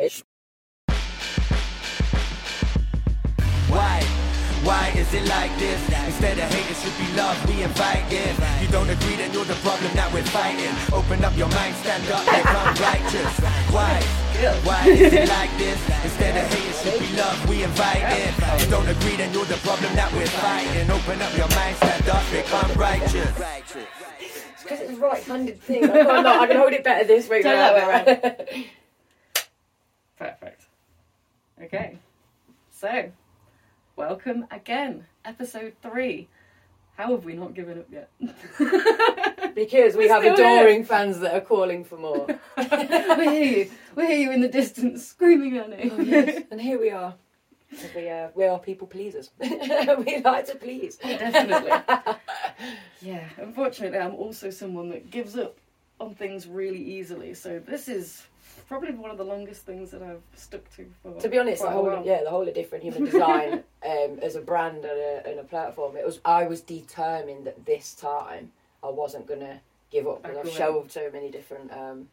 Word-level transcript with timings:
It's 0.00 0.24
Why? 3.68 4.00
Why 4.64 4.88
is 4.96 5.12
it 5.12 5.28
like 5.28 5.52
this? 5.58 5.76
Instead 6.08 6.38
of 6.38 6.48
hate, 6.48 6.70
it 6.72 6.76
should 6.80 6.96
be 6.96 7.04
love 7.20 7.36
we 7.44 7.62
invite 7.62 8.08
in. 8.10 8.32
You 8.64 8.68
don't 8.72 8.88
agree, 8.88 9.16
then 9.16 9.30
you're 9.34 9.44
the 9.44 9.60
problem 9.60 9.92
that 9.92 10.08
we're 10.10 10.24
fighting. 10.32 10.72
Open 10.96 11.22
up 11.22 11.36
your 11.36 11.48
mind, 11.52 11.76
stand 11.84 12.08
up, 12.16 12.24
become 12.24 12.72
righteous. 12.80 13.32
Why? 13.68 14.00
Why 14.64 14.88
is 14.88 15.12
it 15.12 15.28
like 15.28 15.52
this? 15.58 15.76
Instead 16.02 16.32
of 16.32 16.48
hate, 16.48 16.72
it 16.72 16.76
should 16.80 16.96
be 16.96 17.16
love 17.20 17.36
we 17.46 17.62
invite 17.62 18.00
in. 18.00 18.32
You 18.64 18.70
don't 18.72 18.88
agree, 18.88 19.16
then 19.20 19.34
you're 19.34 19.44
the 19.44 19.60
problem 19.60 19.92
that 20.00 20.10
we're 20.16 20.32
fighting. 20.40 20.88
Open 20.88 21.20
up 21.20 21.36
your 21.36 21.50
mind, 21.52 21.76
stand 21.76 22.08
up, 22.08 22.24
become 22.32 22.72
righteous. 22.72 23.32
because 24.64 24.80
it's 24.80 24.92
a 24.92 24.96
right-handed 24.96 25.60
thing. 25.60 25.84
I, 25.84 25.92
can't, 25.92 26.26
I 26.26 26.46
can 26.46 26.56
hold 26.56 26.72
it 26.72 26.84
better 26.84 27.04
this 27.04 27.28
way. 27.28 27.42
Turn 27.42 27.56
that 27.56 27.74
way 27.76 27.84
around. 27.84 28.64
Perfect. 30.20 30.66
Okay. 31.62 31.96
So, 32.70 33.10
welcome 33.96 34.46
again. 34.50 35.06
Episode 35.24 35.72
three. 35.80 36.28
How 36.98 37.12
have 37.12 37.24
we 37.24 37.32
not 37.32 37.54
given 37.54 37.78
up 37.78 37.86
yet? 37.90 38.10
because 39.54 39.96
we 39.96 40.08
have 40.08 40.20
still 40.20 40.34
adoring 40.34 40.84
fans 40.84 41.20
that 41.20 41.34
are 41.34 41.40
calling 41.40 41.84
for 41.84 41.96
more. 41.96 42.26
we 42.58 42.64
hear 42.66 43.44
you. 43.44 43.70
We 43.96 44.06
hear 44.08 44.18
you 44.18 44.32
in 44.32 44.42
the 44.42 44.48
distance 44.48 45.06
screaming 45.06 45.56
at 45.56 45.70
me. 45.70 45.90
Oh, 45.90 46.00
yes. 46.02 46.42
And 46.50 46.60
here 46.60 46.78
we 46.78 46.90
are. 46.90 47.14
We, 47.96 48.10
uh, 48.10 48.28
we 48.34 48.44
are 48.44 48.58
people 48.58 48.88
pleasers. 48.88 49.30
we 49.40 50.20
like 50.22 50.48
to 50.48 50.56
please. 50.60 50.96
Definitely. 50.96 51.70
yeah, 53.00 53.24
unfortunately, 53.38 53.98
I'm 53.98 54.16
also 54.16 54.50
someone 54.50 54.90
that 54.90 55.10
gives 55.10 55.34
up 55.38 55.56
on 55.98 56.14
things 56.14 56.46
really 56.46 56.82
easily. 56.82 57.32
So 57.32 57.58
this 57.58 57.88
is 57.88 58.26
probably 58.70 58.92
one 58.92 59.10
of 59.10 59.18
the 59.18 59.24
longest 59.24 59.66
things 59.66 59.90
that 59.90 60.00
I've 60.00 60.22
stuck 60.36 60.62
to 60.76 60.86
for. 61.02 61.20
To 61.20 61.28
be 61.28 61.38
honest, 61.38 61.60
the 61.60 61.70
whole 61.70 61.86
while. 61.86 62.06
yeah, 62.06 62.22
the 62.22 62.30
whole 62.30 62.46
of 62.46 62.54
different 62.54 62.84
human 62.84 63.04
design 63.04 63.64
um, 63.84 64.20
as 64.22 64.36
a 64.36 64.40
brand 64.40 64.76
and 64.84 64.86
a, 64.86 65.26
and 65.28 65.40
a 65.40 65.44
platform. 65.44 65.96
It 65.96 66.06
was 66.06 66.20
I 66.24 66.44
was 66.46 66.60
determined 66.60 67.46
that 67.46 67.66
this 67.66 67.94
time 67.94 68.52
I 68.82 68.88
wasn't 68.88 69.26
gonna 69.26 69.60
give 69.90 70.06
up 70.06 70.22
because 70.22 70.38
I've 70.38 70.52
shelved 70.52 70.92
so 70.92 71.10
many 71.12 71.32
different 71.32 71.72
um, 71.72 72.08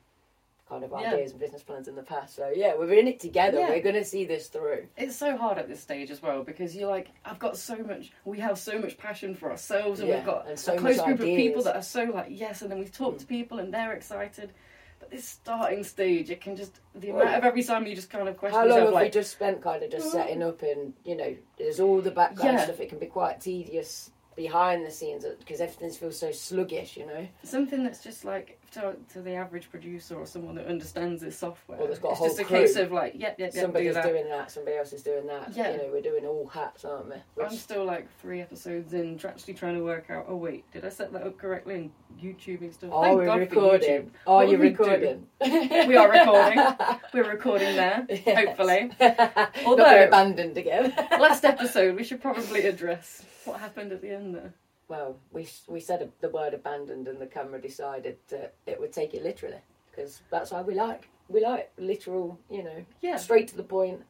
kind 0.68 0.84
of 0.84 0.90
Yeah. 1.00 1.14
ideas 1.14 1.30
and 1.30 1.40
business 1.40 1.62
plans 1.62 1.88
in 1.88 1.96
the 1.96 2.02
past. 2.02 2.36
So 2.36 2.52
yeah, 2.54 2.74
we're 2.76 2.92
in 2.92 3.08
it 3.08 3.20
together. 3.20 3.60
Yeah. 3.60 3.70
We're 3.70 3.84
gonna 3.84 4.04
see 4.04 4.26
this 4.26 4.48
through. 4.48 4.88
It's 4.98 5.16
so 5.16 5.38
hard 5.38 5.60
at 5.60 5.68
this 5.70 5.80
stage 5.80 6.10
as 6.10 6.24
well 6.24 6.42
because 6.44 6.76
you're 6.76 6.90
like, 6.90 7.10
I've 7.24 7.38
got 7.38 7.56
so 7.56 7.78
much, 7.78 8.12
we 8.26 8.40
have 8.40 8.58
so 8.58 8.80
much 8.80 8.98
passion 8.98 9.36
for 9.36 9.52
ourselves, 9.52 10.00
and 10.00 10.10
Yeah, 10.10 10.16
we've 10.16 10.26
got 10.26 10.48
and 10.48 10.58
so 10.58 10.74
a 10.74 10.78
close 10.78 11.00
group 11.02 11.20
of 11.20 11.26
people 11.26 11.62
that 11.64 11.76
are 11.76 11.84
so 11.84 12.06
like, 12.06 12.30
yes, 12.32 12.64
and 12.64 12.72
then 12.72 12.80
we 12.80 12.86
talk 12.86 13.20
to 13.20 13.28
people 13.28 13.60
and 13.60 13.72
they're 13.72 13.94
excited. 13.94 14.54
But 15.00 15.12
this 15.12 15.26
starting 15.28 15.84
stage, 15.84 16.30
it 16.30 16.42
can 16.42 16.56
just, 16.56 16.80
the 16.96 17.10
amount 17.12 17.36
of 17.36 17.44
every 17.44 17.64
time 17.64 17.86
you 17.86 17.96
just 17.96 18.10
kind 18.10 18.28
of 18.28 18.36
question 18.38 18.60
How 18.60 18.66
long 18.66 18.78
yourself, 18.80 18.96
have 18.96 19.04
we 19.04 19.10
just 19.10 19.32
spent 19.32 19.62
kind 19.62 19.84
of 19.84 19.92
just 19.92 20.12
setting 20.12 20.42
up 20.44 20.62
and 20.64 20.94
you 21.06 21.16
know 21.16 21.36
there's 21.58 21.80
all 21.80 22.02
the 22.02 22.12
background 22.12 22.58
Yeah. 22.58 22.64
stuff. 22.66 22.80
It 22.80 22.90
can 22.90 23.00
be 23.00 23.06
quite 23.06 23.40
tedious 23.40 24.12
behind 24.36 24.86
the 24.86 24.92
scenes 24.92 25.26
because 25.40 25.62
everything 25.62 25.92
feels 25.92 26.20
so 26.20 26.32
sluggish. 26.32 26.98
You 26.98 27.06
know. 27.06 27.28
something 27.44 27.84
that's 27.84 28.04
just 28.04 28.26
like 28.26 28.60
to, 28.72 28.96
to 29.14 29.22
the 29.22 29.34
average 29.34 29.70
producer 29.70 30.16
or 30.16 30.26
someone 30.26 30.56
that 30.56 30.68
understands 30.68 31.22
this 31.22 31.38
software. 31.38 31.80
Or 31.80 31.88
that's 31.88 32.00
got 32.00 32.10
a 32.10 32.12
it's 32.12 32.20
whole 32.20 32.28
just 32.28 32.40
a 32.40 32.44
crew. 32.46 32.58
case 32.60 32.76
of 32.76 32.92
like, 32.92 33.14
yep, 33.16 33.36
yep, 33.40 33.40
yep, 33.40 33.54
do 33.54 33.60
Somebody's 33.62 33.94
that. 33.96 34.04
doing 34.06 34.28
that. 34.30 34.52
Somebody 34.52 34.78
else 34.78 34.94
is 34.94 35.04
doing 35.04 35.26
that. 35.28 35.52
Yeah. 35.56 35.72
You 35.72 35.78
know, 35.78 35.90
we're 35.92 36.02
doing 36.02 36.26
all 36.26 36.48
hats, 36.48 36.86
aren't 36.86 37.10
we? 37.10 37.44
I'm 37.44 37.56
still 37.56 37.86
like 37.86 38.08
three 38.20 38.42
episodes 38.42 38.94
in, 38.94 39.20
actually 39.26 39.54
trying 39.54 39.76
to 39.76 39.84
work 39.84 40.10
out. 40.10 40.26
Oh 40.28 40.36
wait, 40.36 40.70
did 40.72 40.86
I 40.86 40.90
set 40.90 41.12
that 41.14 41.24
up 41.24 41.38
correctly? 41.38 41.76
And 41.76 41.92
YouTubing 42.22 42.74
stuff. 42.74 42.92
Are 42.92 43.04
Thank 43.06 43.20
we 43.20 43.26
God 43.26 43.34
for 43.34 43.40
recording? 43.42 43.90
YouTube. 43.90 44.10
Are 44.26 44.44
you 44.46 44.58
recording? 44.58 45.28
We 45.42 45.96
are 45.96 46.10
recording. 46.10 46.64
We're 47.14 47.30
recording 47.32 47.76
there, 47.76 48.06
Yes. 48.10 48.48
hopefully. 48.48 48.92
Although- 49.66 50.04
abandoned 50.06 50.58
again. 50.58 50.94
Last 51.12 51.46
episode, 51.46 51.96
we 51.96 52.04
should 52.04 52.22
probably 52.22 52.62
address 52.66 53.24
what 53.46 53.60
happened 53.60 53.92
at 53.92 54.02
the 54.02 54.10
end 54.10 54.36
there. 54.36 54.54
Well, 54.88 55.18
we 55.32 55.48
we 55.68 55.80
said 55.80 56.12
the 56.22 56.30
word 56.30 56.54
abandoned, 56.54 57.08
and 57.08 57.20
the 57.20 57.26
camera 57.28 57.62
decided 57.62 58.18
that 58.30 58.54
it 58.66 58.80
would 58.80 58.94
take 58.94 59.14
it 59.14 59.24
literally 59.24 59.62
because 59.90 60.22
that's 60.30 60.52
how 60.52 60.62
we 60.62 60.74
like. 60.76 61.10
We 61.30 61.42
like 61.42 61.72
literal, 61.78 62.40
you 62.50 62.64
know, 62.64 62.86
Yeah. 63.02 63.18
straight 63.18 63.48
to 63.50 63.58
the 63.58 63.64
point. 63.64 64.02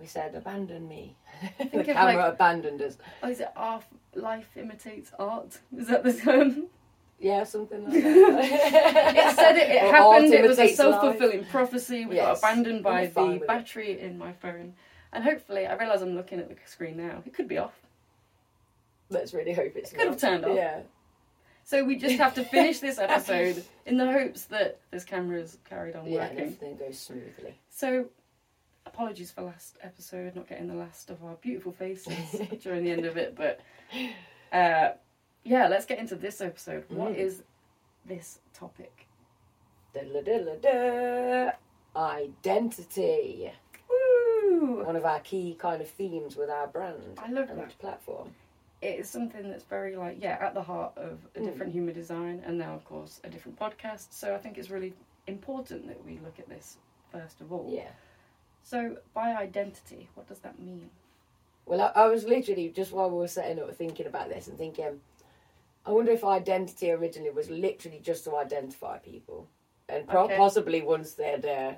We 0.00 0.06
said, 0.06 0.34
"Abandon 0.34 0.88
me." 0.88 1.16
the 1.58 1.84
camera 1.84 2.16
like- 2.16 2.34
abandoned 2.34 2.82
us. 2.82 2.98
Oh, 3.22 3.28
is 3.28 3.40
it 3.40 3.50
art? 3.56 3.84
Life 4.14 4.56
imitates 4.56 5.12
art? 5.18 5.58
Is 5.76 5.88
that 5.88 6.02
the 6.04 6.12
term? 6.12 6.66
Yeah, 7.18 7.44
something 7.44 7.84
like 7.84 7.92
that. 8.02 9.14
It 9.16 9.36
said 9.36 9.56
it, 9.56 9.70
it 9.70 9.80
happened. 9.82 10.34
It 10.34 10.46
was 10.46 10.58
a 10.58 10.68
self 10.74 11.00
fulfilling 11.00 11.44
prophecy. 11.46 12.04
We 12.06 12.16
Yes. 12.16 12.40
got 12.40 12.50
abandoned 12.52 12.82
by 12.82 13.06
the 13.06 13.24
with 13.24 13.42
it. 13.42 13.46
battery 13.46 13.98
in 14.00 14.18
my 14.18 14.32
phone. 14.32 14.74
And 15.12 15.22
hopefully, 15.24 15.64
I 15.66 15.74
realise 15.76 16.02
I'm 16.02 16.16
looking 16.16 16.40
at 16.40 16.48
the 16.48 16.56
screen 16.66 16.96
now. 16.96 17.22
It 17.24 17.32
could 17.32 17.46
be 17.48 17.56
off. 17.58 17.80
Let's 19.14 19.32
really 19.34 19.52
hope 19.52 19.72
it's 19.76 19.92
It 19.92 19.96
could 19.96 20.06
have 20.08 20.18
turned 20.20 20.44
off. 20.44 20.56
Yeah, 20.56 20.80
So 21.64 21.84
we 21.84 21.96
just 21.96 22.16
have 22.18 22.34
to 22.34 22.44
finish 22.44 22.80
this 22.80 22.98
episode 23.08 23.64
in 23.86 23.96
the 23.96 24.10
hopes 24.10 24.44
that 24.46 24.80
this 24.90 25.04
camera's 25.04 25.58
carried 25.68 25.96
on 25.96 26.06
yeah, 26.06 26.22
and 26.24 26.30
working. 26.36 26.38
everything 26.54 26.76
goes 26.76 26.98
smoothly. 26.98 27.54
So, 27.70 28.06
apologies 28.86 29.30
for 29.30 29.42
last 29.42 29.78
episode, 29.82 30.34
not 30.36 30.48
getting 30.48 30.66
the 30.68 30.74
last 30.74 31.10
of 31.10 31.22
our 31.24 31.34
beautiful 31.36 31.72
faces 31.72 32.40
during 32.62 32.84
the 32.84 32.90
end 32.90 33.06
of 33.06 33.16
it, 33.16 33.34
but 33.36 33.60
uh, 34.52 34.90
yeah, 35.44 35.68
let's 35.68 35.86
get 35.86 35.98
into 35.98 36.16
this 36.16 36.40
episode. 36.40 36.84
What 36.88 37.12
Mm. 37.12 37.16
is 37.18 37.42
this 38.04 38.40
topic? 38.52 39.06
Identity. 41.96 43.52
Woo! 43.88 44.82
One 44.84 44.96
of 44.96 45.04
our 45.04 45.20
key 45.20 45.54
kind 45.58 45.80
of 45.80 45.88
themes 45.88 46.36
with 46.36 46.50
our 46.50 46.66
brand 46.66 47.18
I 47.18 47.30
love 47.30 47.48
that. 47.48 47.78
platform. 47.78 48.30
It 48.84 49.00
is 49.00 49.08
something 49.08 49.48
that's 49.50 49.64
very 49.64 49.96
like 49.96 50.18
yeah 50.20 50.36
at 50.40 50.54
the 50.54 50.62
heart 50.62 50.92
of 50.96 51.18
a 51.34 51.40
Mm. 51.40 51.44
different 51.46 51.72
human 51.72 51.94
design, 51.94 52.42
and 52.46 52.58
now 52.58 52.74
of 52.74 52.84
course 52.84 53.20
a 53.24 53.28
different 53.28 53.58
podcast. 53.58 54.06
So 54.12 54.34
I 54.34 54.38
think 54.38 54.58
it's 54.58 54.70
really 54.70 54.92
important 55.26 55.86
that 55.88 56.04
we 56.04 56.18
look 56.18 56.38
at 56.38 56.48
this 56.48 56.76
first 57.10 57.40
of 57.40 57.52
all. 57.52 57.68
Yeah. 57.72 57.90
So 58.62 58.98
by 59.14 59.34
identity, 59.34 60.08
what 60.14 60.26
does 60.28 60.40
that 60.40 60.58
mean? 60.58 60.90
Well, 61.66 61.80
I, 61.80 62.02
I 62.02 62.06
was 62.08 62.24
literally 62.24 62.68
just 62.68 62.92
while 62.92 63.10
we 63.10 63.16
were 63.16 63.28
setting 63.28 63.58
up 63.62 63.74
thinking 63.74 64.06
about 64.06 64.28
this 64.28 64.48
and 64.48 64.58
thinking, 64.58 65.00
I 65.86 65.90
wonder 65.92 66.12
if 66.12 66.24
identity 66.24 66.90
originally 66.90 67.30
was 67.30 67.48
literally 67.48 68.00
just 68.00 68.24
to 68.24 68.36
identify 68.36 68.98
people, 68.98 69.48
and 69.88 70.06
pro- 70.06 70.24
Okay. 70.24 70.36
possibly 70.36 70.82
once 70.82 71.12
they'd 71.14 71.46
uh, 71.46 71.72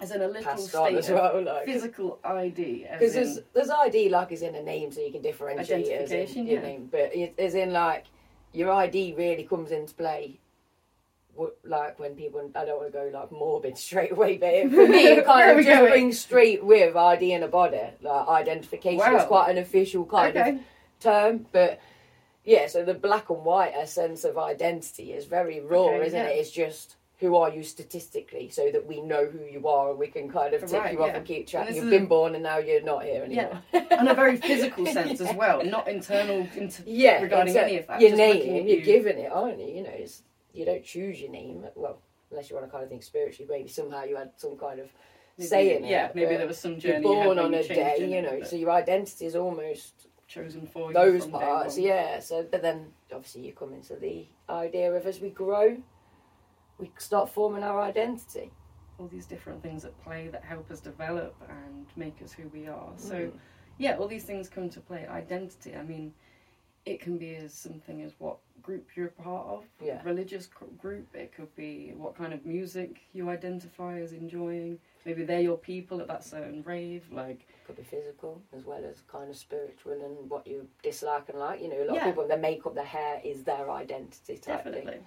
As 0.00 0.12
in 0.12 0.22
a 0.22 0.28
little 0.28 0.42
passed 0.44 0.74
on 0.74 0.94
as 0.94 1.10
well, 1.10 1.42
like 1.42 1.64
physical 1.64 2.20
ID. 2.24 2.86
because 2.92 3.14
there's 3.14 3.40
there's 3.52 3.70
ID 3.70 4.08
like 4.10 4.30
is 4.30 4.42
in 4.42 4.54
a 4.54 4.62
name, 4.62 4.92
so 4.92 5.00
you 5.00 5.10
can 5.10 5.22
differentiate 5.22 5.86
it 5.86 6.02
as 6.02 6.10
in 6.10 6.16
Identification, 6.18 6.46
your 6.46 6.60
yeah. 6.60 6.68
name, 6.68 6.88
but 6.90 7.14
it, 7.16 7.34
as 7.38 7.54
in 7.54 7.72
like 7.72 8.06
your 8.52 8.70
ID 8.70 9.14
really 9.16 9.44
comes 9.44 9.72
into 9.72 9.94
play. 9.94 10.38
Like 11.64 12.00
when 12.00 12.16
people, 12.16 12.50
I 12.56 12.64
don't 12.64 12.80
want 12.80 12.92
to 12.92 12.98
go 12.98 13.10
like 13.16 13.30
morbid 13.30 13.78
straight 13.88 14.12
away, 14.12 14.38
but 14.38 14.48
it, 14.48 14.70
for 14.70 14.88
me, 14.88 15.06
it 15.06 15.24
kind 15.26 15.58
of 15.58 15.64
just 15.64 15.82
brings 15.88 16.20
straight 16.20 16.64
with 16.64 16.96
ID 16.96 17.32
in 17.32 17.42
a 17.42 17.48
body. 17.48 17.80
Like 18.00 18.28
identification 18.28 19.14
is 19.14 19.24
quite 19.24 19.50
an 19.50 19.58
official 19.58 20.04
kind 20.04 20.36
of 20.36 20.58
term, 21.00 21.46
but 21.52 21.80
yeah, 22.44 22.66
so 22.66 22.84
the 22.84 22.94
black 22.94 23.30
and 23.30 23.44
white 23.44 23.88
sense 23.88 24.24
of 24.24 24.38
identity 24.38 25.12
is 25.12 25.26
very 25.26 25.60
raw, 25.60 25.88
Okay, 25.88 26.06
isn't 26.06 26.18
yeah. 26.18 26.26
it? 26.28 26.38
It's 26.38 26.50
just 26.50 26.96
who 27.18 27.34
are 27.36 27.50
you 27.50 27.62
statistically, 27.64 28.48
so 28.48 28.70
that 28.70 28.86
we 28.86 29.00
know 29.00 29.26
who 29.26 29.44
you 29.44 29.66
are 29.66 29.90
and 29.90 29.98
we 29.98 30.06
can 30.06 30.30
kind 30.30 30.54
of 30.54 30.60
tick 30.62 30.72
Right, 30.80 30.92
you 30.92 31.02
off 31.02 31.14
and 31.14 31.26
keep 31.26 31.48
track. 31.48 31.66
And 31.66 31.74
You've 31.76 31.90
been 31.90 32.04
a- 32.04 32.06
born 32.06 32.34
and 32.34 32.44
now 32.44 32.58
you're 32.58 32.80
not 32.82 33.04
here 33.04 33.24
anymore. 33.24 33.60
On 33.98 34.06
a 34.06 34.14
very 34.14 34.36
physical 34.36 34.86
sense 34.98 35.20
as 35.20 35.34
well, 35.34 35.64
not 35.64 35.88
internal. 35.88 36.46
Into, 36.56 36.82
Yeah, 36.86 37.20
regarding 37.22 37.56
any 37.56 37.78
of 37.78 37.86
that. 37.88 38.00
Your 38.00 38.10
just 38.10 38.18
name, 38.18 38.66
you're 38.66 38.76
you. 38.78 38.82
given 38.84 39.18
it, 39.18 39.32
aren't 39.32 39.58
you? 39.58 39.66
You 39.66 39.82
know, 39.82 39.90
it's, 39.92 40.22
you 40.54 40.64
don't 40.64 40.84
choose 40.84 41.20
your 41.20 41.30
name. 41.30 41.64
Well, 41.74 41.98
unless 42.30 42.50
you 42.50 42.56
want 42.56 42.66
to 42.68 42.70
kind 42.70 42.84
of 42.84 42.88
think 42.90 43.02
spiritually, 43.02 43.48
maybe 43.50 43.68
somehow 43.68 44.04
you 44.04 44.16
had 44.16 44.30
some 44.36 44.56
kind 44.56 44.78
of 44.78 44.88
Maybe- 45.36 45.48
say 45.48 45.76
in 45.76 45.84
it. 45.84 45.90
Yeah, 45.90 46.10
maybe 46.14 46.36
there 46.36 46.46
was 46.46 46.58
some 46.58 46.78
journey. 46.78 47.04
you 47.04 47.14
had 47.16 47.24
born 47.24 47.38
on 47.40 47.52
you 47.52 47.58
a 47.58 47.62
day, 47.64 47.96
you 48.08 48.22
know, 48.22 48.44
so 48.44 48.54
your 48.54 48.70
identity 48.70 49.26
is 49.26 49.34
almost 49.34 50.06
chosen 50.28 50.66
for 50.66 50.88
you 50.90 50.94
those 50.94 51.26
parts, 51.26 51.76
yeah. 51.78 52.20
So, 52.20 52.46
but 52.48 52.62
then 52.62 52.92
obviously 53.12 53.40
you 53.46 53.52
come 53.52 53.72
into 53.72 53.96
the 53.96 54.26
idea 54.48 54.92
of 54.92 55.04
as 55.06 55.20
we 55.20 55.30
grow, 55.30 55.76
we 56.78 56.90
start 56.98 57.28
forming 57.28 57.62
our 57.62 57.80
identity. 57.80 58.50
All 58.98 59.06
these 59.08 59.26
different 59.26 59.62
things 59.62 59.84
at 59.84 59.98
play 60.02 60.28
that 60.28 60.44
help 60.44 60.70
us 60.70 60.80
develop 60.80 61.34
and 61.48 61.86
make 61.96 62.20
us 62.22 62.32
who 62.32 62.48
we 62.48 62.66
are. 62.66 62.90
So, 62.96 63.14
Mm. 63.16 63.32
yeah, 63.78 63.96
all 63.98 64.08
these 64.08 64.24
things 64.24 64.48
come 64.48 64.68
to 64.70 64.80
play. 64.80 65.06
Identity. 65.06 65.76
I 65.76 65.82
mean, 65.82 66.14
it 66.84 67.00
can 67.00 67.18
be 67.18 67.34
as 67.36 67.52
something 67.52 68.02
as 68.02 68.12
what 68.18 68.38
group 68.62 68.96
you're 68.96 69.06
a 69.08 69.10
part 69.22 69.46
of, 69.46 69.64
Yeah. 69.80 70.02
religious 70.04 70.46
group. 70.46 71.14
It 71.14 71.32
could 71.32 71.54
be 71.54 71.92
what 71.92 72.14
kind 72.16 72.32
of 72.32 72.44
music 72.44 73.00
you 73.12 73.28
identify 73.30 73.98
as 74.00 74.12
enjoying. 74.12 74.80
Maybe 75.04 75.24
they're 75.24 75.40
your 75.40 75.58
people 75.58 76.00
at 76.00 76.08
that 76.08 76.24
certain 76.24 76.62
rave. 76.64 77.10
Like, 77.12 77.46
Could 77.66 77.76
be 77.76 77.82
physical 77.84 78.42
as 78.52 78.64
well 78.64 78.84
as 78.84 79.02
kind 79.02 79.30
of 79.30 79.36
spiritual 79.36 79.92
and 80.02 80.28
what 80.30 80.46
you 80.46 80.68
dislike 80.82 81.28
and 81.28 81.38
like. 81.38 81.60
You 81.60 81.68
know, 81.68 81.82
a 81.82 81.84
lot 81.84 81.94
Yeah. 81.94 82.00
of 82.08 82.14
people 82.14 82.26
their 82.26 82.38
makeup, 82.38 82.74
their 82.74 82.84
hair 82.84 83.20
is 83.22 83.44
their 83.44 83.70
identity 83.70 84.38
type 84.38 84.64
thing. 84.64 85.04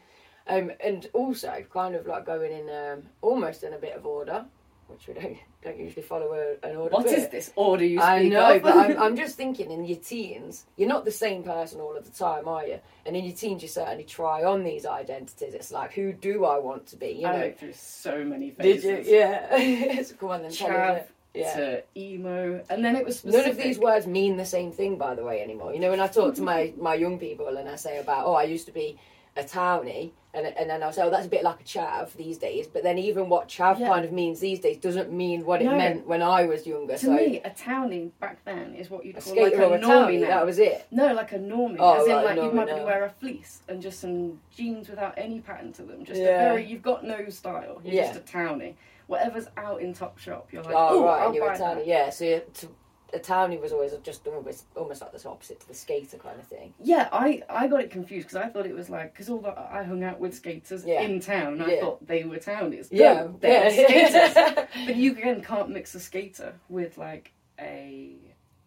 Um, 0.47 0.71
and 0.83 1.07
also 1.13 1.63
kind 1.71 1.95
of 1.95 2.07
like 2.07 2.25
going 2.25 2.51
in 2.51 2.69
um, 2.69 3.03
almost 3.21 3.63
in 3.63 3.73
a 3.73 3.77
bit 3.77 3.95
of 3.95 4.05
order. 4.05 4.45
which 4.87 5.07
we 5.07 5.13
don't 5.13 5.37
don't 5.63 5.77
usually 5.79 6.01
follow 6.01 6.33
a, 6.33 6.67
an 6.67 6.75
order. 6.75 6.95
What 6.95 7.07
to 7.07 7.13
is 7.15 7.29
this 7.29 7.53
order 7.55 7.85
you 7.85 7.99
speak 7.99 8.09
I 8.09 8.23
know, 8.23 8.55
of? 8.55 8.63
but 8.63 8.75
I'm, 8.75 8.99
I'm 9.03 9.15
just 9.15 9.35
thinking 9.37 9.71
in 9.71 9.85
your 9.85 9.99
teens, 9.99 10.65
you're 10.75 10.89
not 10.89 11.05
the 11.05 11.11
same 11.11 11.43
person 11.43 11.79
all 11.79 11.95
of 11.95 12.03
the 12.03 12.11
time, 12.17 12.47
are 12.47 12.65
you? 12.65 12.79
And 13.05 13.15
in 13.15 13.23
your 13.25 13.35
teens, 13.35 13.61
you 13.61 13.67
certainly 13.67 14.03
try 14.03 14.43
on 14.43 14.63
these 14.63 14.85
identities. 14.85 15.53
It's 15.53 15.71
like, 15.71 15.93
who 15.93 16.11
do 16.13 16.45
I 16.45 16.57
want 16.57 16.87
to 16.87 16.95
be? 16.97 17.09
You 17.11 17.27
I 17.27 17.31
know? 17.31 17.39
went 17.39 17.59
through 17.59 17.73
so 17.73 18.23
many 18.23 18.49
Did 18.49 18.81
phases. 18.81 19.07
you? 19.07 19.15
Yeah. 19.15 20.01
so 20.01 20.15
go 20.15 20.31
on 20.31 20.41
then. 20.41 20.51
Chav. 20.51 21.03
Yeah. 21.33 21.55
to 21.55 21.83
emo, 21.95 22.61
and 22.69 22.83
then 22.83 22.97
it 22.97 23.05
was 23.05 23.23
None 23.23 23.47
of 23.47 23.55
these 23.55 23.79
words 23.79 24.05
mean 24.05 24.35
the 24.35 24.43
same 24.43 24.73
thing, 24.73 24.97
by 24.97 25.15
the 25.15 25.23
way, 25.23 25.41
anymore. 25.41 25.73
You 25.73 25.79
know, 25.79 25.89
when 25.89 26.01
I 26.01 26.07
talk 26.07 26.35
to 26.35 26.41
my, 26.41 26.73
my 26.77 26.95
young 26.95 27.19
people 27.19 27.55
and 27.55 27.69
I 27.69 27.77
say 27.77 27.99
about, 27.99 28.25
oh, 28.25 28.33
I 28.33 28.43
used 28.43 28.65
to 28.65 28.73
be 28.73 28.97
a 29.37 29.43
townie, 29.43 30.11
and, 30.33 30.45
and 30.47 30.69
then 30.69 30.81
I'll 30.81 30.93
say, 30.93 31.01
oh, 31.03 31.09
that's 31.09 31.25
a 31.25 31.29
bit 31.29 31.43
like 31.43 31.59
a 31.59 31.63
chav 31.63 32.13
these 32.13 32.37
days. 32.37 32.65
But 32.67 32.83
then 32.83 32.97
even 32.97 33.27
what 33.27 33.49
chav 33.49 33.79
Yeah. 33.79 33.87
kind 33.89 34.05
of 34.05 34.11
means 34.11 34.39
these 34.39 34.59
days 34.59 34.77
doesn't 34.77 35.11
mean 35.11 35.45
what 35.45 35.61
it 35.61 35.65
No. 35.65 35.75
meant 35.75 36.07
when 36.07 36.21
I 36.21 36.45
was 36.45 36.65
younger. 36.65 36.93
To 36.93 36.99
so 36.99 37.11
me, 37.13 37.41
a 37.43 37.49
townie 37.49 38.11
back 38.19 38.43
then 38.45 38.73
is 38.75 38.89
what 38.89 39.05
you'd 39.05 39.17
a 39.17 39.21
call 39.21 39.35
like 39.43 39.53
a 39.53 39.73
a 39.73 39.77
normie 39.79 40.21
now. 40.21 40.27
that 40.27 40.45
was 40.45 40.57
it. 40.59 40.85
No, 40.91 41.13
like 41.13 41.33
a 41.33 41.39
normie. 41.39 41.75
Oh, 41.79 42.01
as 42.01 42.07
in, 42.07 42.15
like 42.23 42.37
you 42.37 42.51
might 42.51 42.67
now. 42.67 42.85
wear 42.85 43.03
a 43.03 43.09
fleece 43.09 43.59
and 43.67 43.81
just 43.81 43.99
some 43.99 44.39
jeans 44.55 44.87
without 44.87 45.13
any 45.17 45.41
pattern 45.41 45.73
to 45.73 45.81
them. 45.83 46.05
Just 46.05 46.19
a 46.21 46.23
Yeah. 46.23 46.49
very, 46.49 46.65
you've 46.65 46.81
got 46.81 47.03
no 47.03 47.27
style. 47.29 47.81
You're 47.83 47.93
Yeah. 47.95 48.13
just 48.13 48.19
a 48.33 48.37
townie. 48.37 48.75
Whatever's 49.07 49.47
out 49.57 49.81
in 49.81 49.93
Top 49.93 50.17
Shop, 50.17 50.47
you're 50.53 50.63
like, 50.63 50.73
Oh, 50.73 51.03
right, 51.03 51.19
I'll 51.19 51.25
and 51.27 51.35
you 51.35 51.41
were 51.41 51.47
buy 51.49 51.55
a 51.55 51.59
townie. 51.59 51.75
that. 51.75 51.87
Yeah, 51.87 52.09
so 52.09 52.39
to, 52.39 52.67
a 53.13 53.19
townie 53.19 53.59
was 53.59 53.71
always 53.71 53.93
just 54.03 54.25
almost, 54.27 54.65
almost 54.75 55.01
like 55.01 55.11
the 55.11 55.29
opposite 55.29 55.59
to 55.59 55.67
the 55.67 55.73
skater 55.73 56.17
kind 56.17 56.39
of 56.39 56.47
thing. 56.47 56.73
Yeah, 56.79 57.09
I, 57.11 57.41
I 57.49 57.67
got 57.67 57.81
it 57.81 57.91
confused 57.91 58.27
because 58.27 58.43
I 58.43 58.49
thought 58.49 58.65
it 58.65 58.75
was 58.75 58.89
like 58.89 59.13
because 59.13 59.29
all 59.29 59.39
the, 59.39 59.57
I 59.57 59.83
hung 59.83 60.03
out 60.03 60.19
with 60.19 60.33
skaters 60.35 60.85
Yeah. 60.85 61.01
in 61.01 61.19
town 61.19 61.61
I 61.61 61.73
Yeah. 61.73 61.79
thought 61.81 62.07
they 62.07 62.23
were 62.23 62.37
townies. 62.37 62.89
Yeah, 62.91 63.13
no, 63.13 63.37
they're 63.39 63.69
yeah. 63.69 64.09
skaters. 64.09 64.67
but 64.85 64.95
you 64.95 65.11
again 65.11 65.41
can't 65.41 65.69
mix 65.69 65.93
a 65.95 65.99
skater 65.99 66.53
with 66.69 66.97
like 66.97 67.31
a 67.59 68.15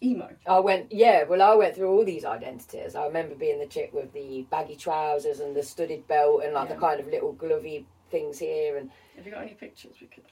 emo. 0.02 0.28
I 0.46 0.60
went, 0.60 0.92
yeah, 0.92 1.24
well, 1.24 1.40
I 1.42 1.54
went 1.54 1.74
through 1.74 1.90
all 1.90 2.04
these 2.04 2.24
identities. 2.24 2.94
I 2.94 3.06
remember 3.06 3.34
being 3.34 3.58
the 3.58 3.66
chick 3.66 3.92
with 3.92 4.12
the 4.12 4.46
baggy 4.50 4.76
trousers 4.76 5.40
and 5.40 5.56
the 5.56 5.62
studded 5.62 6.06
belt 6.06 6.42
and 6.44 6.52
like 6.54 6.68
the 6.68 6.74
kind 6.76 7.00
of 7.00 7.06
little 7.06 7.34
glovey 7.34 7.84
things 8.10 8.38
here. 8.38 8.76
And 8.76 8.90
Have 9.16 9.24
you 9.26 9.32
got 9.32 9.42
any 9.42 9.54
pictures 9.54 9.96
we 10.00 10.06
could 10.08 10.24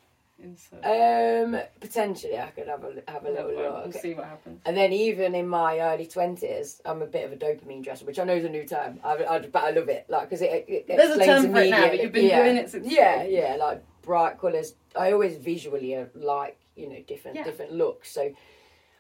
insert? 0.43 0.85
um, 0.85 1.61
potentially 1.81 2.39
I 2.39 2.49
could 2.49 2.69
have 2.69 2.85
a, 2.85 3.03
have 3.11 3.25
a 3.25 3.31
little 3.31 3.47
we'll, 3.49 3.73
look. 3.73 3.85
we'll 3.85 3.93
see 3.93 4.15
what 4.15 4.27
happens. 4.27 4.61
And 4.67 4.77
then 4.77 4.93
even 4.93 5.35
in 5.35 5.49
my 5.49 5.79
early 5.81 6.07
20s, 6.07 6.81
I'm 6.85 7.03
a 7.03 7.07
bit 7.07 7.25
of 7.25 7.33
a 7.33 7.37
dopamine 7.37 7.83
dresser, 7.83 8.05
which 8.05 8.19
I 8.19 8.25
know 8.25 8.35
is 8.35 8.45
a 8.45 8.49
new 8.49 8.65
term. 8.65 9.01
I, 9.05 9.25
I, 9.25 9.39
but 9.41 9.63
I 9.65 9.71
love 9.71 9.89
it, 9.89 10.07
like, 10.09 10.29
because 10.29 10.43
it, 10.43 10.65
it 10.69 10.87
There's 10.87 11.17
a 11.17 11.25
term 11.25 11.53
for 11.53 11.61
it 11.61 11.71
now, 11.71 11.89
but 11.89 12.01
you've 12.03 12.13
been 12.13 12.27
yeah. 12.27 12.43
doing 12.43 12.57
it 12.57 12.71
since. 12.71 12.87
Yeah, 12.91 13.23
yeah, 13.25 13.57
like 13.59 13.83
bright 14.03 14.39
colours. 14.39 14.75
I 14.99 15.13
always 15.13 15.37
visually 15.37 15.95
uh, 15.97 16.07
like, 16.15 16.59
you 16.77 16.89
know, 16.89 17.01
different 17.07 17.37
Yeah. 17.37 17.45
different 17.45 17.73
looks. 17.73 18.11
So 18.11 18.33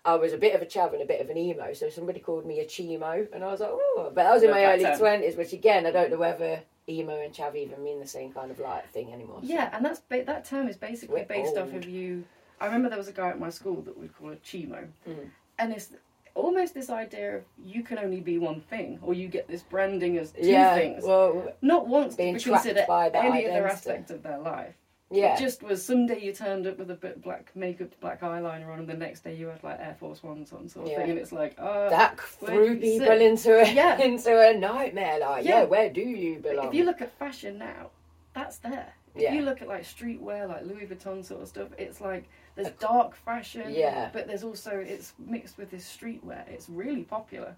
I 0.05 0.15
was 0.17 0.33
a 0.33 0.39
bit 0.39 0.55
of 0.55 0.62
a 0.62 0.67
chav 0.67 0.93
and 0.93 1.03
a 1.03 1.06
bit 1.06 1.21
of 1.21 1.31
an 1.31 1.37
emo. 1.37 1.73
So 1.75 1.89
somebody 1.89 2.21
called 2.21 2.44
me 2.47 2.61
a 2.61 2.65
chimo, 2.65 3.27
and 3.33 3.44
I 3.44 3.49
was 3.49 3.61
like, 3.61 3.71
oh. 3.73 4.11
But 4.15 4.27
I 4.27 4.33
was 4.33 4.43
in 4.43 4.50
my 4.50 4.65
early 4.65 4.85
twenties, 4.97 5.37
which 5.37 5.53
again, 5.53 5.87
I 5.87 5.91
don't 5.91 6.11
know 6.11 6.19
whether 6.19 6.61
emo 6.99 7.21
and 7.21 7.33
chav 7.35 7.55
even 7.56 7.83
mean 7.83 8.00
the 8.00 8.06
same 8.06 8.33
kind 8.33 8.50
of 8.50 8.59
like 8.59 8.89
thing 8.93 9.12
anymore. 9.12 9.41
Yeah, 9.43 9.71
and 9.75 9.85
that's 9.85 10.00
ba- 10.00 10.25
that 10.25 10.44
term 10.44 10.69
is 10.69 10.77
basically 10.77 11.21
We're 11.21 11.27
based 11.27 11.56
off 11.56 11.73
of 11.73 11.85
you. 11.89 12.25
I 12.61 12.67
remember 12.67 12.89
there 12.89 12.99
was 12.99 13.09
a 13.09 13.12
guy 13.12 13.29
at 13.31 13.39
my 13.41 13.50
school 13.50 13.83
that 13.83 13.99
we'd 13.99 14.17
call 14.17 14.31
a 14.31 14.37
chimo, 14.37 14.87
Mm. 15.09 15.31
and 15.59 15.73
it's 15.73 15.91
almost 16.35 16.73
this 16.75 16.89
idea 16.91 17.37
of 17.39 17.43
you 17.62 17.83
can 17.83 17.99
only 17.99 18.21
be 18.21 18.39
one 18.39 18.61
thing, 18.61 18.99
or 19.03 19.12
you 19.15 19.29
get 19.29 19.49
this 19.49 19.62
branding 19.62 20.17
as 20.19 20.33
two 20.33 20.47
yeah. 20.47 20.75
things. 20.75 21.05
Well, 21.05 21.53
Not 21.61 21.89
once 21.89 22.15
being 22.17 22.39
to 22.39 22.50
consider 22.50 22.81
any 22.81 22.89
other 22.89 23.29
identity. 23.29 23.65
aspect 23.65 24.11
of 24.11 24.23
their 24.23 24.39
life. 24.39 24.75
Yeah. 25.12 25.35
It 25.35 25.41
just 25.41 25.62
was 25.62 25.85
someday 25.85 26.20
you 26.20 26.32
turned 26.32 26.67
up 26.67 26.79
with 26.79 26.91
a 26.91 26.94
bit 26.94 27.17
of 27.17 27.23
black 27.23 27.50
makeup, 27.55 27.88
black 28.00 28.20
eyeliner 28.23 28.69
on, 28.73 28.81
and 28.81 28.88
the 28.88 28.94
next 28.94 29.20
day 29.25 29.35
you 29.37 29.47
had 29.49 29.62
like 29.62 29.79
Air 29.79 29.97
Force 30.00 30.23
Ones 30.23 30.53
on, 30.53 30.69
sort 30.69 30.87
of 30.87 30.93
Yeah. 30.93 30.99
thing. 30.99 31.11
And 31.11 31.19
it's 31.19 31.32
like, 31.32 31.55
uh, 31.59 31.88
that 31.91 32.19
threw 32.20 32.79
people 32.81 33.06
sit? 33.06 33.23
into 33.23 33.59
a 33.61 33.70
Yeah. 33.73 33.99
into 34.03 34.41
a 34.50 34.55
nightmare. 34.56 35.19
Like, 35.20 35.44
yeah, 35.44 35.61
Yeah. 35.61 35.64
where 35.64 35.91
do 35.91 36.00
you 36.00 36.38
belong? 36.41 36.69
if 36.69 36.75
you 36.75 36.85
look 36.85 37.00
at 37.03 37.12
fashion 37.19 37.59
now, 37.59 37.91
that's 38.35 38.59
there. 38.59 38.93
If 39.14 39.23
Yeah. 39.23 39.35
you 39.35 39.43
look 39.43 39.61
at 39.61 39.69
like 39.69 39.82
streetwear, 39.82 40.49
like 40.49 40.64
Louis 40.64 40.87
Vuitton 40.87 41.23
sort 41.25 41.43
of 41.43 41.49
stuff, 41.49 41.69
it's 41.76 42.00
like 42.00 42.25
there's 42.55 42.70
dark 42.79 43.15
fashion, 43.15 43.65
Yeah. 43.69 44.08
but 44.12 44.26
there's 44.26 44.43
also 44.44 44.70
it's 44.79 45.12
mixed 45.19 45.58
with 45.58 45.70
this 45.70 45.85
streetwear. 45.85 46.49
It's 46.49 46.69
really 46.70 47.03
popular, 47.05 47.55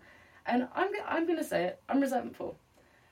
and 0.46 0.66
I'm 0.74 0.90
I'm 1.06 1.26
gonna 1.26 1.44
say 1.44 1.64
it. 1.64 1.80
I'm 1.88 2.00
resentful 2.00 2.58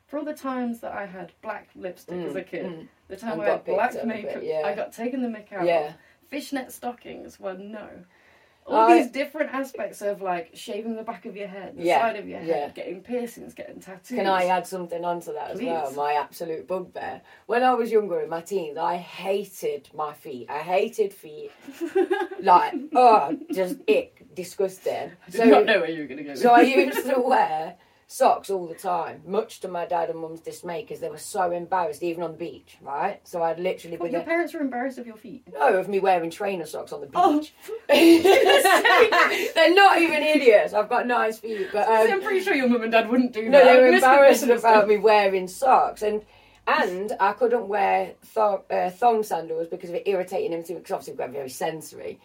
for 0.09 0.19
all 0.19 0.25
the 0.25 0.35
times 0.35 0.81
that 0.81 0.93
I 0.93 1.06
had 1.06 1.33
black 1.41 1.69
lipstick 1.77 2.17
Mm, 2.17 2.27
as 2.29 2.35
a 2.37 2.43
kid. 2.43 2.67
mm. 2.67 2.88
The 3.12 3.19
time 3.19 3.32
And 3.32 3.43
I 3.43 3.44
got 3.44 3.53
had 3.53 3.64
black 3.67 3.91
up 3.91 4.05
a 4.05 4.06
bit, 4.06 4.25
makeup, 4.25 4.43
yeah. 4.43 4.62
I 4.64 4.75
got 4.75 4.91
taken 4.94 5.20
the 5.20 5.29
mick 5.29 5.53
out. 5.53 5.67
Yeah. 5.67 5.93
Fishnet 6.31 6.73
stockings 6.73 7.38
were 7.38 7.53
no. 7.53 7.87
All 8.64 8.75
I- 8.91 9.03
these 9.03 9.11
different 9.11 9.53
aspects 9.53 10.00
of 10.00 10.23
like 10.23 10.53
shaving 10.55 10.97
the 10.97 11.03
back 11.03 11.26
of 11.26 11.37
your 11.37 11.49
head, 11.49 11.76
the 11.76 11.82
Yeah, 11.85 12.00
side 12.00 12.17
of 12.17 12.26
your 12.26 12.38
head, 12.38 12.49
yeah. 12.49 12.69
getting 12.70 13.03
piercings, 13.03 13.53
getting 13.53 13.81
tattoos. 13.81 14.17
Can 14.17 14.26
I 14.26 14.47
add 14.47 14.67
something 14.67 15.05
onto 15.05 15.35
that 15.35 15.50
as 15.50 15.61
well? 15.61 15.93
My 15.93 16.14
absolute 16.14 16.67
bugbear. 16.67 17.20
When 17.44 17.62
I 17.62 17.75
was 17.75 17.93
younger 17.93 18.19
in 18.23 18.31
my 18.31 18.41
teens, 18.41 18.79
I 18.79 18.97
hated 18.97 19.91
my 19.94 20.14
feet. 20.14 20.47
I 20.49 20.61
hated 20.61 21.12
feet. 21.12 21.50
like, 22.41 22.73
oh, 22.94 23.37
just 23.53 23.76
ick, 23.88 24.25
disgusting. 24.35 25.12
I 25.26 25.31
did 25.31 25.38
So, 25.38 25.44
not 25.44 25.67
know 25.67 25.81
where 25.81 25.91
you 25.91 26.00
were 26.00 26.06
going 26.06 26.19
to 26.19 26.25
go. 26.25 26.35
so 26.35 26.50
I 26.53 26.62
used 26.62 27.05
to 27.06 27.20
wear 27.20 27.75
socks 28.12 28.50
all 28.50 28.67
the 28.67 28.75
time, 28.75 29.23
much 29.26 29.61
to 29.61 29.69
my 29.69 29.87
dad 29.87 30.11
and 30.11 30.19
mum's 30.20 30.41
dismay, 30.41 30.82
because 30.82 31.00
they 31.00 31.09
were 31.09 31.17
so 31.17 31.50
embarrassed, 31.50 32.03
even 32.03 32.23
on 32.23 32.32
the 32.32 32.38
beach, 32.38 32.76
right? 32.82 33.20
So 33.26 33.43
I'd 33.43 33.59
literally 33.59 33.97
be 33.97 34.11
your 34.11 34.20
the, 34.20 34.26
parents 34.26 34.53
were 34.53 34.61
embarrassed 34.61 34.99
of 34.99 35.06
your 35.06 35.17
feet. 35.17 35.44
no 35.53 35.79
of 35.79 35.88
me 35.88 35.99
wearing 35.99 36.31
trainer 36.31 36.67
socks 36.67 36.93
on 36.93 37.00
the 37.00 37.09
Oh. 37.14 37.41
beach. 37.41 37.55
They're 37.88 39.75
not 39.75 40.00
even 40.00 40.23
idiots. 40.23 40.75
I've 40.75 40.88
got 40.88 41.06
nice 41.06 41.38
feet, 41.38 41.69
but 41.73 41.88
um, 41.88 42.12
I'm 42.12 42.23
pretty 42.23 42.41
sure 42.41 42.55
your 42.55 42.69
mum 42.69 42.82
and 42.82 42.93
dad 42.93 43.09
wouldn't 43.09 43.32
do 43.32 43.49
no, 43.49 43.59
that. 43.59 43.64
No, 43.64 43.75
they 43.75 43.81
were 43.81 43.94
embarrassed 43.94 44.43
about 44.49 44.88
me 44.88 44.99
wearing 44.99 45.49
socks, 45.49 46.03
and 46.03 46.23
and 46.67 47.12
I 47.19 47.32
couldn't 47.32 47.67
wear 47.67 48.12
thong, 48.23 48.61
uh, 48.70 48.91
thong 48.91 49.23
sandals 49.23 49.69
because 49.69 49.88
of 49.91 49.97
it 49.97 50.06
irritating 50.06 50.53
him 50.53 50.62
too. 50.62 50.75
Because 50.75 50.93
obviously, 50.93 51.14
we're 51.14 51.32
very 51.32 51.49
sensory. 51.49 52.20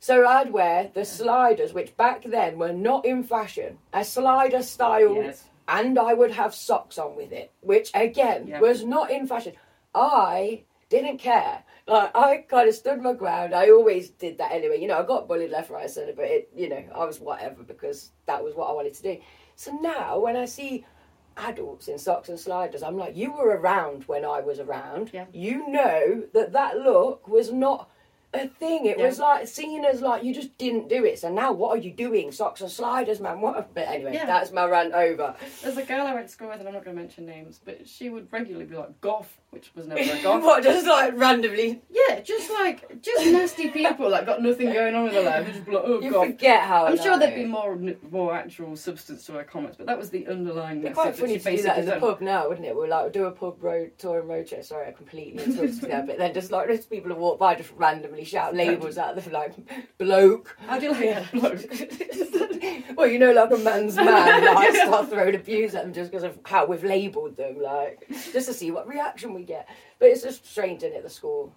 So 0.00 0.26
I'd 0.26 0.52
wear 0.52 0.90
the 0.94 1.04
sliders, 1.04 1.72
which 1.72 1.96
back 1.96 2.22
then 2.24 2.58
were 2.58 2.72
not 2.72 3.04
in 3.04 3.22
fashion, 3.24 3.78
a 3.92 4.04
slider 4.04 4.62
style, 4.62 5.14
Yes. 5.14 5.44
and 5.66 5.98
I 5.98 6.14
would 6.14 6.30
have 6.32 6.54
socks 6.54 6.98
on 6.98 7.16
with 7.16 7.32
it, 7.32 7.50
which 7.60 7.90
again 7.94 8.46
Yep. 8.46 8.60
was 8.60 8.84
not 8.84 9.10
in 9.10 9.26
fashion. 9.26 9.54
I 9.94 10.64
didn't 10.88 11.18
care. 11.18 11.64
Like 11.86 12.14
I 12.14 12.38
kind 12.48 12.68
of 12.68 12.74
stood 12.74 13.00
my 13.02 13.12
ground. 13.14 13.54
I 13.54 13.70
always 13.70 14.10
did 14.10 14.38
that 14.38 14.52
anyway. 14.52 14.80
You 14.80 14.88
know, 14.88 14.98
I 14.98 15.02
got 15.04 15.26
bullied 15.26 15.50
left, 15.50 15.70
right, 15.70 15.90
centre, 15.90 16.12
but 16.14 16.26
it, 16.26 16.50
you 16.54 16.68
know, 16.68 16.82
I 16.94 17.04
was 17.04 17.18
whatever 17.20 17.62
because 17.62 18.12
that 18.26 18.42
was 18.44 18.54
what 18.54 18.68
I 18.68 18.72
wanted 18.72 18.94
to 18.94 19.02
do. 19.02 19.18
So 19.56 19.72
now, 19.72 20.18
when 20.20 20.36
I 20.36 20.44
see 20.44 20.84
adults 21.36 21.88
in 21.88 21.98
socks 21.98 22.28
and 22.28 22.38
sliders, 22.38 22.82
I'm 22.82 22.96
like, 22.96 23.16
you 23.16 23.32
were 23.32 23.56
around 23.56 24.04
when 24.04 24.24
I 24.24 24.40
was 24.40 24.60
around. 24.60 25.10
Yeah. 25.12 25.26
You 25.32 25.68
know 25.68 26.22
that 26.34 26.52
that 26.52 26.78
look 26.78 27.26
was 27.26 27.50
not 27.52 27.90
a 28.34 28.46
thing. 28.48 28.86
It 28.86 28.98
Yeah. 28.98 29.06
was 29.06 29.18
like 29.18 29.46
seen 29.48 29.84
as 29.84 30.00
like 30.02 30.22
you 30.22 30.34
just 30.34 30.56
didn't 30.58 30.88
do 30.88 31.04
it. 31.04 31.18
So 31.18 31.32
now, 31.32 31.52
what 31.52 31.70
are 31.70 31.80
you 31.80 31.90
doing? 31.92 32.30
Socks 32.32 32.60
and 32.60 32.70
sliders, 32.70 33.20
man. 33.20 33.40
What? 33.40 33.72
But 33.74 33.88
anyway, 33.88 34.14
Yeah. 34.14 34.26
that's 34.26 34.52
my 34.52 34.64
rant 34.66 34.92
over. 34.92 35.34
There's 35.62 35.76
a 35.76 35.82
girl 35.82 36.06
I 36.06 36.14
went 36.14 36.26
to 36.26 36.32
school 36.32 36.48
with, 36.48 36.58
and 36.58 36.68
I'm 36.68 36.74
not 36.74 36.84
going 36.84 36.96
to 36.96 37.02
mention 37.02 37.26
names, 37.26 37.60
but 37.64 37.88
she 37.88 38.08
would 38.10 38.30
regularly 38.32 38.66
be 38.66 38.76
like, 38.76 39.00
goth, 39.00 39.37
which 39.50 39.70
was 39.74 39.86
never 39.86 40.00
a 40.00 40.22
goth. 40.22 40.42
what? 40.42 40.62
Just 40.62 40.86
like 40.86 41.16
randomly, 41.16 41.80
yeah, 41.90 42.20
just 42.20 42.50
like, 42.50 43.00
just 43.00 43.26
nasty 43.26 43.70
people 43.70 44.10
that 44.10 44.26
got 44.26 44.42
nothing 44.42 44.72
going 44.72 44.94
on 44.94 45.04
with 45.04 45.12
their 45.14 45.24
life. 45.24 45.46
Just 45.46 45.64
be 45.64 45.72
like, 45.72 45.84
oh, 45.86 46.00
you 46.00 46.10
goth. 46.10 46.26
forget 46.26 46.62
how. 46.62 46.86
I'm 46.86 46.98
sure 46.98 47.18
there'd 47.18 47.34
be 47.34 47.44
more 47.44 47.78
more 48.10 48.34
actual 48.34 48.76
substance 48.76 49.24
to 49.26 49.36
our 49.36 49.44
comments, 49.44 49.76
but 49.76 49.86
that 49.86 49.98
was 49.98 50.10
the 50.10 50.26
underlying 50.26 50.80
It'd 50.80 50.90
be 50.90 50.94
quite 50.94 51.16
funny 51.16 51.38
to 51.38 51.38
do 51.38 51.44
that 51.44 51.76
basically 51.76 51.82
in 51.82 51.86
the 51.86 51.96
pub 51.96 52.20
now, 52.20 52.48
wouldn't 52.48 52.66
it? 52.66 52.74
We'll 52.74 52.88
like 52.88 53.12
do 53.12 53.24
a 53.24 53.30
pub 53.30 53.62
road 53.62 53.92
tour 53.98 54.20
and 54.20 54.28
road 54.28 54.46
trip. 54.46 54.64
Sorry, 54.64 54.88
I 54.88 54.92
completely 54.92 55.42
interrupted 55.42 55.80
there, 55.80 56.04
but 56.06 56.18
then 56.18 56.34
just 56.34 56.50
like 56.50 56.68
just 56.68 56.90
people 56.90 57.10
who 57.12 57.16
walk 57.16 57.38
by 57.38 57.54
just 57.54 57.72
randomly 57.76 58.24
shout 58.24 58.54
labels 58.54 58.98
at 58.98 59.16
them 59.16 59.32
like 59.32 59.54
bloke. 59.98 60.56
How 60.66 60.78
do 60.78 60.86
you 60.86 60.92
like 60.92 61.30
that 61.30 61.32
bloke? 61.32 62.96
well, 62.96 63.06
you 63.06 63.18
know, 63.18 63.32
like 63.32 63.50
a 63.50 63.56
man's 63.58 63.96
man, 63.96 64.44
like 64.44 64.74
start 64.74 65.08
throwing 65.08 65.34
abuse 65.34 65.74
at 65.74 65.84
them 65.84 65.92
just 65.92 66.10
because 66.10 66.24
of 66.24 66.38
how 66.44 66.66
we've 66.66 66.84
labelled 66.84 67.36
them, 67.36 67.60
like 67.62 68.06
just 68.32 68.48
to 68.48 68.54
see 68.54 68.70
what 68.70 68.86
reaction 68.86 69.34
we 69.38 69.44
get. 69.44 69.68
But 69.98 70.08
it's 70.10 70.22
just 70.22 70.46
strange, 70.46 70.82
isn't 70.82 70.96
it? 70.96 71.02
The 71.02 71.10
school, 71.10 71.52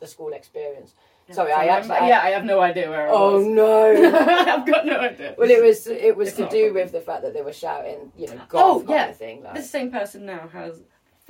the 0.00 0.06
school 0.06 0.32
experience. 0.32 0.94
Sorry, 1.30 1.52
I 1.52 1.66
actually. 1.66 1.96
I- 1.96 2.08
yeah, 2.08 2.20
I 2.22 2.30
have 2.30 2.44
no 2.44 2.60
idea 2.60 2.90
where 2.90 3.08
I 3.08 3.10
oh, 3.10 3.36
was 3.38 3.46
oh 3.46 3.48
no. 3.48 4.18
I've 4.52 4.66
got 4.66 4.84
no 4.86 4.98
idea. 4.98 5.34
Well, 5.38 5.50
it 5.50 5.62
was 5.62 5.86
it 5.86 6.16
was 6.16 6.28
It's 6.28 6.36
to 6.38 6.48
do 6.48 6.74
with 6.74 6.92
the 6.92 7.00
fact 7.00 7.22
that 7.22 7.32
they 7.32 7.42
were 7.42 7.52
shouting, 7.52 8.12
you 8.16 8.26
know, 8.26 8.40
Oh, 8.52 8.78
goth 8.80 8.86
kind 8.86 8.90
yeah. 8.90 9.08
of 9.08 9.16
thing. 9.16 9.42
Like. 9.42 9.54
This 9.54 9.70
same 9.70 9.90
person 9.90 10.26
now 10.26 10.48
has 10.52 10.80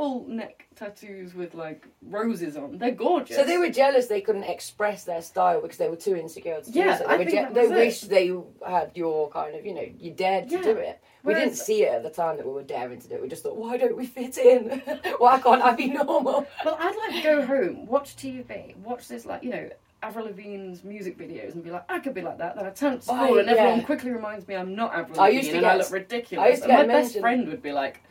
full 0.02 0.26
neck 0.26 0.66
tattoos 0.74 1.32
with 1.32 1.54
like 1.54 1.86
roses 2.08 2.56
on. 2.56 2.76
They're 2.76 2.90
gorgeous. 2.90 3.36
So 3.36 3.44
they 3.44 3.56
were 3.56 3.68
jealous 3.70 4.08
they 4.08 4.20
couldn't 4.20 4.42
express 4.42 5.04
their 5.04 5.22
style 5.22 5.60
because 5.60 5.76
they 5.78 5.88
were 5.88 5.94
too 5.94 6.16
insecure 6.16 6.60
to 6.60 6.72
do 6.72 6.76
Yeah, 6.76 6.98
so. 6.98 7.06
They, 7.06 7.14
I 7.14 7.18
think 7.18 7.30
je- 7.30 7.54
they 7.54 7.60
it. 7.66 7.70
wished 7.70 8.08
they 8.08 8.26
had 8.66 8.90
your 8.96 9.30
kind 9.30 9.54
of, 9.54 9.64
you 9.64 9.74
know, 9.74 9.86
you 10.00 10.10
dared 10.10 10.48
to 10.48 10.56
Yeah. 10.56 10.62
do 10.62 10.70
it. 10.76 11.00
We 11.22 11.34
didn't 11.34 11.54
see 11.54 11.84
it 11.84 11.92
at 11.94 12.02
the 12.02 12.10
time 12.10 12.36
that 12.38 12.44
we 12.44 12.52
were 12.52 12.64
daring 12.64 13.00
to 13.00 13.08
do 13.08 13.14
it. 13.14 13.22
We 13.22 13.28
just 13.28 13.44
thought, 13.44 13.54
why 13.56 13.76
don't 13.76 13.96
we 13.96 14.06
fit 14.06 14.36
in? 14.38 14.80
why 15.18 15.38
can't 15.38 15.62
I 15.62 15.72
be 15.72 15.86
normal? 15.86 16.46
Well, 16.64 16.76
I'd 16.80 16.96
like 16.96 17.22
to 17.22 17.22
go 17.22 17.46
home, 17.46 17.86
watch 17.86 18.16
TV, 18.16 18.76
watch 18.78 19.06
this 19.06 19.24
like 19.24 19.44
you 19.44 19.50
know. 19.50 19.70
Avril 20.04 20.26
Lavigne's 20.26 20.82
music 20.82 21.16
videos 21.16 21.54
and 21.54 21.62
be 21.62 21.70
like, 21.70 21.84
I 21.88 22.00
could 22.00 22.12
be 22.12 22.22
like 22.22 22.38
that. 22.38 22.56
Then 22.56 22.66
I 22.66 22.70
turn 22.70 22.98
to 22.98 23.04
Oh, 23.12 23.24
school 23.24 23.38
and 23.38 23.48
everyone 23.48 23.78
yeah. 23.78 23.84
quickly 23.84 24.10
reminds 24.10 24.48
me 24.48 24.56
I'm 24.56 24.74
not 24.74 24.92
Avril 24.92 25.20
I 25.20 25.26
Lavigne 25.26 25.36
used 25.38 25.50
to 25.52 25.56
and 25.58 25.66
I 25.66 25.70
get- 25.70 25.78
look 25.78 25.92
ridiculous. 25.92 26.44
I 26.44 26.48
used 26.48 26.62
to 26.64 26.68
and 26.70 26.78
get 26.78 26.86
my 26.88 26.92
best 26.92 27.20
friend 27.20 27.46
would 27.48 27.62
be 27.62 27.70
like, 27.70 28.02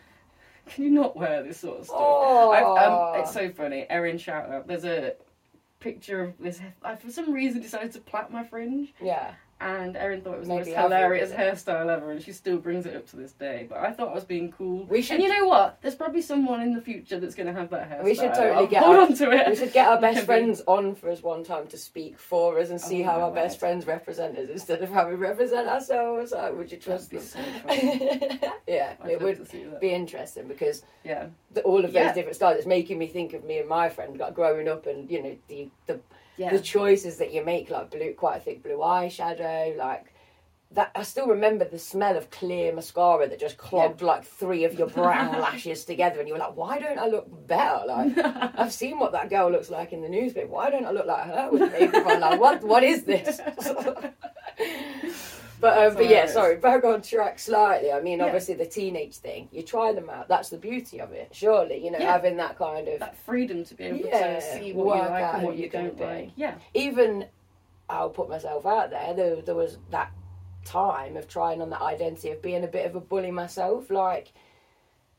Can 0.74 0.84
you 0.86 0.92
not 0.92 1.16
wear 1.18 1.44
this 1.44 1.60
sort 1.60 1.80
of 1.80 1.86
stuff? 1.86 1.98
Oh. 2.00 3.14
Um, 3.16 3.22
it's 3.22 3.34
so 3.34 3.50
funny. 3.50 3.86
Erin, 3.90 4.18
shout 4.18 4.50
out. 4.50 4.68
There's 4.68 4.86
a 4.86 5.14
picture 5.80 6.22
of 6.22 6.34
this. 6.40 6.62
I 6.84 6.96
for 6.96 7.12
some 7.12 7.32
reason 7.34 7.62
decided 7.62 7.92
to 7.94 8.00
plait 8.00 8.30
my 8.30 8.44
fringe, 8.44 8.94
Yeah. 9.02 9.34
And 9.62 9.96
Erin 9.96 10.22
thought 10.22 10.34
it 10.34 10.40
was 10.40 10.48
the 10.48 10.56
most 10.56 10.68
hilarious 10.70 11.32
hairstyle 11.32 11.88
ever, 11.96 12.12
and 12.12 12.22
she 12.22 12.32
still 12.32 12.58
brings 12.58 12.86
it 12.86 12.96
up 12.96 13.08
to 13.12 13.16
this 13.16 13.32
day. 13.34 13.68
But 13.70 13.78
I 13.80 13.92
thought 13.92 14.10
I 14.10 14.14
was 14.16 14.24
being 14.24 14.52
cool. 14.52 14.86
We 14.88 15.02
should- 15.02 15.16
And 15.16 15.24
you 15.24 15.30
know 15.30 15.46
what? 15.48 15.78
There's 15.82 15.96
probably 15.96 16.22
someone 16.22 16.62
in 16.62 16.74
the 16.74 16.82
future 16.82 17.20
that's 17.20 17.36
going 17.36 17.48
to 17.48 17.54
have 17.54 17.70
that 17.70 17.90
hairstyle. 17.90 18.04
We 18.04 18.16
should 18.16 18.34
totally 18.34 18.50
I'll 18.52 18.68
get 18.68 18.84
hold 18.84 18.96
our- 18.96 19.02
on 19.04 19.14
to 19.14 19.32
it. 19.32 19.48
We 19.48 19.56
should 19.56 19.72
get 19.74 19.88
our 19.88 20.02
best 20.08 20.26
friends 20.26 20.62
on 20.68 20.96
for 20.96 21.10
us 21.12 21.22
one 21.22 21.44
time 21.44 21.68
to 21.68 21.78
speak 21.78 22.18
for 22.18 22.58
us 22.60 22.70
and 22.72 22.80
oh, 22.84 22.88
see 22.88 23.02
Oh 23.04 23.06
how 23.06 23.22
our 23.22 23.32
best 23.32 23.60
friends 23.60 23.86
represent 23.86 24.38
us 24.38 24.50
instead 24.50 24.82
of 24.82 24.90
how 24.90 25.08
we 25.08 25.16
represent 25.16 25.68
ourselves. 25.68 26.32
Like, 26.32 26.58
would 26.58 26.72
you 26.72 26.78
trust 26.80 27.12
That'd 27.12 27.28
them? 27.28 28.40
so 28.40 28.52
yeah, 28.68 28.94
I'd 29.04 29.12
it 29.12 29.22
would 29.22 29.38
to 29.38 29.46
see 29.46 29.64
that. 29.66 29.80
be 29.82 29.90
interesting 29.92 30.48
because 30.48 30.84
Yeah. 31.04 31.28
the, 31.52 31.62
all 31.62 31.78
of 31.78 31.84
those 31.84 31.94
Yeah. 31.94 32.14
different 32.14 32.36
styles. 32.36 32.58
It's 32.58 32.66
making 32.66 32.98
me 32.98 33.08
think 33.08 33.34
of 33.34 33.44
me 33.44 33.60
and 33.60 33.70
my 33.70 33.90
friend, 33.90 34.18
like 34.18 34.34
growing 34.34 34.68
up, 34.68 34.88
and 34.88 35.10
you 35.10 35.22
know 35.22 35.36
the 35.48 35.70
the, 35.88 36.00
Yeah. 36.38 36.52
the 36.52 36.60
choices 36.60 37.18
that 37.18 37.34
you 37.34 37.44
make, 37.44 37.70
like 37.70 37.92
blue, 37.92 38.14
quite 38.14 38.38
a 38.38 38.40
thick 38.40 38.64
blue 38.64 38.78
eyeshadow, 38.78 39.78
like. 39.78 40.14
That, 40.74 40.90
I 40.96 41.04
still 41.04 41.28
remember 41.28 41.66
the 41.66 41.78
smell 41.78 42.16
of 42.16 42.30
clear 42.30 42.74
mascara 42.74 43.28
that 43.28 43.42
just 43.42 43.58
clogged 43.58 44.02
like 44.02 44.24
three 44.24 44.64
of 44.64 44.80
your 44.80 44.88
brown 44.88 45.38
lashes 45.46 45.84
together, 45.84 46.20
and 46.20 46.30
you 46.30 46.34
were 46.34 46.40
like, 46.40 46.56
"Why 46.56 46.80
don't 46.80 46.98
I 46.98 47.08
look 47.08 47.28
better?" 47.46 47.86
Like 47.86 48.18
I've 48.58 48.72
seen 48.72 48.98
what 48.98 49.12
that 49.12 49.30
girl 49.30 49.52
looks 49.52 49.70
like 49.70 49.92
in 49.92 50.02
the 50.02 50.08
newspaper. 50.08 50.48
Why 50.48 50.70
don't 50.70 50.86
I 50.86 50.92
look 50.92 51.08
like 51.08 51.26
her 51.26 51.50
with 51.52 51.74
makeup 51.74 52.06
on? 52.06 52.22
Like, 52.22 52.40
what 52.40 52.64
what 52.64 52.84
is 52.86 53.04
this? 53.04 53.42
but 55.62 55.78
um, 55.78 55.94
but 55.96 56.10
yeah, 56.10 56.26
sorry, 56.26 56.58
back 56.58 56.84
on 56.84 57.02
track 57.02 57.40
slightly. 57.40 57.92
I 57.92 58.02
mean, 58.02 58.20
Yeah. 58.20 58.26
obviously 58.26 58.56
the 58.56 58.66
teenage 58.66 59.16
thing. 59.18 59.48
You 59.52 59.62
try 59.64 59.94
them 59.94 60.10
out. 60.10 60.28
That's 60.28 60.50
the 60.50 60.58
beauty 60.58 61.00
of 61.00 61.12
it. 61.14 61.30
Surely, 61.32 61.78
you 61.84 61.92
know, 61.92 62.00
Yeah. 62.00 62.12
having 62.12 62.38
that 62.38 62.58
kind 62.58 62.88
of 62.88 63.00
that 63.00 63.16
freedom 63.18 63.64
to 63.66 63.74
be 63.76 63.84
able 63.86 63.98
Yeah, 64.00 64.36
to 64.36 64.42
see 64.42 64.74
what 64.74 64.96
you 64.98 65.02
like 65.10 65.34
and 65.36 65.44
what 65.44 65.56
you 65.56 65.70
don't 65.70 65.98
be. 65.98 66.04
like. 66.04 66.32
Yeah. 66.36 66.56
even 66.74 67.28
I'll 67.90 68.10
put 68.10 68.30
myself 68.30 68.66
out 68.66 68.90
there. 68.90 69.14
There, 69.14 69.36
there 69.42 69.56
was 69.56 69.78
that 69.92 70.12
time 70.66 71.18
of 71.18 71.28
trying 71.28 71.62
on 71.62 71.70
that 71.72 71.82
identity 71.82 72.30
of 72.32 72.42
being 72.42 72.64
a 72.64 72.68
bit 72.68 72.86
of 72.86 72.96
a 72.96 73.00
bully 73.02 73.32
myself, 73.32 73.90
like 73.90 74.32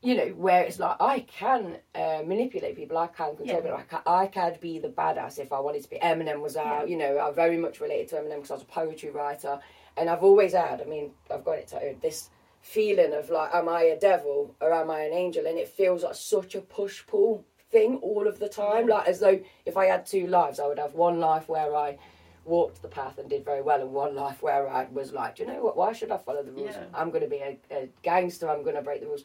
you 0.05 0.15
know, 0.15 0.27
where 0.35 0.63
it's 0.63 0.79
like 0.79 0.97
I 0.99 1.21
can 1.21 1.77
uh, 1.95 2.23
manipulate 2.25 2.75
people, 2.75 2.97
I 2.97 3.07
can 3.07 3.37
control 3.37 3.47
Yeah. 3.47 3.61
people, 3.61 3.77
I 3.77 3.83
can, 3.83 3.99
I 4.05 4.27
can 4.27 4.57
be 4.59 4.77
the 4.77 4.89
badass 4.89 5.39
if 5.39 5.53
I 5.53 5.61
wanted 5.61 5.83
to 5.83 5.89
be. 5.89 5.95
Eminem 5.97 6.41
was 6.41 6.57
out, 6.57 6.89
you 6.89 6.97
know, 6.97 7.19
I 7.19 7.31
very 7.31 7.55
much 7.55 7.79
related 7.79 8.09
to 8.09 8.15
Eminem 8.17 8.35
because 8.35 8.51
I 8.51 8.55
was 8.55 8.63
a 8.63 8.65
poetry 8.65 9.11
writer, 9.11 9.61
and 9.97 10.09
I've 10.09 10.23
always 10.23 10.53
had. 10.53 10.81
I 10.81 10.85
mean, 10.85 11.11
I've 11.31 11.43
got 11.45 11.57
it 11.59 11.67
tattooed. 11.67 12.01
This 12.01 12.29
feeling 12.61 13.13
of 13.13 13.29
like, 13.29 13.53
am 13.53 13.67
I 13.69 13.81
a 13.83 13.99
devil 13.99 14.55
or 14.61 14.73
am 14.73 14.89
I 14.89 15.01
an 15.01 15.13
angel? 15.13 15.45
And 15.45 15.57
it 15.57 15.67
feels 15.67 16.03
like 16.03 16.15
such 16.15 16.55
a 16.55 16.61
push 16.61 17.05
pull 17.05 17.45
thing 17.71 17.97
all 17.97 18.27
of 18.27 18.39
the 18.39 18.47
time, 18.47 18.87
like 18.87 19.07
as 19.07 19.19
though 19.19 19.39
if 19.65 19.75
I 19.77 19.85
had 19.87 20.05
two 20.05 20.27
lives, 20.27 20.59
I 20.59 20.67
would 20.67 20.79
have 20.79 20.93
one 20.93 21.19
life 21.19 21.49
where 21.49 21.75
I 21.75 21.97
walked 22.45 22.81
the 22.81 22.87
path 22.87 23.17
and 23.17 23.29
did 23.29 23.43
very 23.45 23.61
well, 23.61 23.81
and 23.81 23.91
one 23.91 24.15
life 24.15 24.41
where 24.43 24.69
I 24.69 24.85
was 24.91 25.11
like, 25.11 25.35
do 25.37 25.43
you 25.43 25.49
know 25.49 25.61
what? 25.63 25.77
Why 25.77 25.93
should 25.93 26.11
I 26.11 26.17
follow 26.17 26.43
the 26.43 26.51
rules? 26.51 26.75
Yeah. 26.75 26.85
I'm 26.93 27.09
going 27.09 27.23
to 27.23 27.29
be 27.29 27.37
a, 27.37 27.57
a 27.71 27.89
gangster. 28.01 28.49
I'm 28.49 28.63
going 28.63 28.75
to 28.75 28.81
break 28.81 29.01
the 29.01 29.07
rules. 29.07 29.23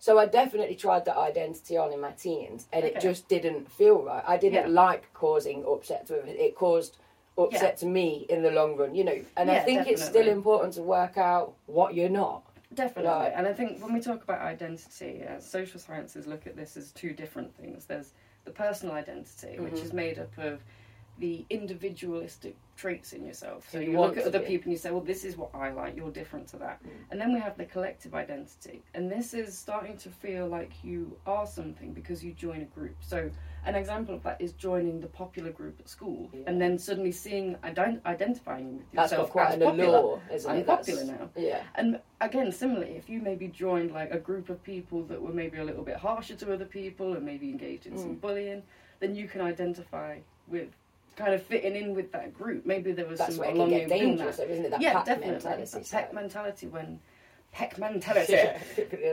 So 0.00 0.18
I 0.18 0.26
definitely 0.26 0.76
tried 0.76 1.04
that 1.06 1.16
identity 1.16 1.76
on 1.76 1.92
in 1.92 2.00
my 2.00 2.12
teens, 2.12 2.68
and 2.72 2.84
it 2.84 3.00
just 3.00 3.28
didn't 3.28 3.70
feel 3.70 4.02
right. 4.02 4.22
I 4.26 4.36
didn't 4.36 4.68
Yeah. 4.70 4.82
like 4.82 5.12
causing 5.14 5.64
upset 5.66 6.06
to 6.06 6.14
it. 6.16 6.28
It 6.28 6.54
caused 6.54 6.98
upset 7.38 7.76
to 7.78 7.86
me 7.86 8.26
in 8.28 8.42
the 8.42 8.50
long 8.50 8.76
run, 8.76 8.94
you 8.94 9.04
know. 9.04 9.18
And 9.36 9.50
I 9.50 9.54
Yeah, 9.54 9.64
think 9.64 9.86
it's 9.86 10.04
still 10.04 10.28
important 10.28 10.74
to 10.74 10.82
work 10.82 11.16
out 11.18 11.54
what 11.66 11.94
you're 11.94 12.08
not. 12.08 12.42
Definitely. 12.74 13.10
Right. 13.10 13.32
And 13.34 13.46
I 13.46 13.52
think 13.52 13.82
when 13.82 13.94
we 13.94 14.00
talk 14.00 14.22
about 14.22 14.40
identity, 14.40 15.22
uh, 15.24 15.40
social 15.40 15.80
sciences 15.80 16.26
look 16.26 16.46
at 16.46 16.56
this 16.56 16.76
as 16.76 16.92
two 16.92 17.12
different 17.12 17.54
things. 17.56 17.86
There's 17.86 18.12
the 18.44 18.50
personal 18.50 18.94
identity, 18.94 19.58
which 19.58 19.74
Mm-hmm. 19.74 19.84
is 19.84 19.92
made 19.92 20.18
up 20.18 20.36
of 20.38 20.60
the 21.18 21.44
individualistic 21.50 22.56
traits 22.76 23.12
in 23.12 23.26
yourself. 23.26 23.68
So 23.72 23.80
you, 23.80 23.90
you 23.92 24.00
look 24.00 24.16
at 24.16 24.24
other 24.24 24.38
be. 24.38 24.46
people 24.46 24.64
and 24.66 24.72
you 24.72 24.78
say, 24.78 24.92
well, 24.92 25.00
this 25.00 25.24
is 25.24 25.36
what 25.36 25.50
I 25.52 25.70
like, 25.70 25.96
you're 25.96 26.12
different 26.12 26.46
to 26.48 26.56
that. 26.58 26.80
Mm. 26.84 26.90
And 27.10 27.20
then 27.20 27.32
we 27.34 27.40
have 27.40 27.56
the 27.58 27.64
collective 27.64 28.14
identity. 28.14 28.82
And 28.94 29.10
this 29.10 29.34
is 29.34 29.58
starting 29.58 29.96
to 29.98 30.10
feel 30.10 30.46
like 30.46 30.70
you 30.84 31.16
are 31.26 31.44
something 31.46 31.92
because 31.92 32.24
you 32.24 32.32
join 32.34 32.62
a 32.62 32.66
group. 32.66 32.94
So 33.00 33.28
an 33.66 33.74
example 33.74 34.14
of 34.14 34.22
that 34.22 34.40
is 34.40 34.52
joining 34.52 35.00
the 35.00 35.08
popular 35.08 35.50
group 35.50 35.80
at 35.80 35.88
school 35.88 36.30
Yeah. 36.32 36.42
and 36.46 36.60
then 36.62 36.78
suddenly 36.78 37.10
seeing, 37.10 37.56
ident- 37.64 38.04
identifying 38.06 38.76
with 38.76 38.86
That's 38.92 39.10
yourself 39.10 39.28
got 39.28 39.32
quite 39.32 39.48
as 39.48 39.54
an 39.54 39.60
popular. 39.62 39.98
allure, 39.98 40.22
isn't 40.32 40.50
I'm 40.50 40.56
it? 40.58 40.66
That's- 40.68 40.86
popular 40.86 41.12
now. 41.18 41.30
Yeah. 41.36 41.62
And 41.74 42.00
again, 42.20 42.52
similarly, 42.52 42.92
if 42.92 43.08
you 43.08 43.20
maybe 43.20 43.48
joined 43.48 43.90
like 43.90 44.12
a 44.12 44.18
group 44.20 44.50
of 44.50 44.62
people 44.62 45.02
that 45.06 45.20
were 45.20 45.32
maybe 45.32 45.58
a 45.58 45.64
little 45.64 45.82
bit 45.84 45.96
harsher 45.96 46.36
to 46.36 46.54
other 46.54 46.64
people 46.64 47.14
and 47.14 47.26
maybe 47.26 47.50
engaged 47.50 47.86
in 47.86 47.98
some 47.98 48.14
Mm. 48.16 48.20
bullying, 48.20 48.62
then 49.00 49.16
you 49.16 49.26
can 49.26 49.40
identify 49.40 50.18
with 50.46 50.68
kind 51.18 51.34
of 51.34 51.42
fitting 51.42 51.76
in 51.76 51.94
with 51.94 52.12
that 52.12 52.32
group. 52.32 52.64
Maybe 52.64 52.92
there 52.92 53.06
was 53.06 53.18
That's 53.18 53.34
some 53.34 53.40
where 53.40 53.48
it 53.50 53.52
can 53.52 53.56
belonging 53.66 53.78
get 53.80 53.90
within 53.90 54.08
dangerous, 54.16 54.36
that. 54.38 54.48
isn't 54.50 54.64
it? 54.64 54.70
That 54.70 54.80
yeah, 54.80 54.92
pack 54.94 55.04
definitely. 55.06 55.32
mentality. 55.32 55.62
That 55.64 55.86
so- 55.86 55.96
peck 55.96 56.14
mentality 56.14 56.66
when 56.68 57.00
peck 57.52 57.78
mentality. 57.78 58.32
Yeah. 58.34 58.58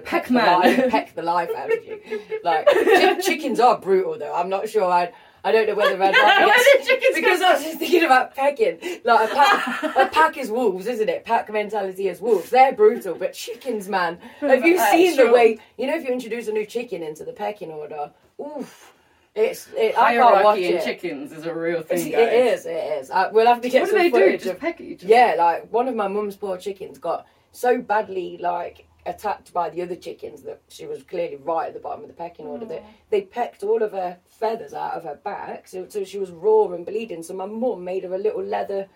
Peck 0.04 0.06
peck, 0.06 0.28
the 0.28 0.34
man. 0.34 0.60
life, 0.60 0.90
peck 0.92 1.16
the 1.16 1.22
life 1.24 1.50
out 1.58 1.72
of 1.72 1.84
you. 1.86 2.00
Like 2.44 2.68
chi- 2.68 3.20
chickens 3.22 3.60
are 3.60 3.78
brutal 3.80 4.18
though. 4.20 4.34
I'm 4.34 4.50
not 4.50 4.70
sure. 4.70 4.86
I 4.86 5.12
I 5.44 5.52
don't 5.52 5.68
know 5.68 5.76
whether 5.76 5.94
I'd 6.02 6.12
Where 6.14 6.48
like 6.48 6.58
did 6.58 6.86
chickens 6.86 7.16
because 7.16 7.42
I 7.42 7.54
was 7.54 7.64
just 7.64 7.78
thinking 7.80 8.04
about 8.04 8.34
pecking. 8.36 8.80
Like 9.04 9.32
a 9.32 9.34
pack, 9.36 9.84
a 9.96 10.06
pack 10.12 10.38
is 10.38 10.50
wolves, 10.50 10.88
isn't 10.88 11.08
it? 11.08 11.24
Pack 11.24 11.52
mentality 11.52 12.08
is 12.08 12.20
wolves. 12.20 12.50
They're 12.50 12.74
brutal, 12.74 13.14
but 13.16 13.34
chickens, 13.34 13.88
man. 13.88 14.18
Have 14.42 14.66
you 14.66 14.80
seen 14.92 15.16
the 15.18 15.32
way? 15.32 15.60
You 15.78 15.88
know, 15.88 15.96
if 15.96 16.04
you 16.04 16.10
introduce 16.12 16.48
a 16.48 16.52
new 16.52 16.66
chicken 16.66 17.04
into 17.04 17.24
the 17.24 17.34
pecking 17.34 17.72
order, 17.72 18.12
oof. 18.42 18.92
It's 19.36 19.68
it, 19.76 19.98
I 19.98 20.14
can't 20.16 20.24
watch 20.32 20.44
Hierarchy 20.44 20.68
in 20.68 20.74
it. 20.78 20.84
chickens 20.86 21.32
is 21.34 21.46
a 21.46 21.54
real 21.54 21.82
thing. 21.82 22.08
It 22.08 22.12
guys. 22.14 22.60
is. 22.62 22.66
It 22.66 22.72
is. 23.02 23.12
Uh, 23.12 23.30
we'll 23.34 23.46
have 23.48 23.62
to 23.62 23.70
get 23.70 23.82
What 23.82 23.86
do 23.88 23.92
some 23.92 24.00
they 24.00 24.10
do? 24.10 24.18
footage 24.18 24.44
Just 24.44 24.54
of 24.54 24.60
peck 24.60 24.80
at 24.80 24.88
each 24.88 25.04
other? 25.04 25.14
yeah, 25.14 25.36
like 25.38 25.72
one 25.74 25.88
of 25.90 25.96
my 25.96 26.08
mum's 26.08 26.38
poor 26.38 26.58
chickens 26.58 26.98
got 26.98 27.26
so 27.52 27.80
badly 27.82 28.38
like 28.40 28.88
attacked 29.06 29.54
by 29.54 29.70
the 29.70 29.82
other 29.82 29.96
chickens 29.96 30.42
that 30.44 30.62
she 30.70 30.86
was 30.88 31.04
clearly 31.04 31.36
right 31.36 31.68
at 31.68 31.74
the 31.74 31.80
bottom 31.80 32.02
of 32.02 32.08
the 32.08 32.14
pecking 32.14 32.48
order 32.48 32.66
that 32.66 32.84
they 33.12 33.22
pecked 33.22 33.62
all 33.62 33.84
of 33.84 33.92
her 33.92 34.18
feathers 34.28 34.74
out 34.74 34.94
of 34.94 35.04
her 35.04 35.16
back, 35.24 35.68
so 35.68 35.86
so 35.90 36.04
she 36.06 36.18
was 36.18 36.32
raw 36.32 36.72
and 36.72 36.86
bleeding. 36.86 37.22
So 37.22 37.34
my 37.34 37.46
mum 37.46 37.84
made 37.84 38.04
her 38.04 38.14
a 38.14 38.18
little 38.18 38.42
leather 38.44 38.88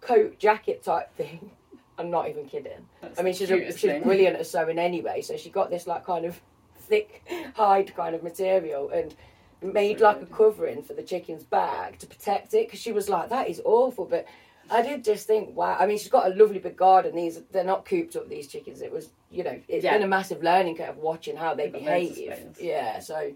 coat 0.00 0.38
jacket 0.38 0.82
type 0.82 1.14
thing. 1.16 1.50
I'm 1.98 2.10
not 2.10 2.28
even 2.30 2.46
kidding. 2.46 2.86
That's 3.02 3.20
I 3.20 3.22
mean, 3.22 3.34
she's 3.34 3.50
a, 3.50 3.66
she's 3.66 3.82
thing. 3.82 4.02
brilliant 4.02 4.36
at 4.36 4.46
sewing 4.46 4.78
anyway, 4.78 5.20
so 5.20 5.36
she 5.36 5.50
got 5.50 5.68
this 5.68 5.86
like 5.86 6.06
kind 6.06 6.24
of 6.24 6.40
thick 6.76 7.22
hide 7.54 7.94
kind 7.94 8.14
of 8.14 8.22
material 8.22 8.88
and 8.90 9.14
made 9.62 10.00
like 10.00 10.20
a 10.22 10.26
covering 10.26 10.82
for 10.82 10.94
the 10.94 11.02
chicken's 11.02 11.44
back 11.44 11.98
to 11.98 12.06
protect 12.06 12.54
it 12.54 12.66
because 12.66 12.80
she 12.80 12.92
was 12.92 13.08
like, 13.08 13.28
that 13.30 13.48
is 13.48 13.60
awful. 13.64 14.04
But 14.04 14.26
I 14.70 14.82
did 14.82 15.04
just 15.04 15.26
think, 15.26 15.54
wow. 15.56 15.76
I 15.78 15.86
mean, 15.86 15.98
she's 15.98 16.08
got 16.10 16.30
a 16.30 16.34
lovely 16.34 16.58
big 16.58 16.76
garden. 16.76 17.14
These 17.14 17.42
they're 17.52 17.64
not 17.64 17.84
cooped 17.84 18.16
up. 18.16 18.28
These 18.28 18.48
chickens. 18.48 18.80
It 18.82 18.92
was, 18.92 19.10
you 19.30 19.44
know, 19.44 19.58
it's 19.68 19.84
Yeah. 19.84 19.92
been 19.94 20.02
a 20.02 20.08
massive 20.08 20.42
learning 20.42 20.76
curve 20.76 20.96
watching 20.96 21.36
how 21.36 21.54
they 21.54 21.64
They've 21.68 21.72
got 21.74 21.82
loads 21.82 22.10
of 22.10 22.16
behave. 22.16 22.56
Yeah. 22.60 22.98
So, 23.00 23.32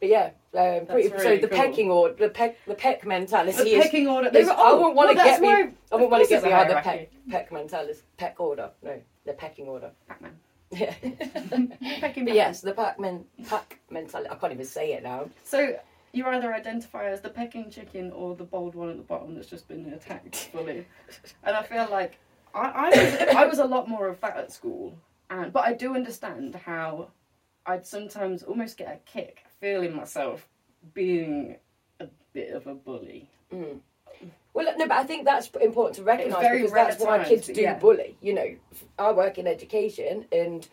but 0.00 0.08
yeah, 0.08 0.30
um, 0.54 0.86
pretty. 0.86 1.10
so 1.10 1.36
the 1.36 1.46
cool. 1.46 1.58
pecking 1.58 1.90
order, 1.90 2.14
the 2.14 2.30
peck, 2.30 2.56
the 2.66 2.74
peck 2.74 3.06
mentality 3.06 3.74
The 3.74 3.82
pecking 3.82 4.08
order. 4.08 4.30
is- 4.32 4.46
were- 4.46 4.52
I 4.52 4.56
oh, 4.58 4.76
wouldn't 4.78 4.94
want 4.96 5.10
to 5.10 5.16
well, 5.16 5.24
get 5.24 5.40
that's 5.40 5.42
me. 5.42 5.48
I 5.92 5.94
wouldn't 5.94 6.10
want 6.10 6.24
to 6.24 6.28
get 6.30 6.42
behind 6.42 6.70
the 6.70 6.74
peck, 6.76 7.10
peck 7.28 7.52
mentality, 7.52 7.98
peck 8.16 8.40
order. 8.40 8.70
No, 8.82 9.00
the 9.26 9.32
pecking 9.34 9.68
order. 9.68 9.90
Pac-Man. 10.08 10.32
Yeah. 10.70 10.94
Pecking 12.00 12.24
but 12.26 12.34
yes, 12.34 12.60
the 12.60 12.72
pack 12.72 13.00
men, 13.00 13.24
pack 13.48 13.80
mentality. 13.90 14.30
I 14.30 14.36
can't 14.36 14.52
even 14.52 14.66
say 14.66 14.92
it 14.92 15.02
now. 15.02 15.28
So 15.42 15.76
you 16.12 16.26
either 16.26 16.54
identify 16.54 17.08
as 17.10 17.20
the 17.20 17.28
pecking 17.28 17.70
chicken 17.70 18.12
or 18.12 18.34
the 18.34 18.44
bold 18.44 18.74
one 18.74 18.90
at 18.90 18.96
the 18.96 19.02
bottom 19.02 19.34
that's 19.34 19.48
just 19.48 19.68
been 19.68 19.92
attacked 19.92 20.50
fully. 20.52 20.86
and 21.44 21.56
I 21.56 21.62
feel 21.62 21.88
like 21.90 22.18
I, 22.54 22.60
I, 22.60 22.88
was, 22.88 23.34
I 23.36 23.46
was 23.46 23.58
a 23.58 23.64
lot 23.64 23.88
more 23.88 24.08
of 24.08 24.20
that 24.20 24.36
at 24.36 24.52
school, 24.52 24.96
and 25.28 25.52
but 25.52 25.64
I 25.64 25.72
do 25.72 25.94
understand 25.94 26.54
how 26.54 27.08
I'd 27.66 27.86
sometimes 27.86 28.42
almost 28.42 28.76
get 28.76 28.88
a 28.88 29.10
kick 29.10 29.44
feeling 29.60 29.94
myself 29.94 30.48
being 30.94 31.56
a 32.00 32.08
bit 32.32 32.52
of 32.52 32.66
a 32.66 32.74
bully. 32.74 33.28
Mm. 33.52 33.80
Well, 34.52 34.66
no, 34.76 34.88
but 34.88 34.96
I 34.96 35.04
think 35.04 35.24
that's 35.24 35.48
important 35.60 35.96
to 35.96 36.02
recognise 36.02 36.50
because 36.50 36.72
that's 36.72 37.02
why 37.02 37.24
kids 37.24 37.46
do 37.46 37.60
yeah. 37.60 37.78
bully. 37.78 38.16
You 38.20 38.34
know, 38.34 38.54
I 38.98 39.12
work 39.12 39.38
in 39.38 39.46
education, 39.46 40.26
and 40.32 40.66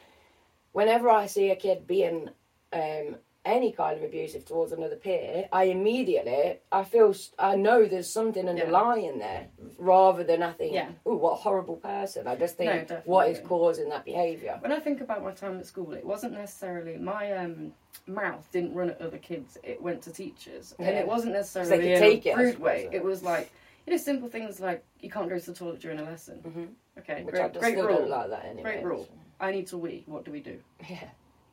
whenever 0.71 1.09
I 1.09 1.27
see 1.27 1.51
a 1.51 1.55
kid 1.55 1.85
being 1.85 2.29
um, 2.73 3.17
any 3.45 3.71
kind 3.71 3.97
of 3.97 4.03
abusive 4.03 4.45
towards 4.45 4.71
another 4.71 4.95
peer, 4.95 5.47
I 5.51 5.65
immediately 5.65 6.59
I 6.71 6.83
feel 6.83 7.15
I 7.39 7.55
know 7.55 7.85
there's 7.85 8.11
something 8.11 8.49
underlying 8.49 9.19
there, 9.19 9.47
rather 9.77 10.23
than 10.23 10.43
I 10.43 10.51
think, 10.53 10.73
Yeah. 10.73 10.89
"Oh, 11.05 11.15
what 11.15 11.33
a 11.33 11.35
horrible 11.35 11.77
person." 11.77 12.27
I 12.27 12.35
just 12.35 12.57
think, 12.57 12.89
No, 12.89 13.01
what 13.05 13.29
is 13.29 13.39
causing 13.39 13.89
that 13.89 14.05
behaviour? 14.05 14.57
When 14.59 14.71
I 14.71 14.79
think 14.79 15.01
about 15.01 15.23
my 15.23 15.31
time 15.31 15.59
at 15.59 15.65
school, 15.65 15.93
it 15.93 16.05
wasn't 16.05 16.33
necessarily 16.33 16.97
my 16.97 17.31
um, 17.33 17.73
mouth 18.05 18.45
didn't 18.51 18.73
run 18.73 18.89
at 18.89 19.01
other 19.01 19.17
kids; 19.17 19.57
it 19.63 19.81
went 19.81 20.01
to 20.03 20.11
teachers, 20.11 20.75
and 20.79 20.89
it 20.89 21.07
wasn't 21.07 21.33
necessarily 21.33 21.93
in 21.93 21.99
take 21.99 22.25
a 22.25 22.35
rude 22.35 22.59
way. 22.59 22.89
It 22.91 23.03
was 23.03 23.23
like 23.23 23.51
You 23.87 23.93
know, 23.93 23.97
simple 23.97 24.27
things 24.29 24.59
like 24.59 24.83
you 24.99 25.09
can't 25.09 25.29
go 25.29 25.39
to 25.39 25.45
the 25.45 25.57
toilet 25.57 25.79
during 25.79 25.99
a 25.99 26.03
lesson. 26.03 26.41
Mhm. 26.45 26.99
Okay, 27.01 27.23
Which 27.23 27.35
I 27.35 27.39
great, 27.39 27.53
just 27.53 27.63
great 27.63 27.77
rule. 27.77 27.87
don't 27.99 28.09
like 28.09 28.29
that 28.29 28.45
anyway. 28.45 28.61
Great 28.63 28.83
rule. 28.83 29.07
I 29.39 29.51
need 29.51 29.67
to 29.67 29.77
wee. 29.77 30.03
What 30.07 30.25
do 30.25 30.31
we 30.31 30.41
do? 30.41 30.59
Yeah. 30.89 30.97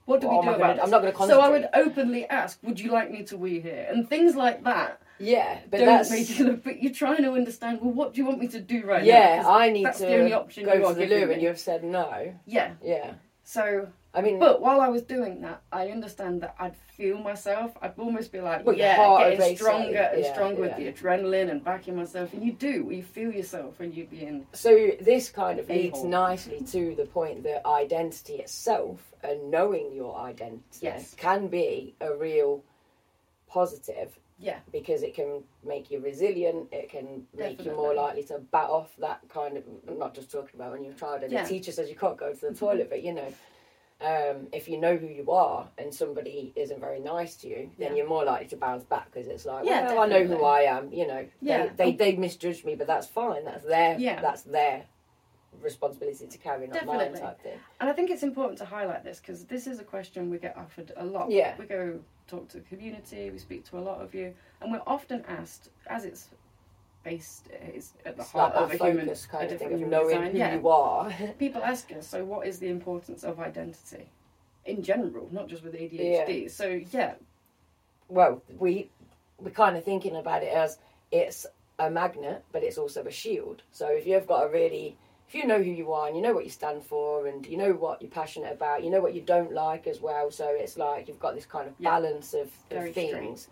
What 0.06 0.20
do 0.20 0.28
we 0.28 0.34
do 0.34 0.40
about 0.48 0.58
gonna- 0.58 0.82
I'm 0.82 0.90
not 0.90 1.02
gonna 1.02 1.26
So 1.28 1.40
I 1.40 1.48
would 1.48 1.68
openly 1.72 2.28
ask, 2.28 2.58
"Would 2.62 2.80
you 2.80 2.90
like 2.90 3.10
me 3.10 3.22
to 3.24 3.36
wee 3.38 3.60
here?" 3.60 3.86
And 3.88 4.08
things 4.08 4.34
like 4.36 4.64
that 4.64 5.00
Yeah, 5.18 5.60
but 5.70 5.78
don't 5.78 5.86
that's 5.86 6.10
make 6.10 6.38
you 6.38 6.44
look. 6.46 6.64
But 6.64 6.82
you're 6.82 6.92
trying 6.92 7.22
to 7.22 7.30
understand. 7.32 7.80
Well, 7.80 7.92
what 7.92 8.12
do 8.14 8.20
you 8.20 8.26
want 8.26 8.40
me 8.40 8.48
to 8.48 8.60
do 8.60 8.84
right 8.84 9.02
now? 9.02 9.08
Yeah, 9.08 9.44
I 9.46 9.70
need 9.70 9.86
that's 9.86 9.98
to 10.00 10.06
the 10.06 10.16
only 10.18 10.32
option 10.32 10.64
go 10.64 10.72
you 10.74 10.80
to 10.88 10.94
the 10.94 11.06
loo, 11.06 11.30
and 11.30 11.40
you've 11.40 11.58
said 11.60 11.84
no. 11.84 12.34
Yeah. 12.46 12.72
Yeah, 12.82 13.14
So, 13.44 13.88
I 14.14 14.20
mean, 14.20 14.38
but 14.38 14.60
while 14.60 14.80
I 14.80 14.88
was 14.88 15.02
doing 15.02 15.40
that, 15.40 15.62
I 15.72 15.88
understand 15.88 16.40
that 16.42 16.54
I'd 16.60 16.76
feel 16.76 17.18
myself. 17.18 17.76
I'd 17.82 17.98
almost 17.98 18.30
be 18.30 18.40
like, 18.40 18.64
Well, 18.64 18.76
yeah, 18.76 18.96
getting 18.96 19.40
racing, 19.40 19.56
stronger 19.56 20.10
and 20.12 20.22
yeah, 20.22 20.32
stronger 20.32 20.64
yeah. 20.64 20.76
with 20.76 20.76
the 20.76 20.92
adrenaline 20.92 21.50
and 21.50 21.64
backing 21.64 21.96
myself. 21.96 22.32
And 22.32 22.44
you 22.44 22.52
do. 22.52 22.88
You 22.90 23.02
feel 23.02 23.32
yourself 23.32 23.80
when 23.80 23.92
you're 23.92 24.06
being. 24.06 24.46
So 24.52 24.92
this 25.00 25.30
kind 25.30 25.58
of 25.58 25.68
leads 25.68 26.04
nicely 26.04 26.60
to 26.70 26.94
the 26.94 27.06
point 27.06 27.42
that 27.42 27.66
identity 27.66 28.34
itself 28.34 29.00
and 29.24 29.50
knowing 29.50 29.92
your 29.92 30.16
identity 30.16 30.62
Yes. 30.82 31.14
can 31.16 31.48
be 31.48 31.96
a 32.00 32.14
real 32.14 32.62
positive 33.48 34.16
Yeah. 34.38 34.60
because 34.70 35.02
it 35.02 35.14
can 35.14 35.42
make 35.64 35.90
you 35.90 35.98
resilient. 35.98 36.68
It 36.72 36.88
can 36.88 37.26
make 37.34 37.64
you 37.64 37.72
more 37.72 37.94
likely 37.94 38.22
to 38.24 38.38
bat 38.38 38.70
off 38.70 38.94
that 38.98 39.22
kind 39.28 39.56
of. 39.56 39.64
I'm 39.88 39.98
not 39.98 40.14
just 40.14 40.30
talking 40.30 40.54
about 40.54 40.70
when 40.70 40.84
you're 40.84 40.92
a 40.92 40.96
child 40.96 41.24
and 41.24 41.32
Yeah. 41.32 41.42
the 41.42 41.48
teacher 41.48 41.72
says 41.72 41.90
you 41.90 41.96
can't 41.96 42.16
go 42.16 42.32
to 42.32 42.40
the 42.40 42.46
mm-hmm. 42.48 42.56
toilet, 42.56 42.90
but 42.90 43.02
you 43.02 43.12
know. 43.12 43.32
Um, 44.00 44.48
if 44.52 44.68
you 44.68 44.78
know 44.78 44.96
who 44.96 45.06
you 45.06 45.30
are 45.30 45.68
and 45.78 45.94
somebody 45.94 46.52
isn't 46.56 46.80
very 46.80 46.98
nice 47.00 47.36
to 47.36 47.48
you, 47.48 47.70
then 47.78 47.92
Yeah. 47.92 47.98
you're 47.98 48.08
more 48.08 48.24
likely 48.24 48.48
to 48.48 48.56
bounce 48.56 48.84
back 48.84 49.10
because 49.10 49.28
it's 49.28 49.46
like, 49.46 49.64
Yeah, 49.64 49.86
well, 49.86 50.00
I 50.00 50.06
know 50.06 50.24
who. 50.24 50.42
I 50.44 50.62
am. 50.62 50.92
You 50.92 51.06
know, 51.06 51.26
Yeah. 51.40 51.66
they, 51.76 51.92
they 51.92 52.12
they 52.12 52.16
misjudged 52.16 52.64
me, 52.64 52.74
but 52.74 52.86
that's 52.86 53.06
fine. 53.06 53.44
That's 53.44 53.64
their 53.64 53.96
Yeah. 53.98 54.20
that's 54.20 54.42
their 54.42 54.84
responsibility 55.62 56.26
to 56.26 56.38
carry, 56.38 56.66
not 56.66 56.84
mine 56.84 56.98
Definitely. 56.98 57.20
type 57.20 57.40
thing. 57.42 57.58
And 57.80 57.88
I 57.88 57.92
think 57.92 58.10
it's 58.10 58.24
important 58.24 58.58
to 58.58 58.64
highlight 58.64 59.04
this 59.04 59.20
because 59.20 59.44
this 59.46 59.66
is 59.66 59.78
a 59.78 59.84
question 59.84 60.28
we 60.28 60.38
get 60.38 60.56
offered 60.56 60.92
a 60.96 61.04
lot. 61.04 61.30
Yeah. 61.30 61.54
We 61.56 61.66
go 61.66 62.00
talk 62.26 62.48
to 62.48 62.58
the 62.58 62.64
community, 62.64 63.30
we 63.30 63.38
speak 63.38 63.64
to 63.70 63.78
a 63.78 63.80
lot 63.80 64.00
of 64.00 64.14
you, 64.14 64.34
and 64.60 64.72
we're 64.72 64.82
often 64.86 65.24
asked, 65.28 65.70
as 65.86 66.04
it's 66.04 66.30
based 67.04 67.48
is 67.74 67.92
at 68.04 68.16
the 68.16 68.22
It's 68.22 68.32
heart 68.32 68.54
of 68.54 68.72
a 68.72 68.76
human, 68.76 69.14
kind 69.30 69.50
a 69.50 69.54
of 69.54 69.58
thing 69.60 69.72
of 69.74 69.88
knowing 69.88 70.08
design. 70.08 70.32
who 70.32 70.38
yeah. 70.38 70.54
you 70.54 70.68
are. 70.68 71.12
People 71.38 71.62
ask 71.62 71.92
us, 71.92 72.06
so 72.08 72.24
what 72.24 72.46
is 72.46 72.58
the 72.58 72.68
importance 72.68 73.22
of 73.24 73.38
identity 73.40 74.08
in 74.64 74.82
general, 74.82 75.28
not 75.30 75.48
just 75.48 75.62
with 75.62 75.74
ADHD? 75.74 76.50
So 76.50 76.80
yeah, 76.90 77.14
well, 78.08 78.42
we 78.58 78.90
we're 79.38 79.50
kind 79.50 79.76
of 79.76 79.84
thinking 79.84 80.16
about 80.16 80.42
it 80.42 80.52
as 80.52 80.78
it's 81.12 81.46
a 81.78 81.90
magnet, 81.90 82.44
but 82.52 82.62
it's 82.62 82.78
also 82.78 83.04
a 83.04 83.10
shield. 83.10 83.62
So 83.72 83.88
if 83.88 84.06
you've 84.06 84.26
got 84.26 84.44
a 84.46 84.48
really, 84.48 84.96
if 85.28 85.34
you 85.34 85.46
know 85.46 85.58
who 85.62 85.70
you 85.70 85.92
are 85.92 86.06
and 86.06 86.16
you 86.16 86.22
know 86.22 86.32
what 86.32 86.44
you 86.44 86.50
stand 86.50 86.84
for 86.84 87.26
and 87.26 87.44
you 87.46 87.56
know 87.56 87.72
what 87.72 88.00
you're 88.00 88.10
passionate 88.10 88.52
about, 88.52 88.84
you 88.84 88.90
know 88.90 89.00
what 89.00 89.14
you 89.14 89.20
don't 89.20 89.52
like 89.52 89.86
as 89.86 90.00
well. 90.00 90.30
So 90.30 90.46
it's 90.48 90.78
like 90.78 91.08
you've 91.08 91.18
got 91.20 91.34
this 91.34 91.46
kind 91.46 91.66
of 91.68 91.74
Yeah. 91.78 91.90
balance 91.90 92.32
of, 92.34 92.50
Very 92.70 92.90
of 92.90 92.94
things. 92.94 93.48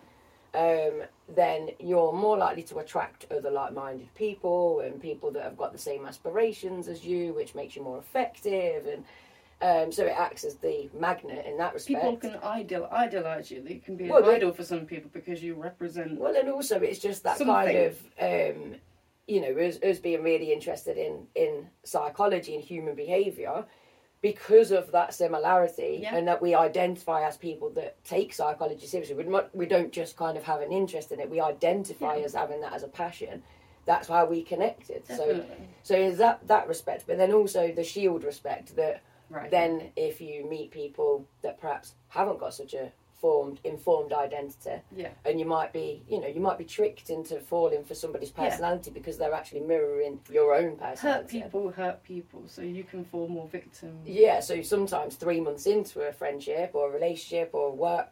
Um, 0.55 1.03
then 1.29 1.71
you're 1.79 2.13
more 2.13 2.37
likely 2.37 2.63
to 2.65 2.79
attract 2.79 3.27
other 3.31 3.51
like-minded 3.51 4.13
people 4.15 4.81
and 4.81 5.01
people 5.01 5.31
that 5.33 5.43
have 5.45 5.57
got 5.57 5.73
the 5.73 5.79
same 5.79 6.05
aspirations 6.07 6.89
as 6.89 7.05
you, 7.05 7.33
which 7.35 7.55
makes 7.55 7.77
you 7.77 7.83
more 7.83 7.99
effective. 7.99 8.87
And 8.87 9.05
um, 9.63 9.93
so 9.93 10.05
it 10.05 10.15
acts 10.19 10.45
as 10.45 10.57
the 10.57 10.91
magnet 10.99 11.47
in 11.47 11.57
that 11.59 11.75
respect. 11.75 12.01
people 12.03 12.17
can 12.17 12.37
ideal 12.43 12.89
idealize 12.93 13.51
you. 13.51 13.63
They 13.63 13.77
can 13.77 13.97
be 13.97 14.09
Well, 14.09 14.19
an 14.19 14.25
they- 14.29 14.35
idol 14.37 14.53
for 14.53 14.65
some 14.65 14.87
people 14.87 15.11
because 15.13 15.43
you 15.43 15.55
represent. 15.55 16.19
Well, 16.19 16.35
and 16.37 16.49
also 16.49 16.81
it's 16.81 16.99
just 16.99 17.23
that 17.23 17.39
Something. 17.39 17.55
kind 17.55 17.77
of, 17.79 18.57
um, 18.57 18.75
you 19.29 19.41
know, 19.41 19.57
us, 19.65 19.79
us 19.83 19.99
being 20.01 20.23
really 20.25 20.53
interested 20.53 20.99
in 20.99 21.29
in 21.37 21.69
psychology 21.85 22.57
and 22.57 22.65
human 22.65 22.97
behaviour 22.97 23.65
because 24.23 24.71
of 24.71 24.93
that 24.93 25.13
similarity, 25.13 25.99
Yeah. 26.03 26.15
and 26.17 26.27
that 26.29 26.41
we 26.41 26.55
identify 26.55 27.27
as 27.27 27.37
people 27.37 27.71
that 27.71 28.03
take 28.05 28.33
psychology 28.33 28.87
seriously. 28.87 29.17
We're 29.17 29.25
not, 29.25 29.55
we 29.55 29.67
don't 29.67 29.93
just 29.93 30.17
kind 30.17 30.39
of 30.39 30.45
have 30.45 30.61
an 30.61 30.73
interest 30.73 31.11
in 31.13 31.19
it. 31.21 31.29
We 31.29 31.41
identify 31.41 32.17
Yeah. 32.17 32.25
as 32.25 32.35
having 32.35 32.61
that 32.61 32.73
as 32.73 32.85
a 32.85 32.89
passion. 32.89 33.43
That's 33.85 34.07
how 34.07 34.27
we 34.27 34.45
connected. 34.45 35.05
So, 35.09 35.45
so 35.83 35.97
is 35.97 36.19
that 36.19 36.47
that 36.47 36.69
respect, 36.69 37.05
but 37.09 37.19
then 37.19 37.33
also 37.33 37.73
the 37.73 37.83
shield 37.85 38.23
respect 38.25 38.77
that 38.77 39.03
Right. 39.29 39.51
then 39.51 39.93
if 39.97 40.21
you 40.21 40.45
meet 40.45 40.71
people 40.71 41.27
that 41.41 41.59
perhaps 41.59 41.95
haven't 42.09 42.39
got 42.39 42.55
such 42.55 42.75
a 42.75 42.93
formed 43.23 43.61
informed 43.63 44.13
identity 44.13 44.83
Yeah. 44.95 45.11
and 45.25 45.39
you 45.39 45.47
might 45.47 45.73
be 45.73 46.03
you 46.09 46.21
know 46.21 46.27
you 46.27 46.41
might 46.41 46.59
be 46.59 46.65
tricked 46.65 47.09
into 47.09 47.39
falling 47.39 47.85
for 47.85 47.95
somebody's 47.95 48.33
Yeah. 48.37 48.49
personality 48.51 48.91
because 48.91 49.17
they're 49.17 49.33
actually 49.33 49.61
mirroring 49.61 50.19
your 50.29 50.53
own 50.55 50.77
personality. 50.77 51.39
Hurt 51.39 51.45
people 51.45 51.71
hurt 51.71 52.03
people, 52.03 52.43
so 52.49 52.63
you 52.63 52.83
can 52.83 53.05
fall 53.05 53.29
more 53.29 53.47
victim. 53.47 54.01
yeah 54.05 54.41
so 54.41 54.61
sometimes 54.61 55.15
three 55.15 55.41
months 55.41 55.67
into 55.67 56.03
a 56.03 56.13
friendship 56.13 56.73
or 56.75 56.89
a 56.89 56.93
relationship 56.93 57.51
or 57.53 57.69
a 57.69 57.75
work 57.89 58.09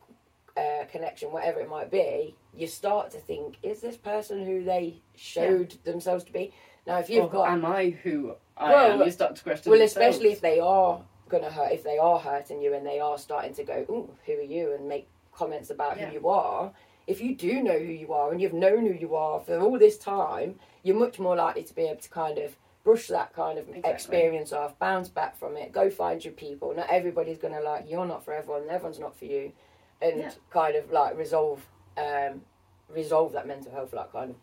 uh, 0.56 0.84
connection 0.92 1.32
whatever 1.32 1.58
it 1.60 1.68
might 1.68 1.90
be 1.90 2.34
you 2.54 2.66
start 2.68 3.10
to 3.10 3.18
think 3.18 3.56
is 3.64 3.80
this 3.80 3.96
person 3.96 4.44
who 4.44 4.62
they 4.62 5.00
showed 5.16 5.70
themselves 5.84 6.22
to 6.24 6.32
be 6.32 6.52
now 6.86 6.98
if 6.98 7.10
you've 7.10 7.24
Or 7.24 7.30
got 7.30 7.48
am 7.48 7.64
I 7.64 7.90
who 8.02 8.34
I 8.56 8.70
Well, 8.70 8.92
am? 9.00 9.06
You 9.06 9.10
start 9.10 9.34
to 9.36 9.42
question. 9.42 9.70
Well, 9.70 9.78
themselves. 9.80 10.16
especially 10.16 10.32
if 10.32 10.40
they 10.40 10.60
are 10.60 11.00
gonna 11.30 11.50
hurt, 11.50 11.72
if 11.72 11.82
they 11.82 11.98
are 11.98 12.18
hurting 12.18 12.60
you 12.60 12.74
and 12.74 12.86
they 12.86 13.00
are 13.00 13.16
starting 13.18 13.54
to 13.54 13.64
go, 13.64 13.86
"Ooh, 13.88 14.10
who 14.26 14.32
are 14.32 14.42
you?" 14.42 14.72
and 14.72 14.88
make 14.88 15.08
comments 15.32 15.70
about 15.70 15.96
Yeah. 15.96 16.06
who 16.08 16.14
you 16.14 16.28
are. 16.28 16.72
If 17.06 17.20
you 17.20 17.34
do 17.34 17.62
know 17.62 17.78
who 17.78 17.92
you 17.92 18.12
are 18.12 18.30
and 18.30 18.40
you've 18.40 18.52
known 18.52 18.86
who 18.86 18.92
you 18.92 19.16
are 19.16 19.40
for 19.40 19.58
all 19.60 19.78
this 19.78 19.98
time, 19.98 20.60
you're 20.82 20.96
much 20.96 21.18
more 21.18 21.34
likely 21.36 21.64
to 21.64 21.74
be 21.74 21.82
able 21.82 22.00
to 22.00 22.10
kind 22.10 22.38
of 22.38 22.56
brush 22.84 23.08
that 23.08 23.32
kind 23.32 23.58
of 23.58 23.68
Exactly. 23.68 23.90
experience 23.90 24.52
off, 24.52 24.78
bounce 24.78 25.08
back 25.08 25.36
from 25.36 25.56
it, 25.56 25.72
go 25.72 25.90
find 25.90 26.24
your 26.24 26.34
people. 26.34 26.74
Not 26.74 26.88
everybody's 26.90 27.38
gonna 27.38 27.60
like 27.60 27.88
you're 27.88 28.06
not 28.06 28.24
for 28.24 28.32
everyone, 28.32 28.68
everyone's 28.70 28.98
not 28.98 29.16
for 29.16 29.24
you, 29.26 29.52
and 30.00 30.20
Yeah. 30.20 30.32
kind 30.50 30.76
of 30.76 30.90
like 30.90 31.16
resolve, 31.16 31.66
um, 31.96 32.44
resolve 32.88 33.32
that 33.32 33.46
mental 33.46 33.72
health 33.72 33.92
like 33.92 34.12
kind 34.12 34.30
of 34.30 34.36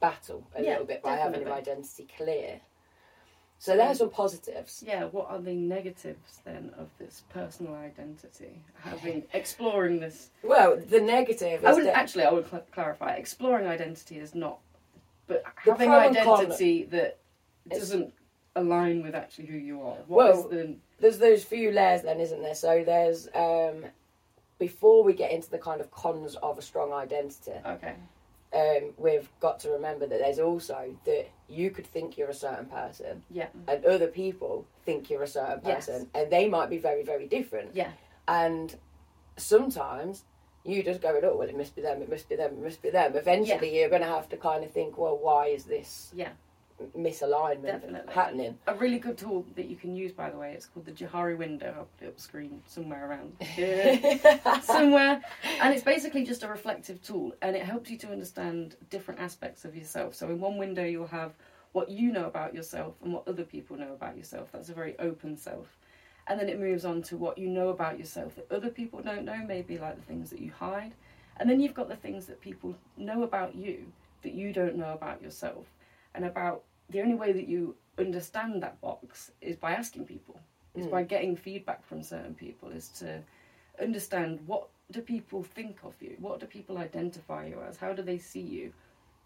battle 0.00 0.44
a 0.54 0.62
Yeah, 0.62 0.72
little 0.72 0.86
bit 0.86 1.02
by 1.02 1.16
having 1.16 1.40
your 1.40 1.52
identity 1.52 2.06
clear. 2.16 2.60
So 3.60 3.76
there's 3.76 3.98
some 3.98 4.10
positives. 4.10 4.84
Yeah, 4.86 5.04
what 5.06 5.28
are 5.30 5.40
the 5.40 5.52
negatives 5.52 6.40
then 6.44 6.70
of 6.78 6.88
this 6.98 7.24
personal 7.30 7.74
identity? 7.74 8.62
Having 8.82 9.24
exploring 9.32 9.98
this, 9.98 10.30
Well, 10.44 10.76
the 10.76 11.00
negative 11.00 11.60
is 11.60 11.64
I 11.66 11.72
would 11.72 11.84
that 11.86 11.96
actually 11.96 12.24
I 12.24 12.30
would 12.30 12.48
cl- 12.48 12.64
clarify. 12.72 13.14
Exploring 13.14 13.66
identity 13.66 14.18
is 14.18 14.34
not, 14.34 14.60
but 15.26 15.42
The 15.64 15.72
having 15.72 15.88
pro 15.88 16.06
and 16.06 16.16
con- 16.18 16.38
identity 16.40 16.84
that 16.84 17.18
doesn't 17.68 18.14
align 18.54 19.02
with 19.02 19.14
actually 19.16 19.46
who 19.46 19.58
you 19.58 19.82
are. 19.82 19.96
What 20.06 20.08
Well- 20.34 20.42
the 20.48 20.76
there's 21.00 21.18
those 21.18 21.44
few 21.44 21.70
layers 21.72 22.02
then, 22.02 22.20
isn't 22.20 22.42
there? 22.42 22.54
So 22.54 22.84
there's 22.84 23.28
um, 23.34 23.84
before 24.58 25.02
we 25.04 25.12
get 25.14 25.30
into 25.32 25.50
the 25.50 25.58
kind 25.58 25.80
of 25.80 25.90
cons 25.90 26.34
of 26.36 26.58
a 26.58 26.62
strong 26.62 26.92
identity, 26.92 27.52
okay? 27.66 27.94
Um, 28.54 28.94
we've 28.96 29.28
got 29.40 29.60
to 29.60 29.70
remember 29.70 30.06
that 30.06 30.18
there's 30.20 30.38
also 30.38 30.96
that 31.04 31.28
you 31.48 31.70
could 31.70 31.86
think 31.86 32.16
you're 32.16 32.30
a 32.30 32.34
certain 32.34 32.66
person 32.66 33.22
Yeah, 33.30 33.48
and 33.66 33.84
other 33.84 34.06
people 34.08 34.66
think 34.84 35.10
you're 35.10 35.22
a 35.22 35.26
certain 35.28 35.60
Yes. 35.64 35.86
person 35.86 36.08
and 36.14 36.30
they 36.30 36.48
might 36.48 36.70
be 36.70 36.78
very, 36.78 37.02
very 37.02 37.26
different. 37.26 37.74
yeah, 37.74 37.90
And 38.26 38.74
sometimes 39.36 40.24
you 40.64 40.82
just 40.82 41.00
go, 41.00 41.18
oh, 41.22 41.36
well, 41.36 41.48
it 41.48 41.56
must 41.56 41.74
be 41.74 41.82
them, 41.82 42.02
it 42.02 42.10
must 42.10 42.28
be 42.28 42.36
them, 42.36 42.52
it 42.52 42.62
must 42.62 42.82
be 42.82 42.90
them. 42.90 43.16
Eventually 43.16 43.78
you're 43.78 43.88
going 43.88 44.02
to 44.02 44.08
have 44.08 44.28
to 44.30 44.36
kind 44.36 44.64
of 44.64 44.70
think, 44.72 44.98
well, 44.98 45.16
why 45.16 45.46
is 45.46 45.64
this 45.64 46.10
yeah. 46.14 46.30
Misalignment 46.96 47.62
Definitely. 47.62 48.12
happening? 48.12 48.58
A 48.66 48.74
really 48.74 48.98
good 48.98 49.18
tool 49.18 49.44
that 49.56 49.66
you 49.66 49.76
can 49.76 49.94
use, 49.94 50.12
by 50.12 50.30
the 50.30 50.36
way, 50.36 50.52
it's 50.52 50.66
called 50.66 50.86
the 50.86 50.92
Johari 50.92 51.36
window. 51.36 51.74
I'll 51.76 51.88
put 51.98 52.06
it 52.06 52.08
up 52.08 52.20
screen 52.20 52.62
somewhere 52.66 53.08
around 53.08 53.32
here. 53.40 54.20
somewhere. 54.62 55.22
And 55.60 55.74
it's 55.74 55.82
basically 55.84 56.24
just 56.24 56.42
a 56.42 56.48
reflective 56.48 57.02
tool 57.02 57.34
and 57.42 57.56
it 57.56 57.62
helps 57.62 57.90
you 57.90 57.98
to 57.98 58.08
understand 58.12 58.76
different 58.90 59.20
aspects 59.20 59.64
of 59.64 59.74
yourself. 59.76 60.14
So 60.14 60.28
in 60.28 60.40
one 60.40 60.56
window, 60.58 60.84
you'll 60.84 61.06
have 61.08 61.32
what 61.72 61.90
you 61.90 62.12
know 62.12 62.26
about 62.26 62.54
yourself 62.54 62.94
and 63.02 63.12
what 63.12 63.26
other 63.28 63.44
people 63.44 63.76
know 63.76 63.92
about 63.92 64.16
yourself. 64.16 64.48
That's 64.52 64.68
a 64.68 64.74
very 64.74 64.98
open 64.98 65.36
self. 65.36 65.76
And 66.26 66.38
then 66.38 66.48
it 66.48 66.60
moves 66.60 66.84
on 66.84 67.02
to 67.02 67.16
what 67.16 67.38
you 67.38 67.48
know 67.48 67.70
about 67.70 67.98
yourself 67.98 68.34
that 68.36 68.50
other 68.52 68.68
people 68.70 69.00
don't 69.00 69.24
know, 69.24 69.38
maybe 69.46 69.78
like 69.78 69.96
the 69.96 70.02
things 70.02 70.30
that 70.30 70.40
you 70.40 70.50
hide. 70.50 70.92
And 71.38 71.48
then 71.48 71.60
you've 71.60 71.74
got 71.74 71.88
the 71.88 71.96
things 71.96 72.26
that 72.26 72.40
people 72.40 72.76
know 72.96 73.22
about 73.22 73.54
you 73.54 73.86
that 74.22 74.34
you 74.34 74.52
don't 74.52 74.76
know 74.76 74.92
about 74.92 75.22
yourself. 75.22 75.66
And 76.14 76.24
about 76.24 76.64
the 76.90 77.00
only 77.00 77.14
way 77.14 77.32
that 77.32 77.48
you 77.48 77.76
understand 77.98 78.62
that 78.62 78.80
box 78.80 79.32
is 79.40 79.56
by 79.56 79.72
asking 79.72 80.06
people, 80.06 80.38
is 80.74 80.86
Mm. 80.86 80.90
by 80.90 81.02
getting 81.02 81.36
feedback 81.36 81.84
from 81.84 82.02
certain 82.02 82.34
people, 82.34 82.70
is 82.70 82.88
to 83.00 83.22
understand 83.80 84.46
what 84.46 84.68
do 84.90 85.00
people 85.02 85.42
think 85.42 85.78
of 85.84 85.94
you? 86.00 86.16
What 86.18 86.40
do 86.40 86.46
people 86.46 86.78
identify 86.78 87.46
you 87.46 87.60
as? 87.62 87.76
How 87.76 87.92
do 87.92 88.02
they 88.02 88.18
see 88.18 88.40
you 88.40 88.72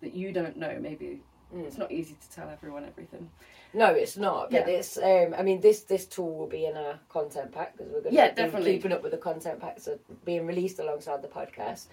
that 0.00 0.12
you 0.14 0.32
don't 0.32 0.56
know? 0.56 0.78
Maybe 0.80 1.22
Mm. 1.52 1.66
it's 1.66 1.76
not 1.78 1.92
easy 1.92 2.14
to 2.14 2.30
tell 2.30 2.48
everyone 2.48 2.84
everything. 2.84 3.30
No, 3.74 3.92
it's 3.92 4.16
not. 4.16 4.50
But 4.50 4.66
Yeah. 4.66 4.74
it's. 4.78 4.96
Um, 4.96 5.34
I 5.34 5.42
mean, 5.42 5.60
this 5.60 5.82
this 5.82 6.06
tool 6.06 6.34
will 6.34 6.46
be 6.46 6.64
in 6.66 6.76
a 6.76 6.98
content 7.10 7.52
pack 7.52 7.72
because 7.76 7.92
we're 7.92 8.00
going 8.00 8.14
to 8.14 8.20
Yeah, 8.20 8.30
be 8.30 8.34
definitely. 8.36 8.74
keeping 8.74 8.92
up 8.92 9.02
with 9.02 9.12
the 9.12 9.18
content 9.18 9.60
packs 9.60 9.84
that 9.84 9.94
are 9.94 10.14
being 10.24 10.46
released 10.46 10.78
alongside 10.78 11.20
the 11.22 11.28
podcast. 11.28 11.88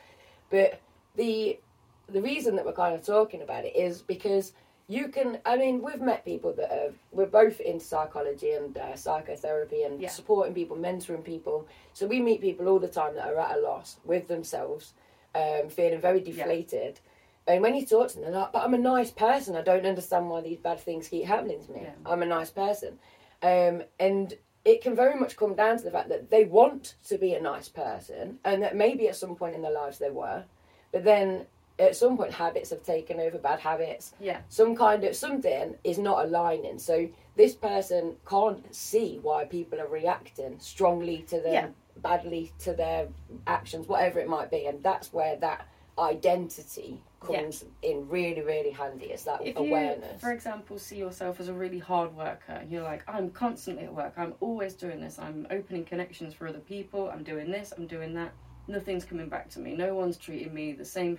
But 0.49 0.79
the 1.15 1.59
the 2.07 2.21
reason 2.21 2.55
that 2.55 2.65
we're 2.65 2.73
kind 2.73 2.95
of 2.95 3.03
talking 3.05 3.41
about 3.43 3.65
it 3.65 3.75
is 3.75 4.01
because 4.01 4.53
you 4.89 5.07
can. 5.09 5.37
I 5.45 5.55
mean, 5.55 5.81
we've 5.81 6.01
met 6.01 6.25
people 6.25 6.51
that 6.53 6.71
are. 6.71 6.91
We're 7.11 7.27
both 7.27 7.59
in 7.61 7.79
psychology 7.79 8.51
and 8.51 8.75
uh, 8.77 8.95
psychotherapy 8.95 9.83
and 9.83 10.01
Yeah. 10.01 10.09
supporting 10.09 10.53
people, 10.55 10.75
mentoring 10.75 11.23
people. 11.23 11.67
So 11.93 12.07
we 12.07 12.19
meet 12.19 12.41
people 12.41 12.67
all 12.67 12.79
the 12.79 12.87
time 12.87 13.13
that 13.15 13.27
are 13.27 13.39
at 13.39 13.55
a 13.57 13.61
loss 13.61 13.97
with 14.03 14.27
themselves, 14.27 14.93
um, 15.35 15.69
feeling 15.69 16.01
very 16.01 16.19
deflated. 16.19 16.99
And 17.47 17.61
when 17.61 17.75
you 17.75 17.85
talk 17.85 18.09
to 18.09 18.15
them, 18.15 18.23
they're 18.31 18.41
like, 18.41 18.51
"But 18.51 18.63
I'm 18.63 18.73
a 18.73 18.79
nice 18.79 19.11
person. 19.11 19.55
I 19.55 19.61
don't 19.61 19.85
understand 19.85 20.29
why 20.29 20.41
these 20.41 20.57
bad 20.57 20.79
things 20.79 21.07
keep 21.07 21.25
happening 21.25 21.63
to 21.65 21.71
me. 21.71 21.81
Yeah. 21.83 21.93
I'm 22.11 22.23
a 22.23 22.25
nice 22.25 22.49
person." 22.49 22.99
Um, 23.41 23.83
and 23.99 24.37
it 24.65 24.81
can 24.81 24.95
very 24.95 25.17
much 25.19 25.37
come 25.37 25.53
down 25.55 25.77
to 25.77 25.83
the 25.83 25.91
fact 25.91 26.09
that 26.09 26.29
they 26.31 26.45
want 26.45 26.95
to 27.07 27.17
be 27.17 27.33
a 27.35 27.41
nice 27.41 27.69
person, 27.69 28.39
and 28.43 28.61
that 28.63 28.75
maybe 28.75 29.07
at 29.07 29.15
some 29.15 29.35
point 29.35 29.55
in 29.55 29.61
their 29.61 29.71
lives 29.71 29.99
they 29.99 30.09
were, 30.09 30.43
but 30.91 31.03
then 31.03 31.45
at 31.79 31.95
some 31.95 32.17
point 32.17 32.33
habits 32.33 32.69
have 32.71 32.83
taken 32.83 33.19
over, 33.19 33.37
bad 33.37 33.59
habits, 33.59 34.13
Yeah. 34.19 34.41
some 34.49 34.75
kind 34.75 35.03
of 35.05 35.15
something 35.15 35.75
is 35.83 35.97
not 35.97 36.25
aligning. 36.25 36.77
So 36.77 37.07
this 37.35 37.55
person 37.55 38.17
can't 38.27 38.73
see 38.75 39.19
why 39.21 39.45
people 39.45 39.79
are 39.79 39.87
reacting 39.87 40.59
strongly 40.59 41.19
to 41.29 41.39
them, 41.39 41.53
Yeah. 41.53 41.67
badly 41.97 42.51
to 42.59 42.73
their 42.73 43.07
actions, 43.47 43.87
whatever 43.87 44.19
it 44.19 44.27
might 44.27 44.51
be, 44.51 44.65
and 44.65 44.83
that's 44.83 45.13
where 45.13 45.37
that 45.37 45.65
identity 45.97 47.01
comes 47.19 47.65
in 47.81 48.07
really, 48.07 48.41
really 48.41 48.71
handy. 48.71 49.07
It's 49.07 49.23
that 49.25 49.45
If 49.45 49.57
awareness. 49.57 50.13
you, 50.13 50.19
for 50.19 50.31
example, 50.31 50.79
see 50.79 50.97
yourself 50.97 51.39
as 51.41 51.49
a 51.49 51.53
really 51.53 51.79
hard 51.79 52.15
worker, 52.15 52.63
you're 52.69 52.83
like, 52.83 53.03
I'm 53.09 53.29
constantly 53.31 53.83
at 53.83 53.93
work. 53.93 54.13
I'm 54.17 54.33
always 54.39 54.73
doing 54.73 55.01
this. 55.01 55.19
I'm 55.19 55.45
opening 55.51 55.83
connections 55.83 56.33
for 56.33 56.47
other 56.47 56.59
people. 56.59 57.09
I'm 57.09 57.23
doing 57.23 57.51
this. 57.51 57.73
I'm 57.77 57.87
doing 57.87 58.13
that. 58.13 58.31
Nothing's 58.69 59.03
coming 59.03 59.29
back 59.29 59.49
to 59.49 59.59
me. 59.59 59.75
No 59.75 59.95
one's 59.95 60.15
treating 60.15 60.53
me 60.53 60.73
the 60.73 60.85
same, 60.85 61.17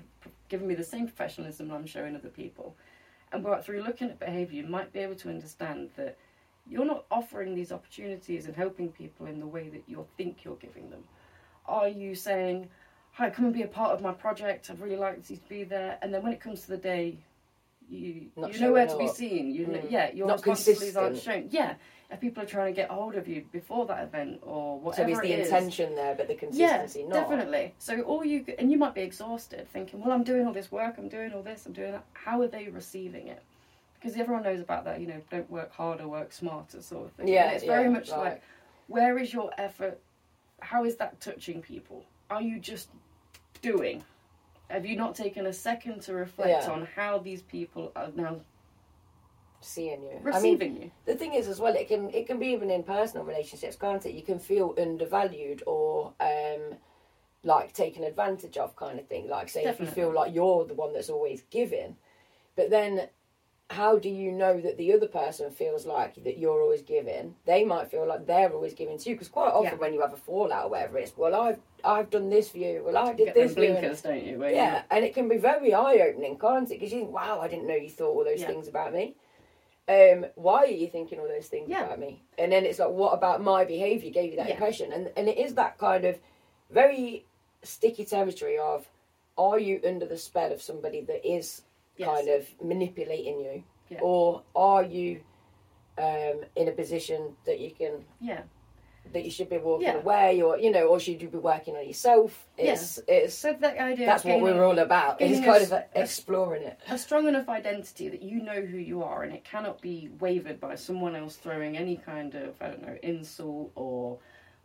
giving 0.48 0.68
me 0.68 0.76
the 0.76 0.84
same 0.84 1.06
professionalism 1.06 1.72
I'm 1.72 1.84
showing 1.84 2.14
other 2.14 2.28
people. 2.28 2.76
And 3.32 3.42
but 3.42 3.64
through 3.64 3.82
looking 3.82 4.08
at 4.08 4.20
behaviour, 4.20 4.62
you 4.62 4.68
might 4.68 4.92
be 4.92 5.00
able 5.00 5.16
to 5.16 5.28
understand 5.28 5.90
that 5.96 6.16
you're 6.68 6.84
not 6.84 7.06
offering 7.10 7.56
these 7.56 7.72
opportunities 7.72 8.46
and 8.46 8.54
helping 8.54 8.92
people 8.92 9.26
in 9.26 9.40
the 9.40 9.46
way 9.48 9.68
that 9.68 9.82
you 9.88 10.06
think 10.16 10.44
you're 10.44 10.54
giving 10.56 10.90
them. 10.90 11.02
Are 11.66 11.88
you 11.88 12.14
saying, 12.14 12.70
"Hi, 13.14 13.30
come 13.30 13.46
and 13.46 13.54
be 13.54 13.62
a 13.62 13.66
part 13.66 13.92
of 13.92 14.00
my 14.00 14.12
project. 14.12 14.70
I'd 14.70 14.78
really 14.78 14.94
like 14.96 15.28
you 15.28 15.36
to 15.36 15.48
be 15.48 15.64
there," 15.64 15.98
and 16.02 16.14
then 16.14 16.22
when 16.22 16.32
it 16.32 16.40
comes 16.40 16.62
to 16.62 16.68
the 16.68 16.76
day, 16.76 17.18
you 17.90 18.26
Not 18.36 18.54
you 18.54 18.60
know 18.60 18.72
where 18.72 18.86
to 18.86 18.96
be 18.96 19.08
seen. 19.08 19.50
You 19.54 19.66
know, 19.66 19.78
Mm. 19.78 19.90
yeah, 19.90 20.10
your 20.12 20.26
Not 20.26 20.36
responsibilities 20.38 20.96
aren't 20.96 21.18
shown. 21.18 21.48
Yeah, 21.50 21.74
if 22.10 22.20
people 22.20 22.42
are 22.42 22.46
trying 22.46 22.72
to 22.74 22.76
get 22.80 22.90
hold 22.90 23.14
of 23.16 23.26
you 23.28 23.44
before 23.52 23.86
that 23.86 24.02
event 24.04 24.40
or 24.42 24.78
so 24.78 24.84
whatever 24.84 25.10
it's 25.10 25.20
the 25.20 25.32
it 25.32 25.38
is. 25.40 25.46
intention 25.48 25.94
there, 25.94 26.14
but 26.14 26.28
the 26.28 26.34
Yeah, 26.34 26.38
consistency 26.38 27.04
not. 27.04 27.14
definitely. 27.28 27.74
So 27.78 28.02
all 28.02 28.24
you 28.24 28.44
and 28.58 28.70
you 28.70 28.78
might 28.78 28.94
be 28.94 29.02
exhausted, 29.02 29.68
thinking, 29.68 30.00
"Well, 30.00 30.12
I'm 30.12 30.24
doing 30.24 30.46
all 30.46 30.52
this 30.52 30.70
work. 30.72 30.98
I'm 30.98 31.08
doing 31.08 31.32
all 31.32 31.42
this. 31.42 31.66
I'm 31.66 31.72
doing 31.72 31.92
that." 31.92 32.04
How 32.12 32.40
are 32.40 32.48
they 32.48 32.68
receiving 32.68 33.28
it? 33.28 33.42
Because 33.94 34.16
everyone 34.16 34.42
knows 34.44 34.60
about 34.60 34.84
that. 34.84 35.00
You 35.00 35.06
know, 35.08 35.20
don't 35.30 35.50
work 35.50 35.72
harder, 35.72 36.08
work 36.08 36.32
smarter, 36.32 36.80
sort 36.80 37.06
of 37.06 37.12
thing. 37.12 37.28
Yeah, 37.28 37.46
and 37.46 37.56
it's 37.56 37.64
very 37.64 37.84
yeah, 37.84 37.90
much 37.90 38.10
right. 38.10 38.18
like, 38.18 38.42
where 38.86 39.18
is 39.18 39.32
your 39.32 39.50
effort? 39.58 40.00
How 40.60 40.84
is 40.84 40.96
that 40.96 41.20
touching 41.20 41.60
people? 41.60 42.04
Are 42.30 42.40
you 42.42 42.58
just 42.60 42.88
doing? 43.62 44.04
Have 44.70 44.86
you 44.86 44.96
not 44.96 45.14
taken 45.14 45.46
a 45.46 45.52
second 45.52 46.00
to 46.02 46.14
reflect 46.14 46.64
Yeah. 46.64 46.70
on 46.72 46.86
how 46.96 47.18
these 47.18 47.42
people 47.42 47.92
are 47.96 48.08
now 48.14 48.40
Seeing 49.62 50.02
you. 50.02 50.08
I 50.32 50.40
mean, 50.40 50.54
receiving 50.54 50.76
you? 50.82 50.90
the 51.04 51.14
thing 51.14 51.34
is 51.34 51.46
as 51.46 51.60
well 51.60 51.74
it 51.74 51.86
can 51.86 52.08
it 52.14 52.26
can 52.26 52.38
be 52.38 52.46
even 52.46 52.70
in 52.70 52.82
personal 52.82 53.26
relationships 53.26 53.76
can't 53.76 54.06
it 54.06 54.14
you 54.14 54.22
can 54.22 54.38
feel 54.38 54.74
undervalued 54.78 55.62
or 55.66 56.14
um 56.20 56.76
like 57.44 57.72
taken 57.74 58.04
advantage 58.04 58.56
of 58.56 58.74
kind 58.76 58.98
of 58.98 59.06
thing 59.06 59.28
like 59.28 59.50
say 59.50 59.64
if 59.64 59.78
you 59.78 59.84
feel 59.86 60.12
like 60.14 60.34
you're 60.34 60.64
the 60.64 60.72
one 60.72 60.94
that's 60.94 61.10
always 61.10 61.42
giving 61.50 61.94
but 62.56 62.70
then 62.70 63.06
how 63.70 63.96
do 63.98 64.08
you 64.08 64.32
know 64.32 64.60
that 64.60 64.76
the 64.78 64.92
other 64.92 65.06
person 65.06 65.48
feels 65.50 65.86
like 65.86 66.22
that 66.24 66.38
you're 66.38 66.60
always 66.60 66.82
giving 66.82 67.34
they 67.46 67.62
might 67.64 67.88
feel 67.90 68.04
like 68.06 68.26
they're 68.26 68.52
always 68.52 68.74
giving 68.74 68.98
to 68.98 69.08
you 69.08 69.14
because 69.14 69.28
quite 69.28 69.52
often 69.52 69.74
Yeah. 69.74 69.78
when 69.78 69.94
you 69.94 70.00
have 70.00 70.12
a 70.12 70.16
fallout 70.16 70.64
or 70.66 70.70
whatever 70.70 70.98
it's 70.98 71.16
well 71.16 71.34
i've 71.40 71.60
i've 71.84 72.10
done 72.10 72.28
this 72.30 72.50
for 72.50 72.58
you 72.58 72.82
well 72.84 72.96
i 72.96 73.10
You 73.12 73.16
did 73.16 73.34
this 73.34 73.54
them 73.54 73.54
for 73.54 73.64
you 73.64 73.72
blinkers, 73.74 74.02
don't 74.02 74.24
you? 74.24 74.38
Where 74.40 74.50
yeah, 74.52 74.82
and 74.90 75.04
it 75.04 75.14
can 75.14 75.28
be 75.28 75.36
very 75.36 75.72
eye 75.72 76.00
opening, 76.08 76.36
can't 76.38 76.68
it? 76.70 76.80
Because 76.80 76.92
you 76.92 77.00
think, 77.00 77.12
wow, 77.12 77.38
I 77.40 77.46
didn't 77.48 77.68
know 77.68 77.76
you 77.76 77.88
thought 77.88 78.08
all 78.16 78.24
those 78.24 78.40
Yeah. 78.40 78.48
things 78.48 78.66
about 78.66 78.92
me. 78.92 79.14
Um, 79.88 80.26
why 80.34 80.58
are 80.64 80.66
you 80.66 80.88
thinking 80.88 81.18
all 81.20 81.28
those 81.28 81.46
things 81.48 81.68
Yeah. 81.70 81.84
about 81.86 81.98
me? 82.00 82.22
And 82.38 82.50
then 82.52 82.64
it's 82.66 82.78
like, 82.80 82.90
what 82.90 83.12
about 83.12 83.42
my 83.42 83.64
behaviour 83.64 84.10
gave 84.10 84.30
you 84.32 84.36
that 84.36 84.50
impression? 84.50 84.92
And 84.92 85.10
and 85.16 85.28
it 85.28 85.38
is 85.38 85.54
that 85.54 85.78
kind 85.78 86.04
of 86.04 86.18
very 86.70 87.24
sticky 87.62 88.04
territory 88.04 88.58
of, 88.58 88.88
are 89.38 89.58
you 89.58 89.80
under 89.86 90.06
the 90.06 90.18
spell 90.18 90.52
of 90.52 90.60
somebody 90.60 91.00
that 91.02 91.24
is 91.26 91.62
Yes. 92.00 92.08
kind 92.08 92.28
of 92.28 92.48
manipulating 92.62 93.40
you, 93.40 93.62
Yeah. 93.88 94.00
or 94.02 94.42
are 94.54 94.82
you 94.82 95.20
um, 95.98 96.44
in 96.56 96.68
a 96.68 96.72
position 96.72 97.36
that 97.44 97.60
you 97.60 97.70
can 97.70 98.04
yeah. 98.20 98.42
that 99.12 99.24
you 99.24 99.30
should 99.30 99.50
be 99.50 99.58
walking 99.58 99.86
Yeah. 99.88 99.96
away, 99.96 100.40
or 100.40 100.56
you 100.58 100.70
know, 100.70 100.86
or 100.86 100.98
should 101.00 101.20
you 101.20 101.28
be 101.28 101.38
working 101.38 101.76
on 101.76 101.86
yourself? 101.86 102.46
It's 102.56 102.98
it's 103.08 103.34
So 103.34 103.52
that 103.52 103.76
idea. 103.78 104.06
that's 104.06 104.24
what 104.24 104.40
we're 104.40 104.64
all 104.64 104.78
about. 104.78 105.20
It's 105.20 105.40
kind 105.44 105.62
a 105.72 105.76
of 105.76 105.84
exploring 105.94 106.62
it. 106.62 106.78
a 106.88 106.96
strong 106.96 107.28
enough 107.28 107.48
identity 107.48 108.08
that 108.08 108.22
you 108.22 108.40
know 108.42 108.60
who 108.62 108.78
you 108.78 109.02
are 109.02 109.22
and 109.24 109.32
it 109.34 109.44
cannot 109.44 109.80
be 109.82 110.10
wavered 110.20 110.58
by 110.60 110.74
someone 110.76 111.14
else 111.16 111.36
throwing 111.36 111.76
any 111.76 111.96
kind 111.96 112.34
of 112.34 112.54
I 112.62 112.68
don't 112.68 112.82
know 112.82 112.96
insult 113.02 113.72
or 113.74 114.18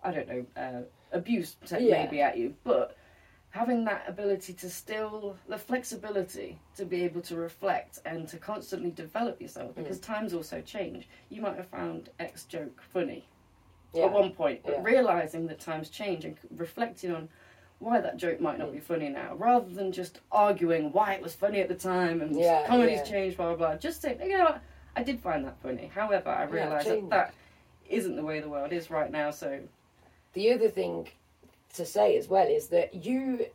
I 0.03 0.11
don't 0.11 0.27
know 0.29 0.45
uh, 0.55 0.81
abuse 1.11 1.57
Yeah. 1.71 2.03
maybe 2.03 2.21
at 2.21 2.37
you, 2.37 2.55
but 2.63 2.95
having 3.55 3.85
that 3.85 4.03
ability 4.05 4.51
to 4.51 4.69
still 4.69 5.37
the 5.47 5.57
flexibility 5.57 6.59
to 6.75 6.83
be 6.83 7.03
able 7.03 7.21
to 7.21 7.37
reflect 7.37 7.99
and 8.05 8.27
to 8.27 8.37
constantly 8.37 8.91
develop 8.91 9.41
yourself 9.41 9.71
Mm. 9.71 9.75
because 9.75 9.97
times 9.99 10.33
also 10.33 10.59
change. 10.59 11.07
You 11.29 11.41
might 11.41 11.55
have 11.55 11.67
found 11.67 12.09
X 12.19 12.43
joke 12.43 12.81
funny 12.81 13.23
Yeah. 13.93 14.05
at 14.07 14.11
one 14.11 14.31
point, 14.33 14.59
but 14.65 14.73
Yeah. 14.73 14.81
realizing 14.83 15.47
that 15.47 15.61
times 15.61 15.89
change 15.89 16.25
and 16.25 16.35
reflecting 16.57 17.13
on 17.15 17.29
why 17.79 18.01
that 18.01 18.17
joke 18.17 18.41
might 18.41 18.55
Mm. 18.57 18.59
not 18.59 18.71
be 18.73 18.79
funny 18.79 19.07
now, 19.07 19.35
rather 19.35 19.69
than 19.73 19.93
just 19.93 20.19
arguing 20.33 20.91
why 20.91 21.13
it 21.13 21.21
was 21.21 21.33
funny 21.33 21.61
at 21.61 21.69
the 21.69 21.75
time 21.75 22.21
and 22.21 22.35
Yeah, 22.35 22.67
comedy's 22.67 23.07
changed, 23.07 23.37
blah 23.37 23.55
blah 23.55 23.55
blah. 23.55 23.77
Just 23.77 24.01
say, 24.01 24.17
you 24.21 24.37
know, 24.37 24.43
what? 24.45 24.61
I 24.97 25.03
did 25.03 25.21
find 25.21 25.45
that 25.45 25.57
funny. 25.61 25.87
However, 25.87 26.29
I 26.29 26.43
realised 26.43 26.89
that 26.89 27.09
that 27.09 27.33
isn't 27.89 28.17
the 28.17 28.23
way 28.23 28.41
the 28.41 28.49
world 28.49 28.73
is 28.73 28.89
right 28.91 29.11
now. 29.11 29.31
So 29.31 29.61
The 30.33 30.51
other 30.51 30.67
thing 30.67 31.07
to 31.75 31.85
say 31.85 32.17
as 32.17 32.27
well 32.27 32.47
is 32.47 32.67
that 32.67 32.93
you, 32.93 33.45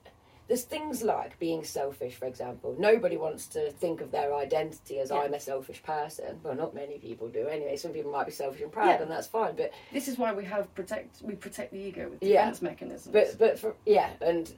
there's 0.48 0.62
things 0.64 1.02
like 1.02 1.38
being 1.38 1.64
selfish, 1.64 2.14
for 2.16 2.26
example. 2.26 2.74
Nobody 2.78 3.16
wants 3.16 3.46
to 3.48 3.70
think 3.72 4.00
of 4.00 4.10
their 4.10 4.34
identity 4.34 4.98
as 4.98 5.10
Yeah. 5.10 5.18
I'm 5.18 5.34
a 5.34 5.40
selfish 5.40 5.82
person. 5.82 6.40
Well, 6.42 6.54
not 6.54 6.74
many 6.74 6.98
people 6.98 7.28
do 7.28 7.46
anyway. 7.48 7.76
Some 7.76 7.92
people 7.92 8.10
might 8.12 8.26
be 8.26 8.32
selfish 8.32 8.60
and 8.60 8.72
proud, 8.72 8.88
Yeah. 8.88 9.02
and 9.02 9.10
that's 9.10 9.26
fine. 9.26 9.54
But 9.56 9.72
this 9.92 10.08
is 10.08 10.18
why 10.18 10.32
we 10.32 10.44
have 10.44 10.72
protect. 10.74 11.22
We 11.22 11.34
protect 11.34 11.72
the 11.72 11.78
ego 11.78 12.08
with 12.10 12.22
Yeah. 12.22 12.42
defense 12.42 12.62
mechanisms. 12.62 13.12
but 13.12 13.38
but 13.38 13.58
for 13.58 13.74
yeah, 13.86 14.10
and 14.20 14.52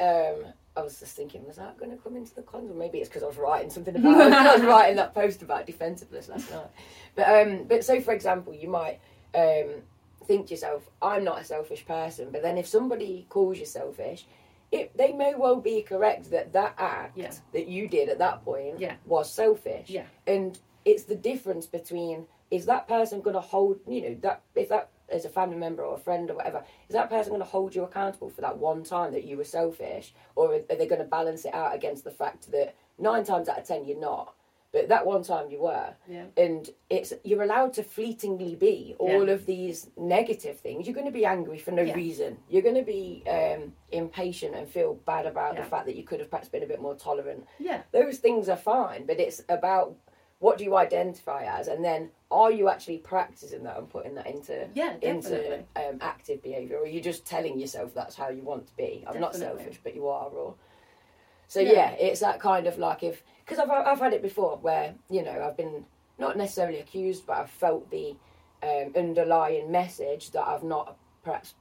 um, 0.00 0.52
I 0.76 0.80
was 0.82 1.00
just 1.00 1.16
thinking, 1.16 1.44
was 1.46 1.56
that 1.56 1.76
going 1.76 1.90
to 1.90 1.96
come 1.96 2.16
into 2.16 2.32
the 2.34 2.42
cons? 2.42 2.70
Or 2.70 2.74
maybe 2.74 2.98
it's 2.98 3.08
because 3.08 3.24
I 3.24 3.26
was 3.26 3.36
writing 3.36 3.68
something 3.68 3.96
about. 3.96 4.32
I 4.32 4.54
was 4.54 4.62
writing 4.74 4.96
that 4.96 5.12
post 5.12 5.42
about 5.42 5.66
defensiveness 5.66 6.28
last 6.28 6.50
night. 6.50 6.70
But 7.16 7.28
um, 7.28 7.64
but 7.64 7.84
so 7.84 8.00
for 8.00 8.12
example, 8.12 8.54
you 8.54 8.68
might 8.68 9.00
um 9.34 9.82
think 10.28 10.46
to 10.46 10.52
yourself, 10.54 10.88
I'm 11.02 11.24
not 11.24 11.40
a 11.40 11.44
selfish 11.44 11.84
person. 11.84 12.28
But 12.30 12.42
then 12.42 12.56
if 12.58 12.68
somebody 12.68 13.26
calls 13.28 13.58
you 13.58 13.66
selfish, 13.66 14.26
it 14.70 14.96
they 14.96 15.12
may 15.12 15.34
well 15.34 15.56
be 15.60 15.82
correct 15.82 16.30
that 16.30 16.52
that 16.52 16.74
act 16.78 17.16
Yeah. 17.16 17.32
that 17.54 17.66
you 17.66 17.88
did 17.88 18.08
at 18.10 18.18
that 18.18 18.44
point 18.44 18.78
Yeah. 18.78 18.96
was 19.06 19.32
selfish. 19.32 19.88
Yeah. 19.90 20.04
And 20.26 20.56
it's 20.84 21.04
the 21.04 21.16
difference 21.16 21.66
between 21.66 22.26
is 22.50 22.66
that 22.66 22.86
person 22.86 23.20
going 23.20 23.34
to 23.34 23.40
hold 23.40 23.80
you 23.88 24.00
know 24.02 24.14
that 24.20 24.42
if 24.54 24.68
that 24.68 24.88
is 25.12 25.24
a 25.24 25.28
family 25.28 25.56
member 25.56 25.82
or 25.84 25.94
a 25.96 25.98
friend 25.98 26.30
or 26.30 26.34
whatever 26.34 26.62
is 26.88 26.94
that 26.94 27.08
person 27.10 27.30
going 27.30 27.40
to 27.42 27.46
hold 27.56 27.74
you 27.74 27.82
accountable 27.82 28.28
for 28.30 28.40
that 28.42 28.56
one 28.58 28.82
time 28.84 29.12
that 29.12 29.24
you 29.24 29.36
were 29.36 29.44
selfish 29.44 30.12
or 30.34 30.54
are 30.54 30.76
they 30.76 30.86
going 30.86 31.00
to 31.00 31.04
balance 31.18 31.44
it 31.46 31.52
out 31.54 31.74
against 31.74 32.04
the 32.04 32.10
fact 32.10 32.50
that 32.50 32.74
nine 32.98 33.24
times 33.24 33.48
out 33.48 33.58
of 33.58 33.66
ten 33.66 33.84
you're 33.86 33.98
not 34.00 34.34
but 34.72 34.88
that 34.88 35.06
one 35.06 35.22
time 35.22 35.50
you 35.50 35.60
were. 35.62 35.94
Yeah, 36.08 36.26
and 36.36 36.68
it's 36.90 37.12
you're 37.24 37.42
allowed 37.42 37.72
to 37.74 37.82
fleetingly 37.82 38.54
be 38.54 38.94
all 38.98 39.26
Yeah. 39.26 39.32
of 39.34 39.46
these 39.46 39.90
negative 39.96 40.60
things. 40.60 40.86
You're 40.86 40.94
going 40.94 41.06
to 41.06 41.12
be 41.12 41.24
angry 41.24 41.58
for 41.58 41.70
no 41.70 41.82
Yeah. 41.82 41.94
reason. 41.94 42.38
You're 42.48 42.62
going 42.62 42.74
to 42.74 42.82
be 42.82 43.22
um, 43.28 43.72
impatient 43.90 44.54
and 44.54 44.68
feel 44.68 44.94
bad 44.94 45.26
about 45.26 45.56
the 45.56 45.62
fact 45.64 45.86
that 45.86 45.96
you 45.96 46.02
could 46.04 46.20
have 46.20 46.30
perhaps 46.30 46.48
been 46.48 46.62
a 46.62 46.66
bit 46.66 46.80
more 46.80 46.94
tolerant. 46.94 47.46
Yeah, 47.58 47.82
those 47.92 48.18
things 48.18 48.48
are 48.48 48.56
fine, 48.56 49.06
but 49.06 49.18
it's 49.18 49.42
about 49.48 49.94
what 50.40 50.56
do 50.58 50.64
you 50.64 50.76
identify 50.76 51.44
as, 51.44 51.66
and 51.66 51.84
then 51.84 52.10
are 52.30 52.52
you 52.52 52.68
actually 52.68 52.98
practicing 52.98 53.64
that 53.64 53.76
and 53.78 53.88
putting 53.90 54.14
that 54.14 54.26
into 54.26 54.68
Yeah, 54.74 54.94
into 55.02 55.64
um, 55.76 55.98
active 56.00 56.42
behaviour, 56.42 56.76
or 56.76 56.82
are 56.82 56.86
you 56.86 57.00
just 57.00 57.24
telling 57.26 57.58
yourself 57.58 57.92
that's 57.94 58.14
how 58.14 58.28
you 58.28 58.42
want 58.42 58.66
to 58.68 58.76
be? 58.76 59.02
I'm 59.06 59.18
not 59.18 59.34
selfish, 59.34 59.80
but 59.82 59.94
you 59.96 60.06
are, 60.08 60.28
or 60.28 60.54
so 61.48 61.58
Yeah. 61.60 61.72
yeah, 61.72 61.90
it's 61.92 62.20
that 62.20 62.38
kind 62.40 62.66
of 62.68 62.78
like 62.78 63.02
if 63.02 63.24
because 63.44 63.58
I've 63.58 63.70
I've 63.70 63.98
had 63.98 64.12
it 64.12 64.22
before 64.22 64.58
where 64.58 64.94
you 65.10 65.22
know 65.22 65.42
I've 65.44 65.56
been 65.56 65.84
not 66.18 66.36
necessarily 66.36 66.78
accused, 66.78 67.26
but 67.26 67.36
I've 67.38 67.50
felt 67.50 67.90
the 67.90 68.14
um, 68.62 68.92
underlying 68.96 69.70
message 69.70 70.30
that 70.32 70.46
I've 70.46 70.62
not 70.64 70.96
perhaps 71.24 71.54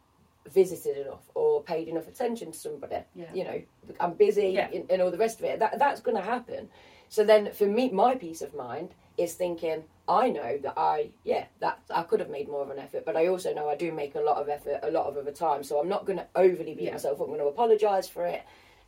visited 0.52 0.97
enough 1.06 1.30
or 1.36 1.62
paid 1.62 1.88
enough 1.88 2.08
attention 2.08 2.52
to 2.54 2.58
somebody. 2.58 2.97
Yeah. 3.15 3.34
You 3.34 3.43
know, 3.43 3.62
I'm 4.00 4.13
busy 4.13 4.50
Yeah. 4.50 4.69
and, 4.73 4.89
and 4.89 5.02
all 5.02 5.12
the 5.12 5.17
rest 5.17 5.39
of 5.39 5.45
it. 5.45 5.60
That 5.60 5.78
that's 5.80 6.02
going 6.02 6.17
to 6.17 6.23
happen. 6.23 6.69
So 7.10 7.23
then, 7.23 7.52
for 7.54 7.65
me, 7.65 7.89
my 7.91 8.15
peace 8.15 8.41
of 8.41 8.54
mind 8.54 8.93
is 9.17 9.34
thinking 9.36 9.84
I 10.08 10.30
know 10.30 10.58
that 10.60 10.73
I 10.78 11.10
yeah 11.23 11.45
that 11.60 11.80
I 11.93 12.04
could 12.04 12.19
have 12.19 12.30
made 12.30 12.47
more 12.50 12.62
of 12.63 12.69
an 12.69 12.80
effort, 12.80 13.06
but 13.06 13.15
I 13.15 13.28
also 13.28 13.54
know 13.54 13.69
I 13.69 13.76
do 13.76 13.91
make 13.91 14.15
a 14.15 14.19
lot 14.21 14.38
of 14.38 14.50
effort 14.50 14.80
a 14.84 14.91
lot 14.91 15.06
of 15.06 15.17
other 15.17 15.32
times. 15.32 15.67
So 15.69 15.80
I'm 15.80 15.89
not 15.89 16.06
going 16.06 16.17
to 16.19 16.28
overly 16.36 16.73
beat 16.73 16.86
Yeah. 16.86 16.93
myself. 16.93 17.15
up. 17.21 17.28
I'm 17.28 17.28
going 17.28 17.39
to 17.39 17.45
apologise 17.47 18.08
for 18.08 18.26
it, 18.26 18.41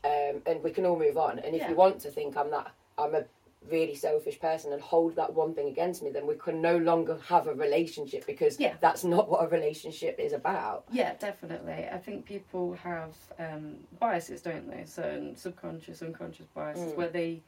um, 0.04 0.42
and 0.46 0.64
we 0.64 0.72
can 0.72 0.86
all 0.86 0.98
move 0.98 1.18
on. 1.18 1.40
And 1.40 1.56
if 1.56 1.62
Yeah. 1.62 1.70
you 1.70 1.76
want 1.76 2.00
to 2.02 2.12
think 2.12 2.38
I'm 2.38 2.50
that 2.52 2.72
I'm 2.98 3.16
a 3.16 3.26
really 3.70 3.96
selfish 3.96 4.40
person 4.40 4.72
and 4.72 4.82
hold 4.82 5.16
that 5.18 5.34
one 5.34 5.54
thing 5.54 5.68
against 5.68 6.02
me, 6.02 6.10
then 6.10 6.26
we 6.26 6.36
can 6.36 6.62
no 6.62 6.78
longer 6.78 7.18
have 7.28 7.48
a 7.48 7.54
relationship 7.54 8.26
because 8.26 8.58
Yeah. 8.60 8.76
that's 8.80 9.04
not 9.04 9.30
what 9.30 9.44
a 9.44 9.48
relationship 9.48 10.18
is 10.20 10.32
about. 10.34 10.86
Yeah, 10.92 11.14
definitely. 11.16 11.88
I 11.92 11.98
think 11.98 12.26
people 12.26 12.74
have 12.76 13.14
um, 13.38 13.86
biases, 14.00 14.42
don't 14.42 14.70
they? 14.70 14.86
Certain 14.86 15.36
subconscious, 15.36 16.02
unconscious 16.02 16.48
biases 16.54 16.94
Mm. 16.94 16.96
where 16.98 17.10
they. 17.10 17.42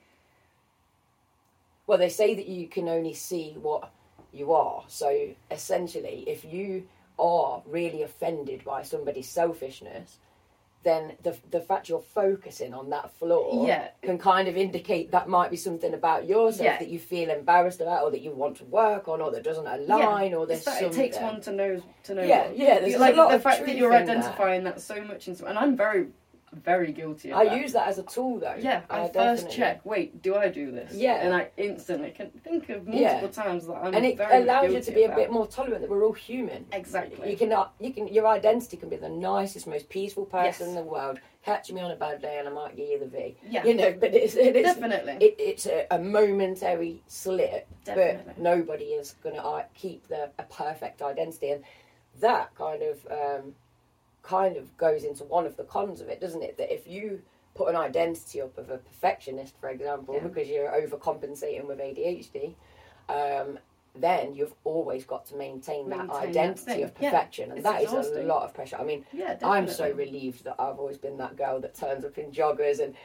Well, 1.88 1.98
they 1.98 2.10
say 2.10 2.36
that 2.36 2.48
you 2.48 2.68
can 2.68 2.88
only 2.88 3.14
see 3.14 3.54
what 3.62 3.90
you 4.32 4.54
are. 4.54 4.84
So 4.88 5.30
essentially, 5.50 6.24
if 6.28 6.46
you 6.46 6.88
are 7.20 7.62
really 7.66 8.02
offended 8.04 8.64
by 8.64 8.84
somebody's 8.84 9.28
selfishness, 9.30 10.18
then 10.84 11.14
the 11.22 11.36
the 11.52 11.60
fact 11.62 11.90
you're 11.90 12.00
focusing 12.02 12.74
on 12.74 12.90
that 12.90 13.12
flaw 13.20 13.66
Yeah. 13.66 13.90
can 14.02 14.18
kind 14.18 14.48
of 14.48 14.58
indicate 14.58 15.12
that 15.12 15.30
might 15.30 15.52
be 15.52 15.58
something 15.58 15.94
about 15.94 16.28
yourself 16.28 16.66
Yeah. 16.66 16.80
that 16.80 16.88
you 16.88 16.98
feel 17.00 17.30
embarrassed 17.30 17.82
about, 17.82 18.04
or 18.04 18.12
that 18.12 18.22
you 18.22 18.32
want 18.32 18.58
to 18.58 18.66
work 18.66 19.08
on, 19.08 19.22
or 19.22 19.30
that 19.32 19.44
doesn't 19.44 19.68
align, 19.68 20.34
or 20.34 20.48
there's 20.48 20.64
something. 20.64 20.88
it 20.88 20.94
takes 20.94 21.18
one 21.18 21.40
to 21.42 21.52
know 21.52 21.82
to 22.04 22.16
know. 22.16 22.24
Yeah, 22.24 22.48
one. 22.48 22.58
yeah, 22.58 22.80
there's 22.80 22.98
like 22.98 23.14
a 23.14 23.18
lot 23.18 23.32
the 23.32 23.40
fact 23.40 23.66
that 23.66 23.76
you're 23.76 23.94
in 23.94 24.06
that. 24.06 24.18
identifying 24.18 24.64
that. 24.64 24.82
so 24.82 25.04
much 25.04 25.28
into, 25.28 25.46
and 25.46 25.58
I'm 25.58 25.76
very, 25.78 26.08
very 26.54 26.92
guilty. 26.92 27.32
Of 27.32 27.38
I 27.38 27.46
that. 27.46 27.58
use 27.62 27.74
that 27.74 27.88
as 27.88 27.98
a 27.98 28.04
tool, 28.04 28.40
though. 28.40 28.56
Yeah, 28.60 28.82
I, 28.90 29.04
first 29.08 29.14
definitely- 29.14 29.56
check. 29.56 29.86
Wait, 29.86 30.22
do 30.22 30.36
I 30.36 30.50
do 30.50 30.72
this? 30.72 30.94
Yeah. 30.94 31.16
and 31.26 31.34
I 31.34 31.50
instantly 31.58 32.12
can 32.12 32.30
think 32.44 32.70
of 32.70 32.86
multiple 32.88 33.00
Yeah. 33.02 33.28
times 33.28 33.68
that 33.68 33.74
I'm 33.76 33.94
and 33.94 34.06
it 34.06 34.20
allows 34.20 34.72
you 34.74 34.82
to 34.82 34.92
be 34.92 35.04
a 35.04 35.16
bit 35.16 35.32
more 35.32 35.48
tolerant 35.48 35.82
that 35.82 35.90
we're 35.90 36.04
all 36.04 36.12
human. 36.14 36.66
Exactly. 36.74 37.30
You 37.32 37.38
can, 37.38 37.52
uh, 37.54 37.68
you 37.80 37.94
can, 37.94 38.08
your 38.10 38.28
identity 38.28 38.78
can 38.78 38.90
be 38.90 38.98
the 38.98 39.10
nicest, 39.10 39.66
most 39.68 39.88
peaceful 39.90 40.26
person 40.26 40.68
Yes. 40.68 40.70
in 40.70 40.76
the 40.76 40.84
world. 40.84 41.20
Catch 41.44 41.72
me 41.72 41.82
on 41.82 41.90
a 41.90 41.96
bad 41.96 42.22
day, 42.22 42.38
and 42.38 42.48
I 42.48 42.52
might 42.52 42.76
give 42.76 42.88
you 42.88 43.00
the 43.00 43.08
V. 43.08 43.36
Yeah. 43.50 43.64
You 43.64 43.74
know, 43.74 43.94
but 44.00 44.14
it's 44.14 44.36
it 44.36 44.56
is 44.56 44.64
Definitely. 44.76 45.14
it, 45.26 45.36
it's 45.40 45.66
a, 45.66 45.88
a 45.90 45.98
momentary 45.98 47.02
slip, 47.08 47.68
Definitely. 47.84 48.24
but 48.28 48.38
nobody 48.38 48.86
is 48.94 49.16
going 49.24 49.36
to 49.36 49.44
uh, 49.44 49.64
keep 49.74 50.08
the 50.08 50.30
a 50.38 50.44
perfect 50.44 51.02
identity, 51.02 51.50
and 51.52 51.64
that 52.20 52.54
kind 52.56 52.84
of 52.84 53.08
um, 53.10 53.56
kind 54.24 54.58
of 54.58 54.76
goes 54.78 55.04
into 55.04 55.24
one 55.24 55.46
of 55.46 55.58
the 55.58 55.64
cons 55.64 56.02
of 56.02 56.08
it, 56.10 56.22
doesn't 56.22 56.44
it? 56.44 56.58
That 56.58 56.74
if 56.74 56.88
you 56.88 57.22
put 57.56 57.70
an 57.70 57.76
identity 57.76 58.42
up 58.42 58.58
of 58.58 58.70
a 58.70 58.78
perfectionist, 58.78 59.56
for 59.60 59.70
example, 59.70 60.16
Yeah. 60.16 60.22
because 60.22 60.48
you're 60.48 60.70
overcompensating 60.72 61.66
with 61.66 61.80
ADHD, 61.80 62.56
um, 63.10 63.60
then 63.94 64.34
you've 64.34 64.54
always 64.64 65.04
got 65.04 65.26
to 65.26 65.36
maintain, 65.36 65.90
that 65.90 65.98
Maintain 65.98 66.08
that 66.08 66.28
identity 66.30 66.64
thing. 66.66 66.84
of 66.84 66.92
Yeah. 67.00 67.10
perfection, 67.10 67.50
and 67.50 67.60
It's 67.60 67.64
that 67.68 67.82
is 67.84 67.92
a 67.92 68.24
lot 68.24 68.44
of 68.44 68.54
pressure. 68.54 68.78
I 68.80 68.84
mean, 68.86 69.06
yeah. 69.12 69.38
I'm 69.44 69.68
so 69.68 69.92
relieved 69.92 70.46
that 70.46 70.56
I've 70.58 70.80
always 70.80 70.98
been 70.98 71.18
that 71.18 71.36
girl 71.36 71.60
that 71.60 71.76
turns 71.76 72.06
up 72.06 72.18
in 72.18 72.32
joggers 72.32 72.80
and 72.80 72.96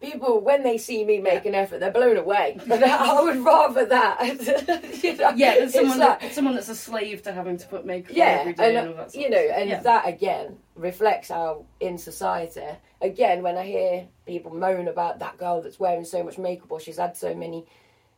people 0.00 0.40
when 0.40 0.62
they 0.62 0.78
see 0.78 1.04
me 1.04 1.18
make 1.18 1.46
an 1.46 1.54
effort 1.54 1.80
they're 1.80 1.90
blown 1.90 2.16
away. 2.16 2.58
I 2.70 3.20
would 3.22 3.44
rather 3.44 3.86
that. 3.86 4.20
you 5.02 5.16
know? 5.16 5.30
Yeah, 5.34 5.68
someone 5.68 5.98
like- 5.98 6.20
that, 6.20 6.34
someone 6.34 6.54
that's 6.54 6.68
a 6.68 6.74
slave 6.74 7.22
to 7.22 7.32
having 7.32 7.56
to 7.58 7.66
put 7.66 7.86
makeup 7.86 8.10
on 8.10 8.16
yeah, 8.16 8.36
every 8.40 8.52
day 8.52 8.76
and, 8.76 8.78
all 8.78 8.84
and 8.84 8.98
that. 8.98 9.12
Sort 9.12 9.24
you 9.24 9.30
know, 9.30 9.38
and 9.38 9.70
yeah. 9.70 9.80
that 9.80 10.08
again 10.08 10.58
reflects 10.74 11.28
how 11.28 11.64
in 11.80 11.98
society. 11.98 12.62
Again, 13.00 13.42
when 13.42 13.56
I 13.56 13.64
hear 13.64 14.06
people 14.26 14.54
moan 14.54 14.88
about 14.88 15.18
that 15.20 15.38
girl 15.38 15.62
that's 15.62 15.78
wearing 15.78 16.04
so 16.04 16.22
much 16.22 16.38
makeup 16.38 16.70
or 16.70 16.80
she's 16.80 16.98
had 16.98 17.16
so 17.16 17.34
many 17.34 17.66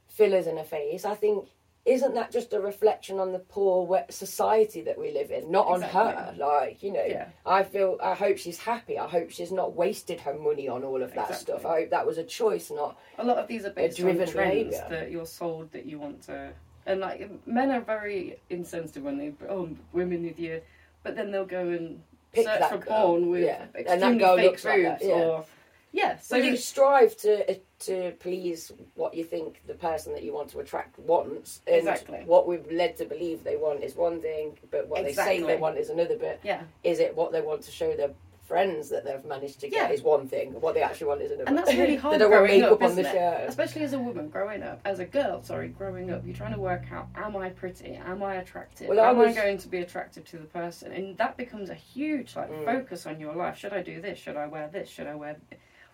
fillers 0.08 0.46
in 0.46 0.56
her 0.56 0.64
face, 0.64 1.04
I 1.04 1.14
think 1.14 1.46
isn't 1.86 2.14
that 2.14 2.32
just 2.32 2.52
a 2.52 2.60
reflection 2.60 3.18
on 3.20 3.32
the 3.32 3.38
poor 3.38 4.04
society 4.10 4.82
that 4.82 4.98
we 4.98 5.12
live 5.12 5.30
in, 5.30 5.50
not 5.50 5.66
on 5.66 5.82
her? 5.82 6.34
Like 6.36 6.82
you 6.82 6.92
know, 6.92 7.04
Yeah. 7.04 7.28
I 7.46 7.62
feel. 7.62 7.96
I 8.02 8.14
hope 8.14 8.38
she's 8.38 8.58
happy. 8.58 8.98
I 8.98 9.06
hope 9.08 9.30
she's 9.30 9.52
not 9.52 9.74
wasted 9.74 10.20
her 10.20 10.34
money 10.34 10.68
on 10.68 10.84
all 10.84 11.02
of 11.02 11.14
that 11.14 11.30
Exactly. 11.30 11.36
stuff. 11.54 11.66
I 11.66 11.80
hope 11.80 11.90
that 11.90 12.06
was 12.06 12.18
a 12.18 12.24
choice, 12.24 12.70
not 12.70 12.98
a 13.18 13.24
lot 13.24 13.38
of 13.38 13.46
these 13.46 13.64
are 13.64 13.70
based 13.70 13.98
on 14.00 14.04
driven 14.06 14.28
trends 14.28 14.70
behaviour. 14.76 14.86
that 14.90 15.10
you're 15.10 15.26
sold 15.26 15.72
that 15.72 15.86
you 15.86 15.98
want 15.98 16.22
to 16.22 16.52
and 16.86 17.00
like 17.00 17.28
men 17.46 17.70
are 17.70 17.80
very 17.80 18.38
insensitive 18.50 19.02
when 19.02 19.18
they 19.18 19.32
oh 19.48 19.68
women 19.92 20.22
need 20.22 20.38
you 20.38 20.60
but 21.02 21.16
then 21.16 21.30
they'll 21.30 21.44
go 21.44 21.68
and 21.68 22.00
Pick 22.32 22.44
search 22.46 22.60
that 22.60 22.70
for 22.70 22.78
girl, 22.78 23.06
porn 23.06 23.30
with 23.30 23.44
yeah. 23.44 23.64
And 23.74 23.86
that 23.86 23.90
extremely 23.92 24.18
girl 24.18 24.36
fake 24.36 24.44
looks 24.50 24.64
like 24.64 24.82
that, 24.82 25.04
yeah. 25.04 25.14
or 25.14 25.44
yeah 25.92 26.18
so 26.18 26.36
you 26.36 26.50
you, 26.52 26.56
strive 26.56 27.16
to 27.18 27.58
to 27.80 28.12
please 28.20 28.72
what 28.94 29.14
you 29.14 29.22
think 29.24 29.60
the 29.66 29.74
person 29.74 30.12
that 30.14 30.22
you 30.22 30.32
want 30.32 30.48
to 30.50 30.60
attract 30.60 30.98
wants, 30.98 31.60
and 31.66 31.76
Exactly. 31.76 32.22
what 32.24 32.46
we've 32.48 32.70
led 32.70 32.96
to 32.96 33.04
believe 33.04 33.44
they 33.44 33.56
want 33.56 33.82
is 33.82 33.94
one 33.94 34.20
thing, 34.20 34.56
but 34.70 34.88
what 34.88 35.04
they 35.04 35.12
say 35.12 35.42
they 35.42 35.56
want 35.56 35.76
is 35.76 35.90
another. 35.90 36.16
But 36.18 36.40
yeah 36.42 36.62
is 36.84 37.00
it 37.00 37.14
what 37.14 37.32
they 37.32 37.40
want 37.42 37.62
to 37.62 37.70
show 37.70 37.94
their 37.94 38.10
friends 38.44 38.88
that 38.90 39.04
they've 39.04 39.24
managed 39.24 39.58
to 39.58 39.68
get 39.68 39.88
Yeah. 39.90 39.94
is 39.94 40.02
one 40.02 40.28
thing, 40.28 40.52
what 40.60 40.74
they 40.74 40.80
actually 40.80 41.08
want 41.08 41.20
is 41.20 41.32
another. 41.32 41.48
and 41.48 41.58
that's 41.58 41.74
really 41.74 41.96
hard 42.02 42.14
they 42.14 42.18
don't 42.18 42.30
want 42.30 42.46
growing 42.46 42.60
makeup 42.60 42.80
up, 42.80 42.88
on 42.90 42.94
the 42.94 43.00
it? 43.02 43.12
shirt. 43.12 43.48
especially 43.48 43.82
as 43.82 43.92
a 43.92 43.98
woman 43.98 44.28
growing 44.28 44.62
up 44.62 44.80
as 44.84 45.00
a 45.00 45.04
girl 45.04 45.42
sorry 45.42 45.66
growing 45.68 46.12
up 46.12 46.24
you're 46.24 46.36
trying 46.36 46.54
to 46.54 46.60
work 46.60 46.84
out 46.92 47.08
am 47.16 47.36
I 47.36 47.48
pretty 47.50 47.94
am 47.96 48.22
I 48.22 48.36
attractive 48.36 48.86
Well, 48.86 49.00
I 49.00 49.10
am 49.10 49.16
was- 49.18 49.36
I 49.36 49.42
going 49.42 49.58
to 49.58 49.68
be 49.68 49.78
attractive 49.78 50.24
to 50.26 50.36
the 50.38 50.44
person 50.44 50.92
and 50.92 51.18
that 51.18 51.36
becomes 51.36 51.70
a 51.70 51.74
huge 51.74 52.36
like 52.36 52.48
Mm. 52.52 52.64
focus 52.64 53.04
on 53.04 53.18
your 53.18 53.34
life 53.34 53.58
should 53.58 53.72
I 53.72 53.82
do 53.82 54.00
this 54.00 54.16
should 54.16 54.36
I 54.36 54.46
wear 54.46 54.68
this 54.72 54.88
should 54.88 55.08
I 55.08 55.16
wear 55.16 55.36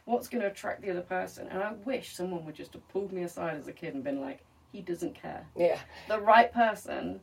what's 0.05 0.29
going 0.29 0.43
to 0.43 0.49
attract 0.49 0.83
the 0.83 0.91
other 0.91 1.01
person 1.03 1.47
and 1.49 1.63
I 1.63 1.73
wish 1.85 2.15
someone 2.15 2.45
would 2.45 2.55
just 2.55 2.73
have 2.75 2.87
pulled 2.89 3.13
me 3.13 3.23
aside 3.23 3.57
as 3.57 3.69
a 3.69 3.73
kid 3.73 3.95
and 3.95 4.03
been 4.03 4.21
like 4.21 4.41
he 4.73 4.81
doesn't 4.81 5.15
care 5.15 5.47
Yeah. 5.57 5.79
the 6.09 6.21
right 6.21 6.53
person 6.53 7.21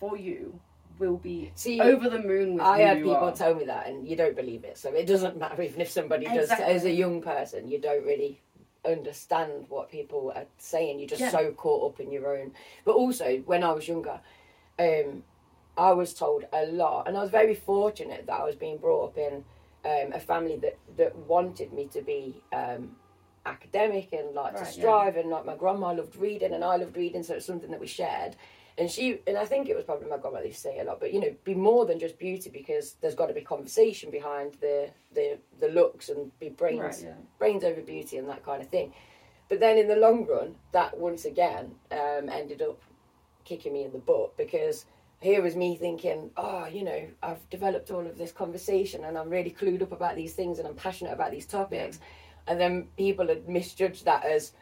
for 0.00 0.16
you 0.16 0.58
will 0.98 1.16
be 1.16 1.52
See, 1.54 1.80
over 1.80 2.08
the 2.08 2.18
moon 2.18 2.54
with 2.54 2.62
I 2.64 2.80
had 2.80 2.96
people 2.98 3.14
are. 3.14 3.32
tell 3.32 3.54
me 3.54 3.64
that, 3.66 3.86
and 3.86 4.06
you 4.08 4.16
don't 4.16 4.34
believe 4.34 4.64
it. 4.64 4.76
So 4.78 4.92
it 4.92 5.06
doesn't 5.06 5.36
matter 5.38 5.62
even 5.62 5.80
if 5.80 5.90
somebody 5.90 6.26
does. 6.26 6.50
As 6.50 6.84
a 6.84 6.90
young 6.90 7.22
person, 7.22 7.68
you 7.68 7.78
don't 7.80 8.04
really 8.04 8.40
understand 8.84 9.66
what 9.68 9.90
people 9.90 10.32
are 10.34 10.46
saying. 10.58 10.98
You're 10.98 11.08
just 11.08 11.20
Yeah. 11.22 11.30
so 11.30 11.52
caught 11.52 11.92
up 11.92 12.00
in 12.00 12.10
your 12.10 12.36
own. 12.36 12.52
But 12.84 12.92
also, 12.96 13.38
when 13.46 13.62
I 13.62 13.70
was 13.72 13.86
younger, 13.86 14.20
um, 14.78 15.22
I 15.76 15.92
was 15.92 16.14
told 16.14 16.46
a 16.52 16.66
lot, 16.66 17.06
and 17.06 17.16
I 17.16 17.20
was 17.22 17.30
very 17.30 17.54
fortunate 17.54 18.26
that 18.26 18.40
I 18.40 18.44
was 18.44 18.56
being 18.56 18.78
brought 18.78 19.10
up 19.10 19.18
in 19.18 19.44
um, 19.84 20.12
a 20.12 20.20
family 20.20 20.56
that 20.56 20.78
that 20.96 21.16
wanted 21.16 21.72
me 21.72 21.86
to 21.88 22.02
be. 22.02 22.42
Um, 22.52 22.96
academic 23.46 24.12
and 24.12 24.34
like 24.34 24.52
Right, 24.52 24.58
to 24.58 24.64
yeah. 24.64 24.70
strive 24.70 25.16
and 25.16 25.30
like 25.30 25.46
my 25.46 25.56
grandma 25.56 25.92
loved 25.92 26.16
reading 26.16 26.52
and 26.52 26.62
I 26.62 26.76
loved 26.76 26.94
reading 26.98 27.22
so 27.22 27.34
it's 27.34 27.46
something 27.46 27.70
that 27.70 27.80
we 27.80 27.86
shared 27.86 28.36
and 28.76 28.90
she 28.90 29.20
and 29.26 29.38
I 29.38 29.46
think 29.46 29.68
it 29.70 29.74
was 29.76 29.84
probably 29.84 30.08
my 30.08 30.18
grandmother 30.18 30.46
used 30.46 30.62
to 30.62 30.68
say 30.68 30.78
a 30.80 30.84
lot, 30.84 31.00
but 31.00 31.12
you 31.12 31.20
know, 31.20 31.34
be 31.44 31.54
more 31.54 31.86
than 31.86 31.98
just 31.98 32.18
beauty 32.18 32.50
because 32.50 32.94
there's 33.00 33.14
got 33.14 33.26
to 33.26 33.34
be 33.34 33.40
conversation 33.40 34.10
behind 34.10 34.54
the 34.60 34.90
the 35.14 35.38
the 35.60 35.68
looks 35.68 36.10
and 36.10 36.30
be 36.38 36.50
brains 36.50 36.80
Right, 36.80 37.02
yeah. 37.04 37.14
brains 37.38 37.64
over 37.64 37.80
beauty 37.80 38.18
and 38.18 38.28
that 38.28 38.44
kind 38.44 38.62
of 38.62 38.68
thing. 38.68 38.92
But 39.48 39.60
then 39.60 39.78
in 39.78 39.88
the 39.88 39.96
long 39.96 40.26
run, 40.26 40.54
that 40.72 40.96
once 40.98 41.24
again 41.24 41.72
um, 41.90 42.28
ended 42.28 42.60
up 42.62 42.80
kicking 43.44 43.72
me 43.72 43.84
in 43.84 43.92
the 43.92 43.98
butt 43.98 44.36
because 44.36 44.84
here 45.20 45.42
was 45.42 45.56
me 45.56 45.76
thinking, 45.76 46.30
oh, 46.36 46.66
you 46.66 46.84
know, 46.84 47.08
I've 47.22 47.48
developed 47.50 47.90
all 47.90 48.06
of 48.06 48.16
this 48.18 48.32
conversation 48.32 49.04
and 49.04 49.18
I'm 49.18 49.30
really 49.30 49.50
clued 49.50 49.82
up 49.82 49.92
about 49.92 50.14
these 50.16 50.34
things 50.34 50.58
and 50.58 50.68
I'm 50.68 50.74
passionate 50.74 51.12
about 51.12 51.32
these 51.32 51.46
topics, 51.46 51.98
and 52.46 52.60
then 52.60 52.88
people 52.96 53.28
had 53.28 53.48
misjudged 53.48 54.04
that 54.04 54.24
as 54.24 54.52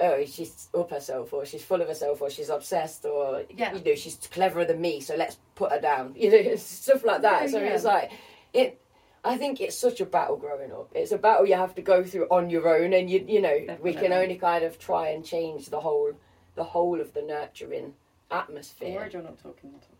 oh, 0.00 0.24
she's 0.24 0.68
up 0.74 0.90
herself, 0.90 1.32
or 1.32 1.44
she's 1.44 1.64
full 1.64 1.82
of 1.82 1.88
herself, 1.88 2.22
or 2.22 2.30
she's 2.30 2.50
obsessed, 2.50 3.04
or 3.04 3.42
Yeah. 3.50 3.74
you 3.74 3.82
know, 3.84 3.94
she's 3.96 4.16
cleverer 4.30 4.64
than 4.64 4.80
me, 4.80 5.00
so 5.00 5.16
let's 5.16 5.38
put 5.56 5.72
her 5.72 5.80
down. 5.80 6.14
You 6.16 6.30
know, 6.30 6.56
stuff 6.56 7.04
like 7.04 7.22
that. 7.22 7.42
Yeah, 7.42 7.48
so 7.48 7.58
yeah. 7.58 7.74
it's 7.74 7.84
like 7.84 8.12
it. 8.52 8.80
I 9.24 9.36
think 9.36 9.60
it's 9.60 9.76
such 9.76 10.00
a 10.00 10.06
battle 10.06 10.36
growing 10.36 10.70
up. 10.72 10.92
It's 10.94 11.10
a 11.10 11.18
battle 11.18 11.46
you 11.46 11.56
have 11.56 11.74
to 11.74 11.82
go 11.82 12.04
through 12.04 12.28
on 12.30 12.48
your 12.48 12.68
own, 12.68 12.92
and 12.92 13.10
you 13.10 13.24
you 13.26 13.40
know 13.42 13.76
we 13.82 13.92
can 13.92 14.12
only 14.12 14.36
kind 14.36 14.64
of 14.64 14.78
try 14.78 15.08
and 15.08 15.24
change 15.24 15.66
the 15.66 15.80
whole 15.80 16.12
the 16.54 16.64
whole 16.64 17.00
of 17.00 17.12
the 17.12 17.22
nurturing 17.22 17.94
atmosphere. 18.30 19.08
you're 19.12 19.22
not 19.22 19.38
talking 19.42 19.70
all. 19.74 19.97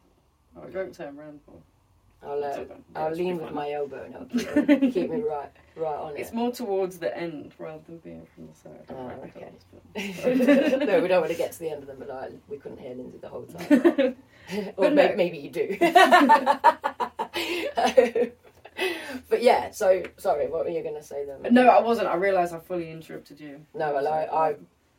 Oh, 0.56 0.66
don't 0.68 0.94
turn 0.94 1.18
around, 1.18 1.44
Paul. 1.46 1.62
I'll 2.20 2.42
uh, 2.42 2.48
Yeah, 2.48 2.64
I'll 2.96 3.06
it 3.06 3.10
should 3.10 3.18
be 3.18 3.24
lean 3.24 3.36
with 3.36 3.44
fine. 3.46 3.54
my 3.54 3.70
elbow 3.72 4.02
and 4.04 4.16
I'll 4.16 4.24
keep, 4.26 4.92
keep 4.92 5.10
me 5.10 5.20
right 5.20 5.52
right 5.76 5.94
on 5.96 6.16
it. 6.16 6.20
It's 6.20 6.32
more 6.32 6.50
towards 6.50 6.98
the 6.98 7.16
end 7.16 7.52
rather 7.58 7.80
than 7.86 7.98
being 7.98 8.26
from 8.34 8.48
the 8.48 8.54
side. 8.54 8.84
Oh, 8.90 9.12
okay. 9.28 10.84
no, 10.84 11.00
we 11.00 11.06
don't 11.06 11.20
want 11.20 11.30
to 11.30 11.38
get 11.38 11.52
to 11.52 11.58
the 11.60 11.70
end 11.70 11.82
of 11.82 11.86
them, 11.86 11.96
but 12.00 12.08
like, 12.08 12.32
we 12.48 12.56
couldn't 12.56 12.78
hear 12.78 12.90
Lindzi 12.94 13.20
the 13.20 13.28
whole 13.28 13.44
time. 13.44 14.16
or 14.76 14.84
But 14.84 14.94
may- 14.94 15.10
no. 15.10 15.16
maybe 15.16 15.38
you 15.38 15.50
do. 15.50 15.76
but 19.28 19.42
yeah, 19.42 19.70
so 19.70 20.02
sorry, 20.16 20.48
what 20.48 20.64
were 20.64 20.70
you 20.70 20.82
going 20.82 20.94
to 20.96 21.02
say 21.02 21.24
then? 21.24 21.54
no, 21.54 21.68
I 21.68 21.80
wasn't. 21.80 22.08
I 22.08 22.14
realised 22.16 22.52
I 22.54 22.58
fully 22.58 22.90
interrupted 22.90 23.38
you. 23.40 23.60
No, 23.74 23.92
well, 23.94 24.08
I, 24.08 24.54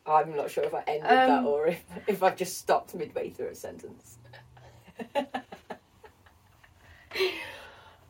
I, 0.06 0.10
I'm 0.20 0.34
not 0.36 0.50
sure 0.50 0.64
if 0.64 0.74
I 0.74 0.82
ended 0.86 1.04
that 1.10 1.30
Um, 1.30 1.46
or 1.46 1.66
if, 1.66 1.82
if 2.06 2.22
I've 2.22 2.36
just 2.36 2.58
stopped 2.58 2.94
midway 2.94 3.28
through 3.30 3.48
a 3.48 3.54
sentence. 3.54 4.16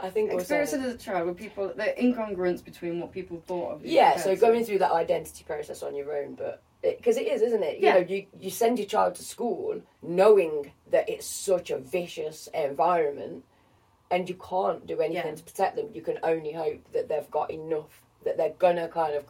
I 0.02 0.08
think 0.08 0.30
also- 0.30 0.40
Experiencing 0.40 0.82
as 0.82 0.94
a 0.94 0.98
child 0.98 1.28
with 1.28 1.36
people, 1.36 1.68
the 1.76 1.94
incongruence 2.00 2.64
between 2.64 3.00
what 3.00 3.12
people 3.12 3.42
thought 3.46 3.72
of 3.72 3.84
you. 3.84 3.92
Yeah, 3.92 4.16
so 4.16 4.34
going 4.34 4.64
through 4.64 4.78
that 4.78 4.92
identity 4.92 5.44
process 5.44 5.82
on 5.82 5.94
your 5.94 6.16
own, 6.16 6.34
but 6.36 6.62
because 6.82 7.18
it, 7.18 7.26
is, 7.26 7.42
isn't 7.42 7.62
it? 7.62 7.78
You 7.78 7.84
Yeah. 7.86 7.94
know, 7.94 8.00
you 8.00 8.26
you 8.38 8.48
send 8.50 8.78
your 8.78 8.88
child 8.88 9.14
to 9.16 9.22
school 9.24 9.82
knowing 10.00 10.72
that 10.90 11.08
it's 11.10 11.26
such 11.26 11.70
a 11.70 11.76
vicious 11.76 12.48
environment, 12.54 13.44
and 14.10 14.26
you 14.28 14.36
can't 14.36 14.86
do 14.86 15.00
anything 15.00 15.26
Yeah. 15.32 15.34
to 15.34 15.42
protect 15.42 15.76
them. 15.76 15.90
You 15.92 16.00
can 16.00 16.18
only 16.22 16.52
hope 16.52 16.90
that 16.92 17.08
they've 17.08 17.30
got 17.30 17.50
enough 17.50 18.02
that 18.24 18.36
they're 18.36 18.54
gonna 18.58 18.86
kind 18.88 19.14
of 19.14 19.24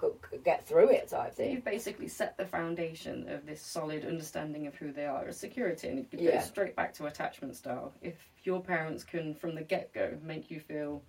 get 0.45 0.67
through 0.67 0.91
it, 0.91 1.09
type 1.09 1.33
thing. 1.35 1.53
you've 1.53 1.65
basically 1.65 2.09
set 2.09 2.37
the 2.37 2.45
foundation 2.45 3.29
of 3.29 3.47
this 3.47 3.63
solid 3.63 4.05
understanding 4.05 4.67
of 4.67 4.75
who 4.75 4.93
they 4.93 5.07
are 5.07 5.27
as 5.27 5.39
security, 5.39 5.89
and 5.89 5.99
it 6.01 6.09
Yeah. 6.21 6.33
goes 6.37 6.47
straight 6.47 6.75
back 6.75 6.93
to 6.95 7.07
attachment 7.07 7.55
style. 7.57 7.93
If 8.03 8.17
your 8.43 8.61
parents 8.61 9.05
can, 9.05 9.35
from 9.35 9.55
the 9.55 9.63
get 9.63 9.93
go, 9.93 10.19
make 10.23 10.51
you 10.51 10.59
feel 10.61 11.03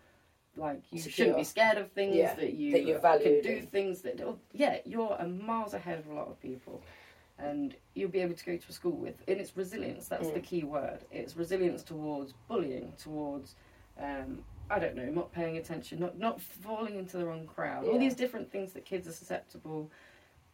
like 0.57 0.81
you 0.91 0.99
Secure. 0.99 1.13
shouldn't 1.13 1.37
be 1.37 1.43
scared 1.43 1.77
of 1.77 1.91
things, 1.93 2.15
Yeah, 2.15 2.35
that 2.35 2.53
you 2.53 2.71
that 2.73 2.83
you're 2.85 2.99
can 2.99 3.19
valued 3.19 3.43
do 3.43 3.49
and- 3.57 3.71
things 3.71 4.01
that, 4.01 4.21
yeah, 4.51 4.79
you're 4.85 5.15
a 5.17 5.27
miles 5.27 5.73
ahead 5.73 5.97
of 5.99 6.07
a 6.07 6.13
lot 6.13 6.27
of 6.27 6.39
people. 6.41 6.83
And 7.39 7.75
you'll 7.95 8.11
be 8.11 8.19
able 8.19 8.35
to 8.35 8.45
go 8.45 8.55
to 8.57 8.69
a 8.69 8.71
school 8.71 8.91
with, 8.91 9.15
and 9.27 9.39
it's 9.39 9.57
resilience. 9.57 10.07
That's 10.07 10.29
the 10.29 10.39
Mm. 10.39 10.43
key 10.43 10.63
word. 10.63 10.99
It's 11.11 11.35
resilience 11.35 11.81
towards 11.81 12.33
bullying, 12.47 12.93
towards 12.99 13.55
um, 13.97 14.43
I 14.71 14.79
don't 14.79 14.95
know, 14.95 15.05
not 15.10 15.31
paying 15.34 15.57
attention, 15.57 15.99
not 15.99 16.17
not 16.17 16.41
falling 16.41 16.95
into 16.97 17.17
the 17.17 17.25
wrong 17.25 17.45
crowd. 17.45 17.86
All 17.86 17.99
these 17.99 18.15
different 18.15 18.51
things 18.51 18.71
that 18.73 18.86
kids 18.86 19.07
are 19.07 19.12
susceptible, 19.12 19.91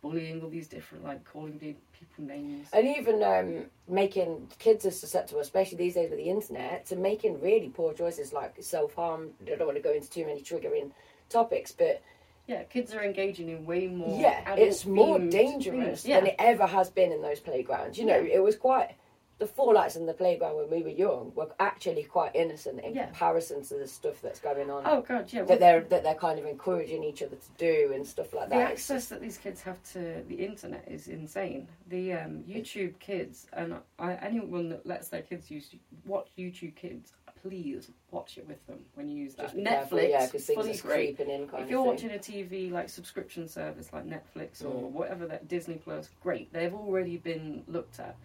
bullying, 0.01 0.41
all 0.41 0.49
these 0.49 0.67
different 0.67 1.03
like 1.03 1.23
calling 1.23 1.59
people 1.59 1.77
names. 2.25 2.67
And 2.73 2.87
even 2.87 3.21
um, 3.23 3.65
making 3.87 4.47
kids 4.57 4.85
are 4.85 4.91
susceptible, 4.91 5.39
especially 5.41 5.77
these 5.77 5.93
days 5.93 6.09
with 6.09 6.19
the 6.19 6.29
internet, 6.29 6.87
to 6.87 6.95
making 6.95 7.39
really 7.41 7.69
poor 7.69 7.93
choices 7.93 8.33
like 8.33 8.55
self 8.61 8.95
harm. 8.95 9.29
I 9.45 9.55
don't 9.55 9.67
want 9.67 9.77
to 9.77 9.83
go 9.83 9.91
into 9.93 10.09
too 10.09 10.25
many 10.25 10.41
triggering 10.41 10.91
topics, 11.29 11.71
but 11.71 12.01
Yeah, 12.47 12.63
kids 12.63 12.93
are 12.95 13.03
engaging 13.03 13.49
in 13.49 13.65
way 13.65 13.87
more. 13.87 14.19
yeah, 14.19 14.55
it's 14.55 14.85
more 14.85 15.19
dangerous. 15.19 16.05
Yeah. 16.05 16.21
than 16.21 16.27
it 16.29 16.35
ever 16.39 16.65
has 16.65 16.89
been 16.89 17.11
in 17.11 17.21
those 17.21 17.39
playgrounds. 17.39 17.99
You 17.99 18.05
know, 18.05 18.19
Yeah. 18.19 18.35
it 18.37 18.43
was 18.43 18.55
quite 18.55 18.95
the 19.39 19.45
fallouts 19.45 19.95
in 19.95 20.05
the 20.07 20.13
playground 20.13 20.55
when 20.55 20.69
we 20.69 20.81
were 20.81 20.89
young 20.89 21.31
were 21.35 21.47
actually 21.59 22.03
quite 22.03 22.35
innocent 22.35 22.79
in 22.79 22.95
Yeah. 22.95 23.05
comparison 23.05 23.63
to 23.65 23.75
the 23.75 23.87
stuff 23.87 24.19
that's 24.21 24.39
going 24.39 24.69
on. 24.71 24.83
oh 24.85 25.01
god, 25.01 25.31
yeah. 25.31 25.41
well, 25.41 25.49
That 25.49 25.59
they're 25.59 25.81
that 25.81 26.03
they're 26.03 26.15
kind 26.15 26.39
of 26.39 26.45
encouraging 26.45 27.03
each 27.03 27.21
other 27.21 27.35
to 27.35 27.49
do 27.57 27.91
and 27.93 28.05
stuff 28.05 28.33
like 28.33 28.49
that. 28.49 28.55
The 28.57 28.63
access 28.63 29.09
that 29.09 29.21
these 29.21 29.37
kids 29.37 29.61
have 29.61 29.81
to 29.93 30.23
the 30.27 30.35
internet 30.43 30.85
is 30.87 31.07
insane. 31.07 31.67
The 31.89 32.13
um, 32.13 32.43
YouTube 32.47 32.97
Kids 32.99 33.45
and 33.53 33.75
I, 33.99 34.13
anyone 34.15 34.69
that 34.69 34.85
lets 34.87 35.09
their 35.09 35.21
kids 35.21 35.51
use 35.51 35.69
watch 36.05 36.29
YouTube 36.37 36.75
Kids, 36.75 37.13
please 37.43 37.91
watch 38.09 38.39
it 38.39 38.47
with 38.47 38.65
them 38.65 38.79
when 38.95 39.07
you 39.07 39.17
use 39.23 39.35
that. 39.35 39.53
just 39.53 39.55
Netflix, 39.55 40.09
yeah, 40.09 40.25
because 40.25 40.45
things 40.47 40.83
are 40.83 40.87
creeping 40.87 41.29
in. 41.29 41.47
Kind 41.47 41.63
If 41.63 41.69
you're 41.69 41.83
watching 41.83 42.09
a 42.11 42.17
TV 42.17 42.71
like 42.71 42.89
subscription 42.89 43.47
service 43.47 43.93
like 43.93 44.05
Netflix 44.07 44.63
or 44.65 44.69
Mm. 44.69 44.91
whatever 44.91 45.27
that 45.27 45.47
Disney 45.47 45.75
Plus, 45.75 46.09
great. 46.23 46.51
They've 46.51 46.73
already 46.73 47.17
been 47.17 47.63
looked 47.67 47.99
at. 47.99 48.15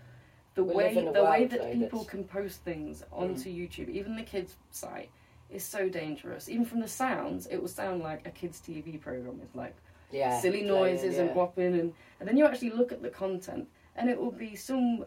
The 0.54 0.64
We 0.64 0.74
way 0.74 0.94
live 0.94 0.96
in 0.96 1.08
a 1.08 1.12
the 1.12 1.24
way 1.24 1.46
that 1.46 1.72
people 1.72 2.00
that's- 2.00 2.10
can 2.10 2.24
post 2.24 2.62
things 2.62 3.04
onto 3.10 3.48
mm. 3.48 3.56
YouTube, 3.56 3.88
even 3.88 4.16
the 4.16 4.22
kids' 4.22 4.56
site, 4.70 5.10
is 5.48 5.64
so 5.64 5.88
dangerous. 5.88 6.48
Even 6.48 6.64
from 6.64 6.80
the 6.80 6.88
sounds, 6.88 7.46
it 7.46 7.58
will 7.58 7.68
sound 7.68 8.02
like 8.02 8.26
a 8.26 8.30
kids' 8.30 8.60
TV 8.60 9.00
program 9.00 9.38
with 9.40 9.54
like 9.54 9.74
yeah, 10.10 10.38
silly 10.40 10.62
noises 10.62 11.18
and 11.18 11.28
yeah. 11.28 11.34
whopping, 11.34 11.78
and 11.78 11.94
and 12.20 12.28
then 12.28 12.36
you 12.36 12.44
actually 12.44 12.70
look 12.70 12.92
at 12.92 13.02
the 13.02 13.08
content, 13.10 13.68
and 13.96 14.10
it 14.10 14.18
will 14.18 14.30
be 14.30 14.54
some 14.56 15.04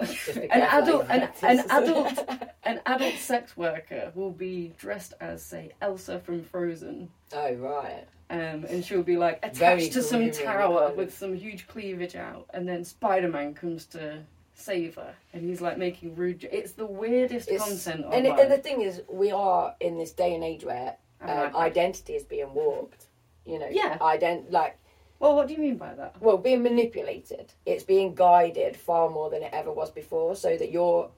an 0.00 0.62
adult, 0.62 1.06
an, 1.08 1.28
an 1.42 1.64
adult, 1.70 2.28
an 2.64 2.80
adult 2.86 3.14
sex 3.16 3.56
worker 3.56 4.12
will 4.14 4.30
be 4.30 4.72
dressed 4.78 5.14
as, 5.20 5.42
say, 5.42 5.72
Elsa 5.80 6.20
from 6.20 6.42
Frozen, 6.44 7.08
oh 7.32 7.54
right. 7.54 8.04
um, 8.30 8.64
and 8.68 8.84
she'll 8.84 9.02
be 9.02 9.16
like 9.16 9.40
Very 9.54 9.78
attached 9.78 9.92
to 9.94 10.02
some 10.02 10.30
tower 10.30 10.92
with 10.96 11.16
some 11.16 11.34
huge 11.34 11.66
cleavage 11.66 12.16
out, 12.16 12.46
and 12.54 12.68
then 12.68 12.84
Spider 12.84 13.28
Man 13.28 13.54
comes 13.54 13.86
to 13.86 14.20
save 14.54 14.96
her, 14.96 15.14
and 15.32 15.42
he's 15.44 15.60
like 15.60 15.78
making 15.78 16.14
rude. 16.16 16.48
It's 16.50 16.72
the 16.72 16.86
weirdest 16.86 17.48
It's- 17.48 17.62
content 17.62 18.06
And, 18.12 18.26
it, 18.26 18.38
and 18.38 18.50
the 18.50 18.58
thing 18.58 18.82
is, 18.82 19.02
we 19.08 19.30
are 19.30 19.74
in 19.80 19.98
this 19.98 20.12
day 20.12 20.34
and 20.34 20.42
age 20.44 20.64
where 20.64 20.96
um, 21.20 21.54
identity 21.56 22.14
is 22.14 22.24
being 22.24 22.52
warped. 22.54 23.06
You 23.46 23.58
know, 23.58 23.68
Yeah. 23.70 23.96
ident 23.98 24.52
like 24.52 24.76
well, 25.20 25.34
what 25.34 25.48
do 25.48 25.54
you 25.54 25.60
mean 25.60 25.76
by 25.76 25.94
that? 25.94 26.20
well, 26.20 26.38
being 26.38 26.62
manipulated. 26.62 27.52
It's 27.66 27.84
being 27.84 28.14
guided 28.14 28.76
far 28.76 29.10
more 29.10 29.30
than 29.30 29.42
it 29.42 29.50
ever 29.52 29.72
was 29.72 29.90
before, 29.90 30.36
so 30.36 30.56
that 30.56 30.70
your 30.70 31.10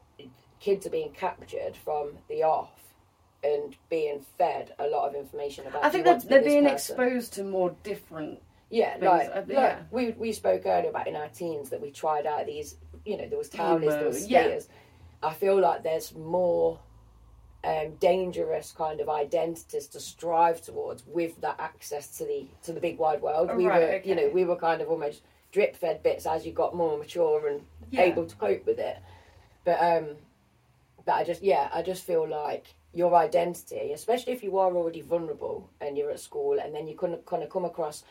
kids 0.60 0.86
are 0.86 0.90
being 0.90 1.10
captured 1.12 1.76
from 1.76 2.12
the 2.28 2.42
off 2.42 2.70
and 3.42 3.74
being 3.88 4.24
fed 4.36 4.74
a 4.78 4.86
lot 4.86 5.08
of 5.08 5.14
information 5.14 5.66
about. 5.66 5.84
I 5.84 5.90
think 5.90 6.04
they're, 6.04 6.14
want 6.14 6.22
to 6.24 6.28
be 6.28 6.34
they're 6.34 6.44
being 6.44 6.64
person. 6.64 6.74
exposed 6.96 7.32
to 7.34 7.44
more 7.44 7.74
different. 7.82 8.40
Yeah, 8.70 8.92
things. 8.92 9.04
like, 9.04 9.28
Uh, 9.30 9.34
like 9.40 9.48
yeah. 9.48 9.78
we 9.90 10.10
we 10.12 10.32
spoke 10.32 10.62
earlier 10.66 10.90
about 10.90 11.08
in 11.08 11.16
our 11.16 11.28
teens 11.28 11.70
that 11.70 11.80
we 11.80 11.90
tried 11.90 12.26
out 12.26 12.46
these. 12.46 12.76
You 13.04 13.16
know, 13.16 13.26
there 13.28 13.38
was 13.38 13.48
townies, 13.48 13.90
there 13.90 14.06
was 14.06 14.30
Emo, 14.30 14.48
yeah. 14.48 14.60
I 15.22 15.32
feel 15.32 15.58
like 15.58 15.82
there's 15.82 16.14
more 16.14 16.78
um, 17.62 17.94
dangerous 18.00 18.72
kind 18.72 19.00
of 19.00 19.08
identities 19.08 19.86
to 19.88 20.00
strive 20.00 20.62
towards 20.62 21.04
with 21.06 21.40
that 21.42 21.56
access 21.58 22.18
to 22.18 22.24
the 22.24 22.46
to 22.62 22.72
the 22.72 22.80
big 22.80 22.98
wide 22.98 23.20
world. 23.20 23.48
Oh, 23.52 23.56
we 23.56 23.66
right, 23.66 23.80
were, 23.80 23.88
okay. 23.96 24.08
you 24.08 24.14
know, 24.14 24.30
we 24.32 24.44
were 24.44 24.56
kind 24.56 24.80
of 24.80 24.88
almost 24.88 25.22
drip 25.52 25.76
fed 25.76 26.02
bits 26.02 26.26
as 26.26 26.46
you 26.46 26.52
got 26.52 26.74
more 26.74 26.96
mature 26.96 27.48
and 27.48 27.62
Yeah. 27.90 28.02
able 28.02 28.26
to 28.26 28.36
cope 28.36 28.64
with 28.66 28.78
it. 28.78 28.96
But 29.64 29.78
um, 29.82 30.16
but 31.04 31.12
I 31.16 31.24
just 31.24 31.42
yeah, 31.42 31.68
I 31.72 31.82
just 31.82 32.04
feel 32.04 32.26
like 32.26 32.66
your 32.92 33.14
identity, 33.14 33.92
especially 33.92 34.32
if 34.32 34.42
you 34.42 34.58
are 34.58 34.74
already 34.74 35.00
vulnerable 35.02 35.68
and 35.80 35.96
you're 35.96 36.10
at 36.10 36.20
school, 36.20 36.58
and 36.58 36.74
then 36.74 36.88
you 36.88 36.96
kind 36.96 37.14
of 37.14 37.26
kind 37.26 37.42
of 37.42 37.50
come 37.50 37.64
across 37.64 38.04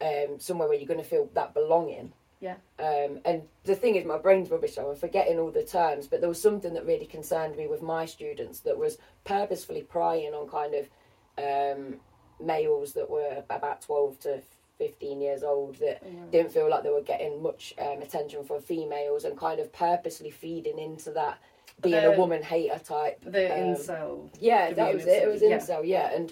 um, 0.00 0.38
somewhere 0.38 0.68
where 0.68 0.78
you're 0.78 0.88
going 0.88 1.02
to 1.02 1.06
feel 1.08 1.28
that 1.34 1.52
belonging. 1.54 2.12
Yeah. 2.44 2.56
Um, 2.78 3.20
and 3.24 3.42
the 3.64 3.74
thing 3.74 3.96
is, 3.96 4.04
my 4.04 4.18
brain's 4.18 4.50
rubbish, 4.50 4.74
so 4.74 4.90
I'm 4.90 4.96
forgetting 4.96 5.38
all 5.38 5.50
the 5.50 5.64
terms. 5.64 6.06
But 6.06 6.20
there 6.20 6.28
was 6.28 6.42
something 6.42 6.74
that 6.74 6.84
really 6.84 7.06
concerned 7.06 7.56
me 7.56 7.66
with 7.66 7.80
my 7.80 8.04
students 8.04 8.60
that 8.60 8.76
was 8.76 8.98
purposefully 9.24 9.80
prying 9.80 10.34
on 10.34 10.46
kind 10.46 10.74
of 10.74 10.90
um, 11.38 11.94
males 12.44 12.92
that 12.92 13.08
were 13.08 13.42
about 13.48 13.80
12 13.80 14.20
to 14.20 14.42
15 14.76 15.22
years 15.22 15.42
old 15.42 15.76
that 15.76 16.02
didn't 16.30 16.52
feel 16.52 16.68
like 16.68 16.82
they 16.82 16.90
were 16.90 17.00
getting 17.00 17.42
much 17.42 17.72
um, 17.78 18.02
attention 18.02 18.44
from 18.44 18.60
females 18.60 19.24
and 19.24 19.38
kind 19.38 19.58
of 19.58 19.72
purposely 19.72 20.30
feeding 20.30 20.78
into 20.78 21.12
that 21.12 21.38
being 21.80 21.94
The- 21.94 22.12
a 22.12 22.18
woman 22.18 22.42
hater 22.42 22.78
type. 22.78 23.22
The 23.24 23.54
um, 23.54 23.74
incel. 23.74 24.28
Yeah, 24.38 24.74
that 24.74 24.94
was 24.94 25.06
it. 25.06 25.22
It 25.22 25.28
was 25.28 25.40
yeah. 25.40 25.56
incel, 25.56 25.86
yeah. 25.86 26.14
And 26.14 26.30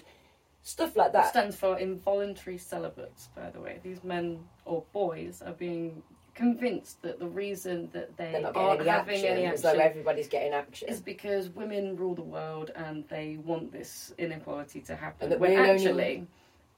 stuff 0.63 0.95
like 0.95 1.11
That 1.11 1.29
stands 1.29 1.55
for 1.55 1.77
involuntary 1.77 2.57
celibates, 2.57 3.29
by 3.35 3.49
the 3.51 3.59
way. 3.59 3.79
These 3.83 4.03
men 4.03 4.39
or 4.65 4.83
boys 4.93 5.41
are 5.45 5.53
being 5.53 6.01
convinced 6.35 6.99
that 7.03 7.19
the 7.19 7.27
reason 7.27 7.89
that 7.93 8.17
they 8.17 8.43
aren't 8.43 8.79
any 8.81 8.89
having 8.89 9.15
action, 9.17 9.37
any 9.37 9.45
action 9.45 9.79
everybody's 9.79 10.27
getting 10.27 10.53
action. 10.53 10.89
is 10.89 10.99
because 10.99 11.49
women 11.49 11.95
rule 11.95 12.15
the 12.15 12.23
world 12.23 12.71
and 12.75 13.07
they 13.09 13.37
want 13.45 13.71
this 13.71 14.13
inequality 14.17 14.81
to 14.81 14.95
happen. 14.95 15.31
And 15.31 15.39
when 15.39 15.51
we're 15.51 15.59
only- 15.59 15.71
actually, 15.85 16.27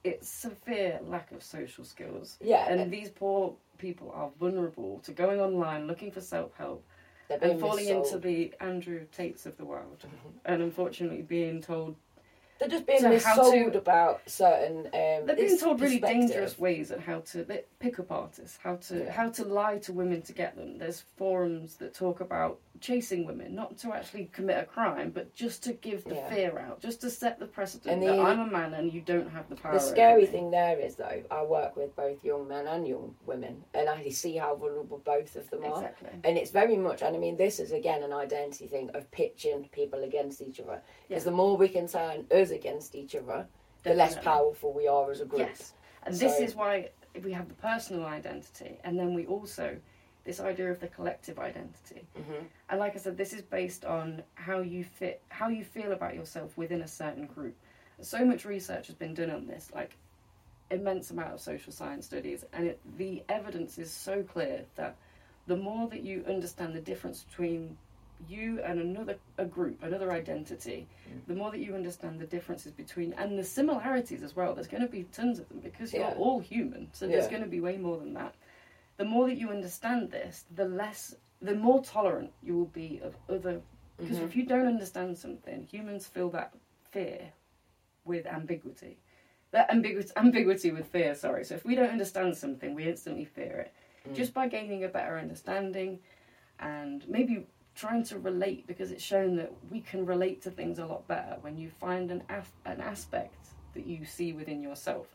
it's 0.04 0.28
severe 0.28 1.00
lack 1.04 1.32
of 1.32 1.42
social 1.42 1.84
skills. 1.84 2.36
Yeah, 2.42 2.68
And 2.68 2.92
these 2.92 3.08
poor 3.08 3.54
people 3.78 4.10
are 4.14 4.30
vulnerable 4.38 4.98
to 5.04 5.12
going 5.12 5.40
online 5.40 5.86
looking 5.86 6.10
for 6.10 6.20
self 6.20 6.52
help 6.56 6.84
and 7.30 7.58
falling 7.58 7.88
into 7.88 8.18
the 8.18 8.52
Andrew 8.60 9.06
Tates 9.10 9.46
of 9.46 9.56
the 9.56 9.64
world, 9.64 10.00
Mm-hmm. 10.06 10.38
and 10.44 10.62
unfortunately 10.62 11.22
being 11.22 11.60
told 11.62 11.96
They're 12.58 12.68
just 12.68 12.86
being 12.86 13.00
So 13.00 13.10
missold 13.10 13.72
to- 13.72 13.78
about 13.78 14.22
certain. 14.28 14.86
Um, 14.86 15.26
they're 15.26 15.36
being 15.36 15.58
told 15.58 15.80
really 15.80 15.98
dangerous 15.98 16.58
ways 16.58 16.90
at 16.90 17.00
how 17.00 17.20
to 17.20 17.44
they, 17.44 17.64
pick 17.80 17.98
up 17.98 18.10
artists, 18.10 18.58
how 18.62 18.76
to 18.76 18.98
Yeah. 19.04 19.10
how 19.12 19.28
to 19.30 19.44
lie 19.44 19.78
to 19.80 19.92
women 19.92 20.22
to 20.22 20.32
get 20.32 20.56
them. 20.56 20.78
There's 20.78 21.00
forums 21.16 21.76
that 21.76 21.92
talk 21.94 22.20
about 22.20 22.58
chasing 22.80 23.24
women, 23.26 23.54
not 23.54 23.78
to 23.78 23.92
actually 23.94 24.26
commit 24.32 24.58
a 24.58 24.64
crime, 24.66 25.10
but 25.10 25.34
just 25.34 25.62
to 25.64 25.72
give 25.72 26.04
the 26.04 26.14
Yeah. 26.16 26.28
fear 26.28 26.58
out, 26.58 26.78
just 26.80 27.00
to 27.02 27.10
set 27.10 27.38
the 27.38 27.46
precedent 27.46 27.90
And 27.90 28.02
that 28.02 28.18
I'm 28.18 28.40
a 28.40 28.46
man 28.46 28.74
and 28.74 28.92
you 28.92 29.00
don't 29.00 29.28
have 29.30 29.48
the 29.48 29.56
power. 29.56 29.72
The 29.72 29.80
scary 29.80 30.26
thing 30.26 30.50
there 30.50 30.78
is, 30.78 30.96
though, 30.96 31.22
I 31.30 31.42
work 31.42 31.74
with 31.76 31.96
both 31.96 32.22
young 32.22 32.48
men 32.48 32.66
and 32.66 32.86
young 32.86 33.14
women, 33.24 33.64
and 33.72 33.88
I 33.88 34.08
see 34.10 34.36
how 34.36 34.54
vulnerable 34.56 34.98
both 34.98 35.36
of 35.36 35.48
them 35.50 35.64
are. 35.64 35.68
Exactly. 35.76 36.10
And 36.24 36.36
it's 36.36 36.50
very 36.50 36.76
much, 36.76 37.02
and 37.02 37.16
I 37.16 37.18
mean, 37.18 37.36
this 37.38 37.58
is 37.60 37.72
again 37.72 38.02
an 38.02 38.12
identity 38.12 38.66
thing 38.66 38.90
of 38.90 39.10
pitching 39.10 39.68
people 39.72 40.02
against 40.04 40.42
each 40.42 40.60
other. 40.60 40.82
Because 41.08 41.24
Yeah. 41.24 41.30
the 41.30 41.36
more 41.36 41.56
we 41.56 41.68
can 41.68 41.86
turn 41.88 42.26
us 42.46 42.52
against 42.52 42.94
each 42.94 43.14
other, 43.14 43.46
the 43.82 43.94
less 43.94 44.16
powerful 44.18 44.72
we 44.72 44.88
are 44.88 45.10
as 45.10 45.20
a 45.20 45.24
group. 45.24 45.48
Yes. 45.48 45.74
And 46.04 46.14
this 46.14 46.40
is 46.40 46.54
why 46.54 46.90
we 47.22 47.32
have 47.32 47.48
the 47.48 47.54
personal 47.54 48.04
identity, 48.04 48.78
and 48.84 48.98
then 48.98 49.14
we 49.14 49.26
also 49.26 49.76
this 50.24 50.40
idea 50.40 50.72
of 50.72 50.80
the 50.80 50.88
collective 50.88 51.38
identity. 51.38 52.04
Mhm. 52.18 52.46
And 52.68 52.80
like 52.80 52.96
I 52.96 52.98
said, 52.98 53.16
this 53.16 53.32
is 53.32 53.42
based 53.42 53.84
on 53.84 54.24
how 54.34 54.58
you 54.58 54.82
fit, 54.82 55.22
how 55.28 55.48
you 55.48 55.64
feel 55.64 55.92
about 55.92 56.16
yourself 56.16 56.58
within 56.58 56.82
a 56.82 56.88
certain 56.88 57.26
group. 57.26 57.54
So 58.00 58.24
much 58.24 58.44
research 58.44 58.88
has 58.88 58.96
been 58.96 59.14
done 59.14 59.30
on 59.30 59.46
this, 59.46 59.70
like 59.72 59.96
immense 60.70 61.12
amount 61.12 61.32
of 61.32 61.40
social 61.40 61.72
science 61.72 62.06
studies, 62.06 62.44
and 62.52 62.66
it, 62.66 62.80
the 62.98 63.22
evidence 63.28 63.78
is 63.78 63.90
so 63.92 64.24
clear 64.24 64.64
that 64.74 64.96
the 65.46 65.56
more 65.56 65.88
that 65.88 66.02
you 66.02 66.24
understand 66.26 66.74
the 66.74 66.80
difference 66.80 67.22
between 67.22 67.78
you 68.28 68.60
and 68.62 68.80
another 68.80 69.16
a 69.38 69.44
group, 69.44 69.82
another 69.82 70.10
identity, 70.12 70.86
the 71.26 71.34
more 71.34 71.50
that 71.50 71.58
you 71.60 71.74
understand 71.74 72.18
the 72.18 72.26
differences 72.26 72.72
between 72.72 73.12
and 73.14 73.38
the 73.38 73.44
similarities 73.44 74.22
as 74.22 74.34
well. 74.34 74.54
There's 74.54 74.66
going 74.68 74.82
to 74.82 74.88
be 74.88 75.04
tons 75.04 75.38
of 75.38 75.48
them 75.48 75.60
because 75.60 75.92
you're 75.92 76.02
Yeah. 76.02 76.14
all 76.16 76.40
human, 76.40 76.88
so 76.92 77.06
there's 77.06 77.28
going 77.28 77.42
to 77.42 77.48
be 77.48 77.60
way 77.60 77.76
more 77.76 77.98
than 77.98 78.14
that. 78.14 78.34
The 78.96 79.04
more 79.04 79.26
that 79.28 79.36
you 79.36 79.50
understand 79.50 80.10
this, 80.10 80.44
the 80.54 80.64
less, 80.64 81.14
the 81.42 81.54
more 81.54 81.82
tolerant 81.82 82.32
you 82.42 82.56
will 82.56 82.66
be 82.72 83.00
of 83.02 83.14
other. 83.28 83.60
Because 83.98 84.16
Mm-hmm. 84.16 84.26
if 84.26 84.36
you 84.36 84.46
don't 84.46 84.66
understand 84.66 85.16
something, 85.18 85.62
humans 85.64 86.06
feel 86.06 86.30
that 86.30 86.54
fear 86.90 87.32
with 88.04 88.26
ambiguity. 88.26 88.98
That 89.52 89.70
ambiguity, 89.70 90.10
ambiguity 90.16 90.70
with 90.72 90.86
fear, 90.86 91.14
sorry. 91.14 91.44
So 91.44 91.54
if 91.54 91.64
we 91.64 91.74
don't 91.74 91.90
understand 91.90 92.36
something, 92.36 92.74
we 92.74 92.84
instantly 92.88 93.24
fear 93.24 93.66
it. 93.66 93.72
Mm. 94.10 94.14
Just 94.14 94.34
by 94.34 94.48
gaining 94.48 94.84
a 94.84 94.88
better 94.88 95.18
understanding 95.18 96.00
and 96.58 97.06
maybe 97.08 97.46
trying 97.76 98.02
to 98.04 98.18
relate, 98.18 98.66
because 98.66 98.90
it's 98.90 99.04
shown 99.04 99.36
that 99.36 99.52
we 99.70 99.80
can 99.80 100.04
relate 100.06 100.42
to 100.42 100.50
things 100.50 100.78
a 100.78 100.86
lot 100.86 101.06
better 101.06 101.36
when 101.42 101.56
you 101.58 101.68
find 101.70 102.10
an, 102.10 102.22
af- 102.30 102.52
an 102.64 102.80
aspect 102.80 103.36
that 103.74 103.86
you 103.86 104.04
see 104.04 104.32
within 104.32 104.62
yourself. 104.62 105.06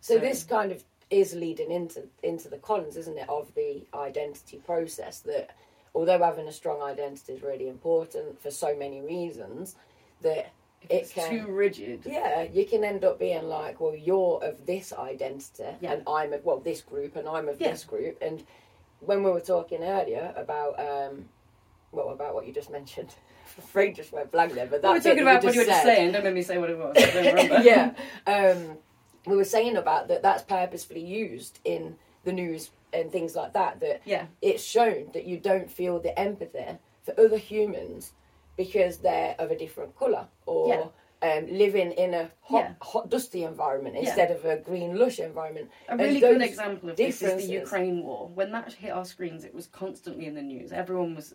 So 0.00 0.18
this 0.18 0.42
kind 0.42 0.72
of 0.72 0.82
is 1.10 1.34
leading 1.34 1.70
into 1.70 2.04
into 2.22 2.48
the 2.48 2.56
cons, 2.56 2.96
isn't 2.96 3.18
it, 3.18 3.28
of 3.28 3.54
the 3.54 3.84
identity 3.94 4.58
process 4.64 5.20
that 5.20 5.50
although 5.94 6.18
having 6.22 6.46
a 6.48 6.52
strong 6.52 6.80
identity 6.82 7.34
is 7.34 7.42
really 7.42 7.68
important 7.68 8.40
for 8.40 8.50
so 8.50 8.74
many 8.76 9.00
reasons, 9.02 9.76
that 10.22 10.52
If 10.82 10.90
it 10.90 10.94
it's 10.94 11.12
can 11.12 11.30
too 11.30 11.46
rigid. 11.52 12.02
yeah, 12.06 12.42
you 12.44 12.64
can 12.64 12.82
end 12.84 13.04
up 13.04 13.18
being 13.18 13.46
like, 13.48 13.78
well, 13.80 13.94
you're 13.94 14.42
of 14.42 14.64
this 14.64 14.92
identity, 14.94 15.64
Yeah. 15.82 15.92
and 15.92 16.02
I'm 16.06 16.32
of 16.32 16.44
well 16.46 16.60
this 16.60 16.80
group, 16.80 17.16
and 17.16 17.28
I'm 17.28 17.48
of 17.48 17.60
Yeah. 17.60 17.72
this 17.72 17.84
group. 17.84 18.16
And 18.22 18.42
when 19.00 19.22
we 19.22 19.30
were 19.30 19.40
talking 19.40 19.82
earlier 19.82 20.32
about 20.36 20.78
um, 20.80 21.28
well, 21.92 22.10
about 22.10 22.34
what 22.34 22.46
you 22.46 22.52
just 22.52 22.70
mentioned, 22.70 23.14
Frank 23.72 23.96
just 23.96 24.12
went 24.12 24.30
blank 24.30 24.54
there. 24.54 24.66
But 24.66 24.82
that 24.82 24.88
we 24.88 24.94
were 24.98 25.02
talking 25.02 25.22
about 25.22 25.42
what 25.44 25.54
you 25.54 25.60
were 25.60 25.66
just 25.66 25.82
saying. 25.82 26.12
Don't 26.12 26.24
make 26.24 26.34
me 26.34 26.42
say 26.42 26.58
what 26.58 26.70
it 26.70 26.78
was. 26.78 26.96
I 26.96 27.10
don't 27.10 27.64
yeah. 27.64 27.92
Um, 28.26 28.78
we 29.26 29.36
were 29.36 29.44
saying 29.44 29.76
about 29.76 30.08
that. 30.08 30.22
That's 30.22 30.42
purposefully 30.42 31.04
used 31.04 31.58
in 31.64 31.96
the 32.24 32.32
news 32.32 32.70
and 32.92 33.10
things 33.10 33.34
like 33.34 33.52
that. 33.54 33.80
That 33.80 34.02
Yeah. 34.04 34.26
it's 34.40 34.62
shown 34.62 35.10
that 35.14 35.24
you 35.24 35.38
don't 35.38 35.70
feel 35.70 35.98
the 36.00 36.18
empathy 36.18 36.78
for 37.04 37.18
other 37.20 37.36
humans 37.38 38.12
because 38.56 38.98
they're 38.98 39.34
of 39.38 39.50
a 39.50 39.56
different 39.56 39.96
colour 39.98 40.26
or 40.46 40.68
Yeah. 40.68 40.84
um, 41.32 41.46
living 41.50 41.92
in 41.92 42.14
a 42.14 42.30
hot, 42.42 42.64
Yeah. 42.64 42.72
hot, 42.80 43.10
dusty 43.10 43.44
environment 43.44 43.94
Yeah. 43.94 44.02
instead 44.02 44.30
of 44.30 44.44
a 44.44 44.56
green, 44.56 44.98
lush 44.98 45.18
environment. 45.18 45.70
A 45.88 45.96
really 45.96 46.20
good 46.20 46.42
example 46.42 46.90
of 46.90 46.96
this 46.96 47.22
is 47.22 47.46
the 47.46 47.52
Ukraine 47.52 48.02
war. 48.04 48.28
When 48.34 48.52
that 48.52 48.72
hit 48.72 48.90
our 48.90 49.04
screens, 49.04 49.44
it 49.44 49.54
was 49.54 49.66
constantly 49.66 50.26
in 50.26 50.34
the 50.34 50.42
news. 50.42 50.72
Everyone 50.72 51.14
was. 51.14 51.34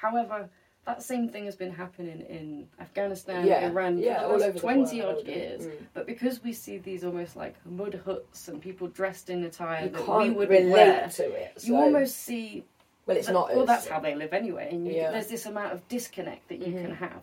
However, 0.00 0.48
that 0.86 1.02
same 1.02 1.28
thing 1.28 1.44
has 1.44 1.56
been 1.56 1.70
happening 1.72 2.20
in 2.22 2.66
Afghanistan, 2.80 3.46
Yeah, 3.46 3.66
Iran, 3.68 3.98
yeah, 3.98 4.20
for 4.20 4.24
all 4.24 4.28
the 4.30 4.34
over 4.36 4.44
last 4.44 4.54
the 4.54 4.60
twenty 4.60 5.02
world, 5.02 5.18
odd 5.20 5.26
years. 5.28 5.66
mm. 5.66 5.72
But 5.92 6.06
because 6.06 6.42
we 6.42 6.52
see 6.54 6.78
these 6.78 7.04
almost 7.04 7.36
like 7.36 7.54
mud 7.66 8.00
huts 8.04 8.48
and 8.48 8.62
people 8.62 8.88
dressed 8.88 9.28
in 9.28 9.44
attire 9.44 9.84
You 9.84 9.90
that 9.90 10.08
we 10.18 10.30
would 10.30 10.48
relate 10.48 10.70
wear, 10.72 11.08
to 11.08 11.30
it. 11.32 11.64
you 11.64 11.76
almost 11.76 12.16
see. 12.16 12.64
well, 13.06 13.16
it's 13.16 13.26
that- 13.26 13.32
not. 13.34 13.54
Well, 13.54 13.66
that's 13.66 13.88
how 13.88 14.00
they 14.00 14.14
live 14.14 14.32
anyway, 14.32 14.68
and 14.72 14.86
you, 14.86 14.94
Yeah. 14.94 15.10
there's 15.10 15.26
this 15.28 15.44
amount 15.46 15.72
of 15.74 15.86
disconnect 15.88 16.48
that 16.48 16.58
you 16.60 16.72
Mhm. 16.72 16.82
can 16.82 16.94
have 16.94 17.22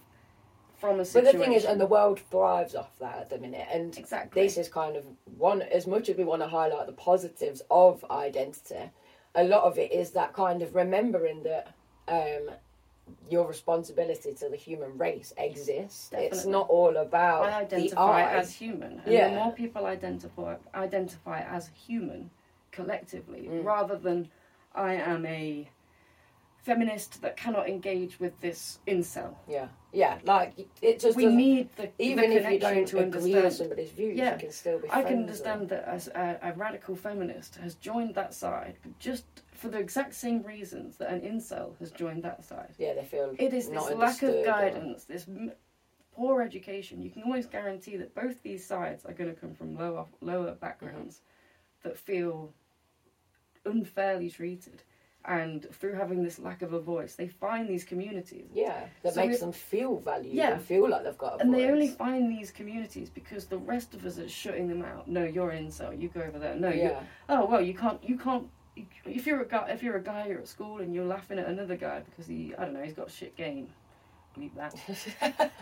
from 0.75 0.99
a 0.99 1.05
But 1.05 1.23
the 1.23 1.33
thing 1.33 1.53
is, 1.53 1.65
and 1.65 1.81
the 1.81 1.87
world 1.87 2.19
thrives 2.29 2.75
off 2.75 2.95
that 2.99 3.17
at 3.17 3.29
the 3.31 3.39
minute, 3.39 3.67
and 3.71 3.97
Exactly. 3.97 4.43
this 4.43 4.57
is 4.57 4.69
kind 4.69 4.95
of 4.95 5.03
one. 5.37 5.63
As 5.63 5.87
much 5.87 6.09
as 6.09 6.15
we 6.17 6.23
want 6.23 6.43
to 6.43 6.47
highlight 6.47 6.85
the 6.85 6.93
positives 6.93 7.63
of 7.71 8.05
identity, 8.11 8.91
a 9.33 9.43
lot 9.43 9.63
of 9.63 9.79
it 9.79 9.91
is 9.91 10.11
that 10.11 10.33
kind 10.33 10.61
of 10.61 10.75
remembering 10.75 11.41
that 11.43 11.73
um, 12.09 12.51
your 13.29 13.47
responsibility 13.47 14.33
to 14.33 14.49
the 14.49 14.55
human 14.55 14.97
race 14.97 15.33
exists. 15.37 16.09
It's 16.13 16.45
not 16.45 16.67
all 16.69 16.97
about 16.97 17.43
I 17.45 17.63
the 17.65 17.75
identify 17.77 18.21
I. 18.23 18.33
as 18.37 18.53
human, 18.53 19.01
and 19.05 19.13
Yeah. 19.13 19.29
the 19.29 19.35
more 19.35 19.51
people 19.53 19.85
identify 19.85 20.55
identify 20.73 21.41
as 21.41 21.67
human 21.87 22.29
collectively, 22.71 23.47
Mm. 23.49 23.63
rather 23.65 23.97
than 23.97 24.29
I 24.73 24.93
am 24.95 25.25
a 25.25 25.69
feminist 26.61 27.21
that 27.21 27.37
cannot 27.37 27.69
engage 27.69 28.19
with 28.19 28.39
this 28.41 28.79
incel. 28.87 29.35
yeah, 29.47 29.69
yeah, 29.93 30.19
like 30.23 30.53
it 30.81 30.99
just 30.99 31.15
We 31.15 31.25
need 31.27 31.69
the 31.77 31.89
even 31.97 32.29
the 32.29 32.35
if 32.37 32.51
you 32.51 32.59
don't 32.59 32.85
to 32.87 32.99
agree 32.99 33.05
with 33.05 33.15
understand. 33.15 33.53
somebody's 33.53 33.91
views, 33.91 34.17
Yeah. 34.17 34.33
you 34.33 34.39
can 34.39 34.51
still 34.51 34.79
be. 34.79 34.89
I 34.91 35.01
can 35.03 35.19
understand 35.19 35.69
that 35.69 35.85
as 35.85 36.09
a, 36.09 36.37
a 36.41 36.53
radical 36.53 36.95
feminist 36.95 37.55
has 37.55 37.75
joined 37.75 38.15
that 38.15 38.33
side 38.33 38.75
but 38.83 38.99
just 38.99 39.25
for 39.57 39.69
the 39.69 39.79
exact 39.79 40.13
same 40.13 40.41
reasons 40.43 40.97
that 40.97 41.09
an 41.11 41.21
incel 41.21 41.77
has 41.79 41.91
joined 41.91 42.23
that 42.23 42.43
side. 42.43 42.73
Yeah, 42.77 42.93
they 42.93 43.03
feel 43.03 43.35
It 43.37 43.53
is 43.53 43.69
this 43.69 43.75
lack 43.75 43.91
of 43.91 43.99
understood 44.01 44.35
or- 44.35 44.45
guidance, 44.45 45.05
this 45.05 45.27
m- 45.27 45.51
poor 46.15 46.41
education. 46.41 47.01
You 47.01 47.09
can 47.09 47.23
almost 47.23 47.51
guarantee 47.51 47.97
that 47.97 48.15
both 48.15 48.41
these 48.43 48.65
sides 48.65 49.05
are 49.05 49.13
going 49.13 49.33
to 49.33 49.39
come 49.39 49.53
from 49.53 49.75
lower 49.77 50.05
lower 50.21 50.53
backgrounds 50.53 51.21
Mm-hmm. 51.21 51.89
that 51.89 51.97
feel 51.97 52.53
unfairly 53.65 54.29
treated, 54.29 54.81
and 55.25 55.67
through 55.73 55.93
having 55.93 56.23
this 56.23 56.39
lack 56.39 56.61
of 56.61 56.73
a 56.73 56.79
voice, 56.79 57.15
they 57.15 57.27
find 57.27 57.67
these 57.69 57.83
communities. 57.83 58.49
Yeah, 58.53 58.85
that 59.03 59.13
So 59.13 59.25
makes 59.25 59.39
them 59.41 59.51
feel 59.51 59.97
valued 59.97 60.33
Yeah. 60.33 60.53
and 60.53 60.61
feel 60.61 60.89
like 60.89 61.03
they've 61.03 61.17
got 61.17 61.37
a 61.37 61.41
And 61.41 61.51
voice. 61.51 61.61
they 61.61 61.69
only 61.69 61.87
find 61.89 62.31
these 62.31 62.49
communities 62.51 63.09
because 63.09 63.45
the 63.45 63.57
rest 63.57 63.93
of 63.93 64.05
us 64.05 64.17
are 64.19 64.29
shutting 64.29 64.67
them 64.69 64.83
out. 64.83 65.07
No, 65.07 65.23
you're 65.23 65.51
incel. 65.51 65.99
You 66.01 66.07
go 66.09 66.21
over 66.21 66.39
there. 66.39 66.55
No, 66.55 66.69
you. 66.69 66.81
yeah. 66.83 67.03
Oh 67.29 67.45
well, 67.45 67.61
you 67.61 67.73
can't. 67.73 68.01
You 68.03 68.17
can't. 68.17 68.47
If 69.05 69.25
you're 69.27 69.41
a 69.41 69.45
guy, 69.47 69.69
if 69.69 69.81
you're 69.83 69.97
a 69.97 70.03
guy, 70.03 70.27
you're 70.27 70.39
at 70.39 70.47
school 70.47 70.79
and 70.79 70.93
you're 70.93 71.05
laughing 71.05 71.39
at 71.39 71.47
another 71.47 71.75
guy 71.75 72.01
because 72.01 72.27
he, 72.27 72.53
I 72.57 72.65
don't 72.65 72.73
know, 72.73 72.83
he's 72.83 72.93
got 72.93 73.09
shit 73.11 73.35
game. 73.35 73.67
Leave 74.35 74.53
that. 74.55 74.75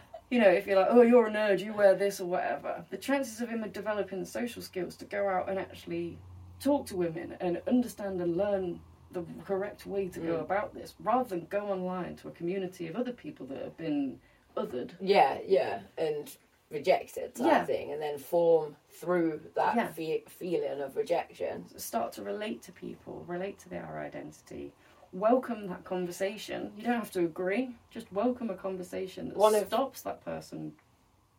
you 0.29 0.39
know, 0.39 0.49
if 0.49 0.67
you're 0.67 0.77
like, 0.79 0.87
oh, 0.89 1.01
you're 1.01 1.27
a 1.27 1.31
nerd, 1.31 1.59
you 1.63 1.73
wear 1.73 1.95
this 1.95 2.19
or 2.19 2.25
whatever, 2.25 2.83
the 2.89 2.97
chances 2.97 3.39
of 3.41 3.49
him 3.49 3.63
developing 3.71 4.19
the 4.19 4.25
social 4.25 4.61
skills 4.61 4.95
to 4.97 5.05
go 5.05 5.29
out 5.29 5.49
and 5.49 5.57
actually 5.59 6.17
talk 6.59 6.85
to 6.87 6.95
women 6.95 7.35
and 7.39 7.61
understand 7.67 8.19
and 8.21 8.35
learn 8.35 8.79
the 9.11 9.23
correct 9.45 9.85
way 9.85 10.07
to 10.09 10.19
go 10.19 10.33
Mm. 10.37 10.41
about 10.41 10.73
this, 10.73 10.93
rather 10.99 11.29
than 11.29 11.45
go 11.45 11.67
online 11.69 12.15
to 12.17 12.27
a 12.27 12.31
community 12.31 12.87
of 12.87 12.95
other 12.97 13.13
people 13.13 13.45
that 13.47 13.61
have 13.61 13.77
been 13.77 14.19
othered. 14.57 14.91
Yeah, 14.99 15.37
yeah, 15.47 15.79
and 15.97 16.35
rejected 16.71 17.35
type 17.35 17.45
Yeah. 17.47 17.65
thing, 17.65 17.91
and 17.91 18.01
then 18.01 18.17
form 18.17 18.75
through 18.89 19.41
that 19.55 19.75
Yeah. 19.75 19.87
fe- 19.91 20.23
feeling 20.27 20.81
of 20.81 20.95
rejection. 20.97 21.65
Start 21.77 22.11
to 22.13 22.23
relate 22.23 22.61
to 22.63 22.71
people, 22.71 23.23
relate 23.27 23.59
to 23.59 23.69
their 23.69 23.99
identity. 23.99 24.73
Welcome 25.13 25.67
that 25.67 25.83
conversation. 25.83 26.73
You 26.75 26.83
don't 26.83 26.95
have 26.99 27.11
to 27.11 27.21
agree. 27.21 27.75
Just 27.91 28.11
welcome 28.11 28.49
a 28.49 28.55
conversation 28.55 29.29
that 29.29 29.37
One 29.37 29.55
of- 29.55 29.67
stops 29.67 30.01
that 30.01 30.23
person. 30.25 30.75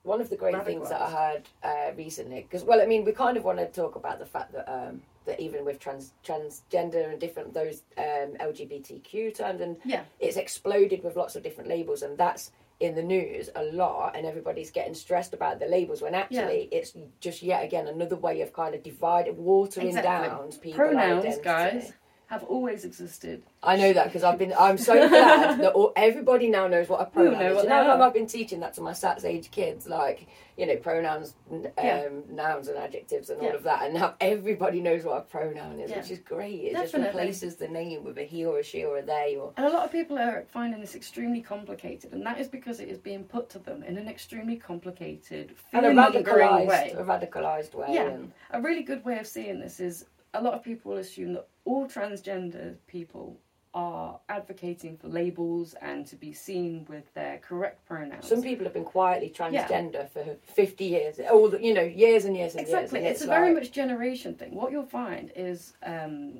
One 0.05 0.21
of 0.21 0.31
the 0.31 0.37
great 0.37 0.65
things 0.65 0.89
that 0.89 1.03
I 1.03 1.11
heard 1.11 1.49
uh, 1.65 1.93
recently, 1.97 2.43
because 2.43 2.63
well, 2.63 2.81
I 2.81 2.87
mean, 2.87 3.05
we 3.05 3.11
kind 3.11 3.37
of 3.37 3.45
want 3.45 3.59
to 3.59 3.67
talk 3.67 3.97
about 3.97 4.21
the 4.21 4.27
fact 4.27 4.53
that 4.53 4.69
um, 4.73 5.03
that 5.25 5.41
even 5.41 5.65
with 5.65 5.81
trans 5.81 6.13
transgender 6.25 7.11
and 7.11 7.19
different 7.21 7.53
those 7.53 7.83
um, 7.99 8.37
LGBTQ 8.39 9.35
terms, 9.35 9.61
and 9.61 9.77
Yeah. 9.85 10.05
it's 10.21 10.37
exploded 10.37 11.03
with 11.03 11.17
lots 11.17 11.35
of 11.35 11.43
different 11.43 11.69
labels, 11.69 12.03
and 12.03 12.17
that's 12.17 12.53
in 12.79 12.95
the 12.95 13.03
news 13.03 13.49
a 13.57 13.63
lot, 13.65 14.15
and 14.17 14.27
everybody's 14.27 14.71
getting 14.71 14.95
stressed 14.95 15.33
about 15.33 15.59
the 15.59 15.67
labels 15.67 16.03
when 16.03 16.15
actually 16.15 16.69
it's 16.71 16.93
just 17.21 17.43
yet 17.43 17.65
again 17.65 17.87
another 17.89 18.17
way 18.17 18.43
of 18.43 18.53
kind 18.53 18.75
of 18.75 18.83
dividing, 18.83 19.37
watering 19.43 19.89
Exactly. 19.89 20.29
down 20.29 20.51
people's 20.61 20.75
Pronouns, 20.77 21.25
identity. 21.25 21.43
guys, 21.43 21.93
have 22.29 22.43
always 22.45 22.85
existed. 22.85 23.43
I 23.63 23.77
know 23.77 23.93
that 23.93 24.07
because 24.07 24.25
I've 24.25 24.39
been. 24.39 24.53
I'm 24.59 24.79
so 24.79 24.95
glad 25.09 25.61
that 25.61 25.73
all, 25.73 25.93
everybody 25.95 26.49
now 26.51 26.67
knows 26.67 26.89
what 26.89 27.01
a 27.01 27.05
pronoun 27.07 27.35
know 27.39 27.57
is. 27.59 27.63
You 27.63 27.69
know. 27.69 28.03
I've 28.03 28.13
been 28.15 28.27
teaching 28.27 28.61
that 28.61 28.75
to 28.75 28.81
my 28.81 28.93
SATs 28.93 29.25
age 29.25 29.51
kids, 29.51 29.87
like 29.87 30.27
you 30.57 30.67
know, 30.67 30.77
pronouns, 30.77 31.35
um, 31.53 31.67
Yeah. 31.77 32.09
nouns, 32.31 32.69
and 32.69 32.79
adjectives, 32.79 33.29
and 33.31 33.41
all 33.43 33.55
of 33.55 33.63
that. 33.65 33.83
And 33.85 33.95
now 33.95 34.15
everybody 34.21 34.81
knows 34.81 35.05
what 35.05 35.19
a 35.19 35.21
pronoun 35.21 35.79
is, 35.81 35.91
Yeah. 35.91 35.99
which 35.99 36.11
is 36.11 36.19
great. 36.21 36.55
It 36.65 36.73
Definitely. 36.73 37.01
just 37.03 37.15
replaces 37.15 37.57
the 37.57 37.69
name 37.69 38.05
with 38.05 38.17
a 38.19 38.23
he 38.25 38.45
or 38.47 38.59
a 38.59 38.63
she 38.63 38.83
or 38.85 38.97
a 38.99 39.03
they 39.03 39.37
or. 39.39 39.53
And 39.59 39.67
a 39.67 39.71
lot 39.71 39.85
of 39.85 39.93
people 39.93 40.19
are 40.19 40.45
finding 40.49 40.81
this 40.81 40.95
extremely 40.95 41.43
complicated, 41.43 42.13
and 42.13 42.25
that 42.27 42.41
is 42.41 42.49
because 42.49 42.81
it 42.81 42.89
is 42.89 42.99
being 42.99 43.25
put 43.25 43.51
to 43.51 43.59
them 43.59 43.83
in 43.83 43.99
an 43.99 44.09
extremely 44.09 44.57
complicated, 44.57 45.55
And 45.75 45.85
a 45.87 45.91
radicalized, 45.91 46.67
way. 46.67 46.95
a 46.97 47.05
radicalized 47.05 47.75
way. 47.75 47.87
Yeah. 47.91 48.09
And, 48.09 48.33
A 48.51 48.61
really 48.61 48.83
good 48.83 49.05
way 49.05 49.19
of 49.19 49.27
seeing 49.27 49.61
this 49.61 49.79
is 49.79 50.07
a 50.33 50.43
lot 50.43 50.55
of 50.55 50.63
people 50.63 50.95
assume 50.97 51.35
that 51.35 51.47
all 51.67 51.87
transgender 51.87 52.77
people 52.87 53.39
are 53.75 54.19
advocating 54.31 54.97
for 54.97 55.09
labels 55.09 55.75
and 55.83 56.07
to 56.07 56.17
be 56.17 56.33
seen 56.33 56.87
with 56.89 57.13
their 57.13 57.37
correct 57.39 57.85
pronouns. 57.85 58.27
some 58.27 58.41
people 58.43 58.65
have 58.65 58.73
been 58.73 58.85
quietly 58.85 59.31
transgender 59.37 60.09
for 60.09 60.25
50 60.45 60.85
years, 60.85 61.21
all 61.31 61.51
the, 61.51 61.63
you 61.63 61.75
know, 61.75 61.83
years 61.83 62.25
and 62.25 62.35
years 62.35 62.53
and 62.55 62.63
exactly, 62.63 63.01
years. 63.01 63.07
and 63.07 63.15
it's, 63.17 63.23
a 63.25 63.27
very 63.27 63.53
much 63.53 63.73
generation 63.73 64.35
thing. 64.35 64.55
What 64.55 64.73
you'll 64.73 64.87
find 64.87 65.31
is 65.37 65.75
um, 65.83 66.39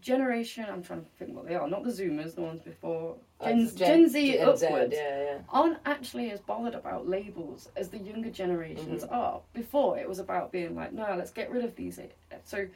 generation. 0.00 0.64
I'm 0.66 0.82
trying 0.82 1.02
to 1.02 1.10
think 1.18 1.34
what 1.36 1.46
they 1.46 1.56
are. 1.56 1.68
Not 1.68 1.84
the 1.84 1.90
Zoomers, 1.90 2.34
the 2.34 2.42
ones 2.42 2.60
before 2.62 3.16
uh, 3.40 3.46
Gen, 3.46 3.76
Gen, 3.76 4.08
Z 4.08 4.32
Gen 4.38 4.56
Z, 4.56 4.66
upwards. 4.66 4.94
yeah, 4.96 5.22
yeah. 5.22 5.38
aren't 5.50 5.78
actually 5.84 6.30
as 6.30 6.40
bothered 6.40 6.74
about 6.74 7.06
labels 7.08 7.68
as 7.76 7.88
the 7.90 7.98
younger 7.98 8.30
generations 8.30 9.02
Mm-hmm. 9.04 9.14
are. 9.14 9.40
Before 9.52 9.98
it 9.98 10.08
was 10.08 10.20
about 10.20 10.52
being 10.52 10.74
like, 10.74 10.92
no, 10.92 11.14
let's 11.18 11.32
get 11.32 11.50
rid 11.50 11.64
of 11.64 11.76
these. 11.76 12.00
So 12.44 12.66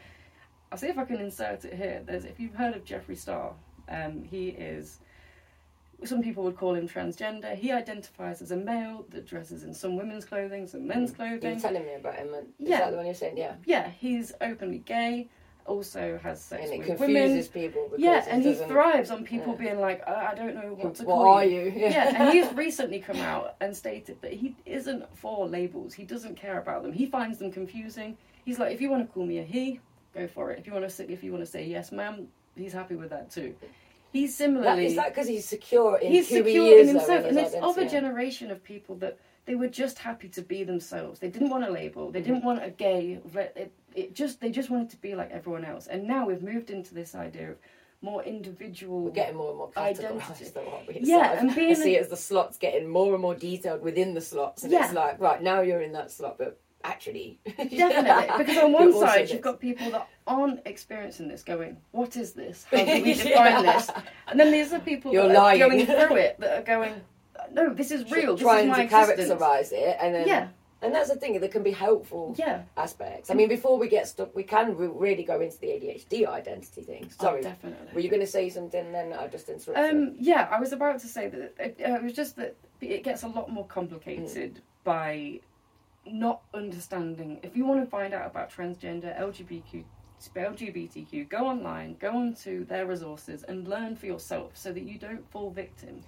I'll 0.75 0.79
see 0.79 0.89
if 0.89 0.99
I 0.99 1.05
can 1.05 1.21
insert 1.21 1.65
it 1.65 1.75
here. 1.75 2.03
There's 2.05 2.25
if 2.25 2.41
you've 2.41 2.57
heard 2.57 2.75
of 2.75 2.85
Jeffree 2.85 3.17
Star, 3.17 3.53
um, 3.89 4.25
he 4.25 4.49
is 4.49 4.99
some 6.03 6.21
people 6.21 6.43
would 6.43 6.57
call 6.57 6.75
him 6.75 6.89
transgender. 6.89 7.55
He 7.55 7.71
identifies 7.71 8.43
as 8.43 8.51
a 8.51 8.57
male 8.57 9.07
that 9.11 9.25
dresses 9.25 9.63
in 9.63 9.73
some 9.73 9.95
women's 9.97 10.25
clothing, 10.25 10.67
some 10.67 10.85
men's 10.85 11.13
clothing. 11.13 11.35
You 11.35 11.55
were 11.55 11.61
clothing. 11.61 11.61
telling 11.61 11.85
me 11.87 11.95
about 11.95 12.17
him. 12.17 12.35
Is 12.35 12.45
Yeah. 12.59 12.79
that 12.81 12.91
the 12.91 12.97
one 12.97 13.07
you're 13.07 13.15
saying? 13.15 13.37
Yeah. 13.37 13.55
Yeah, 13.65 13.89
he's 13.89 14.33
openly 14.41 14.79
gay. 14.79 15.29
Also 15.65 16.19
has 16.25 16.43
sex 16.43 16.65
And 16.65 16.73
it 16.73 16.79
with 16.79 16.87
confuses 16.99 17.09
women. 17.55 17.69
people. 17.71 17.85
Because 17.85 18.01
Yeah, 18.01 18.25
and 18.29 18.43
he 18.43 18.55
thrives 18.55 19.13
on 19.13 19.23
people 19.25 19.53
Yeah. 19.53 19.59
being 19.61 19.79
like, 19.81 20.07
I, 20.09 20.33
I 20.33 20.35
don't 20.35 20.57
know 20.57 20.75
what 20.75 20.97
to 20.97 21.05
What 21.05 21.15
call 21.15 21.29
are 21.29 21.45
you? 21.45 21.73
yeah, 21.75 22.21
and 22.21 22.33
he's 22.37 22.53
recently 22.55 22.99
come 22.99 23.19
out 23.19 23.55
and 23.61 23.75
stated 23.77 24.21
that 24.23 24.33
he 24.33 24.57
isn't 24.67 25.05
for 25.17 25.47
labels. 25.47 25.95
He 25.95 26.03
doesn't 26.05 26.35
care 26.35 26.59
about 26.59 26.83
them. 26.83 26.93
He 26.93 27.07
finds 27.07 27.39
them 27.39 27.53
confusing. 27.53 28.19
He's 28.45 28.59
like, 28.59 28.73
if 28.75 28.81
you 28.81 28.91
want 28.91 29.07
to 29.07 29.15
call 29.15 29.25
me 29.25 29.39
a 29.39 29.45
he, 29.45 29.79
go 30.15 30.27
for 30.27 30.51
it. 30.53 30.59
If 30.59 30.67
you 30.67 30.73
want 30.73 30.85
to 30.85 30.91
say, 30.91 31.05
if 31.09 31.23
you 31.25 31.33
want 31.33 31.45
to 31.45 31.51
say 31.51 31.65
yes, 31.67 31.93
ma'am, 31.93 32.29
he's 32.57 32.73
happy 32.73 32.95
with 32.95 33.11
that 33.11 33.31
too. 33.31 33.55
He's 34.13 34.31
That, 34.31 34.45
similarly 34.45 34.87
is 34.87 34.95
that 34.97 35.09
because 35.09 35.27
he's 35.27 35.45
secure 35.45 35.99
in 35.99 36.13
he's 36.13 36.29
who 36.29 36.37
secure 36.37 36.53
he 36.65 36.71
is 36.71 36.89
in 36.89 36.95
though, 36.95 37.01
himself, 37.01 37.25
his 37.25 37.37
and 37.37 37.47
this 37.47 37.55
other 37.57 37.83
identity? 37.83 37.89
generation 37.91 38.51
of 38.51 38.63
people 38.63 38.95
that 38.97 39.19
they 39.47 39.57
were 39.57 39.69
just 39.69 39.99
happy 39.99 40.29
to 40.29 40.41
be 40.43 40.63
themselves. 40.65 41.19
They 41.19 41.29
didn't 41.29 41.51
want 41.51 41.65
a 41.65 41.71
label. 41.71 42.11
They 42.11 42.21
didn't 42.23 42.39
mm-hmm. 42.39 42.47
want 42.47 42.65
a 42.65 42.71
gay. 42.71 43.19
re- 43.33 43.51
It, 43.57 43.73
it 43.95 44.15
just 44.15 44.41
they 44.41 44.51
just 44.51 44.71
wanted 44.71 44.91
to 44.91 44.97
be 44.99 45.15
like 45.17 45.31
everyone 45.33 45.65
else. 45.65 45.87
And 45.89 46.05
now 46.07 46.27
we've 46.27 46.43
moved 46.43 46.71
into 46.71 46.95
this 46.95 47.15
idea 47.15 47.51
of 47.51 47.57
more 48.03 48.23
individual. 48.23 49.01
We're 49.01 49.11
getting 49.11 49.37
more 49.37 49.49
and 49.51 49.59
more 49.59 49.71
Identity. 49.77 50.19
categorised, 50.21 50.53
though, 50.55 50.69
aren't 50.73 50.87
we? 50.89 50.95
It's 50.95 51.09
Yeah, 51.09 51.17
like- 51.19 51.41
and 51.41 51.51
I 51.71 51.73
see 51.75 51.97
a- 51.97 51.99
it 51.99 52.03
as 52.03 52.09
the 52.09 52.17
slots 52.17 52.57
getting 52.57 52.89
more 52.89 53.13
and 53.15 53.23
more 53.23 53.35
detailed 53.35 53.83
within 53.83 54.15
the 54.15 54.21
slots, 54.21 54.63
and 54.63 54.73
Yeah. 54.73 54.85
it's 54.85 54.95
like, 54.95 55.19
right 55.21 55.43
now 55.43 55.61
you're 55.61 55.83
in 55.83 55.93
that 55.93 56.11
slot, 56.13 56.39
but 56.39 56.61
actually, 56.85 57.39
Definitely, 57.47 58.45
because 58.45 58.59
on 58.59 58.73
one 58.73 58.93
side 58.93 59.31
you've 59.31 59.41
got 59.41 59.59
people 59.59 59.91
that 59.91 60.09
aren't 60.27 60.61
experiencing 60.67 61.29
this, 61.29 61.43
going, 61.43 61.77
"What 61.91 62.17
is 62.17 62.33
this? 62.33 62.65
How 62.71 62.85
do 62.85 63.03
we 63.03 63.15
define 63.15 63.65
this?" 63.65 63.91
And 64.29 64.39
then 64.39 64.51
there's 64.53 64.71
the 64.71 64.81
people 64.81 65.13
You're 65.13 65.29
that 65.29 65.35
lying. 65.35 65.63
are 65.63 65.69
going 65.69 65.87
through 65.87 66.17
it 66.27 66.39
that 66.41 66.59
are 66.61 66.63
going, 66.63 66.95
"No, 67.53 67.75
this 67.75 67.91
is 67.91 68.11
real. 68.11 68.35
This 68.35 68.43
trying 68.43 68.71
is 68.71 68.77
to 68.77 68.83
existence." 68.83 69.17
characterize 69.29 69.73
it, 69.73 69.97
and 70.01 70.15
then 70.15 70.29
Yeah, 70.29 70.49
and 70.83 70.95
that's 70.95 71.09
the 71.09 71.17
thing 71.17 71.41
that 71.41 71.51
can 71.51 71.63
be 71.63 71.71
helpful 71.71 72.35
yeah, 72.39 72.63
aspects. 72.77 73.31
I 73.31 73.35
mean, 73.35 73.49
before 73.49 73.79
we 73.79 73.89
get 73.89 74.07
stuck, 74.07 74.37
we 74.37 74.43
can 74.43 74.77
re- 74.77 74.87
really 74.89 75.25
go 75.25 75.41
into 75.41 75.59
the 75.59 75.69
ADHD 75.69 76.27
identity 76.29 76.83
thing. 76.83 77.11
Sorry, 77.19 77.41
oh, 77.41 77.43
definitely. 77.43 77.89
were 77.95 78.01
you 78.01 78.11
going 78.11 78.21
to 78.21 78.27
say 78.27 78.51
something? 78.51 78.93
Then 78.93 79.15
I 79.15 79.27
just 79.29 79.49
interrupted. 79.49 79.91
Um, 79.91 80.15
yeah, 80.19 80.49
I 80.51 80.61
was 80.61 80.73
about 80.73 81.01
to 81.01 81.07
say 81.09 81.29
that 81.29 81.55
it, 81.59 81.81
uh, 81.85 81.95
it 81.95 82.03
was 82.03 82.13
just 82.13 82.37
that 82.37 82.55
it 82.83 83.03
gets 83.03 83.23
a 83.23 83.29
lot 83.29 83.51
more 83.51 83.67
complicated 83.67 84.61
by 84.85 85.41
not 86.07 86.43
understanding. 86.53 87.41
If 87.43 87.57
you 87.57 87.65
want 87.67 87.85
to 87.85 87.91
find 87.91 88.13
out 88.15 88.27
about 88.27 88.51
transgender, 88.51 89.19
LGBTQ, 89.21 89.85
LGBTQ, 90.37 91.29
go 91.29 91.47
online, 91.47 91.97
go 92.01 92.11
onto 92.11 92.65
their 92.67 92.87
resources, 92.87 93.43
and 93.45 93.67
learn 93.69 93.97
for 93.97 94.07
yourself, 94.07 94.53
so 94.55 94.73
that 94.73 94.83
you 94.83 94.99
don't 94.99 95.29
fall 95.31 95.51
victim 95.51 96.03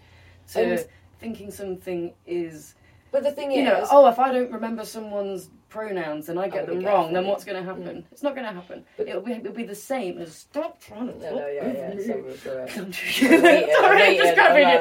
to 0.52 0.60
And- 0.62 0.86
thinking 1.18 1.50
something 1.50 2.12
is. 2.26 2.74
but 3.10 3.22
the 3.22 3.32
thing 3.32 3.50
You 3.50 3.60
is, 3.62 3.64
know, 3.66 3.86
oh, 3.90 4.08
if 4.08 4.18
I 4.18 4.32
don't 4.32 4.50
remember 4.52 4.84
someone's 4.84 5.48
pronouns 5.68 6.28
and 6.28 6.38
I 6.38 6.48
get 6.48 6.64
oh, 6.68 6.74
them 6.74 6.84
wrong, 6.84 7.12
then 7.12 7.26
what's 7.26 7.44
going 7.44 7.56
to 7.62 7.64
happen? 7.68 8.04
It's 8.12 8.22
not 8.22 8.34
going 8.34 8.46
to 8.46 8.52
happen. 8.52 8.84
But- 8.96 9.08
it'll, 9.08 9.22
be, 9.22 9.32
it'll 9.32 9.52
be 9.52 9.64
the 9.64 9.74
same 9.74 10.18
as 10.18 10.34
stop 10.34 10.80
trying 10.80 11.08
to 11.08 11.14
no, 11.18 11.30
talk 11.30 11.38
no, 11.40 11.46
yeah, 11.48 11.72
yeah, 11.72 11.94
me." 11.94 12.02
so 12.06 12.22
we're 12.24 12.36
correct. 12.36 12.76
I'm 12.76 12.86
I 12.86 12.90
joking. 12.90 13.42
rate 13.42 13.64
it, 13.64 13.70
I 13.70 13.80
Sorry, 13.80 14.02
I'm 14.02 14.16
just 14.16 14.34
grabbing 14.34 14.68
it. 14.68 14.80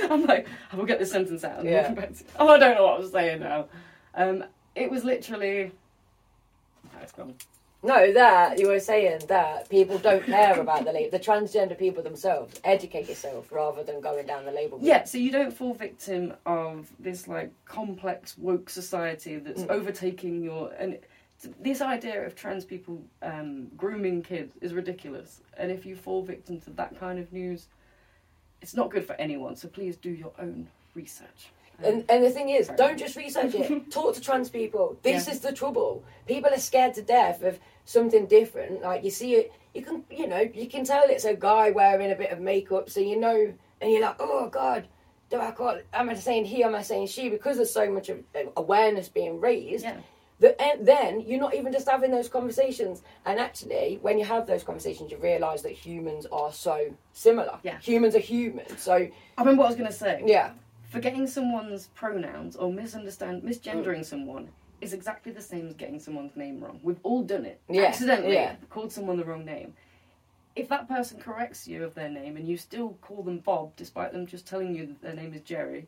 like, 0.00 0.10
I'm 0.10 0.26
like, 0.26 0.46
I 0.72 0.76
will 0.76 0.84
get 0.86 0.98
this 0.98 1.10
sentence 1.12 1.44
out. 1.44 1.64
Yeah. 1.64 1.94
oh, 2.38 2.48
I 2.48 2.58
don't 2.58 2.74
know 2.74 2.84
what 2.84 2.96
I 2.96 2.98
was 2.98 3.12
saying 3.12 3.40
now. 3.40 3.66
Um, 4.14 4.44
it 4.74 4.90
was 4.90 5.04
literally. 5.04 5.72
Oh, 6.86 6.98
it's 7.02 7.12
gone. 7.12 7.34
No, 7.82 8.12
that 8.12 8.58
you 8.58 8.68
were 8.68 8.78
saying 8.80 9.22
that 9.28 9.70
people 9.70 9.96
don't 9.98 10.22
care 10.22 10.60
about 10.60 10.84
the 10.84 10.92
label. 10.92 11.10
The 11.10 11.24
transgender 11.24 11.78
people 11.78 12.02
themselves 12.02 12.60
educate 12.62 13.08
yourself 13.08 13.50
rather 13.50 13.82
than 13.82 14.02
going 14.02 14.26
down 14.26 14.44
the 14.44 14.52
label. 14.52 14.76
route. 14.76 14.86
Yeah, 14.86 15.04
so 15.04 15.16
you 15.16 15.30
don't 15.30 15.50
fall 15.50 15.72
victim 15.72 16.34
of 16.44 16.90
this 16.98 17.26
like 17.26 17.50
complex 17.64 18.36
woke 18.36 18.68
society 18.68 19.36
that's 19.38 19.62
Mm. 19.62 19.70
overtaking 19.70 20.42
your 20.42 20.72
and 20.78 20.98
this 21.58 21.80
idea 21.80 22.26
of 22.26 22.34
trans 22.34 22.66
people 22.66 23.02
um, 23.22 23.68
grooming 23.78 24.20
kids 24.22 24.52
is 24.60 24.74
ridiculous. 24.74 25.40
And 25.56 25.70
if 25.70 25.86
you 25.86 25.96
fall 25.96 26.22
victim 26.22 26.60
to 26.60 26.70
that 26.72 27.00
kind 27.00 27.18
of 27.18 27.32
news, 27.32 27.68
it's 28.60 28.74
not 28.74 28.90
good 28.90 29.06
for 29.06 29.14
anyone. 29.14 29.56
So 29.56 29.68
please 29.68 29.96
do 29.96 30.10
your 30.10 30.32
own 30.38 30.68
research. 30.94 31.48
And, 31.82 32.04
and 32.10 32.24
the 32.24 32.30
thing 32.30 32.48
is, 32.50 32.68
don't 32.76 32.98
just 32.98 33.16
research 33.16 33.54
it. 33.54 33.90
Talk 33.90 34.14
to 34.14 34.20
trans 34.20 34.50
people. 34.50 34.98
This 35.02 35.26
Yeah. 35.26 35.32
is 35.34 35.40
the 35.40 35.52
trouble. 35.52 36.04
People 36.26 36.50
are 36.52 36.58
scared 36.58 36.94
to 36.94 37.02
death 37.02 37.42
of 37.42 37.58
something 37.84 38.26
different. 38.26 38.82
Like 38.82 39.02
you 39.04 39.10
see 39.10 39.34
it, 39.34 39.52
you 39.74 39.82
can, 39.82 40.04
you 40.10 40.26
know, 40.26 40.40
you 40.40 40.66
can 40.68 40.84
tell 40.84 41.04
it's 41.06 41.24
a 41.24 41.34
guy 41.34 41.70
wearing 41.70 42.10
a 42.12 42.14
bit 42.16 42.30
of 42.30 42.40
makeup, 42.40 42.90
so 42.90 43.00
you 43.00 43.18
know, 43.18 43.52
and 43.80 43.90
you're 43.92 44.02
like, 44.02 44.16
oh 44.20 44.48
god, 44.48 44.88
do 45.30 45.40
I 45.40 45.52
call? 45.52 45.78
Am 45.92 46.10
I 46.10 46.14
saying 46.14 46.44
he? 46.46 46.62
Am 46.64 46.74
I 46.74 46.82
saying 46.82 47.06
she? 47.06 47.28
Because 47.30 47.56
there's 47.56 47.72
so 47.72 47.90
much 47.90 48.08
of 48.08 48.18
awareness 48.56 49.08
being 49.08 49.40
raised. 49.40 49.84
yeah. 49.84 49.96
that 50.40 50.60
and 50.60 50.86
then 50.86 51.20
you're 51.20 51.38
not 51.40 51.54
even 51.54 51.70
just 51.72 51.88
having 51.88 52.10
those 52.10 52.28
conversations 52.28 53.02
and 53.26 53.38
actually 53.38 53.98
when 54.02 54.18
you 54.18 54.24
have 54.24 54.46
those 54.46 54.62
conversations 54.64 55.10
you 55.12 55.18
realize 55.18 55.60
that 55.62 55.72
humans 55.72 56.26
are 56.32 56.50
so 56.52 56.76
similar 57.12 57.58
Yeah. 57.62 57.78
humans 57.80 58.14
are 58.16 58.20
human 58.20 58.76
so 58.78 58.94
I 58.94 59.10
remember 59.38 59.60
what 59.60 59.66
I 59.66 59.70
was 59.70 59.76
going 59.76 59.90
to 59.90 59.96
say. 59.96 60.22
yeah 60.26 60.50
forgetting 60.90 61.26
someone's 61.26 61.86
pronouns 61.94 62.56
or 62.56 62.72
misunderstand 62.72 63.42
Mm. 63.42 63.48
misgendering 63.48 64.04
someone 64.04 64.50
is 64.80 64.92
exactly 64.92 65.32
the 65.32 65.42
same 65.42 65.66
as 65.68 65.74
getting 65.74 65.98
someone's 66.00 66.36
name 66.36 66.62
wrong. 66.62 66.80
We've 66.82 67.00
all 67.02 67.22
done 67.22 67.44
it. 67.44 67.60
Yeah, 67.68 67.82
Accidentally 67.84 68.34
yeah. 68.34 68.56
called 68.70 68.92
someone 68.92 69.16
the 69.16 69.24
wrong 69.24 69.44
name. 69.44 69.74
If 70.56 70.68
that 70.68 70.88
person 70.88 71.20
corrects 71.20 71.68
you 71.68 71.84
of 71.84 71.94
their 71.94 72.08
name 72.08 72.36
and 72.36 72.48
you 72.48 72.56
still 72.56 72.98
call 73.00 73.22
them 73.22 73.38
Bob 73.38 73.76
despite 73.76 74.12
them 74.12 74.26
just 74.26 74.46
telling 74.46 74.74
you 74.74 74.86
that 74.86 75.00
their 75.02 75.14
name 75.14 75.32
is 75.32 75.42
Jerry, 75.42 75.86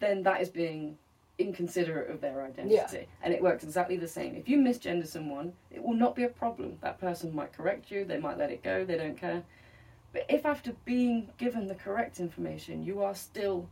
then 0.00 0.22
that 0.24 0.40
is 0.40 0.48
being 0.50 0.98
inconsiderate 1.38 2.10
of 2.10 2.20
their 2.20 2.42
identity. 2.44 3.06
And 3.22 3.32
it 3.32 3.42
works 3.42 3.64
exactly 3.64 3.96
the 3.96 4.06
same. 4.08 4.34
If 4.34 4.48
you 4.48 4.58
misgender 4.58 5.06
someone, 5.06 5.54
it 5.70 5.82
will 5.82 5.94
not 5.94 6.14
be 6.14 6.24
a 6.24 6.28
problem. 6.28 6.76
That 6.82 7.00
person 7.00 7.34
might 7.34 7.52
correct 7.54 7.90
you, 7.90 8.04
they 8.04 8.18
might 8.18 8.36
let 8.38 8.50
it 8.50 8.62
go, 8.62 8.84
they 8.84 8.98
don't 8.98 9.16
care. 9.16 9.42
But 10.12 10.26
if 10.28 10.44
after 10.44 10.72
being 10.84 11.30
given 11.38 11.66
the 11.66 11.74
correct 11.76 12.20
information, 12.20 12.82
you 12.82 13.02
are 13.02 13.14
still 13.14 13.68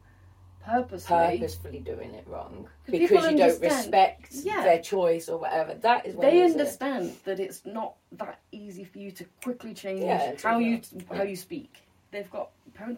purposely 0.65 1.17
purposefully 1.39 1.79
doing 1.81 2.15
it 2.15 2.27
wrong 2.29 2.69
'Cause 2.87 2.93
because 2.99 3.31
you 3.31 3.39
don't 3.39 3.61
respect 3.61 4.33
Yeah. 4.33 4.63
their 4.63 4.81
choice 4.81 5.29
or 5.29 5.39
whatever 5.39 5.75
that 5.75 6.07
is 6.07 6.15
they 6.17 6.43
understand 6.43 7.15
that 7.25 7.41
it's 7.41 7.65
not 7.65 7.95
that 8.13 8.39
easy 8.53 8.85
for 8.85 8.99
you 8.99 9.11
to 9.13 9.25
quickly 9.43 9.75
change 9.75 10.01
Yeah, 10.01 10.35
how 10.43 10.59
you 10.59 10.81
not. 11.09 11.17
how 11.19 11.23
you 11.23 11.37
speak. 11.37 11.83
They've 12.11 12.31
got 12.31 12.51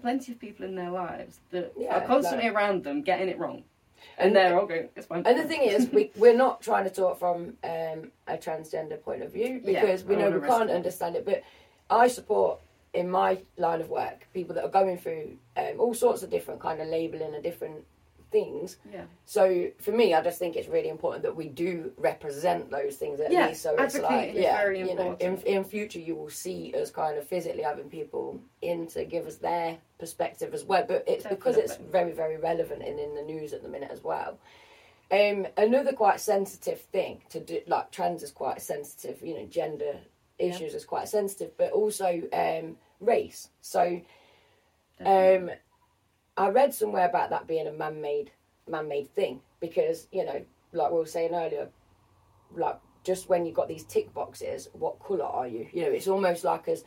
plenty 0.02 0.32
of 0.32 0.38
people 0.38 0.64
in 0.64 0.74
their 0.76 0.90
lives 0.90 1.40
that 1.50 1.72
Yeah, 1.76 1.96
are 1.96 2.06
constantly 2.06 2.46
like- 2.48 2.54
around 2.56 2.84
them 2.84 3.02
getting 3.02 3.28
it 3.28 3.38
wrong, 3.38 3.64
And- 4.18 4.28
and, 4.28 4.36
they're 4.36 4.58
all 4.58 4.66
going, 4.66 4.88
"It's 4.94 5.06
fine." 5.06 5.24
and 5.26 5.38
the 5.38 5.44
thing 5.48 5.62
is, 5.62 5.90
we, 5.90 6.10
we're 6.16 6.36
not 6.36 6.60
trying 6.62 6.84
to 6.84 6.90
talk 6.90 7.18
from 7.18 7.56
um, 7.64 8.12
a 8.28 8.36
transgender 8.36 9.00
point 9.02 9.22
of 9.22 9.32
view 9.32 9.60
Yeah, 9.64 9.80
because 9.80 10.04
we 10.04 10.16
know 10.16 10.30
we 10.30 10.40
can't 10.46 10.70
understand 10.70 11.16
it. 11.16 11.24
But 11.24 11.42
I 11.88 12.06
support, 12.08 12.60
in 12.94 13.10
my 13.10 13.38
line 13.56 13.80
of 13.80 13.90
work, 13.90 14.26
people 14.32 14.54
that 14.54 14.64
are 14.64 14.70
going 14.70 14.96
through 14.98 15.36
um, 15.60 15.80
all 15.80 15.94
sorts 15.94 16.22
of 16.22 16.30
different 16.30 16.60
kind 16.60 16.80
of 16.80 16.88
labelling 16.88 17.34
and 17.34 17.42
different 17.42 17.84
things. 18.30 18.76
yeah, 18.92 19.04
So 19.24 19.70
for 19.80 19.90
me, 19.92 20.14
I 20.14 20.22
just 20.22 20.38
think 20.38 20.56
it's 20.56 20.68
really 20.68 20.88
important 20.88 21.22
that 21.24 21.34
we 21.34 21.48
do 21.48 21.92
represent 21.96 22.70
those 22.70 22.96
things 22.96 23.20
at 23.20 23.32
Yeah, 23.32 23.48
least. 23.48 23.62
So 23.62 23.74
it's 23.76 23.98
like, 23.98 24.34
yeah, 24.34 24.56
very 24.56 24.78
you 24.78 24.94
know, 24.94 25.16
in, 25.18 25.30
important. 25.32 25.44
in 25.44 25.64
future 25.64 25.98
you 25.98 26.14
will 26.14 26.30
see 26.30 26.72
us 26.80 26.90
kind 26.90 27.18
of 27.18 27.26
physically 27.26 27.62
having 27.62 27.88
people 27.90 28.40
in 28.62 28.86
to 28.88 29.04
give 29.04 29.26
us 29.26 29.36
their 29.36 29.78
perspective 29.98 30.54
as 30.54 30.64
well. 30.64 30.84
But 30.86 31.04
it's 31.06 31.26
because 31.26 31.56
it's 31.56 31.76
very, 31.76 32.12
very 32.12 32.36
relevant 32.36 32.82
and 32.82 32.98
in 32.98 33.14
the 33.14 33.22
news 33.22 33.52
at 33.52 33.62
the 33.62 33.68
minute 33.68 33.90
as 33.90 34.02
well. 34.04 34.38
Um, 35.12 35.48
another 35.56 35.92
quite 35.92 36.20
sensitive 36.20 36.80
thing 36.92 37.22
to 37.30 37.40
do, 37.40 37.60
like 37.66 37.90
trans 37.90 38.22
is 38.22 38.30
quite 38.30 38.62
sensitive. 38.62 39.20
You 39.22 39.34
know, 39.34 39.46
gender 39.46 39.98
issues 40.38 40.74
is 40.74 40.84
quite 40.84 41.08
sensitive, 41.08 41.50
but 41.58 41.72
also 41.72 42.22
um, 42.32 42.76
race. 43.00 43.48
So 43.60 43.80
definitely. 43.80 44.06
Um, 45.04 45.50
I 46.36 46.48
read 46.48 46.74
somewhere 46.74 47.08
about 47.08 47.30
that 47.30 47.46
being 47.46 47.66
a 47.66 47.72
man-made, 47.72 48.30
man-made 48.68 49.14
thing 49.14 49.40
because 49.60 50.06
you 50.12 50.24
know, 50.24 50.42
like 50.72 50.90
we 50.90 50.98
were 50.98 51.06
saying 51.06 51.34
earlier, 51.34 51.68
like 52.56 52.78
just 53.04 53.28
when 53.28 53.46
you've 53.46 53.56
got 53.56 53.68
these 53.68 53.84
tick 53.84 54.12
boxes, 54.14 54.68
what 54.72 54.98
color 55.00 55.24
are 55.24 55.46
you? 55.46 55.66
You 55.72 55.82
know, 55.82 55.90
it's 55.90 56.08
almost 56.08 56.44
like 56.44 56.68
as, 56.68 56.84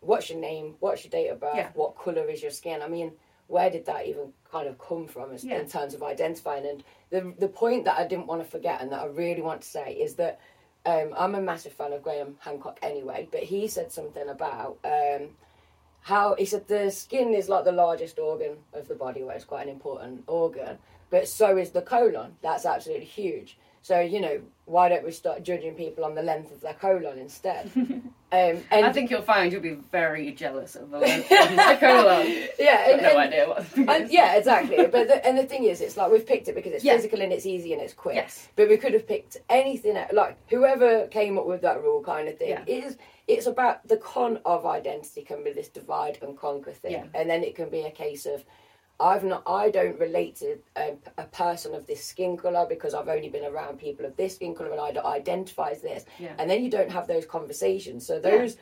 what's 0.00 0.30
your 0.30 0.38
name? 0.38 0.74
What's 0.80 1.04
your 1.04 1.10
date 1.10 1.28
of 1.28 1.40
birth? 1.40 1.56
Yeah. 1.56 1.70
What 1.74 1.98
color 1.98 2.28
is 2.28 2.42
your 2.42 2.50
skin? 2.52 2.82
I 2.82 2.88
mean, 2.88 3.12
where 3.48 3.70
did 3.70 3.86
that 3.86 4.06
even 4.06 4.32
kind 4.50 4.68
of 4.68 4.78
come 4.78 5.06
from 5.06 5.32
as, 5.32 5.44
Yeah. 5.44 5.58
in 5.60 5.68
terms 5.68 5.94
of 5.94 6.02
identifying? 6.02 6.66
And 6.66 6.84
the 7.10 7.34
the 7.38 7.48
point 7.48 7.84
that 7.84 7.98
I 7.98 8.06
didn't 8.06 8.26
want 8.26 8.42
to 8.44 8.48
forget 8.50 8.80
and 8.80 8.92
that 8.92 9.02
I 9.02 9.06
really 9.06 9.42
want 9.42 9.62
to 9.62 9.68
say 9.68 9.92
is 9.94 10.14
that. 10.16 10.40
Um, 10.84 11.14
I'm 11.18 11.34
a 11.34 11.40
massive 11.40 11.72
fan 11.72 11.92
of 11.92 12.00
Graham 12.04 12.36
Hancock 12.38 12.78
anyway, 12.80 13.26
but 13.32 13.42
he 13.42 13.66
said 13.66 13.90
something 13.90 14.28
about 14.28 14.78
um, 14.84 15.30
how 16.06 16.36
he 16.38 16.44
said 16.44 16.68
the 16.68 16.88
skin 16.88 17.34
is 17.34 17.48
like 17.48 17.64
the 17.64 17.72
largest 17.72 18.20
organ 18.20 18.52
of 18.72 18.86
the 18.86 18.94
body, 18.94 19.24
where 19.24 19.34
it's 19.34 19.44
quite 19.44 19.64
an 19.66 19.68
important 19.72 20.22
organ, 20.28 20.78
but 21.10 21.26
so 21.26 21.56
is 21.56 21.70
the 21.70 21.82
colon. 21.82 22.36
That's 22.42 22.64
absolutely 22.64 23.06
huge. 23.06 23.58
So 23.82 23.98
you 23.98 24.20
know, 24.20 24.40
why 24.66 24.88
don't 24.88 25.04
we 25.04 25.10
start 25.10 25.42
judging 25.42 25.74
people 25.74 26.04
on 26.04 26.14
the 26.14 26.22
length 26.22 26.52
of 26.52 26.60
their 26.60 26.74
colon 26.74 27.18
instead? 27.18 27.72
um, 27.76 28.02
and 28.30 28.86
I 28.86 28.92
think 28.92 29.10
you'll 29.10 29.22
find 29.22 29.50
you'll 29.52 29.62
be 29.62 29.78
very 29.90 30.30
jealous 30.30 30.76
of 30.76 30.90
the 30.90 30.98
length 30.98 31.30
of 31.32 31.56
my 31.56 31.74
colon. 31.80 32.26
yeah, 32.56 32.90
and, 32.92 33.02
no 33.02 33.08
and- 33.18 33.18
idea 33.18 33.48
what 33.48 33.76
and- 33.76 34.08
yeah, 34.08 34.36
exactly. 34.36 34.76
But 34.86 35.08
the, 35.08 35.26
and 35.26 35.36
the 35.36 35.42
thing 35.44 35.64
is, 35.64 35.80
it's 35.80 35.96
like 35.96 36.12
we've 36.12 36.24
picked 36.26 36.46
it 36.46 36.54
because 36.54 36.72
it's 36.72 36.84
Yeah. 36.84 36.94
physical 36.94 37.20
and 37.20 37.32
it's 37.32 37.46
easy 37.46 37.72
and 37.72 37.82
it's 37.82 37.94
quick. 37.94 38.14
Yes. 38.14 38.48
But 38.54 38.68
we 38.68 38.76
could 38.76 38.92
have 38.92 39.08
picked 39.08 39.38
anything 39.48 39.96
like 40.12 40.36
whoever 40.50 41.08
came 41.08 41.36
up 41.36 41.46
with 41.46 41.62
that 41.62 41.82
rule 41.82 42.00
kind 42.00 42.28
of 42.28 42.38
thing. 42.38 42.50
Yeah. 42.50 42.62
It 42.66 42.84
is 42.84 42.96
it's 43.28 43.46
about 43.46 43.86
the 43.88 43.96
con 43.96 44.38
of 44.44 44.64
identity 44.66 45.22
can 45.22 45.42
be 45.42 45.52
this 45.52 45.68
divide 45.68 46.18
and 46.22 46.36
conquer 46.38 46.72
thing, 46.72 46.92
Yeah. 46.92 47.06
and 47.14 47.28
then 47.28 47.42
it 47.42 47.54
can 47.54 47.68
be 47.68 47.82
a 47.82 47.90
case 47.90 48.26
of. 48.26 48.44
I've 48.98 49.24
not. 49.24 49.42
I 49.46 49.68
don't 49.70 49.98
relate 50.00 50.36
to 50.36 50.56
a, 50.74 50.94
a 51.18 51.24
person 51.24 51.74
of 51.74 51.86
this 51.86 52.02
skin 52.02 52.38
color 52.38 52.64
because 52.66 52.94
I've 52.94 53.08
only 53.08 53.28
been 53.28 53.44
around 53.44 53.78
people 53.78 54.06
of 54.06 54.16
this 54.16 54.36
skin 54.36 54.54
color, 54.54 54.70
and 54.72 54.80
I 54.80 54.90
don't 54.90 55.04
identify 55.04 55.68
as 55.72 55.82
this. 55.82 56.06
Yeah. 56.18 56.32
And 56.38 56.48
then 56.48 56.64
you 56.64 56.70
don't 56.70 56.90
have 56.90 57.06
those 57.06 57.26
conversations. 57.26 58.06
So 58.06 58.18
those 58.18 58.56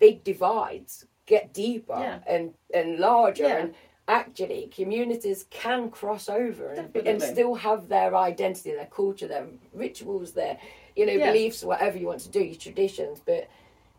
big 0.00 0.24
divides 0.24 1.06
get 1.26 1.52
deeper 1.54 1.96
Yeah. 1.96 2.18
and 2.26 2.54
and 2.74 2.98
larger, 2.98 3.44
Yeah. 3.44 3.56
and 3.58 3.74
actually 4.08 4.68
communities 4.74 5.46
can 5.50 5.90
cross 5.90 6.28
over 6.28 6.70
and, 6.72 6.96
and 6.96 7.22
still 7.22 7.54
have 7.54 7.86
their 7.88 8.16
identity, 8.16 8.72
their 8.72 8.86
culture, 8.86 9.28
their 9.28 9.46
rituals, 9.72 10.32
their 10.32 10.58
you 10.96 11.06
know 11.06 11.12
Yeah. 11.12 11.30
beliefs, 11.30 11.62
whatever 11.62 11.98
you 11.98 12.08
want 12.08 12.22
to 12.22 12.30
do, 12.30 12.42
your 12.42 12.56
traditions, 12.56 13.20
but. 13.24 13.46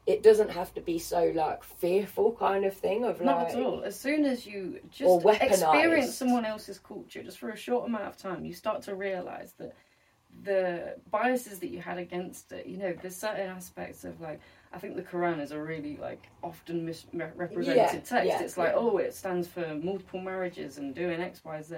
It 0.05 0.21
doesn't 0.21 0.49
have 0.51 0.73
to 0.73 0.81
be 0.81 0.99
so 0.99 1.31
like 1.33 1.63
fearful 1.63 2.33
kind 2.33 2.65
of 2.65 2.75
thing 2.75 3.05
of 3.05 3.21
Not 3.21 3.37
like 3.43 3.55
at 3.55 3.61
all. 3.61 3.83
As 3.83 3.97
soon 3.97 4.25
as 4.25 4.45
you 4.45 4.79
just 4.91 5.25
experience 5.25 6.13
someone 6.13 6.43
else's 6.45 6.77
culture, 6.77 7.23
just 7.23 7.39
for 7.39 7.49
a 7.49 7.57
short 7.57 7.87
amount 7.87 8.03
of 8.05 8.17
time, 8.17 8.43
you 8.43 8.53
start 8.53 8.81
to 8.83 8.95
realise 8.95 9.53
that 9.53 9.73
the 10.43 10.95
biases 11.11 11.59
that 11.59 11.69
you 11.69 11.79
had 11.79 11.97
against 11.97 12.51
it, 12.51 12.65
you 12.65 12.77
know, 12.77 12.93
there's 13.01 13.15
certain 13.15 13.47
aspects 13.49 14.03
of 14.03 14.19
like, 14.19 14.41
I 14.73 14.79
think 14.79 14.95
the 14.95 15.03
Quran 15.03 15.39
is 15.39 15.51
a 15.51 15.61
really 15.61 15.97
like 16.01 16.27
often 16.41 16.85
misrepresented 16.85 17.65
Yeah, 17.75 17.91
text. 17.91 18.25
yeah, 18.25 18.41
it's 18.41 18.57
like, 18.57 18.71
yeah. 18.73 18.79
oh, 18.79 18.97
it 18.97 19.13
stands 19.13 19.47
for 19.47 19.75
multiple 19.75 20.19
marriages 20.19 20.79
and 20.79 20.93
doing 20.93 21.21
X, 21.21 21.41
Y, 21.45 21.61
Z. 21.61 21.75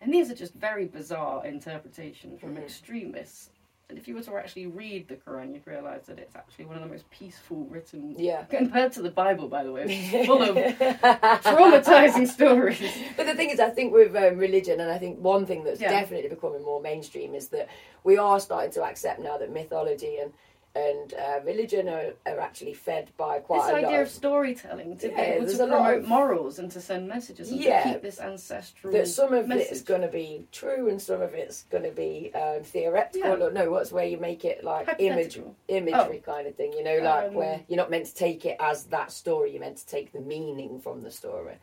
And 0.00 0.12
these 0.12 0.30
are 0.30 0.34
just 0.34 0.54
very 0.54 0.86
bizarre 0.86 1.46
interpretations 1.46 2.40
from 2.40 2.56
Mhm. 2.56 2.62
extremists. 2.64 3.50
And 3.90 3.98
if 3.98 4.08
you 4.08 4.14
were 4.14 4.22
to 4.22 4.36
actually 4.36 4.66
read 4.66 5.08
the 5.08 5.16
Quran, 5.16 5.52
you'd 5.52 5.66
realise 5.66 6.06
that 6.06 6.18
it's 6.18 6.34
actually 6.34 6.64
one 6.64 6.76
of 6.76 6.82
the 6.82 6.88
most 6.88 7.08
peaceful 7.10 7.66
written 7.66 8.14
yeah. 8.18 8.44
compared 8.44 8.92
to 8.92 9.02
the 9.02 9.10
Bible, 9.10 9.46
by 9.46 9.62
the 9.62 9.72
way, 9.72 10.24
full 10.26 10.40
of 10.42 10.56
traumatizing 10.56 12.26
stories. 12.26 12.80
But 13.16 13.26
the 13.26 13.34
thing 13.34 13.50
is, 13.50 13.60
I 13.60 13.68
think 13.70 13.92
with 13.92 14.16
um, 14.16 14.38
religion, 14.38 14.80
and 14.80 14.90
I 14.90 14.96
think 14.96 15.18
one 15.18 15.44
thing 15.44 15.64
that's 15.64 15.80
Yeah. 15.80 15.90
definitely 15.90 16.30
becoming 16.30 16.64
more 16.64 16.80
mainstream 16.80 17.34
is 17.34 17.48
that 17.48 17.68
we 18.04 18.16
are 18.16 18.40
starting 18.40 18.72
to 18.72 18.84
accept 18.84 19.20
now 19.20 19.36
that 19.36 19.52
mythology 19.52 20.16
and 20.16 20.32
and 20.76 21.14
uh, 21.14 21.38
religion 21.44 21.88
are, 21.88 22.14
are 22.26 22.40
actually 22.40 22.74
fed 22.74 23.10
by 23.16 23.38
quite 23.38 23.60
This 23.62 23.68
a 23.70 23.72
lot 23.74 23.84
idea 23.84 24.02
of 24.02 24.08
storytelling 24.08 24.96
to 24.98 25.08
Yeah, 25.08 25.14
be 25.16 25.22
able 25.22 25.46
to 25.52 25.56
promote 25.56 25.98
of- 25.98 26.08
morals 26.08 26.58
and 26.58 26.68
to 26.72 26.80
send 26.80 27.08
messages 27.08 27.50
and 27.50 27.60
Yeah. 27.60 27.84
to 27.84 27.92
keep 27.92 28.02
this 28.02 28.18
ancestral 28.20 28.92
that 28.92 29.06
some 29.06 29.32
of 29.32 29.46
message. 29.46 29.70
it's 29.70 29.82
going 29.82 30.00
to 30.00 30.08
be 30.08 30.46
true 30.50 30.88
and 30.88 31.00
some 31.00 31.22
of 31.22 31.32
it's 31.34 31.62
going 31.64 31.84
to 31.84 31.92
be 31.92 32.32
um, 32.34 32.62
theoretical 32.64 33.38
Yeah. 33.38 33.46
or 33.46 33.52
no 33.52 33.70
what's 33.70 33.92
where 33.92 34.06
you 34.06 34.18
make 34.18 34.44
it 34.44 34.64
like 34.64 34.88
image 34.98 35.38
imagery 35.68 36.18
kind 36.26 36.48
of 36.48 36.56
thing 36.56 36.72
you 36.72 36.82
know 36.82 36.98
like 36.98 37.28
Um, 37.28 37.34
where 37.34 37.60
you're 37.68 37.76
not 37.76 37.90
meant 37.90 38.06
to 38.06 38.14
take 38.14 38.44
it 38.44 38.56
as 38.58 38.86
that 38.86 39.12
story 39.12 39.52
you're 39.52 39.60
meant 39.60 39.76
to 39.78 39.86
take 39.86 40.12
the 40.12 40.20
meaning 40.20 40.80
from 40.80 41.02
the 41.02 41.10
story 41.10 41.54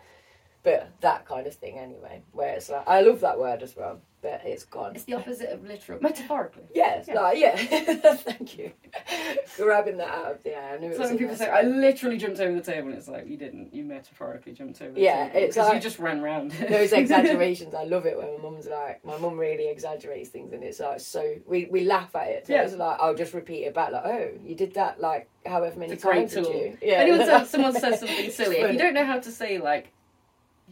but 0.64 0.89
that 1.01 1.26
kind 1.26 1.47
of 1.47 1.53
thing 1.55 1.78
anyway 1.78 2.22
where 2.32 2.53
it's 2.53 2.70
like 2.70 2.84
i 2.88 3.01
love 3.01 3.20
that 3.22 3.39
word 3.39 3.64
as 3.64 3.76
well 3.76 3.99
but 4.22 4.41
it's 4.45 4.66
gone 4.66 4.93
It's 4.93 5.05
the 5.05 5.16
opposite 5.16 5.49
of 5.49 5.64
literal, 5.68 5.99
metaphorically. 5.99 6.62
Yes, 6.76 7.05
Yeah. 7.07 7.22
like, 7.22 7.39
yeah. 7.39 7.55
Thank 8.18 8.55
you. 8.55 8.72
Grabbing 9.57 9.97
that 9.97 10.09
out 10.09 10.32
of 10.34 10.43
the 10.43 10.55
air. 10.55 10.76
I 10.76 10.78
knew 10.78 10.89
it 10.89 10.93
So 10.93 10.99
was 10.99 11.09
when 11.09 11.18
people 11.18 11.32
nice 11.32 11.39
say, 11.39 11.49
"I 11.49 11.64
literally 11.64 12.18
jumped 12.18 12.39
over 12.39 12.53
the 12.53 12.62
table," 12.62 12.89
and 12.89 12.97
it's 12.99 13.07
like 13.07 13.28
you 13.28 13.36
didn't. 13.36 13.74
You 13.74 13.84
metaphorically 13.84 14.53
jumped 14.53 14.80
over. 14.80 14.91
The 14.91 15.01
Yeah, 15.01 15.28
table 15.28 15.39
it's 15.39 15.55
because 15.55 15.74
you 15.74 15.80
just 15.80 15.97
ran 15.97 16.22
round. 16.22 16.53
it. 16.53 16.70
those 16.70 16.91
exaggerations, 17.03 17.74
I 17.74 17.86
love 17.86 18.05
it 18.05 18.16
when 18.16 18.28
my 18.38 18.41
mum's 18.43 18.68
like, 18.68 19.03
my 19.03 19.18
mum 19.18 19.39
really 19.39 19.68
exaggerates 19.70 20.30
things, 20.30 20.53
and 20.53 20.64
it's 20.64 20.80
like 20.80 20.99
so 20.99 21.38
we, 21.47 21.66
we 21.72 21.84
laugh 21.86 22.16
at 22.16 22.28
it. 22.28 22.45
So 22.45 22.53
Yeah. 22.53 22.62
it's 22.62 22.76
like 22.76 22.99
I'll 22.99 23.16
just 23.16 23.34
repeat 23.34 23.64
it 23.64 23.74
back, 23.74 23.91
like, 23.91 24.05
oh, 24.05 24.30
you 24.43 24.53
did 24.53 24.76
that 24.76 25.01
like 25.01 25.30
however 25.47 25.80
many 25.80 25.93
It's 25.93 26.03
a 26.03 26.07
great 26.07 26.30
times 26.30 26.34
did 26.34 26.45
you? 26.45 26.78
If 26.80 26.93
anyone 26.93 27.26
says, 27.26 27.49
someone 27.53 27.74
says 27.74 27.99
something 28.01 28.30
silly, 28.30 28.57
if 28.57 28.72
you 28.72 28.78
don't 28.78 28.93
know 28.93 29.05
how 29.05 29.20
to 29.20 29.32
say 29.32 29.57
like. 29.57 29.91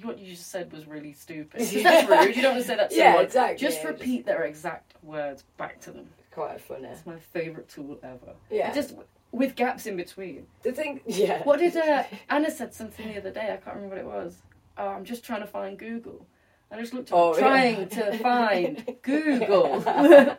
What 0.03 0.19
you 0.19 0.31
just 0.31 0.47
said 0.49 0.71
was 0.71 0.87
really 0.87 1.13
stupid. 1.13 1.61
that's 1.83 2.09
rude. 2.09 2.35
You 2.35 2.41
don't 2.41 2.53
want 2.53 2.63
to 2.63 2.67
say 2.67 2.75
that 2.75 2.89
to 2.91 2.95
Yeah, 2.95 3.05
someone. 3.11 3.25
exactly, 3.25 3.57
Just 3.57 3.81
yeah, 3.81 3.87
repeat 3.89 4.25
their 4.25 4.43
exact 4.43 4.93
words 5.03 5.43
back 5.57 5.79
to 5.81 5.91
them. 5.91 6.07
quite 6.31 6.61
funny. 6.61 6.87
It's 6.87 7.05
my 7.05 7.17
favourite 7.33 7.67
tool 7.69 7.99
ever. 8.03 8.33
Yeah. 8.49 8.71
Just 8.73 8.95
with 9.31 9.55
gaps 9.55 9.85
in 9.85 9.95
between. 9.97 10.47
The 10.63 10.71
thing, 10.71 11.01
yeah. 11.05 11.43
What 11.43 11.59
did 11.59 11.75
uh, 11.77 12.03
Anna 12.29 12.49
said 12.51 12.73
something 12.73 13.07
the 13.07 13.17
other 13.17 13.31
day? 13.31 13.51
I 13.53 13.57
can't 13.57 13.75
remember 13.77 13.95
what 13.95 14.19
it 14.21 14.23
was. 14.23 14.37
Oh, 14.77 14.87
I'm 14.87 15.05
just 15.05 15.23
trying 15.25 15.41
to 15.41 15.47
find 15.47 15.77
Google. 15.77 16.25
I 16.71 16.79
just 16.79 16.93
looked 16.93 17.11
at 17.11 17.15
Oh, 17.15 17.33
it, 17.33 17.39
yeah. 17.41 17.47
trying 17.47 17.89
to 17.89 18.17
find 18.19 18.95
Google. 19.01 20.37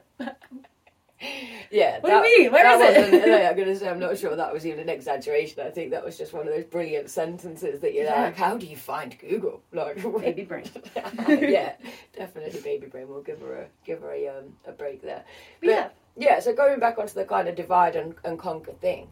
Yeah. 1.71 2.01
What 2.01 2.11
do 2.23 2.29
you 2.29 2.39
mean? 2.43 2.53
Where 2.53 2.63
that 2.79 2.97
is 2.97 3.13
it? 3.13 3.45
I'm 3.51 3.57
going 3.57 3.69
to 3.69 3.77
say, 3.77 3.89
I'm 3.89 3.99
not 4.01 4.19
sure 4.19 4.35
that 4.35 4.53
was 4.53 4.67
even 4.67 4.81
an 4.81 4.89
exaggeration. 4.89 5.65
I 5.65 5.71
think 5.71 5.91
that 5.93 6.05
was 6.05 6.19
just 6.19 6.33
one 6.33 6.47
of 6.49 6.53
those 6.55 6.65
brilliant 6.65 7.11
sentences 7.11 7.81
that 7.81 7.95
you're 7.95 8.05
Yeah. 8.05 8.23
like, 8.25 8.37
how 8.37 8.57
do 8.57 8.67
you 8.67 8.77
find 8.77 9.17
Google? 9.19 9.63
Like, 9.73 10.03
Baby 10.03 10.45
brain. 10.45 10.65
yeah, 11.29 11.75
definitely 12.17 12.61
baby 12.61 12.87
brain. 12.87 13.09
We'll 13.09 13.23
give 13.23 13.41
her 13.41 13.55
a 13.63 13.67
give 13.85 14.01
her 14.03 14.13
a 14.13 14.29
um, 14.29 14.45
a 14.67 14.73
break 14.73 15.01
there. 15.03 15.25
But 15.61 15.69
yeah, 15.69 15.89
yeah, 16.17 16.41
so 16.41 16.53
going 16.55 16.81
back 16.81 16.99
onto 16.99 17.15
the 17.15 17.25
kind 17.25 17.49
of 17.49 17.55
divide 17.55 17.97
and, 17.97 18.15
and 18.25 18.39
conquer 18.39 18.73
thing, 18.73 19.09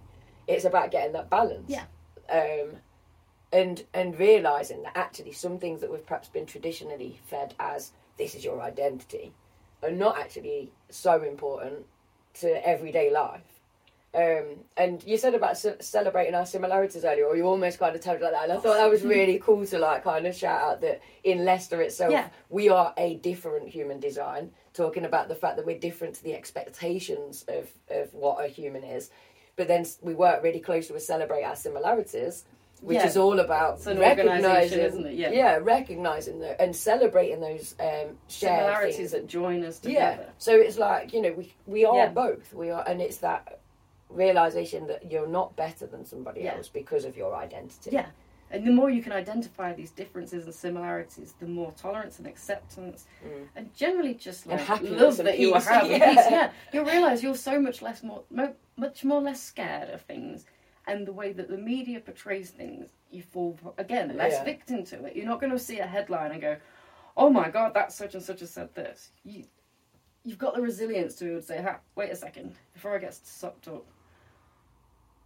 it's 0.47 0.65
about 0.65 0.91
getting 0.91 1.13
that 1.13 1.31
balance. 1.31 1.69
Yeah. 1.71 1.85
Um, 2.31 2.77
and 3.53 3.85
and 3.95 4.19
realizing 4.19 4.83
that 4.83 4.97
actually 4.97 5.33
some 5.33 5.59
things 5.59 5.81
that 5.81 5.91
we've 5.91 6.05
perhaps 6.05 6.29
been 6.29 6.45
traditionally 6.47 7.19
fed 7.27 7.55
as 7.59 7.93
this 8.19 8.35
is 8.35 8.45
your 8.45 8.61
identity 8.61 9.33
are 9.83 9.91
not 9.91 10.19
actually 10.19 10.71
so 10.91 11.23
important 11.23 11.87
to 12.41 12.67
everyday 12.69 13.11
life. 13.11 13.43
Um, 14.15 14.65
and 14.77 15.05
you 15.05 15.19
said 15.19 15.35
about 15.35 15.59
ce- 15.59 15.77
celebrating 15.81 16.35
our 16.35 16.47
similarities 16.47 17.05
earlier, 17.05 17.27
or 17.27 17.37
you 17.37 17.45
almost 17.45 17.79
kind 17.79 17.95
of 17.95 18.01
told 18.03 18.21
like 18.23 18.33
that, 18.33 18.45
and 18.45 18.53
I 18.53 18.57
thought 18.57 18.79
that 18.79 18.91
was 18.91 19.03
really 19.03 19.39
cool 19.39 19.67
to 19.67 19.79
like 19.79 20.03
kind 20.03 20.27
of 20.27 20.35
shout 20.35 20.61
out 20.63 20.81
that 20.81 21.03
in 21.25 21.45
Leicester 21.45 21.83
itself, 21.83 22.11
Yeah. 22.13 22.29
we 22.49 22.71
are 22.71 22.95
a 22.97 23.17
different 23.17 23.69
human 23.69 24.01
design. 24.01 24.51
Talking 24.73 25.05
about 25.05 25.29
the 25.29 25.35
fact 25.35 25.57
that 25.57 25.67
we're 25.67 25.79
different 25.79 26.15
to 26.17 26.25
the 26.25 26.35
expectations 26.35 27.45
of 27.49 27.69
of 27.91 28.13
what 28.15 28.43
a 28.43 28.49
human 28.49 28.83
is, 28.83 29.11
but 29.57 29.69
then 29.69 29.85
we 30.01 30.15
work 30.15 30.43
really 30.43 30.61
closely 30.61 30.95
with 30.95 31.03
celebrate 31.03 31.43
our 31.43 31.57
similarities, 31.57 32.45
which 32.81 32.97
Yeah. 32.97 33.07
is 33.07 33.17
all 33.17 33.41
about 33.41 33.85
recognizing, 33.87 34.79
isn't 34.81 35.07
it? 35.07 35.15
Yeah. 35.15 35.31
yeah, 35.31 35.59
recognizing 35.61 36.39
the, 36.41 36.61
and 36.61 36.75
celebrating 36.75 37.41
those 37.41 37.75
um, 37.81 37.87
shared 37.87 38.17
similarities 38.29 38.97
things 38.97 39.11
that 39.13 39.27
join 39.27 39.65
us 39.65 39.81
yeah. 39.83 40.11
together. 40.13 40.31
So 40.39 40.55
it's 40.55 40.79
like 40.79 41.13
you 41.13 41.23
know 41.23 41.33
we 41.33 41.55
we 41.67 41.85
are 41.85 41.97
Yeah. 41.97 42.09
both. 42.09 42.53
We 42.55 42.71
are, 42.71 42.85
and 42.89 43.01
it's 43.01 43.19
that 43.19 43.61
realization 44.11 44.87
that 44.87 45.11
you're 45.11 45.27
not 45.29 45.55
better 45.57 45.87
than 45.87 46.05
somebody 46.05 46.43
Yeah. 46.43 46.57
else 46.57 46.69
because 46.69 47.05
of 47.05 47.17
your 47.17 47.35
identity. 47.35 47.91
Yeah. 47.93 48.07
And 48.51 48.67
the 48.67 48.71
more 48.73 48.89
you 48.89 49.03
can 49.03 49.13
identify 49.13 49.75
these 49.75 49.91
differences 49.91 50.47
and 50.47 50.55
similarities, 50.55 51.35
the 51.39 51.47
more 51.47 51.71
tolerance 51.73 52.19
and 52.19 52.27
acceptance, 52.27 53.05
Mm. 53.23 53.49
and 53.57 53.75
generally 53.75 54.15
just 54.15 54.47
like 54.47 54.67
love 54.81 55.19
that 55.19 55.39
you 55.39 55.53
will 55.53 55.61
have. 55.61 55.87
yeah. 55.91 56.13
yeah. 56.31 56.51
You'll 56.73 56.87
realise 56.87 57.23
you're 57.23 57.35
so 57.35 57.61
much 57.61 57.83
less 57.83 58.03
more, 58.03 58.23
much 58.77 59.05
more 59.05 59.21
less 59.21 59.43
scared 59.43 59.91
of 59.91 60.01
things, 60.03 60.47
and 60.89 61.07
the 61.07 61.13
way 61.13 61.33
that 61.33 61.49
the 61.49 61.59
media 61.59 62.01
portrays 62.01 62.51
things, 62.51 62.91
you 63.11 63.23
fall 63.23 63.57
again 63.79 64.17
less 64.17 64.33
Yeah. 64.33 64.45
victim 64.45 64.85
to 64.85 65.05
it. 65.05 65.15
You're 65.15 65.27
not 65.27 65.41
going 65.41 65.53
to 65.53 65.59
see 65.59 65.79
a 65.79 65.87
headline 65.87 66.33
and 66.33 66.41
go, 66.41 66.57
"Oh 67.17 67.31
my 67.31 67.51
God, 67.51 67.75
that 67.75 67.93
such 67.93 68.15
and 68.15 68.23
such 68.23 68.41
has 68.41 68.51
said 68.51 68.75
this." 68.75 69.13
You, 69.25 69.45
you've 70.25 70.39
got 70.39 70.55
the 70.55 70.63
resilience 70.63 71.15
to 71.17 71.25
be 71.25 71.31
able 71.31 71.41
to 71.41 71.47
say, 71.47 71.63
ha, 71.63 71.79
"Wait 71.95 72.11
a 72.11 72.17
second, 72.17 72.57
before 72.73 72.95
I 72.95 72.99
get 72.99 73.15
sucked 73.15 73.69
up." 73.69 73.85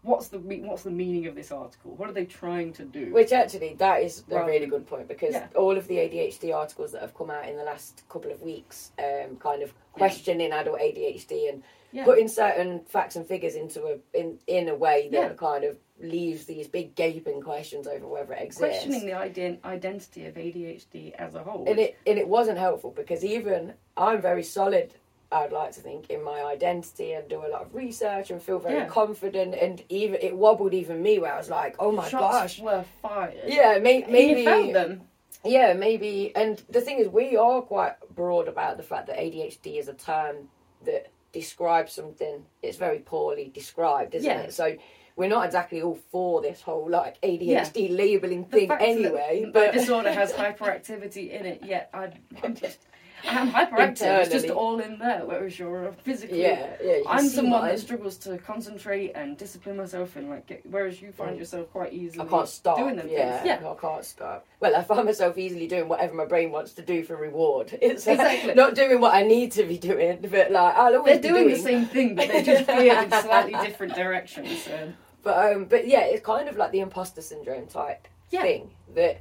What's 0.03 0.29
the 0.29 0.39
what's 0.39 0.83
the 0.83 0.91
meaning 0.91 1.27
of 1.29 1.37
this 1.37 1.53
article? 1.53 1.93
What 1.97 2.09
are 2.11 2.13
they 2.13 2.25
trying 2.25 2.73
to 2.75 2.85
do? 2.85 3.13
Which 3.13 3.33
actually, 3.33 3.75
that 3.75 4.03
is 4.03 4.25
a 4.33 4.45
really 4.45 4.67
good 4.67 4.85
point 4.87 5.07
because 5.07 5.35
Yeah. 5.35 5.47
all 5.55 5.77
of 5.77 5.87
the 5.87 5.99
ADHD 5.99 6.53
articles 6.53 6.91
that 6.93 7.03
have 7.03 7.15
come 7.15 7.31
out 7.31 7.49
in 7.49 7.57
the 7.57 7.63
last 7.63 8.03
couple 8.09 8.33
of 8.33 8.43
weeks, 8.43 8.91
um, 8.99 9.37
kind 9.37 9.63
of 9.63 9.73
questioning 9.93 10.51
adult 10.51 10.81
ADHD 10.81 11.49
and 11.49 11.63
Yeah. 11.93 12.05
putting 12.05 12.27
certain 12.27 12.81
facts 12.87 13.15
and 13.15 13.25
figures 13.27 13.55
into 13.55 13.87
a 13.87 13.99
in 14.13 14.41
in 14.49 14.69
a 14.69 14.75
way 14.75 15.09
that 15.13 15.31
Yeah. 15.31 15.35
kind 15.35 15.63
of 15.63 15.79
leaves 16.01 16.47
these 16.47 16.67
big 16.67 16.97
gaping 16.97 17.41
questions 17.41 17.87
over 17.87 18.09
whether 18.09 18.33
it 18.33 18.43
exists. 18.43 18.59
questioning 18.59 19.07
the 19.07 19.13
ident- 19.13 19.65
identity 19.65 20.27
of 20.27 20.37
ADHD 20.37 21.13
as 21.17 21.37
a 21.37 21.45
whole. 21.45 21.65
and 21.69 21.79
it 21.79 21.95
and 22.09 22.19
it 22.19 22.27
wasn't 22.27 22.59
helpful 22.59 22.91
because 22.91 23.25
even 23.25 23.75
I'm 23.97 24.21
very 24.21 24.43
solid. 24.43 24.95
I'd 25.33 25.53
like 25.53 25.72
to 25.72 25.80
think 25.80 26.11
in 26.11 26.22
my 26.22 26.43
identity 26.43 27.12
and 27.12 27.28
do 27.28 27.45
a 27.45 27.49
lot 27.49 27.62
of 27.62 27.74
research 27.74 28.30
and 28.30 28.41
feel 28.43 28.59
very 28.59 28.76
Yeah. 28.80 28.87
confident. 28.87 29.55
And 29.55 29.83
even 29.89 30.18
it 30.20 30.37
wobbled 30.37 30.74
even 30.74 31.03
me 31.03 31.18
where 31.18 31.33
I 31.33 31.39
was 31.39 31.49
like, 31.51 31.76
"Oh 31.78 31.91
my 31.93 32.09
Shots 32.09 32.59
gosh, 32.59 32.61
were 32.61 32.85
fired. 33.01 33.35
yeah, 33.47 33.78
may, 33.78 34.05
maybe 34.09 34.45
felt 34.45 34.72
them. 34.72 35.09
Yeah, 35.45 35.72
maybe. 35.72 36.33
And 36.37 36.62
the 36.68 36.80
thing 36.80 36.99
is, 36.99 37.09
we 37.09 37.37
are 37.37 37.62
quite 37.62 37.95
broad 38.14 38.47
about 38.47 38.76
the 38.76 38.83
fact 38.83 39.07
that 39.09 39.18
ADHD 39.18 39.78
is 39.78 39.89
a 39.89 39.95
term 39.95 40.49
that 40.85 41.09
describes 41.33 41.93
something. 41.93 42.45
It's 42.62 42.76
very 42.76 42.99
poorly 42.99 43.51
described, 43.53 44.14
isn't 44.14 44.30
Yeah. 44.30 44.41
it? 44.43 44.53
So 44.55 44.76
we're 45.16 45.28
not 45.28 45.45
exactly 45.47 45.83
all 45.83 45.99
for 46.11 46.41
this 46.43 46.61
whole 46.62 46.89
like 46.89 47.20
ADHD 47.22 47.89
labeling 47.89 48.45
The 48.45 48.51
thing 48.51 48.70
anyway. 48.72 49.51
but 49.53 49.72
disorder 49.72 50.12
has 50.12 50.33
hyperactivity 50.45 51.30
in 51.30 51.47
it, 51.47 51.64
yet 51.64 51.89
I, 51.95 52.11
I'm 52.43 52.55
just. 52.55 52.78
I'm 53.25 53.51
hyperactive. 53.51 54.20
It's 54.23 54.31
just 54.31 54.51
all 54.51 54.81
in 54.81 54.99
there. 54.99 55.23
Whereas 55.25 55.59
you're 55.59 55.93
physically. 56.03 56.43
yeah, 56.43 56.75
yeah. 56.83 56.99
I'm 57.07 57.27
someone 57.29 57.66
that 57.66 57.79
struggles 57.79 58.16
to 58.18 58.37
concentrate 58.39 59.12
and 59.14 59.37
discipline 59.37 59.77
myself, 59.77 60.16
and 60.16 60.29
like, 60.31 60.47
get, 60.47 60.66
whereas 60.66 61.01
you 61.01 61.12
find 61.12 61.37
Mm. 61.37 61.39
yourself 61.39 61.70
quite 61.73 61.93
easily 61.93 62.27
I 62.27 62.29
can't 62.29 62.49
stop. 62.49 62.77
doing 62.79 62.97
them 62.97 63.09
yeah, 63.09 63.43
things. 63.43 63.61
Yeah, 63.62 63.70
I 63.70 63.75
can't 63.75 64.05
stop. 64.05 64.47
Well, 64.61 64.75
I 64.77 64.83
find 64.83 65.05
myself 65.05 65.39
easily 65.39 65.66
doing 65.66 65.89
whatever 65.89 66.14
my 66.14 66.25
brain 66.25 66.51
wants 66.51 66.73
to 66.75 66.83
do 66.83 67.05
for 67.05 67.16
reward. 67.16 67.79
It's 67.83 68.07
uh, 68.07 68.12
Exactly. 68.12 68.55
not 68.55 68.75
doing 68.75 69.01
what 69.01 69.14
I 69.14 69.23
need 69.23 69.53
to 69.53 69.64
be 69.64 69.79
doing, 69.79 70.18
but 70.23 70.51
like 70.51 70.75
I'll 70.77 70.97
always 70.97 71.20
they're 71.20 71.33
be 71.33 71.39
doing 71.41 71.49
the 71.49 71.59
same 71.59 71.87
thing, 71.87 72.14
but 72.14 72.29
they're 72.29 72.43
just 72.43 72.66
veered 72.66 73.05
in 73.05 73.11
slightly 73.23 73.53
different 73.66 73.95
directions. 73.95 74.62
So. 74.64 74.93
But 75.23 75.53
um, 75.53 75.64
but 75.66 75.87
yeah, 75.87 76.01
it's 76.01 76.25
kind 76.25 76.49
of 76.49 76.57
like 76.57 76.73
the 76.73 76.81
imposter 76.81 77.23
syndrome 77.23 77.66
type 77.66 78.09
Yeah. 78.31 78.43
thing 78.43 78.70
that 78.97 79.20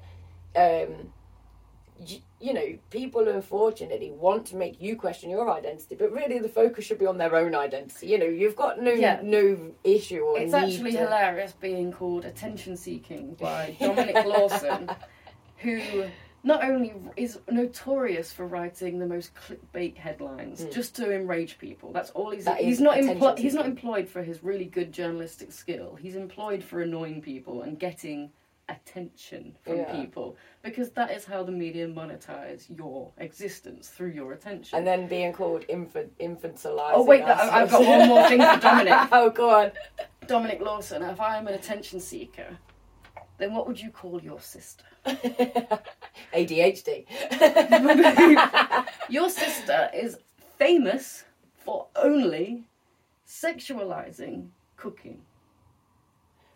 um, 0.55 1.13
you 2.39 2.53
know, 2.53 2.77
people 2.89 3.27
unfortunately 3.27 4.11
want 4.11 4.47
to 4.47 4.55
make 4.55 4.81
you 4.81 4.95
question 4.95 5.29
your 5.29 5.51
identity, 5.51 5.95
but 5.95 6.11
really 6.11 6.39
the 6.39 6.49
focus 6.49 6.85
should 6.85 6.97
be 6.99 7.05
on 7.05 7.17
their 7.17 7.35
own 7.35 7.53
identity. 7.53 8.07
You 8.07 8.17
know, 8.17 8.25
you've 8.25 8.55
got 8.55 8.81
no 8.81 8.91
Yeah. 8.91 9.19
no 9.23 9.71
issue 9.83 10.21
or 10.21 10.39
It's 10.39 10.53
actually 10.53 10.93
to- 10.93 10.97
hilarious 10.99 11.53
being 11.53 11.91
called 11.91 12.25
Attention 12.25 12.75
Seeking 12.77 13.33
by 13.39 13.75
Dominic 13.79 14.25
Lawson, 14.25 14.89
who 15.57 15.79
not 16.43 16.63
only 16.63 16.91
is 17.15 17.37
notorious 17.51 18.33
for 18.33 18.47
writing 18.47 18.97
the 18.97 19.05
most 19.05 19.31
clickbait 19.35 19.95
headlines 19.95 20.65
Mm. 20.65 20.73
just 20.73 20.95
to 20.95 21.13
enrage 21.13 21.59
people. 21.59 21.93
That's 21.93 22.09
all 22.11 22.31
he's 22.31 22.45
That 22.45 22.59
he's 22.59 22.81
not 22.81 22.97
emplo- 22.97 23.37
he's 23.37 23.53
not 23.53 23.67
employed 23.67 24.09
for 24.09 24.23
his 24.23 24.43
really 24.43 24.65
good 24.65 24.91
journalistic 24.91 25.51
skill. 25.51 25.95
He's 26.01 26.15
employed 26.15 26.63
for 26.63 26.81
annoying 26.81 27.21
people 27.21 27.61
and 27.61 27.77
getting 27.77 28.31
attention 28.69 29.55
from 29.63 29.77
Yeah. 29.77 29.91
people 29.91 30.37
because 30.61 30.91
that 30.91 31.11
is 31.11 31.25
how 31.25 31.43
the 31.43 31.51
media 31.51 31.87
monetize 31.87 32.65
your 32.75 33.11
existence 33.17 33.89
through 33.89 34.11
your 34.11 34.33
attention. 34.33 34.77
And 34.77 34.87
then 34.87 35.07
being 35.07 35.33
called 35.33 35.65
infant 35.67 36.17
infantilizing. 36.19 36.91
Oh, 36.93 37.03
wait, 37.03 37.23
I've 37.23 37.69
got 37.69 37.85
one 37.85 38.07
more 38.07 38.27
thing 38.27 38.39
for 38.41 38.59
Dominic. 38.59 38.93
oh, 39.11 39.29
go 39.29 39.49
on. 39.49 39.71
Dominic 40.27 40.61
Lawson, 40.61 41.03
if 41.03 41.19
I 41.19 41.37
am 41.37 41.47
an 41.47 41.55
attention 41.55 41.99
seeker, 41.99 42.57
then 43.37 43.53
what 43.53 43.67
would 43.67 43.81
you 43.81 43.89
call 43.89 44.21
your 44.21 44.39
sister? 44.39 44.85
ADHD. 46.33 47.05
Your 49.09 49.29
sister 49.29 49.89
is 49.93 50.17
famous 50.57 51.23
for 51.55 51.87
only 51.95 52.65
sexualizing 53.27 54.49
cooking. 54.77 55.21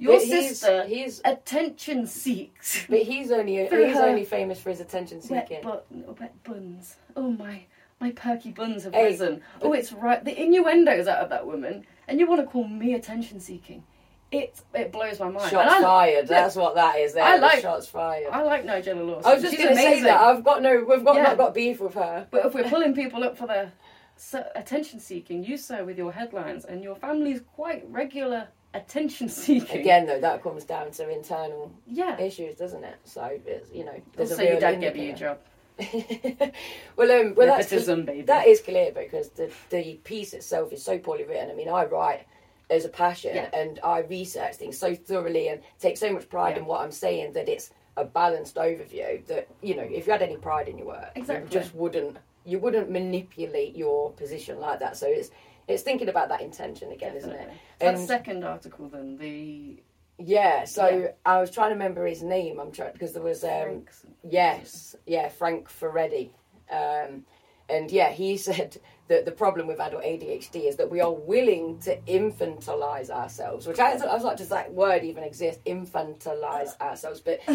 Your 0.05 0.19
But 0.19 0.21
sister 0.27 0.85
he's 0.85 1.21
attention 1.25 2.05
seeks. 2.07 2.85
but 2.89 2.99
he's 2.99 3.31
only 3.31 3.55
he's 3.63 3.69
her- 3.71 4.03
only 4.05 4.25
famous 4.25 4.59
for 4.59 4.69
his 4.69 4.79
attention 4.79 5.19
Wet, 5.29 5.47
seeking. 5.47 5.63
but, 5.63 5.85
wet 6.19 6.43
buns. 6.43 6.95
Oh 7.15 7.31
my, 7.31 7.63
my 7.99 8.11
perky 8.11 8.51
buns 8.51 8.83
have 8.83 8.93
Hey, 8.93 9.05
risen. 9.05 9.41
Oh, 9.61 9.73
it's 9.73 9.91
right. 9.93 10.23
The 10.23 10.39
innuendos 10.39 11.07
out 11.07 11.19
of 11.23 11.29
that 11.29 11.45
woman, 11.45 11.85
and 12.07 12.19
you 12.19 12.27
want 12.27 12.41
to 12.41 12.47
call 12.47 12.67
me 12.67 12.93
attention 12.93 13.39
seeking? 13.39 13.83
It 14.31 14.59
it 14.73 14.91
blows 14.91 15.19
my 15.19 15.29
mind. 15.29 15.49
Shots 15.51 15.73
And 15.75 15.85
I, 15.85 15.87
fired. 15.87 16.27
That's 16.27 16.55
what 16.55 16.75
that 16.75 16.97
is. 16.99 17.13
There, 17.13 17.23
I 17.23 17.37
like- 17.37 17.61
shots 17.61 17.87
fired. 17.87 18.27
I 18.31 18.41
like 18.43 18.65
Nigella 18.65 19.05
Lawson. 19.07 19.31
I 19.31 19.33
was 19.35 19.43
just 19.43 19.55
going 19.57 19.69
to 19.69 19.75
say 19.75 20.01
that 20.01 20.19
I've 20.19 20.43
got 20.43 20.61
no, 20.61 20.83
we've 20.87 21.03
got 21.05 21.15
Yeah. 21.15 21.23
not 21.23 21.37
got 21.37 21.53
beef 21.53 21.79
with 21.79 21.93
her. 21.93 22.27
But 22.31 22.45
if 22.45 22.53
we're 22.53 22.63
pulling 22.69 22.93
people 22.95 23.23
up 23.23 23.37
for 23.37 23.47
their 23.47 23.71
se- 24.17 24.49
attention 24.55 24.99
seeking, 24.99 25.43
you 25.43 25.57
sir 25.57 25.83
with 25.85 25.97
your 25.97 26.11
headlines 26.11 26.65
and 26.65 26.83
your 26.83 26.95
family's 26.95 27.41
quite 27.55 27.85
regular 27.89 28.47
attention 28.75 29.29
seeking. 29.29 29.79
Again, 29.79 30.05
though, 30.05 30.19
that 30.19 30.43
comes 30.43 30.65
down 30.65 30.91
to 30.91 31.09
internal 31.09 31.71
yeah. 31.87 32.19
issues, 32.19 32.55
doesn't 32.55 32.83
it? 32.83 32.97
So 33.03 33.39
it's 33.45 33.71
you 33.73 33.85
know, 33.85 33.99
there's 34.15 34.31
Also, 34.31 34.43
a 34.43 34.47
your 34.49 34.59
dad 34.59 34.79
gave 34.81 34.95
you 34.95 35.13
a 35.13 35.15
job. 35.15 35.39
well, 36.95 37.11
um, 37.11 37.35
well, 37.35 37.47
that's 37.47 37.71
Nepotism, 37.71 38.25
that 38.25 38.47
is 38.47 38.61
clear 38.61 38.91
because 38.91 39.29
the 39.29 39.51
the 39.69 39.95
piece 40.03 40.33
itself 40.33 40.71
is 40.71 40.83
so 40.83 40.97
poorly 40.97 41.25
written. 41.25 41.49
I 41.49 41.53
mean, 41.53 41.69
I 41.69 41.85
write 41.85 42.25
as 42.69 42.85
a 42.85 42.89
passion 42.89 43.35
Yeah. 43.35 43.49
and 43.53 43.79
I 43.83 43.99
research 43.99 44.55
things 44.55 44.77
so 44.77 44.95
thoroughly 44.95 45.49
and 45.49 45.61
take 45.79 45.97
so 45.97 46.11
much 46.11 46.29
pride 46.29 46.55
Yeah. 46.55 46.61
in 46.61 46.65
what 46.65 46.81
I'm 46.81 46.91
saying 46.91 47.33
that 47.33 47.47
it's 47.49 47.71
a 47.97 48.05
balanced 48.05 48.55
overview. 48.55 49.25
That 49.27 49.47
you 49.61 49.75
know, 49.75 49.83
if 49.83 50.05
you 50.07 50.11
had 50.13 50.21
any 50.21 50.37
pride 50.37 50.67
in 50.67 50.77
your 50.77 50.87
work, 50.87 51.11
Exactly. 51.15 51.43
you 51.45 51.61
just 51.61 51.75
wouldn't 51.75 52.17
you 52.45 52.59
wouldn't 52.59 52.89
manipulate 52.89 53.75
your 53.75 54.11
position 54.11 54.59
like 54.59 54.79
that. 54.79 54.95
So 54.95 55.07
it's 55.07 55.29
it's 55.67 55.83
thinking 55.83 56.09
about 56.09 56.29
that 56.29 56.41
intention 56.41 56.91
again, 56.91 57.15
isn't 57.15 57.29
it? 57.31 57.49
Definitely. 57.79 58.01
That 58.01 58.07
second 58.07 58.43
article, 58.43 58.87
then 58.89 59.17
the 59.17 59.81
Yeah, 60.17 60.63
so 60.65 60.87
Yeah. 60.87 61.07
I 61.25 61.41
was 61.41 61.51
trying 61.51 61.69
to 61.69 61.73
remember 61.75 62.05
his 62.05 62.21
name. 62.23 62.59
I'm 62.59 62.71
trying 62.71 62.93
because 62.93 63.13
there 63.13 63.23
was 63.23 63.43
um, 63.43 63.49
Franks. 63.49 64.05
yes, 64.29 64.95
yeah, 65.05 65.29
Frank 65.29 65.67
Furedi, 65.69 66.29
um, 66.71 67.25
and 67.67 67.91
yeah, 67.91 68.11
he 68.11 68.37
said 68.49 68.77
that 69.07 69.25
the 69.25 69.31
problem 69.31 69.67
with 69.67 69.79
adult 69.79 70.03
ADHD 70.03 70.67
is 70.67 70.77
that 70.77 70.89
we 70.89 70.99
are 70.99 71.13
willing 71.13 71.77
to 71.79 71.95
infantilize 72.07 73.09
ourselves, 73.11 73.67
which 73.67 73.77
I, 73.77 73.91
I 73.91 74.13
was 74.15 74.23
like, 74.23 74.37
does 74.37 74.49
that 74.49 74.73
word 74.73 75.03
even 75.03 75.23
exist? 75.23 75.63
Infantilize 75.65 76.75
ourselves, 76.81 77.19
but 77.19 77.39
so 77.45 77.53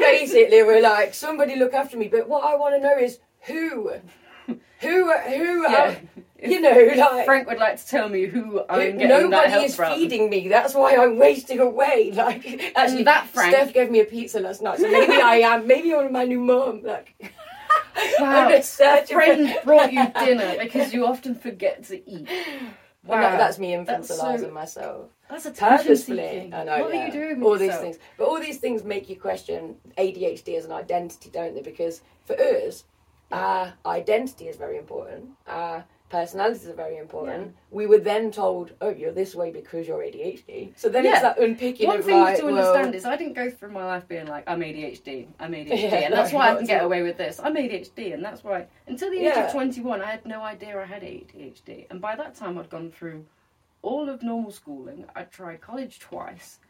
basically 0.00 0.62
we're 0.62 0.82
like, 0.82 1.14
somebody 1.14 1.56
look 1.56 1.72
after 1.72 1.96
me. 1.96 2.08
But 2.08 2.28
what 2.28 2.44
I 2.44 2.56
want 2.56 2.74
to 2.74 2.80
know 2.80 2.96
is 2.98 3.20
who, 3.42 3.92
who, 4.46 4.58
who, 4.80 5.62
Yeah. 5.62 5.94
uh, 5.96 6.20
you 6.42 6.60
know, 6.60 6.70
like 6.96 7.24
Frank 7.24 7.48
would 7.48 7.58
like 7.58 7.78
to 7.78 7.86
tell 7.86 8.08
me 8.08 8.26
who 8.26 8.62
I'm 8.68 8.78
getting 8.78 8.98
that 8.98 9.08
Nobody 9.22 9.50
help 9.50 9.64
is 9.64 9.74
from. 9.74 9.94
feeding 9.94 10.28
me. 10.30 10.48
That's 10.48 10.74
why 10.74 10.96
I'm 10.96 11.16
wasting 11.18 11.60
away. 11.60 12.10
Like 12.14 12.72
actually, 12.76 13.04
that 13.04 13.28
Frank- 13.28 13.54
Steph 13.54 13.72
gave 13.72 13.90
me 13.90 14.00
a 14.00 14.04
pizza 14.04 14.38
last 14.40 14.62
night, 14.62 14.78
so 14.78 14.90
maybe 14.90 15.14
I 15.14 15.36
am. 15.36 15.66
Maybe 15.72 15.94
I'm 15.94 16.12
my 16.12 16.24
new 16.24 16.40
mum. 16.40 16.82
Like 16.84 17.14
Wow. 18.18 18.44
I'm 18.44 18.50
just 18.50 18.74
searching 18.74 19.16
for- 19.16 19.22
Friend 19.24 19.56
brought 19.64 19.92
you 19.92 20.06
dinner 20.24 20.56
because 20.62 20.92
you 20.92 21.06
often 21.06 21.34
forget 21.34 21.84
to 21.84 21.96
eat. 22.08 22.28
Well, 23.04 23.20
Wow. 23.20 23.30
no, 23.32 23.36
that's 23.38 23.58
me 23.58 23.72
infantilizing 23.72 24.40
so- 24.40 24.50
myself. 24.50 25.08
That's 25.28 25.44
attention 25.46 25.78
Purposefully. 25.86 26.52
I 26.54 26.62
know. 26.64 26.82
What 26.82 26.94
yeah. 26.94 27.02
are 27.02 27.06
you 27.06 27.12
doing 27.12 27.40
with 27.40 27.46
all 27.48 27.58
these 27.58 27.76
things, 27.78 27.96
but 28.16 28.26
all 28.26 28.38
these 28.38 28.58
things 28.58 28.84
make 28.84 29.08
you 29.08 29.16
question 29.16 29.74
ADHD 29.98 30.56
as 30.56 30.66
an 30.66 30.72
identity, 30.72 31.30
don't 31.30 31.52
they? 31.54 31.62
Because 31.62 32.02
for 32.26 32.34
us, 32.40 32.84
our 33.32 33.72
identity 33.84 34.48
is 34.48 34.56
very 34.56 34.76
important. 34.78 35.30
Our 35.46 35.84
personalities 36.08 36.68
are 36.68 36.74
very 36.74 36.98
important. 36.98 37.46
Yeah. 37.48 37.52
We 37.72 37.86
were 37.86 37.98
then 37.98 38.30
told, 38.30 38.72
"Oh, 38.80 38.90
you're 38.90 39.10
this 39.12 39.34
way 39.34 39.50
because 39.50 39.88
you're 39.88 40.02
ADHD." 40.02 40.72
So 40.76 40.88
then 40.88 41.04
Yeah. 41.04 41.12
it's 41.14 41.22
that 41.22 41.38
unpicking 41.38 41.88
One 41.88 41.98
of 41.98 42.04
thing 42.04 42.20
like, 42.20 42.38
to 42.38 42.46
well, 42.46 42.56
understand 42.58 42.94
is 42.94 43.04
I 43.04 43.16
didn't 43.16 43.32
go 43.34 43.50
through 43.50 43.70
my 43.72 43.84
life 43.84 44.06
being 44.06 44.26
like 44.26 44.44
I'm 44.46 44.60
ADHD, 44.62 45.26
I'm 45.40 45.52
ADHD, 45.52 45.68
Yeah, 45.82 45.94
and 46.06 46.14
that's 46.14 46.32
no, 46.32 46.38
why 46.38 46.52
I 46.52 46.56
can 46.56 46.66
get 46.66 46.84
away 46.84 47.02
with 47.02 47.16
this. 47.16 47.40
I'm 47.42 47.56
ADHD, 47.56 48.14
and 48.14 48.24
that's 48.24 48.44
why 48.44 48.66
until 48.86 49.10
the 49.10 49.18
age 49.18 49.36
of 49.36 49.50
21, 49.50 50.00
I 50.00 50.10
had 50.12 50.24
no 50.24 50.42
idea 50.42 50.80
I 50.80 50.84
had 50.86 51.02
ADHD, 51.02 51.86
and 51.90 52.00
by 52.00 52.14
that 52.14 52.36
time 52.36 52.56
I'd 52.58 52.70
gone 52.70 52.92
through 52.92 53.24
all 53.82 54.08
of 54.08 54.22
normal 54.22 54.52
schooling. 54.52 55.04
I'd 55.16 55.30
tried 55.32 55.60
college 55.60 55.98
twice, 55.98 56.60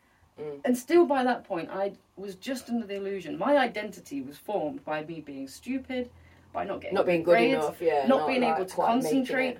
Mm. 0.41 0.61
and 0.67 0.77
still 0.77 1.07
by 1.07 1.25
that 1.25 1.45
point 1.45 1.71
I 1.71 1.93
was 2.17 2.35
just 2.35 2.69
under 2.69 2.87
the 2.87 2.97
illusion 2.97 3.39
my 3.39 3.57
identity 3.57 4.21
was 4.21 4.37
formed 4.37 4.85
by 4.85 5.03
me 5.03 5.21
being 5.23 5.49
stupid, 5.49 6.11
by 6.57 6.65
not 6.65 6.81
getting 6.81 6.95
not 6.95 7.05
being 7.05 7.23
good 7.23 7.33
grades, 7.33 7.65
enough, 7.65 7.83
yeah, 7.83 8.07
not, 8.07 8.27
being 8.27 8.41
like, 8.41 8.57
able 8.57 8.65
to 8.65 8.75
concentrate. 8.75 9.59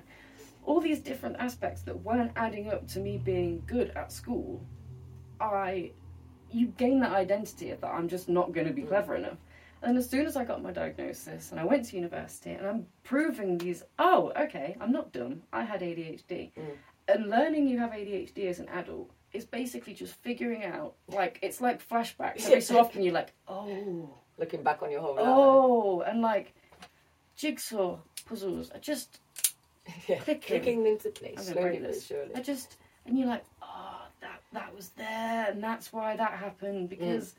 All 0.65 0.81
these 0.81 0.99
different 0.99 1.37
aspects 1.37 1.83
that 1.83 1.95
weren't 2.03 2.31
adding 2.35 2.69
up 2.73 2.87
to 2.89 2.99
me 2.99 3.17
being 3.17 3.63
good 3.67 3.91
at 3.95 4.11
school, 4.11 4.65
I, 5.39 5.91
you 6.51 6.73
gain 6.77 6.99
that 7.01 7.11
identity 7.11 7.69
of 7.69 7.79
that 7.81 7.93
I'm 7.93 8.09
just 8.09 8.27
not 8.27 8.51
going 8.51 8.67
to 8.67 8.73
be 8.73 8.81
clever 8.81 9.15
enough. 9.15 9.37
And 9.83 9.95
as 9.95 10.09
soon 10.09 10.25
as 10.25 10.35
I 10.35 10.43
got 10.43 10.63
my 10.63 10.71
diagnosis 10.71 11.51
and 11.51 11.59
I 11.59 11.63
went 11.63 11.85
to 11.85 11.95
university 11.95 12.49
and 12.49 12.65
I'm 12.65 12.87
proving 13.03 13.59
these, 13.59 13.83
oh, 13.99 14.33
okay, 14.35 14.75
I'm 14.81 14.91
not 14.91 15.13
dumb. 15.13 15.43
I 15.53 15.63
had 15.63 15.81
ADHD. 15.81 16.51
Mm. 16.51 16.63
And 17.07 17.29
learning 17.29 17.67
you 17.67 17.77
have 17.77 17.91
ADHD 17.91 18.49
as 18.49 18.59
an 18.59 18.67
adult 18.69 19.11
is 19.33 19.45
basically 19.45 19.93
just 19.93 20.15
figuring 20.15 20.65
out, 20.65 20.95
like, 21.07 21.37
it's 21.43 21.61
like 21.61 21.87
flashbacks. 21.87 22.45
Every 22.47 22.61
so 22.69 22.79
often 22.79 23.03
you're 23.03 23.13
like, 23.13 23.33
oh, 23.47 24.09
Looking 24.39 24.61
back 24.61 24.83
on 24.83 24.91
your 24.91 25.01
whole 25.01 25.15
life, 25.15 25.25
oh, 25.25 26.01
and 26.01 26.21
like 26.21 26.53
jigsaw 27.37 27.97
puzzles 28.25 28.69
are 28.71 28.79
just 28.79 29.19
yeah. 30.07 30.17
clicking. 30.19 30.41
clicking 30.41 30.87
into 30.87 31.09
place 31.09 31.47
slowly 31.47 31.79
but 31.79 32.01
surely. 32.01 32.35
I 32.35 32.41
just 32.41 32.77
and 33.05 33.17
you're 33.17 33.27
like, 33.27 33.45
oh, 33.61 34.01
that 34.19 34.41
that 34.51 34.75
was 34.75 34.89
there, 34.97 35.47
and 35.49 35.63
that's 35.63 35.93
why 35.93 36.17
that 36.17 36.33
happened 36.33 36.89
because 36.89 37.35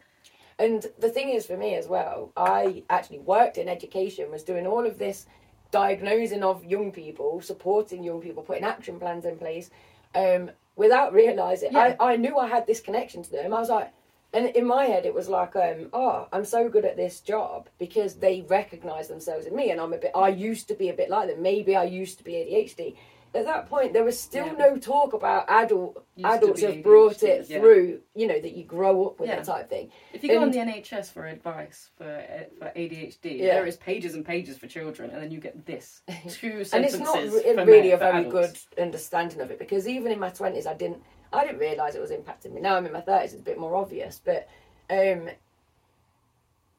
And 0.58 0.84
the 0.98 1.08
thing 1.08 1.28
is, 1.28 1.46
for 1.46 1.56
me 1.56 1.76
as 1.76 1.86
well, 1.86 2.32
I 2.36 2.82
actually 2.90 3.20
worked 3.20 3.58
in 3.58 3.68
education, 3.68 4.30
was 4.30 4.42
doing 4.42 4.66
all 4.66 4.86
of 4.86 4.98
this 4.98 5.26
diagnosing 5.70 6.42
of 6.42 6.64
young 6.64 6.90
people, 6.90 7.40
supporting 7.40 8.02
young 8.02 8.20
people, 8.20 8.42
putting 8.42 8.64
action 8.64 8.98
plans 8.98 9.24
in 9.24 9.38
place, 9.38 9.70
um, 10.14 10.50
without 10.74 11.12
realising. 11.12 11.72
Yeah. 11.72 11.94
I, 12.00 12.12
I 12.12 12.16
knew 12.16 12.36
I 12.38 12.48
had 12.48 12.66
this 12.66 12.80
connection 12.80 13.22
to 13.22 13.30
them. 13.30 13.52
I 13.54 13.60
was 13.60 13.68
like, 13.68 13.92
and 14.32 14.46
in 14.46 14.66
my 14.66 14.84
head 14.84 15.06
it 15.06 15.14
was 15.14 15.28
like 15.28 15.56
um 15.56 15.88
oh 15.92 16.28
i'm 16.32 16.44
so 16.44 16.68
good 16.68 16.84
at 16.84 16.96
this 16.96 17.20
job 17.20 17.68
because 17.78 18.14
they 18.16 18.42
recognize 18.48 19.08
themselves 19.08 19.46
in 19.46 19.54
me 19.56 19.70
and 19.70 19.80
i'm 19.80 19.92
a 19.92 19.98
bit 19.98 20.10
i 20.14 20.28
used 20.28 20.68
to 20.68 20.74
be 20.74 20.88
a 20.90 20.94
bit 20.94 21.08
like 21.10 21.28
them 21.28 21.40
maybe 21.42 21.74
i 21.76 21.84
used 21.84 22.18
to 22.18 22.24
be 22.24 22.32
adhd 22.32 22.94
at 23.34 23.44
that 23.44 23.68
point 23.68 23.92
there 23.92 24.04
was 24.04 24.18
still 24.18 24.46
Yeah. 24.46 24.52
no 24.54 24.76
talk 24.78 25.12
about 25.12 25.44
adult 25.48 26.02
Used 26.16 26.34
adults 26.34 26.62
have 26.62 26.82
brought 26.82 27.22
it 27.22 27.46
yeah. 27.48 27.58
through 27.60 28.00
you 28.14 28.26
know 28.26 28.40
that 28.40 28.56
you 28.56 28.64
grow 28.64 29.06
up 29.06 29.20
with 29.20 29.28
Yeah. 29.28 29.36
that 29.36 29.44
type 29.44 29.68
thing 29.68 29.90
If 30.14 30.22
you 30.24 30.30
go 30.30 30.40
on 30.42 30.50
the 30.50 30.58
NHS 30.58 31.12
for 31.12 31.26
advice 31.26 31.90
for 31.98 32.04
uh, 32.04 32.44
for 32.58 32.72
ADHD, 32.74 33.38
there 33.40 33.66
is 33.66 33.76
pages 33.76 34.14
and 34.14 34.24
pages 34.24 34.56
for 34.56 34.66
children, 34.66 35.10
and 35.10 35.22
then 35.22 35.30
you 35.30 35.40
get 35.40 35.64
this 35.66 36.00
two 36.28 36.64
sentences. 36.64 36.72
and 36.72 36.84
it's 36.86 36.98
not 36.98 37.66
really 37.66 37.88
men- 37.90 37.92
a 37.92 37.96
very 37.98 38.24
adults. 38.26 38.66
good 38.74 38.82
understanding 38.82 39.40
of 39.42 39.50
it 39.50 39.58
because 39.58 39.86
even 39.86 40.10
in 40.10 40.18
my 40.18 40.30
20s 40.30 40.66
i 40.66 40.74
didn't 40.74 41.02
i 41.32 41.44
didn't 41.44 41.58
realize 41.58 41.94
it 41.94 42.00
was 42.00 42.10
impacting 42.10 42.52
me. 42.52 42.60
Now 42.60 42.76
i'm 42.76 42.86
in 42.86 42.92
my 42.92 43.00
30s 43.00 43.24
it's 43.24 43.34
a 43.34 43.38
bit 43.38 43.58
more 43.58 43.76
obvious 43.76 44.20
but 44.24 44.48
um 44.90 45.28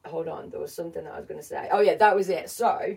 hold 0.04 0.28
on 0.28 0.50
there 0.50 0.60
was 0.60 0.74
something 0.74 1.04
that 1.04 1.12
i 1.12 1.18
was 1.18 1.26
going 1.26 1.40
to 1.40 1.46
say. 1.46 1.68
Oh 1.70 1.80
yeah 1.80 1.96
that 1.96 2.16
was 2.16 2.28
it. 2.28 2.50
So 2.50 2.96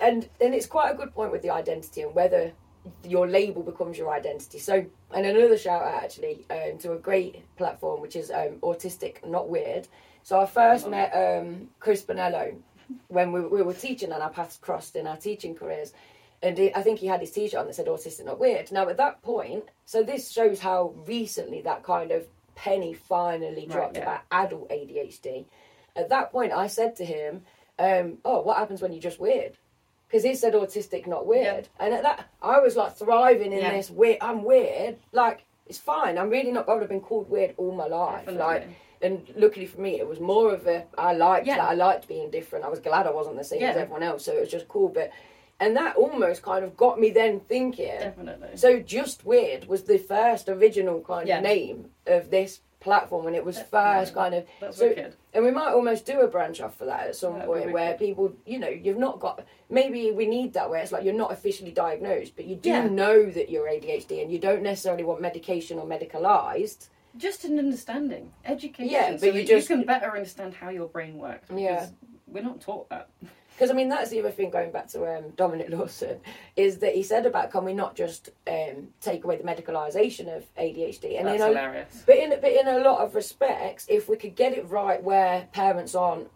and 0.00 0.28
then 0.38 0.54
it's 0.54 0.66
quite 0.66 0.90
a 0.90 0.96
good 0.96 1.12
point 1.14 1.32
with 1.32 1.42
the 1.42 1.50
identity 1.50 2.02
and 2.02 2.14
whether 2.14 2.52
your 3.04 3.26
label 3.26 3.62
becomes 3.62 3.98
your 3.98 4.12
identity. 4.12 4.58
So 4.58 4.86
and 5.12 5.26
another 5.26 5.58
shout 5.58 5.82
out 5.82 6.04
actually 6.04 6.46
um, 6.50 6.78
to 6.78 6.92
a 6.92 6.98
great 6.98 7.44
platform 7.56 8.00
which 8.00 8.16
is 8.16 8.30
um, 8.30 8.56
autistic 8.62 9.26
not 9.26 9.48
weird. 9.48 9.88
So 10.22 10.40
i 10.40 10.46
first 10.46 10.88
met 10.88 11.10
um, 11.12 11.68
chris 11.80 12.02
bonnello 12.02 12.56
when 13.08 13.32
we, 13.32 13.40
we 13.40 13.62
were 13.62 13.74
teaching 13.74 14.12
and 14.12 14.22
our 14.22 14.30
paths 14.30 14.58
crossed 14.60 14.96
in 14.96 15.06
our 15.06 15.16
teaching 15.16 15.54
careers 15.54 15.92
and 16.42 16.56
he, 16.58 16.74
I 16.74 16.82
think 16.82 16.98
he 16.98 17.06
had 17.06 17.20
his 17.20 17.30
t-shirt 17.30 17.58
on 17.58 17.66
that 17.66 17.74
said 17.74 17.86
autistic 17.86 18.24
not 18.24 18.38
weird. 18.38 18.70
Now 18.72 18.88
at 18.88 18.96
that 18.98 19.22
point, 19.22 19.64
so 19.84 20.02
this 20.02 20.30
shows 20.30 20.60
how 20.60 20.94
recently 21.06 21.60
that 21.62 21.82
kind 21.82 22.10
of 22.10 22.26
penny 22.54 22.94
finally 22.94 23.66
Right, 23.66 23.68
dropped 23.70 23.96
yeah. 23.96 24.02
about 24.02 24.20
adult 24.30 24.70
ADHD. 24.70 25.44
At 25.94 26.08
that 26.10 26.30
point, 26.32 26.52
I 26.52 26.66
said 26.66 26.96
to 26.96 27.04
him, 27.04 27.42
um, 27.78 28.18
"Oh, 28.24 28.40
what 28.42 28.56
happens 28.58 28.80
when 28.82 28.92
you're 28.92 29.00
just 29.02 29.20
weird?" 29.20 29.56
Because 30.08 30.22
he 30.24 30.34
said 30.34 30.54
autistic 30.54 31.06
not 31.06 31.26
weird, 31.26 31.68
and 31.80 31.92
at 31.94 32.02
that 32.02 32.26
I 32.42 32.60
was 32.60 32.76
like 32.76 32.96
thriving 32.96 33.52
in 33.52 33.58
Yeah. 33.60 33.72
this 33.72 33.90
weird. 33.90 34.18
I'm 34.20 34.44
weird, 34.44 34.98
like 35.12 35.44
it's 35.66 35.78
fine. 35.78 36.16
I'm 36.16 36.30
really 36.30 36.52
not 36.52 36.66
bothered. 36.66 36.84
I've 36.84 36.88
been 36.90 37.00
called 37.00 37.28
weird 37.28 37.54
all 37.56 37.72
my 37.72 37.86
life, 37.86 38.26
Definitely. 38.26 38.38
like. 38.42 38.68
And 39.02 39.30
luckily 39.36 39.66
for 39.66 39.78
me, 39.80 39.98
it 40.00 40.08
was 40.08 40.20
more 40.20 40.54
of 40.54 40.66
a 40.66 40.86
I 40.96 41.12
liked 41.12 41.46
Yeah. 41.46 41.56
that. 41.58 41.68
I 41.68 41.74
liked 41.74 42.08
being 42.08 42.30
different. 42.30 42.64
I 42.64 42.68
was 42.68 42.78
glad 42.80 43.06
I 43.06 43.10
wasn't 43.10 43.36
the 43.36 43.44
same 43.44 43.62
as 43.62 43.76
everyone 43.76 44.02
else, 44.02 44.24
so 44.24 44.32
it 44.32 44.40
was 44.40 44.48
just 44.50 44.68
cool. 44.68 44.88
But 44.88 45.10
and 45.60 45.76
that 45.76 45.96
almost 45.96 46.42
kind 46.42 46.64
of 46.64 46.76
got 46.76 47.00
me 47.00 47.10
then 47.10 47.40
thinking. 47.40 47.86
Definitely. 47.98 48.56
So 48.56 48.80
just 48.80 49.24
weird 49.24 49.66
was 49.66 49.84
the 49.84 49.98
first 49.98 50.48
original 50.48 51.00
kind 51.00 51.26
Yeah. 51.28 51.38
of 51.38 51.44
name 51.44 51.90
of 52.06 52.30
this 52.30 52.60
platform 52.80 53.26
and 53.26 53.34
it 53.34 53.44
was 53.44 53.60
first 53.60 54.14
kind 54.14 54.34
of. 54.34 54.46
That's 54.60 54.76
so, 54.76 54.88
wicked. 54.88 55.14
and 55.34 55.44
we 55.44 55.50
might 55.50 55.72
almost 55.72 56.04
do 56.06 56.20
a 56.20 56.28
branch 56.28 56.60
off 56.60 56.76
for 56.76 56.84
that 56.84 57.08
at 57.08 57.16
some 57.16 57.32
That'd 57.34 57.48
point 57.48 57.72
where 57.72 57.94
people, 57.94 58.32
you 58.44 58.58
know, 58.58 58.68
you've 58.68 58.98
not 58.98 59.18
got. 59.18 59.44
Maybe 59.70 60.12
we 60.12 60.26
need 60.26 60.52
that 60.52 60.68
where 60.70 60.80
it's 60.80 60.92
like 60.92 61.02
you're 61.04 61.14
not 61.14 61.32
officially 61.32 61.72
diagnosed, 61.72 62.36
but 62.36 62.44
you 62.44 62.54
do 62.54 62.68
Yeah. 62.68 62.86
know 62.86 63.24
that 63.30 63.48
you're 63.50 63.66
ADHD 63.68 64.20
and 64.22 64.30
you 64.30 64.38
don't 64.38 64.62
necessarily 64.62 65.02
want 65.04 65.20
medication 65.20 65.78
or 65.78 65.86
medicalised. 65.86 66.88
Just 67.16 67.44
an 67.46 67.58
understanding, 67.58 68.30
education. 68.44 68.92
Yeah, 68.92 69.16
so 69.16 69.26
but 69.26 69.34
you 69.34 69.44
just- 69.44 69.70
you 69.70 69.76
can 69.76 69.86
better 69.86 70.10
understand 70.14 70.52
how 70.54 70.68
your 70.68 70.86
brain 70.86 71.16
works. 71.18 71.48
because 71.48 71.60
Yeah. 71.62 71.86
We're 72.28 72.42
not 72.42 72.60
taught 72.60 72.88
that. 72.90 73.08
Because 73.56 73.70
I 73.70 73.72
mean, 73.74 73.88
that's 73.88 74.10
the 74.10 74.20
other 74.20 74.30
thing. 74.30 74.50
Going 74.50 74.70
back 74.70 74.88
to 74.88 75.16
um, 75.16 75.30
Dominic 75.34 75.70
Lawson, 75.70 76.20
is 76.56 76.78
that 76.80 76.94
he 76.94 77.02
said 77.02 77.24
about 77.24 77.50
can 77.50 77.64
we 77.64 77.72
not 77.72 77.96
just 77.96 78.28
um, 78.46 78.88
take 79.00 79.24
away 79.24 79.36
the 79.38 79.44
medicalisation 79.44 80.36
of 80.36 80.44
ADHD? 80.56 81.18
And 81.18 81.26
That's 81.26 81.36
in 81.36 81.42
a, 81.42 81.46
hilarious. 81.48 82.02
but 82.06 82.16
in 82.16 82.30
but 82.38 82.52
in 82.52 82.68
a 82.68 82.80
lot 82.80 83.00
of 83.00 83.14
respects, 83.14 83.86
if 83.88 84.10
we 84.10 84.16
could 84.16 84.36
get 84.36 84.52
it 84.52 84.68
right, 84.68 85.02
where 85.02 85.48
parents 85.52 85.94
aren't 85.94 86.28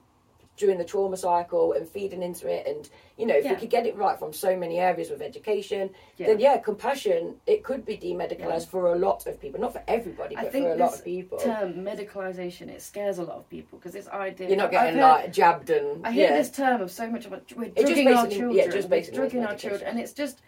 during 0.60 0.76
the 0.78 0.84
trauma 0.84 1.16
cycle 1.16 1.72
and 1.72 1.88
feeding 1.88 2.22
into 2.22 2.46
it, 2.46 2.66
and 2.66 2.88
you 3.16 3.26
know, 3.26 3.34
if 3.34 3.44
Yeah. 3.44 3.52
we 3.54 3.56
could 3.56 3.70
get 3.70 3.86
it 3.86 3.96
right 3.96 4.18
from 4.18 4.32
so 4.32 4.54
many 4.56 4.78
areas 4.78 5.10
with 5.10 5.22
education, 5.22 5.90
Yeah. 6.18 6.26
then 6.28 6.38
yeah, 6.38 6.58
compassion 6.58 7.40
it 7.46 7.64
could 7.64 7.84
be 7.86 7.96
demedicalised 7.96 8.66
Yeah. 8.66 8.74
for 8.74 8.92
a 8.92 8.96
lot 8.98 9.26
of 9.26 9.40
people, 9.40 9.58
not 9.58 9.72
for 9.72 9.82
everybody, 9.88 10.34
but 10.36 10.52
for 10.52 10.58
a 10.58 10.76
lot 10.76 10.94
of 10.94 11.04
people. 11.04 11.38
term 11.38 11.74
medicalisation 11.82 12.68
it 12.68 12.82
scares 12.82 13.18
a 13.18 13.24
lot 13.24 13.36
of 13.38 13.48
people 13.48 13.78
because 13.78 13.92
this 13.94 14.08
idea 14.08 14.48
You're 14.48 14.56
not 14.58 14.70
getting 14.70 14.94
heard- 14.96 15.02
like 15.02 15.32
jabbed 15.32 15.70
and 15.70 16.06
I 16.06 16.12
hear 16.12 16.28
this 16.32 16.50
term 16.50 16.82
of 16.82 16.90
so 16.90 17.08
much 17.10 17.24
about 17.26 17.42
we're 17.56 17.64
It 17.64 17.74
just 17.76 17.86
drugging 17.86 18.08
our 18.08 18.26
children, 18.28 18.50
yeah, 18.52 18.66
just 18.68 18.88
we're 18.90 19.02
drugging 19.02 19.44
our 19.44 19.56
children, 19.56 19.82
and 19.88 19.98
it's 19.98 20.12
just 20.12 20.42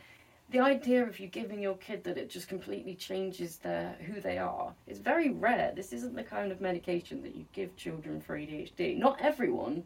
the 0.51 0.61
idea 0.61 1.03
of 1.03 1.19
you 1.19 1.29
giving 1.29 1.61
your 1.63 1.77
kid 1.77 2.05
that 2.05 2.19
it 2.19 2.29
just 2.29 2.47
completely 2.47 2.95
changes 2.95 3.57
their 3.59 3.97
who 4.07 4.21
they 4.21 4.37
are. 4.37 4.75
It's 4.87 4.99
very 4.99 5.31
rare. 5.31 5.73
This 5.75 5.95
isn't 5.95 6.15
the 6.15 6.23
kind 6.23 6.53
of 6.53 6.61
medication 6.61 7.23
that 7.23 7.35
you 7.35 7.47
give 7.55 7.75
children 7.77 8.21
for 8.21 8.37
ADHD. 8.37 8.95
Not 8.99 9.19
everyone. 9.23 9.85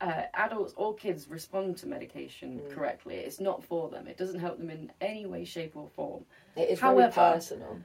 Uh, 0.00 0.22
adults 0.32 0.72
or 0.76 0.94
kids 0.94 1.28
respond 1.28 1.76
to 1.76 1.86
medication 1.86 2.58
Mm. 2.58 2.70
correctly. 2.74 3.16
It's 3.16 3.38
not 3.38 3.62
for 3.62 3.90
them. 3.90 4.06
It 4.06 4.16
doesn't 4.16 4.40
help 4.40 4.56
them 4.58 4.70
in 4.70 4.90
any 5.00 5.26
way, 5.26 5.44
shape, 5.44 5.76
or 5.76 5.88
form. 5.88 6.24
it 6.56 6.70
is 6.70 6.80
However, 6.80 7.10
very 7.10 7.32
personal. 7.34 7.78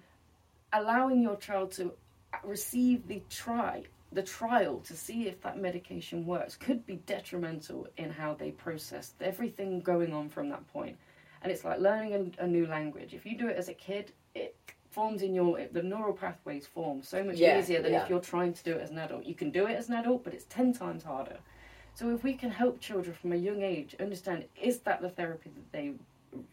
allowing 0.72 1.22
your 1.22 1.36
child 1.36 1.72
to 1.74 1.94
receive 2.44 3.08
the 3.08 3.22
try 3.30 3.84
the 4.12 4.24
trial 4.24 4.80
to 4.80 4.96
see 4.96 5.28
if 5.28 5.42
that 5.42 5.58
medication 5.58 6.26
works 6.26 6.56
could 6.56 6.86
be 6.86 6.96
detrimental 7.06 7.86
in 7.98 8.10
how 8.10 8.34
they 8.34 8.52
process 8.52 9.14
everything 9.20 9.82
going 9.82 10.14
on 10.14 10.30
from 10.30 10.48
that 10.50 10.66
point. 10.72 10.98
and 11.42 11.52
it's 11.52 11.66
like 11.66 11.80
learning 11.80 12.34
a, 12.40 12.44
a 12.44 12.48
new 12.48 12.66
language 12.66 13.14
if 13.14 13.26
you 13.26 13.38
do 13.38 13.48
it 13.50 13.58
as 13.58 13.68
a 13.68 13.74
kid 13.74 14.12
it 14.34 14.56
forms 14.90 15.22
in 15.22 15.34
your 15.36 15.60
the 15.74 15.84
neural 15.84 16.14
pathways 16.14 16.66
form 16.66 17.02
so 17.04 17.24
much 17.24 17.36
Yeah, 17.38 17.60
easier 17.60 17.82
than 17.82 17.92
yeah. 17.94 18.04
if 18.04 18.10
you're 18.10 18.22
trying 18.22 18.54
to 18.54 18.64
do 18.64 18.72
it 18.72 18.82
as 18.82 18.90
an 18.92 18.98
adult 19.00 19.26
you 19.26 19.36
can 19.36 19.52
do 19.52 19.66
it 19.68 19.76
as 19.76 19.90
an 19.90 19.96
adult 19.96 20.24
but 20.24 20.34
it's 20.34 20.46
10 20.46 20.72
times 20.74 21.04
harder 21.04 21.38
so 21.96 22.14
if 22.14 22.24
we 22.24 22.34
can 22.34 22.52
help 22.52 22.80
children 22.80 23.16
from 23.20 23.32
a 23.32 23.36
young 23.36 23.62
age 23.62 23.96
understand 24.00 24.46
is 24.62 24.80
that 24.80 25.02
the 25.02 25.10
therapy 25.10 25.50
that 25.56 25.72
they 25.72 25.94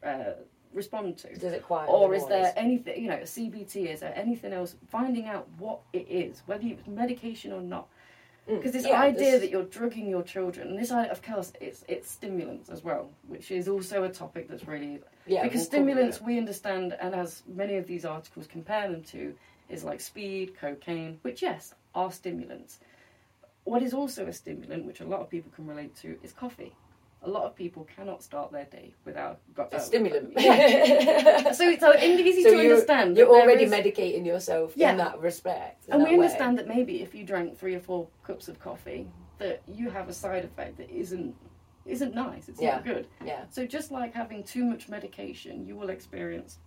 uh, 0.07 0.33
respond 0.73 1.19
to? 1.19 1.35
Does 1.35 1.53
it 1.53 1.63
quiet? 1.65 1.89
or 1.89 2.15
is 2.15 2.27
there 2.27 2.53
anything 2.57 3.03
you 3.03 3.09
know 3.09 3.19
CBT 3.19 3.93
is 3.93 4.01
there 4.01 4.15
anything 4.17 4.53
else? 4.53 4.77
Finding 4.89 5.27
out 5.27 5.47
what 5.59 5.81
it 5.93 6.07
is 6.09 6.43
whether 6.47 6.67
it's 6.67 6.87
medication 6.87 7.53
or 7.53 7.61
not. 7.61 7.89
Mm, 8.49 8.57
because 8.57 8.73
this 8.73 8.87
yeah, 8.87 9.01
idea 9.01 9.33
this- 9.33 9.41
that 9.43 9.51
you're 9.51 9.65
drugging 9.65 10.09
your 10.09 10.23
children 10.23 10.69
and 10.69 10.79
this 10.79 10.91
idea 10.91 11.13
of 11.13 11.23
course 11.23 11.53
it's 11.61 11.85
it's 11.87 12.11
stimulants 12.11 12.71
as 12.71 12.83
well 12.83 13.11
which 13.29 13.51
is 13.51 13.69
also 13.69 14.05
a 14.05 14.09
topic 14.09 14.49
that's 14.49 14.67
really 14.67 15.01
yeah, 15.27 15.45
because 15.45 15.61
we'll 15.61 15.67
stimulants 15.67 16.21
we 16.21 16.39
understand 16.39 16.97
and 17.01 17.15
as 17.15 17.43
many 17.47 17.77
of 17.77 17.87
these 17.87 18.05
articles 18.05 18.49
compare 18.49 18.91
them 18.91 19.03
to 19.03 19.35
is 19.69 19.85
like 19.85 20.01
speed 20.01 20.57
cocaine 20.61 21.19
which 21.23 21.41
yes 21.41 21.75
are 21.95 22.11
stimulants 22.11 22.81
what 23.65 23.83
is 23.83 23.95
also 23.95 24.27
a 24.27 24.33
stimulant 24.33 24.85
which 24.85 25.01
a 25.01 25.05
lot 25.05 25.21
of 25.21 25.29
people 25.31 25.51
can 25.55 25.67
relate 25.67 25.95
to 25.97 26.17
is 26.23 26.33
coffee 26.33 26.73
a 27.25 27.29
lot 27.31 27.45
of 27.45 27.55
people 27.55 27.87
cannot 27.97 28.21
start 28.21 28.51
their 28.51 28.65
day 28.65 28.93
without 29.05 29.39
got 29.55 29.73
a 29.73 29.79
stimulant. 29.79 30.33
Yeah. 30.37 31.53
so 31.53 31.69
it's 31.69 31.83
uh, 31.83 31.93
easy 32.01 32.43
So 32.43 32.51
to 32.51 32.57
you're, 32.57 32.73
understand 32.73 33.17
You're 33.17 33.29
already 33.29 33.63
is- 33.65 33.71
medicating 33.73 34.27
yourself 34.27 34.73
Yeah. 34.75 34.91
in 34.91 34.97
that 34.97 35.21
respect. 35.21 35.87
in 35.87 35.93
and 35.95 36.03
that 36.03 36.09
we 36.11 36.17
way. 36.17 36.25
understand 36.25 36.59
that 36.59 36.67
maybe 36.67 37.01
if 37.01 37.15
you 37.15 37.23
drank 37.25 37.57
three 37.57 37.77
or 37.77 37.81
four 37.81 38.09
cups 38.25 38.49
of 38.49 38.59
coffee 38.59 39.07
that 39.39 39.63
you 39.73 39.89
have 39.91 40.09
a 40.09 40.13
side 40.13 40.45
effect 40.45 40.77
that 40.79 40.91
isn't 40.91 41.35
isn't 41.87 42.15
nice 42.15 42.49
it's 42.49 42.61
Yeah. 42.61 42.77
not 42.77 42.85
good 42.85 43.07
Yeah. 43.25 43.45
so 43.51 43.67
just 43.67 43.93
like 43.93 44.13
having 44.13 44.43
too 44.43 44.65
much 44.65 44.89
medication 44.89 45.65
you 45.65 45.77
will 45.77 45.91
experience 45.91 46.59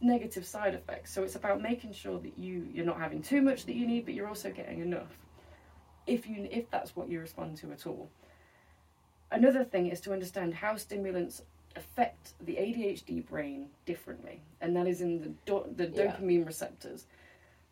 negative 0.00 0.44
side 0.46 0.74
effects 0.74 1.12
so 1.12 1.22
it's 1.22 1.36
about 1.36 1.60
making 1.60 1.92
sure 1.92 2.18
that 2.20 2.38
you 2.38 2.66
you're 2.72 2.86
not 2.86 2.98
having 3.00 3.20
too 3.22 3.40
much 3.42 3.66
that 3.66 3.74
you 3.74 3.86
need 3.86 4.04
but 4.04 4.14
you're 4.14 4.28
also 4.28 4.50
getting 4.50 4.80
enough 4.80 5.18
if 6.08 6.26
you 6.28 6.48
if 6.50 6.70
that's 6.70 6.96
what 6.96 7.08
you 7.08 7.20
respond 7.20 7.56
to 7.58 7.70
at 7.72 7.86
all. 7.86 8.10
Another 9.30 9.62
thing 9.62 9.88
is 9.88 10.00
to 10.00 10.12
understand 10.12 10.54
how 10.54 10.76
stimulants 10.76 11.42
affect 11.76 12.32
the 12.44 12.54
ADHD 12.54 13.26
brain 13.26 13.66
differently 13.84 14.40
and 14.60 14.74
that 14.74 14.86
is 14.88 15.00
in 15.00 15.20
the 15.20 15.28
do- 15.44 15.72
the 15.76 15.86
Yeah. 15.88 16.12
dopamine 16.12 16.46
receptors. 16.46 17.06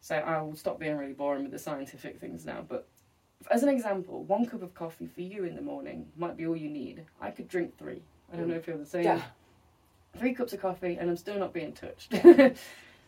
So 0.00 0.16
I'll 0.16 0.54
stop 0.54 0.78
being 0.78 0.96
really 0.96 1.14
boring 1.14 1.42
with 1.42 1.52
the 1.52 1.58
scientific 1.58 2.20
things 2.20 2.44
now 2.44 2.64
but 2.68 2.86
as 3.50 3.62
an 3.62 3.68
example 3.68 4.22
one 4.24 4.46
cup 4.46 4.62
of 4.62 4.74
coffee 4.74 5.06
for 5.06 5.22
you 5.22 5.44
in 5.44 5.56
the 5.56 5.62
morning 5.62 6.06
might 6.16 6.36
be 6.36 6.46
all 6.46 6.56
you 6.56 6.68
need. 6.68 7.04
I 7.20 7.30
could 7.30 7.48
drink 7.48 7.76
three. 7.78 8.02
I 8.32 8.36
don't 8.36 8.46
mm. 8.46 8.50
know 8.50 8.56
if 8.56 8.66
you're 8.66 8.76
the 8.76 8.86
same. 8.86 9.04
Yeah. 9.04 9.22
three 10.18 10.34
cups 10.34 10.52
of 10.52 10.60
coffee 10.60 10.96
and 11.00 11.08
I'm 11.10 11.16
still 11.16 11.38
not 11.38 11.52
being 11.52 11.72
touched. 11.72 12.14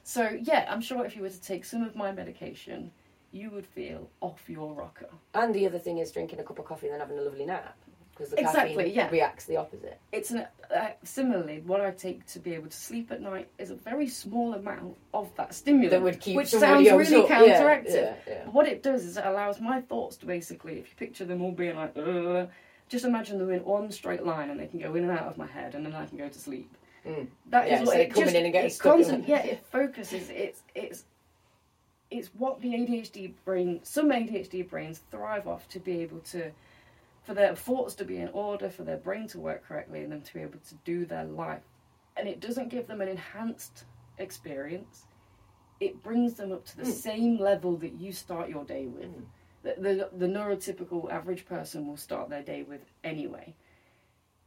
so 0.04 0.30
yeah, 0.42 0.66
I'm 0.70 0.80
sure 0.80 1.04
if 1.04 1.14
you 1.14 1.22
were 1.22 1.30
to 1.30 1.40
take 1.40 1.64
some 1.64 1.82
of 1.82 1.94
my 1.94 2.12
medication, 2.12 2.90
you 3.32 3.50
would 3.50 3.66
feel 3.66 4.08
off 4.20 4.42
your 4.48 4.72
rocker. 4.74 5.08
And 5.34 5.54
the 5.54 5.66
other 5.66 5.78
thing 5.78 5.98
is 5.98 6.10
drinking 6.12 6.40
a 6.40 6.42
cup 6.44 6.58
of 6.58 6.64
coffee 6.64 6.86
and 6.86 6.94
then 6.94 7.00
having 7.00 7.18
a 7.18 7.22
lovely 7.22 7.46
nap 7.46 7.76
because 8.18 8.30
the 8.32 8.40
Exactly, 8.40 8.76
caffeine 8.84 8.94
yeah. 8.94 9.10
reacts 9.10 9.44
the 9.44 9.56
opposite. 9.56 10.00
It's 10.12 10.30
an 10.30 10.46
uh, 10.74 10.88
similarly 11.04 11.62
what 11.64 11.80
I 11.80 11.90
take 11.92 12.26
to 12.26 12.40
be 12.40 12.54
able 12.54 12.68
to 12.68 12.76
sleep 12.76 13.12
at 13.12 13.20
night 13.22 13.48
is 13.58 13.70
a 13.70 13.74
very 13.76 14.08
small 14.08 14.54
amount 14.54 14.96
of 15.14 15.30
that 15.36 15.54
stimulant, 15.54 15.90
That 15.92 16.02
would 16.02 16.20
keep 16.20 16.36
which 16.36 16.48
sounds 16.48 16.90
really 16.90 17.16
up. 17.22 17.28
Counteractive. 17.28 17.94
yeah, 17.94 18.14
yeah. 18.26 18.44
What 18.46 18.66
it 18.66 18.82
does 18.82 19.04
is 19.04 19.16
it 19.16 19.24
allows 19.24 19.60
my 19.60 19.80
thoughts 19.82 20.16
to 20.18 20.26
basically, 20.26 20.78
if 20.78 20.88
you 20.90 20.96
picture 20.96 21.24
them 21.24 21.42
all 21.42 21.52
being 21.52 21.76
like, 21.76 21.96
Ugh, 21.96 22.48
just 22.88 23.04
imagine 23.04 23.38
them 23.38 23.50
in 23.50 23.64
one 23.64 23.90
straight 23.92 24.24
line 24.24 24.50
and 24.50 24.58
they 24.58 24.66
can 24.66 24.80
go 24.80 24.94
in 24.94 25.04
and 25.04 25.12
out 25.12 25.26
of 25.26 25.38
my 25.38 25.46
head 25.46 25.74
and 25.74 25.86
then 25.86 25.94
I 25.94 26.06
can 26.06 26.18
go 26.18 26.28
to 26.28 26.38
sleep. 26.38 26.74
Mm. 27.06 27.28
That 27.50 27.68
is 27.68 27.86
what 27.86 27.96
instead 27.96 28.00
it 28.00 28.10
coming 28.10 28.24
just, 28.26 28.36
in 28.36 28.44
and 28.44 28.52
getting 28.52 28.70
it 28.70 28.72
stuck 28.74 28.94
constant-. 28.94 29.28
Yeah, 29.28 29.42
it 29.44 29.64
focuses. 29.70 30.28
It's 30.30 30.62
it's 30.74 31.04
it's 32.10 32.28
what 32.28 32.60
the 32.60 32.70
ADHD 32.70 33.34
brain, 33.44 33.80
some 33.82 34.10
ADHD 34.10 34.68
brains 34.68 35.02
thrive 35.10 35.46
off 35.46 35.68
to 35.68 35.78
be 35.78 36.00
able 36.00 36.20
to, 36.20 36.50
for 37.22 37.34
their 37.34 37.54
thoughts 37.54 37.94
to 37.96 38.04
be 38.04 38.16
in 38.18 38.28
order, 38.28 38.70
for 38.70 38.82
their 38.82 38.96
brain 38.96 39.28
to 39.28 39.38
work 39.38 39.66
correctly, 39.66 40.02
and 40.02 40.12
them 40.12 40.22
to 40.22 40.34
be 40.34 40.40
able 40.40 40.58
to 40.68 40.74
do 40.84 41.04
their 41.04 41.24
life. 41.24 41.62
And 42.16 42.26
it 42.28 42.40
doesn't 42.40 42.68
give 42.70 42.86
them 42.86 43.00
an 43.00 43.08
enhanced 43.08 43.84
experience. 44.18 45.04
It 45.80 46.02
brings 46.02 46.34
them 46.34 46.50
up 46.52 46.64
to 46.66 46.76
the 46.76 46.82
Mm. 46.84 46.92
same 46.92 47.38
level 47.38 47.76
that 47.76 47.92
you 48.00 48.12
start 48.12 48.48
your 48.48 48.64
day 48.64 48.86
with. 48.86 49.10
Mm. 49.14 49.24
The, 49.62 49.74
the, 49.80 50.10
the 50.16 50.26
neurotypical 50.26 51.10
average 51.12 51.44
person 51.46 51.86
will 51.86 51.96
start 51.96 52.30
their 52.30 52.42
day 52.42 52.62
with 52.62 52.80
anyway. 53.04 53.54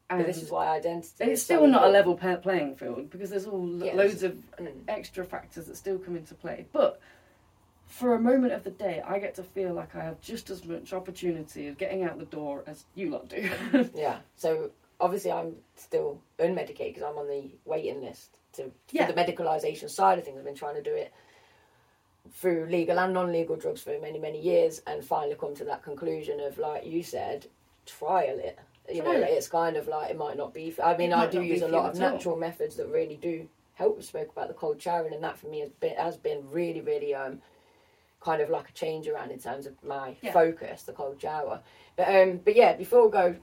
But 0.10 0.26
this 0.26 0.42
is 0.42 0.52
why 0.52 0.68
identity. 0.68 1.14
And 1.22 1.32
it's 1.32 1.42
so 1.44 1.56
still 1.56 1.68
not 1.68 1.86
a 1.86 1.90
level 1.90 2.16
playing 2.18 2.76
field 2.76 3.10
because 3.10 3.30
there's 3.30 3.46
all 3.48 3.66
Yes. 3.82 3.96
loads 3.96 4.24
of 4.24 4.34
Mm. 4.60 4.74
extra 4.90 5.24
factors 5.24 5.68
that 5.68 5.78
still 5.78 6.00
come 6.00 6.18
into 6.18 6.34
play. 6.36 6.66
But 6.74 7.00
for 7.92 8.16
a 8.16 8.20
moment 8.20 8.54
of 8.54 8.64
the 8.64 8.72
day, 8.72 9.02
I 9.06 9.20
get 9.20 9.36
to 9.36 9.44
feel 9.44 9.74
like 9.74 9.96
I 9.96 10.04
have 10.04 10.20
just 10.22 10.50
as 10.50 10.64
much 10.66 10.94
opportunity 10.94 11.68
of 11.68 11.78
getting 11.78 12.04
out 12.04 12.18
the 12.18 12.26
door 12.26 12.64
as 12.66 12.86
you 12.96 13.10
lot 13.10 13.28
do. 13.30 13.50
Yeah. 13.94 14.18
So 14.38 14.72
obviously, 15.00 15.32
I'm 15.32 15.56
still 15.76 16.20
unmedicated 16.40 16.96
because 16.96 17.04
I'm 17.04 17.18
on 17.18 17.28
the 17.28 17.50
waiting 17.66 18.02
list 18.02 18.38
to 18.54 18.72
Yeah. 18.92 19.12
the 19.12 19.14
medicalisation 19.14 19.90
side 19.90 20.18
of 20.20 20.26
things. 20.26 20.38
I've 20.38 20.46
been 20.46 20.56
trying 20.56 20.76
to 20.76 20.82
do 20.84 20.94
it 20.94 21.12
through 22.34 22.68
legal 22.70 22.98
and 23.00 23.14
non-legal 23.14 23.58
drugs 23.58 23.82
for 23.82 23.98
many 24.00 24.20
many 24.20 24.40
years, 24.40 24.82
and 24.88 25.04
finally 25.04 25.36
come 25.36 25.56
to 25.56 25.66
that 25.66 25.84
conclusion 25.84 26.40
of 26.40 26.58
like 26.58 26.86
you 26.86 27.04
said, 27.04 27.48
trial 27.86 28.40
it. 28.40 28.58
You 28.92 29.04
know, 29.04 29.12
it. 29.12 29.30
it's 29.30 29.48
kind 29.48 29.76
of 29.76 29.88
like 29.88 30.10
it 30.12 30.18
might 30.18 30.38
not 30.38 30.54
be. 30.54 30.74
I 30.84 30.96
mean, 30.98 31.12
It 31.12 31.16
I 31.18 31.28
do 31.28 31.42
use 31.42 31.62
a 31.62 31.68
lot 31.68 31.90
of 31.90 31.96
at 32.00 32.04
all. 32.04 32.12
natural 32.14 32.38
methods 32.38 32.76
that 32.78 32.88
really 32.88 33.16
do 33.18 33.48
help. 33.74 33.98
We 33.98 34.04
spoke 34.04 34.32
about 34.32 34.48
the 34.48 34.54
cold 34.54 34.82
showering, 34.82 35.14
and 35.14 35.24
that 35.24 35.38
for 35.38 35.48
me 35.48 35.60
has 35.60 35.70
been 35.70 35.96
has 35.96 36.16
been 36.18 36.50
really 36.52 36.82
really 36.82 37.14
um 37.14 37.42
kind 38.22 38.42
of 38.42 38.50
like 38.50 38.70
a 38.70 38.74
change 38.74 39.08
around 39.08 39.32
in 39.32 39.40
terms 39.40 39.66
of 39.66 39.74
my 39.84 40.16
Yeah. 40.22 40.32
focus, 40.32 40.84
the 40.84 40.94
cold 40.94 41.20
shower. 41.22 41.62
But 41.96 42.08
um, 42.16 42.38
but 42.46 42.56
yeah, 42.56 42.74
before 42.76 43.06
we 43.06 43.12
go 43.12 43.36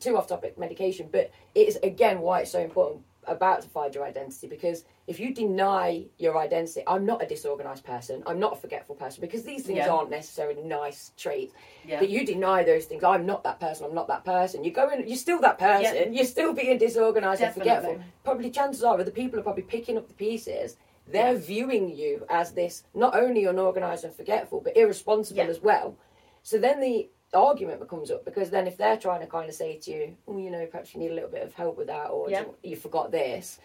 too 0.00 0.16
off 0.18 0.26
topic 0.28 0.58
medication, 0.58 1.08
but 1.10 1.30
it 1.54 1.68
is 1.68 1.78
again 1.82 2.20
why 2.20 2.40
it's 2.40 2.50
so 2.50 2.60
important 2.60 3.02
about 3.28 3.60
to 3.60 3.68
find 3.68 3.92
your 3.92 4.04
identity 4.04 4.46
because 4.46 4.84
if 5.08 5.18
you 5.18 5.34
deny 5.34 6.04
your 6.16 6.38
identity, 6.38 6.80
I'm 6.86 7.04
not 7.04 7.20
a 7.22 7.26
disorganized 7.26 7.82
person, 7.84 8.22
I'm 8.24 8.38
not 8.38 8.52
a 8.52 8.56
forgetful 8.56 8.94
person 8.94 9.20
because 9.20 9.42
these 9.42 9.64
things 9.64 9.78
Yeah. 9.78 9.88
aren't 9.90 10.10
necessarily 10.10 10.62
nice 10.62 11.10
traits. 11.16 11.52
yeah. 11.84 11.98
But 11.98 12.08
you 12.08 12.24
deny 12.24 12.62
those 12.62 12.84
things. 12.84 13.02
I'm 13.02 13.26
not 13.26 13.42
that 13.44 13.58
person. 13.58 13.84
I'm 13.86 13.94
not 13.94 14.06
that 14.08 14.24
person. 14.24 14.62
You 14.62 14.70
go 14.70 14.88
in. 14.90 15.08
You're 15.08 15.16
still 15.16 15.40
that 15.40 15.58
person. 15.58 16.14
You're 16.14 16.24
still 16.24 16.52
being 16.52 16.78
disorganized 16.78 17.42
and 17.42 17.54
forgetful. 17.54 17.98
Probably 18.22 18.50
chances 18.50 18.82
are, 18.84 18.96
the 19.02 19.10
people 19.10 19.40
are 19.40 19.42
probably 19.42 19.62
picking 19.64 19.96
up 19.96 20.06
the 20.08 20.14
pieces. 20.14 20.76
They're 21.08 21.36
viewing 21.36 21.94
you 21.94 22.26
as 22.28 22.52
this 22.52 22.84
not 22.94 23.14
only 23.16 23.44
unorganized 23.44 24.04
and 24.04 24.14
forgetful, 24.14 24.60
but 24.60 24.76
irresponsible 24.76 25.44
Yeah. 25.44 25.48
as 25.48 25.60
well. 25.60 25.96
So 26.42 26.58
then 26.58 26.80
the 26.80 27.08
argument 27.34 27.80
becomes 27.80 28.10
up 28.10 28.24
because 28.24 28.50
then 28.50 28.66
if 28.66 28.76
they're 28.76 28.96
trying 28.96 29.20
to 29.20 29.26
kind 29.26 29.48
of 29.48 29.54
say 29.54 29.76
to 29.78 29.90
you, 29.90 30.16
oh, 30.26 30.38
you 30.38 30.50
know, 30.50 30.66
perhaps 30.66 30.94
you 30.94 31.00
need 31.00 31.10
a 31.10 31.14
little 31.14 31.28
bit 31.30 31.42
of 31.42 31.52
help 31.54 31.76
with 31.76 31.86
that, 31.88 32.10
or 32.10 32.30
Yeah. 32.30 32.40
you, 32.42 32.70
you 32.70 32.76
forgot 32.76 33.10
this. 33.10 33.58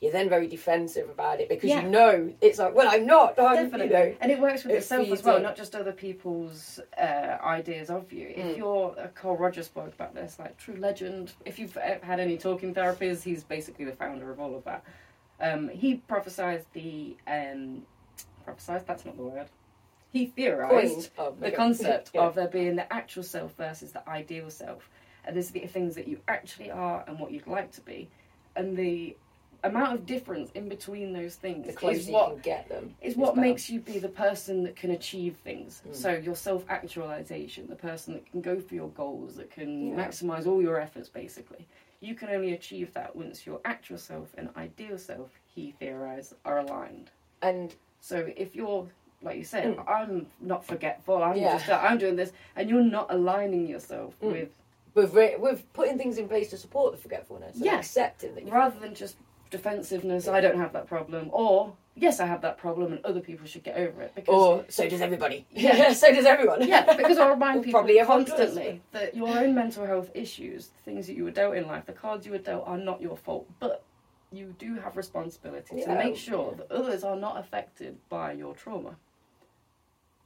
You're 0.00 0.12
then 0.12 0.28
very 0.28 0.48
defensive 0.48 1.08
about 1.08 1.40
it 1.40 1.48
because 1.48 1.70
Yeah. 1.70 1.82
you 1.82 1.88
know 1.88 2.32
it's 2.42 2.58
like, 2.58 2.74
well, 2.74 2.88
I'm 2.90 3.06
not. 3.06 3.38
I'm, 3.38 3.54
Definitely. 3.70 3.86
You 3.86 3.92
know, 3.92 4.16
and 4.20 4.30
it 4.30 4.38
works 4.38 4.64
with 4.64 4.74
it's 4.74 4.90
yourself 4.90 5.08
as 5.10 5.22
well, 5.22 5.40
not 5.40 5.56
just 5.56 5.74
other 5.74 5.92
people's 5.92 6.80
uh, 6.98 7.38
ideas 7.42 7.88
of 7.88 8.12
you. 8.12 8.28
If 8.36 8.44
Mm. 8.46 8.56
you're, 8.58 8.94
uh, 8.98 9.06
Carl 9.14 9.36
Rogers 9.38 9.66
spoke 9.66 9.94
about 9.94 10.14
this, 10.14 10.38
like 10.38 10.58
true 10.58 10.76
legend. 10.76 11.32
If 11.46 11.58
you've 11.58 11.76
uh, 11.78 11.98
had 12.02 12.20
any 12.20 12.36
talking 12.36 12.74
therapies, 12.74 13.22
he's 13.22 13.44
basically 13.44 13.86
the 13.86 13.92
founder 13.96 14.30
of 14.30 14.38
all 14.40 14.54
of 14.54 14.64
that. 14.64 14.84
Um, 15.40 15.68
he 15.68 15.96
prophesied 15.96 16.64
the 16.72 17.16
um, 17.26 17.82
prophesied. 18.44 18.86
That's 18.86 19.04
not 19.04 19.16
the 19.16 19.22
word. 19.22 19.46
He 20.12 20.26
theorized. 20.26 21.10
Oh, 21.18 21.34
the 21.40 21.50
concept 21.50 22.10
Yeah. 22.14 22.22
of 22.22 22.36
there 22.36 22.48
being 22.48 22.76
the 22.76 22.92
actual 22.92 23.22
self 23.24 23.54
versus 23.56 23.92
the 23.92 24.08
ideal 24.08 24.48
self. 24.50 24.88
And 25.24 25.34
there's 25.34 25.50
the 25.50 25.66
things 25.66 25.94
that 25.96 26.06
you 26.06 26.20
actually 26.28 26.70
are 26.70 27.02
and 27.08 27.18
what 27.18 27.32
you'd 27.32 27.46
like 27.46 27.72
to 27.72 27.80
be. 27.80 28.08
And 28.56 28.76
the 28.76 29.16
amount 29.64 29.94
of 29.94 30.06
difference 30.06 30.50
in 30.52 30.68
between 30.68 31.12
those 31.14 31.34
things 31.36 31.66
is 31.66 31.74
what 32.08 32.28
you 32.28 32.34
can 32.34 32.38
get 32.42 32.68
them. 32.68 32.94
is 33.00 33.16
what 33.16 33.36
makes 33.36 33.70
you 33.70 33.80
be 33.80 33.98
the 33.98 34.08
person 34.08 34.62
that 34.64 34.76
can 34.76 34.90
achieve 34.90 35.36
things. 35.42 35.82
Mm. 35.88 35.96
So 35.96 36.12
your 36.12 36.36
self 36.36 36.64
actualization, 36.68 37.66
the 37.68 37.74
person 37.74 38.14
that 38.14 38.30
can 38.30 38.40
go 38.42 38.60
for 38.60 38.74
your 38.74 38.90
goals, 38.90 39.36
that 39.36 39.50
can 39.50 39.88
Yeah. 39.88 40.06
maximize 40.06 40.46
all 40.46 40.60
your 40.62 40.78
efforts 40.78 41.08
basically. 41.08 41.66
You 42.04 42.14
can 42.14 42.28
only 42.28 42.52
achieve 42.52 42.92
that 42.94 43.16
once 43.16 43.46
your 43.46 43.60
actual 43.64 43.96
self 43.98 44.28
and 44.36 44.50
ideal 44.56 44.98
self, 44.98 45.30
he 45.54 45.72
theorized, 45.80 46.34
are 46.44 46.58
aligned. 46.58 47.10
and 47.42 47.74
So 48.00 48.30
if 48.36 48.54
you're 48.54 48.86
like 49.22 49.38
you 49.38 49.44
said, 49.44 49.74
Mm. 49.78 49.88
I'm 49.88 50.26
not 50.40 50.62
forgetful. 50.66 51.22
I'm 51.22 51.36
Yeah. 51.38 51.56
just 51.56 51.70
I'm 51.70 51.96
doing 51.96 52.16
this, 52.16 52.32
and 52.56 52.68
you're 52.68 52.82
not 52.98 53.06
aligning 53.10 53.66
yourself 53.66 54.14
Mm. 54.20 54.32
with 54.32 54.50
with 54.94 55.14
re- 55.14 55.36
with 55.36 55.60
putting 55.72 55.96
things 55.96 56.18
in 56.18 56.28
place 56.28 56.50
to 56.50 56.58
support 56.58 56.92
the 56.92 56.98
forgetfulness 56.98 57.56
Yeah. 57.56 57.78
accepting 57.78 58.34
that 58.34 58.44
rather 58.50 58.78
than 58.78 58.94
just 58.94 59.16
defensiveness. 59.50 60.28
I 60.28 60.40
don't 60.42 60.58
have 60.58 60.72
that 60.74 60.86
problem, 60.86 61.30
or 61.32 61.72
yes, 61.96 62.20
I 62.20 62.26
have 62.26 62.40
that 62.42 62.58
problem, 62.58 62.92
and 62.92 63.04
other 63.04 63.20
people 63.20 63.46
should 63.46 63.62
get 63.62 63.76
over 63.76 64.02
it. 64.02 64.12
Because 64.14 64.34
or 64.34 64.64
so 64.68 64.88
does 64.88 65.00
everybody. 65.00 65.46
Yeah. 65.52 65.92
so 66.02 66.12
does 66.12 66.24
everyone. 66.24 66.66
yeah, 66.66 66.94
because 66.96 67.18
I 67.18 67.28
remind 67.28 67.62
people 67.64 67.80
Probably 67.80 67.96
does, 67.98 68.06
constantly 68.06 68.82
that 68.92 69.14
your 69.14 69.28
own 69.28 69.54
mental 69.54 69.86
health 69.86 70.10
issues, 70.14 70.70
things 70.84 71.06
that 71.06 71.14
you 71.16 71.24
were 71.24 71.30
dealt 71.30 71.56
in 71.56 71.66
life, 71.66 71.86
the 71.86 71.92
cards 71.92 72.26
you 72.26 72.32
were 72.32 72.38
dealt 72.38 72.64
are 72.66 72.78
not 72.78 73.00
your 73.00 73.16
fault, 73.16 73.48
but 73.60 73.82
you 74.32 74.54
do 74.58 74.74
have 74.76 74.96
responsibility 74.96 75.76
Yeah. 75.76 75.86
to 75.96 76.04
make 76.04 76.16
sure 76.16 76.54
that 76.56 76.70
others 76.72 77.04
are 77.04 77.16
not 77.16 77.38
affected 77.38 77.96
by 78.08 78.32
your 78.32 78.54
trauma. 78.54 78.96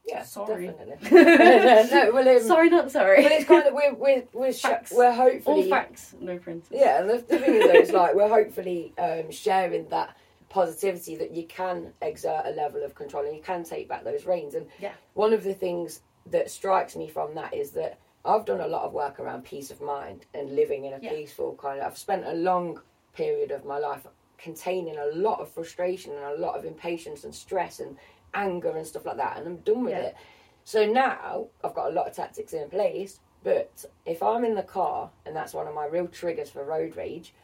yeah, 0.06 0.22
Sorry. 0.22 0.68
definitely. 0.68 1.10
no, 1.12 2.10
well, 2.14 2.26
um, 2.28 2.42
sorry, 2.42 2.70
not 2.70 2.90
sorry. 2.90 3.22
but 3.22 3.30
it's 3.32 3.44
kind 3.44 3.66
of 3.66 3.74
we're 3.74 3.92
we're 3.92 4.22
we're, 4.32 4.52
sh- 4.54 4.64
we're 4.92 5.08
All 5.08 5.12
hopefully 5.14 5.68
facts, 5.68 6.14
no 6.18 6.38
printers. 6.38 6.70
yeah. 6.72 7.02
The, 7.02 7.18
the 7.28 7.38
thing 7.38 7.54
is, 7.56 7.64
though, 7.66 7.72
it's 7.78 7.92
like 7.92 8.14
we're 8.14 8.28
hopefully 8.30 8.94
um, 8.96 9.30
sharing 9.30 9.86
that 9.90 10.16
positivity 10.48 11.16
that 11.16 11.30
you 11.32 11.46
can 11.46 11.92
exert 12.02 12.42
a 12.46 12.50
level 12.50 12.82
of 12.82 12.94
control 12.94 13.24
and 13.24 13.36
you 13.36 13.42
can 13.42 13.64
take 13.64 13.88
back 13.88 14.04
those 14.04 14.26
reins. 14.26 14.54
And 14.54 14.66
Yeah. 14.78 14.92
one 15.14 15.32
of 15.32 15.44
the 15.44 15.54
things 15.54 16.02
that 16.26 16.50
strikes 16.50 16.96
me 16.96 17.08
from 17.08 17.34
that 17.34 17.54
is 17.54 17.72
that 17.72 17.98
I've 18.24 18.44
done 18.44 18.60
a 18.60 18.68
lot 18.68 18.82
of 18.82 18.92
work 18.92 19.20
around 19.20 19.44
peace 19.44 19.70
of 19.70 19.80
mind 19.80 20.26
and 20.34 20.54
living 20.54 20.84
in 20.84 20.92
a 20.92 20.98
Yeah. 20.98 21.10
peaceful 21.10 21.54
kind 21.54 21.80
of. 21.80 21.86
I've 21.86 21.98
spent 21.98 22.24
a 22.26 22.34
long 22.34 22.80
period 23.14 23.50
of 23.50 23.64
my 23.64 23.78
life 23.78 24.06
containing 24.36 24.96
a 24.98 25.06
lot 25.06 25.40
of 25.40 25.50
frustration 25.50 26.12
and 26.14 26.24
a 26.24 26.36
lot 26.36 26.56
of 26.56 26.64
impatience 26.64 27.24
and 27.24 27.34
stress 27.34 27.80
and 27.80 27.96
anger 28.34 28.76
and 28.76 28.86
stuff 28.86 29.06
like 29.06 29.16
that, 29.16 29.38
and 29.38 29.46
I'm 29.46 29.56
done 29.58 29.84
with 29.84 29.94
Yeah. 29.94 30.08
it. 30.08 30.16
So 30.64 30.84
now 30.84 31.48
I've 31.64 31.74
got 31.74 31.88
a 31.88 31.94
lot 31.94 32.06
of 32.06 32.14
tactics 32.14 32.52
in 32.52 32.68
place. 32.68 33.20
But 33.44 33.84
if 34.04 34.22
I'm 34.22 34.44
in 34.44 34.54
the 34.56 34.62
car, 34.64 35.10
and 35.24 35.34
that's 35.34 35.54
one 35.54 35.68
of 35.68 35.74
my 35.74 35.86
real 35.86 36.08
triggers 36.08 36.50
for 36.50 36.64
road 36.64 36.96
rage, 36.96 37.34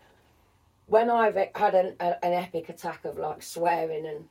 when 0.87 1.11
I've 1.11 1.37
had 1.55 1.75
an, 1.75 1.97
a, 2.01 2.25
an 2.25 2.33
epic 2.33 2.69
attack 2.69 3.05
of 3.05 3.19
like 3.19 3.43
swearing 3.43 4.07
and 4.07 4.25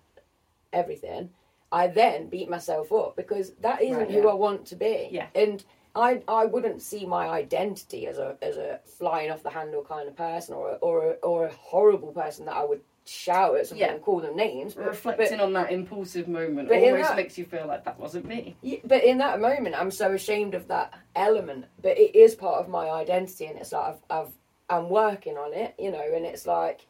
everything, 0.72 1.30
I 1.72 1.88
then 1.88 2.28
beat 2.30 2.50
myself 2.50 2.92
up 2.92 3.16
because 3.16 3.52
that 3.62 3.82
isn't 3.82 3.98
Right, 3.98 4.12
who. 4.12 4.28
I 4.30 4.34
want 4.34 4.66
to 4.68 4.76
be. 4.76 5.10
Yeah. 5.12 5.28
And 5.36 5.64
I 5.96 6.22
I 6.28 6.46
wouldn't 6.46 6.82
see 6.82 7.06
my 7.06 7.28
identity 7.28 8.08
as 8.08 8.18
a 8.18 8.38
as 8.42 8.58
a 8.58 8.80
flying 8.98 9.32
off 9.32 9.44
the 9.44 9.50
handle 9.50 9.84
kind 9.84 10.08
of 10.08 10.16
person 10.16 10.56
or 10.56 10.72
a, 10.72 10.74
or 10.76 11.12
a, 11.12 11.14
or 11.24 11.46
a 11.46 11.52
horrible 11.54 12.12
person 12.12 12.46
that 12.46 12.56
I 12.56 12.64
would 12.64 12.82
shout 13.06 13.58
at 13.58 13.68
someone 13.68 13.88
Yeah. 13.88 13.94
and 13.94 14.02
call 14.02 14.22
them 14.22 14.36
names. 14.36 14.76
But, 14.76 14.86
Reflecting 14.86 15.40
on 15.42 15.52
that 15.54 15.72
impulsive 15.72 16.28
moment 16.28 16.70
but 16.70 16.78
almost 16.82 17.10
that- 17.10 17.18
makes 17.18 17.38
you 17.38 17.46
feel 17.46 17.68
like 17.68 17.84
that 17.86 18.00
wasn't 18.00 18.26
me. 18.26 18.56
Yeah, 18.62 18.78
but 18.86 19.04
in 19.04 19.18
that 19.18 19.42
moment, 19.42 19.76
I'm 19.80 19.92
so 19.92 20.14
ashamed 20.14 20.54
of 20.56 20.68
that 20.70 20.94
element. 21.16 21.66
But 21.82 21.98
it 21.98 22.16
is 22.16 22.34
part 22.34 22.60
of 22.62 22.70
my 22.70 22.90
identity, 22.90 23.46
and 23.48 23.58
it's 23.60 23.72
like 23.74 23.96
I've, 23.96 24.02
I've 24.10 24.34
I'm 24.78 24.90
working 24.90 25.38
on 25.38 25.54
it, 25.54 25.76
you 25.80 25.92
know. 25.92 26.06
And 26.16 26.26
it's 26.26 26.46
like, 26.46 26.86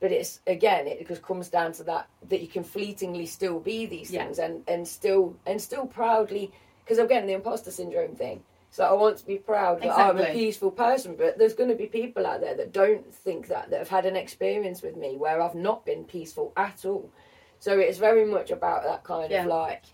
but 0.00 0.12
it's 0.12 0.40
again, 0.46 0.86
it 0.86 1.06
just 1.08 1.22
comes 1.22 1.48
down 1.48 1.72
to 1.74 1.84
that 1.84 2.08
that 2.28 2.40
you 2.40 2.48
can 2.48 2.64
fleetingly 2.64 3.26
still 3.26 3.60
be 3.60 3.86
these 3.86 4.10
Yeah. 4.10 4.24
things, 4.24 4.38
and 4.38 4.62
and 4.68 4.86
still 4.86 5.36
and 5.46 5.60
still 5.60 5.86
proudly, 5.86 6.52
because 6.84 6.98
again, 6.98 7.26
the 7.26 7.34
imposter 7.34 7.70
syndrome 7.70 8.14
thing. 8.14 8.42
So 8.70 8.84
I 8.84 8.92
want 8.92 9.16
to 9.18 9.24
be 9.26 9.38
proud 9.38 9.80
that 9.80 9.96
I'm 9.96 10.18
a 10.18 10.26
peaceful 10.26 10.70
person, 10.70 11.16
but 11.16 11.38
there's 11.38 11.54
going 11.54 11.70
to 11.70 11.74
be 11.74 11.86
people 11.86 12.26
out 12.26 12.42
there 12.42 12.54
that 12.54 12.72
don't 12.72 13.12
think 13.14 13.48
that 13.48 13.70
that 13.70 13.78
have 13.78 13.88
had 13.88 14.04
an 14.04 14.14
experience 14.14 14.82
with 14.82 14.94
me 14.94 15.16
where 15.16 15.40
I've 15.40 15.54
not 15.54 15.86
been 15.86 16.04
peaceful 16.04 16.52
at 16.56 16.84
all. 16.84 17.10
So 17.60 17.78
it's 17.78 17.98
very 17.98 18.26
much 18.26 18.50
about 18.50 18.84
that 18.84 19.04
kind 19.04 19.32
Yeah. 19.32 19.42
of 19.42 19.48
like 19.48 19.84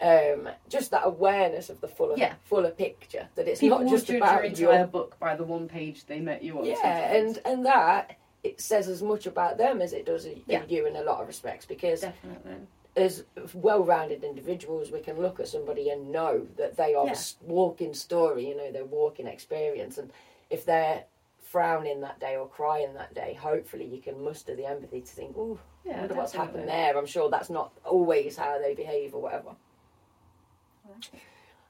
um, 0.00 0.48
just 0.68 0.90
that 0.92 1.02
awareness 1.04 1.70
of 1.70 1.80
the 1.80 1.88
fuller 1.88 2.14
Yeah. 2.16 2.34
fuller 2.44 2.70
picture 2.70 3.28
that 3.34 3.48
it's 3.48 3.60
People 3.60 3.80
not 3.80 3.90
just 3.90 4.08
about 4.10 4.58
your 4.58 4.70
entire 4.72 4.86
book 4.86 5.18
by 5.18 5.34
the 5.36 5.44
one 5.44 5.68
page 5.68 6.06
they 6.06 6.20
met 6.20 6.42
you 6.42 6.58
on. 6.58 6.64
yeah 6.64 6.74
sometimes. 6.74 7.36
and 7.38 7.46
and 7.46 7.66
that 7.66 8.16
it 8.44 8.60
says 8.60 8.86
as 8.88 9.02
much 9.02 9.26
about 9.26 9.58
them 9.58 9.82
as 9.82 9.92
it 9.92 10.06
does 10.06 10.26
Yeah. 10.46 10.62
you 10.68 10.86
in 10.86 10.94
a 10.96 11.02
lot 11.02 11.20
of 11.20 11.26
respects 11.26 11.66
because 11.66 12.02
definitely. 12.02 12.66
as 12.96 13.24
well-rounded 13.54 14.22
individuals 14.22 14.92
we 14.92 15.00
can 15.00 15.18
look 15.20 15.40
at 15.40 15.48
somebody 15.48 15.90
and 15.90 16.12
know 16.12 16.46
that 16.56 16.76
they 16.76 16.94
are 16.94 17.06
Yeah. 17.06 17.18
walking 17.42 17.92
story 17.94 18.48
you 18.48 18.56
know 18.56 18.70
their 18.70 18.84
walking 18.84 19.26
experience 19.26 19.98
and 19.98 20.12
if 20.48 20.64
they're 20.64 21.04
frowning 21.40 22.02
that 22.02 22.20
day 22.20 22.36
or 22.36 22.46
crying 22.46 22.92
that 22.92 23.14
day, 23.14 23.32
hopefully 23.32 23.86
you 23.86 24.02
can 24.02 24.22
muster 24.22 24.54
the 24.54 24.66
empathy 24.66 25.00
to 25.00 25.06
think, 25.06 25.34
oh, 25.38 25.58
Yeah, 25.82 26.00
wonder 26.00 26.14
what's 26.14 26.34
happened 26.34 26.68
there. 26.68 26.94
I'm 26.98 27.06
sure 27.06 27.30
that's 27.30 27.48
not 27.48 27.72
always 27.86 28.36
how 28.36 28.58
they 28.58 28.74
behave 28.74 29.14
or 29.14 29.22
whatever. 29.22 29.52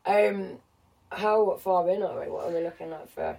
Um, 0.07 0.59
how 1.11 1.57
far 1.57 1.89
in 1.91 2.03
are 2.03 2.21
we? 2.21 2.31
What 2.31 2.47
are 2.47 2.55
we 2.55 2.63
looking 2.63 2.93
at 2.93 3.09
for? 3.11 3.37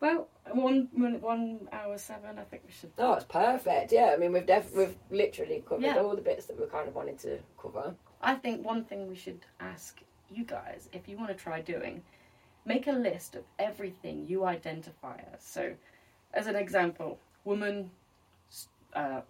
Well, 0.00 0.28
one 0.52 0.88
minute, 0.94 1.22
one 1.22 1.68
hour 1.72 1.96
seven. 1.98 2.38
I 2.38 2.42
think 2.44 2.62
we 2.66 2.72
should. 2.72 2.92
Oh, 2.98 3.14
it's 3.14 3.24
perfect. 3.24 3.92
Yeah, 3.92 4.12
I 4.14 4.16
mean 4.18 4.32
we've 4.32 4.46
def- 4.46 4.74
we've 4.74 4.94
literally 5.10 5.64
covered 5.66 5.82
Yeah. 5.84 5.98
all 5.98 6.14
the 6.14 6.22
bits 6.22 6.46
that 6.46 6.60
we 6.60 6.66
kind 6.66 6.86
of 6.88 6.94
wanted 6.94 7.18
to 7.20 7.38
cover. 7.60 7.94
I 8.20 8.34
think 8.34 8.64
one 8.64 8.84
thing 8.84 9.08
we 9.08 9.14
should 9.16 9.40
ask 9.60 10.00
you 10.30 10.44
guys, 10.44 10.88
if 10.92 11.08
you 11.08 11.16
want 11.16 11.28
to 11.30 11.34
try 11.34 11.60
doing, 11.60 12.02
make 12.64 12.86
a 12.88 12.92
list 12.92 13.36
of 13.36 13.44
everything 13.58 14.26
you 14.26 14.44
identify 14.44 15.16
as. 15.32 15.42
So, 15.42 15.74
as 16.34 16.46
an 16.46 16.56
example, 16.56 17.18
woman, 17.44 17.90
uh, 18.94 19.20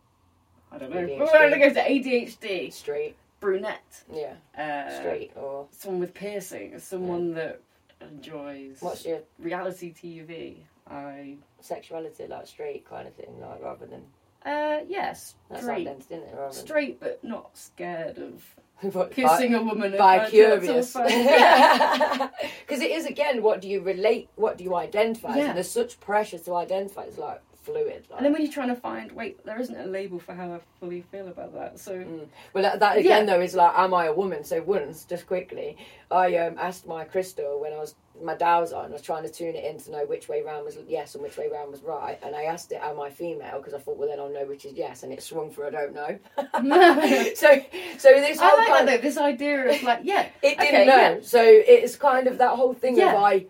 I 0.73 0.79
don't 0.79 0.91
know, 0.91 0.97
ADHD. 0.97 1.19
we're 1.19 1.27
going 1.27 1.53
to 1.53 1.59
go 1.59 1.75
to 1.75 1.81
ADHD, 1.89 2.73
Straight, 2.73 3.17
brunette, 3.47 4.03
yeah, 4.13 4.35
uh, 4.59 4.99
straight 4.99 5.31
or 5.37 5.67
someone 5.71 6.01
with 6.01 6.13
piercings, 6.15 6.83
someone 6.83 7.33
that 7.35 7.61
enjoys 8.01 8.79
what's 8.81 9.07
your 9.07 9.21
reality 9.39 9.95
TV. 9.95 10.57
I, 10.89 11.37
sexuality 11.61 12.27
like 12.27 12.47
straight 12.47 12.89
kind 12.89 13.07
of 13.07 13.15
thing, 13.15 13.41
like 13.41 13.63
rather 13.63 13.87
than 13.87 14.03
uh, 14.45 14.81
yes, 14.89 15.37
that's 15.49 15.63
straight, 15.63 15.87
identity, 15.87 16.15
isn't 16.15 16.29
it? 16.29 16.55
Straight, 16.55 17.01
but 17.01 17.23
not 17.23 17.57
scared 17.57 18.19
of 18.19 18.43
But 18.93 19.11
kissing 19.13 19.55
a 19.55 19.63
woman 19.63 19.97
by 19.97 20.19
her 20.19 20.31
tits 20.61 20.97
are 20.97 21.07
curious. 21.07 21.25
Yeah. 21.31 22.29
because 22.67 22.83
it 22.83 22.91
is 22.91 23.07
again 23.07 23.43
what 23.43 23.61
do 23.61 23.69
you 23.69 23.81
relate 23.81 24.29
what 24.35 24.59
do 24.59 24.65
you 24.65 24.75
identify? 24.75 25.37
Yeah. 25.37 25.47
and 25.47 25.57
there's 25.57 25.71
such 25.71 25.99
pressure 26.01 26.39
to 26.39 26.55
identify 26.55 27.03
it's 27.05 27.19
like 27.19 27.41
fluid 27.67 28.07
like. 28.09 28.19
And 28.19 28.25
then 28.25 28.33
when 28.33 28.43
you're 28.43 28.53
trying 28.53 28.69
to 28.77 28.81
find, 28.91 29.13
wait, 29.13 29.45
there 29.45 29.61
isn't 29.61 29.77
a 29.77 29.87
label 29.99 30.19
for 30.19 30.35
how 30.35 30.49
I 30.55 30.61
fully 30.81 31.03
feel 31.13 31.29
about 31.29 31.53
that. 31.55 31.79
So 31.79 31.93
Mm. 31.93 32.27
well 32.55 32.63
that, 32.67 32.81
that 32.81 32.99
again 32.99 33.27
Yeah. 33.27 33.35
though 33.37 33.43
is 33.43 33.55
like 33.55 33.73
am 33.77 33.93
i 33.95 34.05
a 34.07 34.13
woman 34.13 34.45
so 34.45 34.63
once 34.63 35.05
just 35.05 35.27
quickly 35.27 35.77
i 36.11 36.37
um, 36.37 36.55
asked 36.59 36.87
my 36.87 37.03
crystal 37.05 37.61
when 37.61 37.73
i 37.73 37.79
was 37.79 37.95
my 38.23 38.35
dow's 38.35 38.73
on 38.73 38.87
i 38.91 38.93
was 38.99 39.03
trying 39.03 39.25
to 39.25 39.29
tune 39.39 39.55
it 39.61 39.65
in 39.65 39.79
to 39.85 39.91
know 39.91 40.05
which 40.07 40.29
way 40.29 40.43
round 40.43 40.65
was 40.65 40.77
yes 40.87 41.15
and 41.15 41.23
which 41.25 41.37
way 41.37 41.49
round 41.53 41.71
was 41.71 41.83
right 41.83 42.19
and 42.25 42.35
i 42.37 42.45
asked 42.45 42.71
it 42.73 42.81
am 42.83 43.01
i 43.01 43.11
female 43.11 43.59
because 43.59 43.75
i 43.75 43.79
thought 43.79 43.97
well 43.99 44.09
then 44.09 44.21
i'll 44.21 44.33
know 44.39 44.47
which 44.47 44.65
is 44.65 44.73
yes 44.75 45.03
and 45.03 45.13
it 45.13 45.23
swung 45.23 45.51
for 45.51 45.67
i 45.67 45.71
don't 45.71 45.95
know 45.95 46.13
so 47.35 47.51
so 47.99 48.09
this 48.27 48.39
I 48.39 48.49
whole 48.49 48.59
like 48.59 48.67
that 48.69 48.75
kind 48.77 48.89
though. 48.89 48.99
This 48.99 49.19
idea 49.19 49.71
of 49.71 49.83
like, 49.83 50.01
yeah, 50.05 50.29
It 50.43 50.59
didn't 50.59 50.75
okay, 50.75 50.87
know. 50.87 50.97
yeah. 50.97 51.17
So 51.23 51.41
it's 51.43 51.97
kind 51.97 52.27
of 52.27 52.39
that 52.39 52.51
whole 52.51 52.75
thing 52.75 52.97
Yeah. 52.97 53.15
of 53.17 53.23
I 53.23 53.47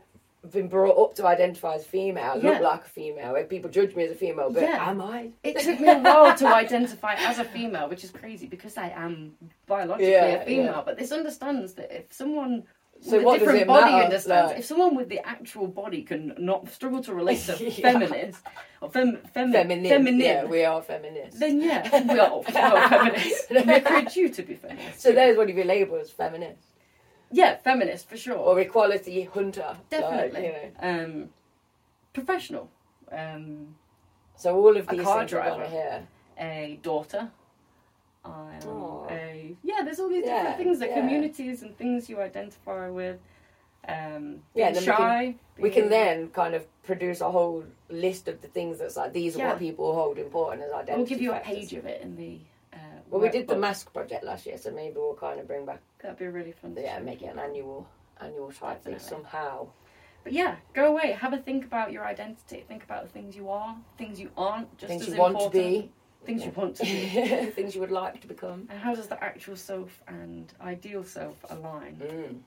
been 0.52 0.68
brought 0.68 0.96
up 1.02 1.14
to 1.16 1.26
identify 1.26 1.74
as 1.74 1.84
female, 1.86 2.38
Yeah. 2.42 2.50
look 2.52 2.60
like 2.62 2.84
a 2.84 2.88
female, 2.88 3.34
people 3.44 3.70
judge 3.70 3.94
me 3.96 4.04
as 4.04 4.12
a 4.12 4.14
female, 4.14 4.50
but 4.50 4.62
Yeah. 4.62 4.90
am 4.90 5.00
I? 5.00 5.30
It 5.42 5.58
took 5.58 5.78
me 5.80 5.88
a 5.88 5.98
while 5.98 6.34
to 6.36 6.46
identify 6.46 7.14
as 7.14 7.38
a 7.38 7.44
female, 7.44 7.88
which 7.88 8.04
is 8.04 8.10
crazy 8.10 8.46
because 8.46 8.76
I 8.76 8.88
am 8.90 9.34
biologically 9.66 10.12
Yeah, 10.12 10.42
a 10.42 10.44
female. 10.44 10.82
But 10.84 10.96
this 10.98 11.12
understands 11.12 11.74
that 11.74 11.90
if 11.94 12.12
someone 12.12 12.64
So 13.00 13.18
with 13.18 13.36
a 13.36 13.38
different 13.40 13.66
body 13.66 13.90
matter? 13.92 14.04
understands, 14.04 14.50
Like- 14.52 14.58
if 14.60 14.64
someone 14.64 14.96
with 14.96 15.08
the 15.10 15.20
actual 15.26 15.66
body 15.66 16.02
can 16.02 16.34
not 16.38 16.68
struggle 16.70 17.02
to 17.02 17.12
relate 17.14 17.40
to 17.40 17.52
Yeah. 17.64 17.92
feminist 17.92 18.42
or 18.80 18.88
fem, 18.90 19.18
femi- 19.34 19.52
Feminine. 19.52 19.84
feminine, 19.88 20.20
Yeah, 20.20 20.44
we 20.44 20.64
are 20.64 20.80
feminists. 20.80 21.38
then 21.38 21.60
yeah, 21.60 21.82
we 22.12 22.18
are, 22.18 22.40
we 22.40 22.54
are 22.56 22.88
feminists. 22.88 23.50
We 23.50 23.56
encourage 23.74 24.16
you 24.16 24.28
to 24.30 24.42
be 24.42 24.54
feminist. 24.54 25.00
so 25.00 25.12
there's 25.12 25.36
what 25.36 25.48
you 25.48 25.62
label 25.64 25.96
as 25.96 26.10
feminist 26.10 26.62
Yeah, 27.30 27.56
feminist 27.56 28.08
for 28.08 28.16
sure. 28.16 28.36
or 28.36 28.58
equality 28.60 29.24
hunter. 29.24 29.66
like, 29.76 29.90
Definitely. 29.90 30.46
you 30.46 30.52
know. 30.52 30.70
um, 30.80 31.28
professional. 32.12 32.70
Um, 33.10 33.76
So 34.36 34.54
all 34.56 34.76
of 34.76 34.86
these 34.88 35.00
A 35.00 35.02
car 35.04 35.18
things 35.20 35.30
driver. 35.30 35.64
gonna 35.64 36.06
a 36.38 36.78
daughter. 36.82 37.30
A 38.24 39.56
yeah. 39.62 39.82
There's 39.84 39.98
all 40.00 40.08
these 40.08 40.24
Yeah, 40.26 40.36
different 40.38 40.58
things 40.58 40.78
that 40.80 40.90
yeah. 40.90 41.00
communities 41.00 41.62
and 41.62 41.76
things 41.78 42.08
you 42.10 42.20
identify 42.20 42.88
with. 42.90 43.18
Um, 43.88 44.42
Yeah, 44.54 44.72
then 44.72 44.82
we 44.82 44.86
can- 44.86 44.96
shy. 44.96 45.34
We 45.58 45.70
can 45.70 45.88
then 45.88 46.30
kind 46.30 46.54
of 46.54 46.66
produce 46.82 47.20
a 47.20 47.30
whole 47.30 47.64
list 47.88 48.26
of 48.28 48.40
the 48.42 48.48
things 48.48 48.78
that's 48.78 48.96
like 48.96 49.12
these 49.12 49.36
are 49.36 49.40
Yeah. 49.40 49.48
what 49.50 49.58
people 49.60 49.94
hold 49.94 50.18
important 50.18 50.62
as 50.64 50.72
identity. 50.72 50.96
We'll 50.96 51.06
give 51.06 51.22
you 51.22 51.32
a 51.32 51.40
page 51.40 51.72
of 51.72 51.86
it 51.86 52.02
in 52.02 52.16
the. 52.16 52.40
Well, 53.10 53.20
we 53.20 53.28
did 53.28 53.48
the 53.48 53.56
mask 53.56 53.92
project 53.92 54.24
last 54.24 54.46
year, 54.46 54.58
so 54.58 54.70
maybe 54.70 54.96
we'll 54.96 55.14
kind 55.14 55.38
of 55.40 55.46
bring 55.46 55.64
back 55.64 55.80
That'd 56.00 56.18
be 56.18 56.26
really 56.26 56.52
fun. 56.52 56.74
to 56.74 56.82
yeah, 56.82 56.98
make 56.98 57.22
it 57.22 57.26
an 57.26 57.38
annual 57.38 57.86
annual 58.20 58.50
type 58.50 58.82
thing 58.82 58.98
somehow. 58.98 59.68
But 60.24 60.32
yeah, 60.32 60.56
go 60.74 60.86
away. 60.86 61.12
Have 61.12 61.32
a 61.32 61.38
think 61.38 61.64
about 61.64 61.92
your 61.92 62.04
identity. 62.04 62.64
Think 62.66 62.82
about 62.82 63.04
the 63.04 63.08
things 63.08 63.36
you 63.36 63.48
are, 63.48 63.76
things 63.96 64.18
you 64.18 64.30
aren't. 64.36 64.76
Just 64.76 64.88
things 64.88 65.02
as 65.02 65.14
you 65.14 65.20
want 65.20 65.38
to 65.38 65.44
important, 65.44 65.84
be, 65.84 65.90
Things 66.26 66.44
you 66.44 66.50
want 66.56 66.74
to 66.76 66.82
be. 66.82 67.50
things 67.54 67.74
you 67.76 67.80
would 67.80 67.92
like 67.92 68.20
to 68.22 68.26
become. 68.26 68.66
And 68.68 68.80
how 68.80 68.94
does 68.94 69.06
the 69.06 69.22
actual 69.22 69.54
self 69.54 70.02
and 70.08 70.52
ideal 70.60 71.04
self 71.04 71.36
align? 71.48 71.96
Mm. 72.02 72.38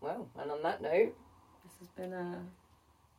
Well, 0.00 0.28
and 0.40 0.50
on 0.52 0.62
that 0.62 0.80
note, 0.80 1.16
This 1.64 1.78
has 1.80 1.88
been 1.96 2.12
a 2.12 2.38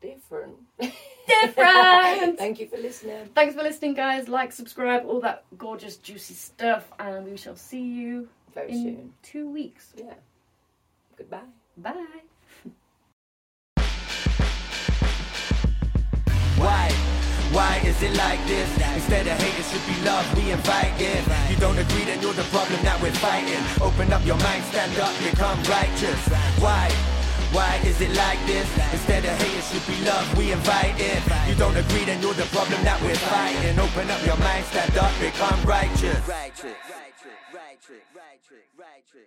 different. 0.01 0.55
Different! 0.79 2.37
Thank 2.43 2.59
you 2.59 2.67
for 2.67 2.77
listening. 2.77 3.29
Thanks 3.35 3.55
for 3.55 3.63
listening, 3.63 3.93
guys. 3.93 4.27
Like, 4.29 4.51
subscribe, 4.51 5.05
all 5.05 5.19
that 5.21 5.43
gorgeous, 5.57 5.97
juicy 5.97 6.33
stuff, 6.33 6.91
and 6.99 7.25
we 7.29 7.37
shall 7.37 7.55
see 7.55 7.81
you 7.81 8.29
Very 8.53 8.71
in 8.71 8.83
soon. 8.83 9.13
two 9.23 9.49
weeks. 9.49 9.93
Yeah. 9.97 10.13
Goodbye. 11.17 11.39
Bye. 11.77 12.05
Why? 16.57 16.91
Why 17.51 17.81
is 17.85 18.01
it 18.03 18.15
like 18.17 18.45
this? 18.45 18.69
Instead 18.95 19.25
of 19.27 19.37
hate, 19.41 19.57
it 19.57 19.65
should 19.65 19.85
be 19.87 19.95
love 20.05 20.25
we 20.35 20.51
invite 20.51 20.99
in. 20.99 21.23
You 21.49 21.57
don't 21.59 21.77
agree, 21.77 22.03
then 22.03 22.21
you're 22.21 22.33
the 22.33 22.43
problem 22.43 22.83
that 22.83 23.01
we're 23.01 23.11
fighting. 23.13 23.63
Open 23.81 24.11
up 24.11 24.23
your 24.25 24.37
mind, 24.37 24.63
stand 24.65 24.97
up, 24.99 25.13
become 25.23 25.57
righteous. 25.63 26.27
Why? 26.59 26.91
Why 27.51 27.79
is 27.85 28.01
it 28.01 28.11
like 28.15 28.39
this? 28.45 28.67
Instead 28.91 29.23
of 29.25 29.31
hate, 29.41 29.57
it 29.57 29.63
should 29.63 29.85
be 29.87 29.97
love 30.05 30.27
we 30.37 30.51
invite 30.51 30.99
in. 30.99 31.21
You 31.47 31.55
don't 31.55 31.75
agree, 31.75 32.05
then 32.05 32.21
you're 32.21 32.33
the 32.33 32.47
problem 32.55 32.83
that 32.83 33.01
we're 33.01 33.15
fighting. 33.15 33.79
Open 33.79 34.09
up 34.11 34.25
your 34.25 34.37
mind, 34.37 34.65
stand 34.65 34.97
up, 34.97 35.11
become 35.19 35.59
righteous. 35.63 36.19
Righteous. 36.27 36.75
Righteous. 37.53 38.03
Righteous. 38.13 39.25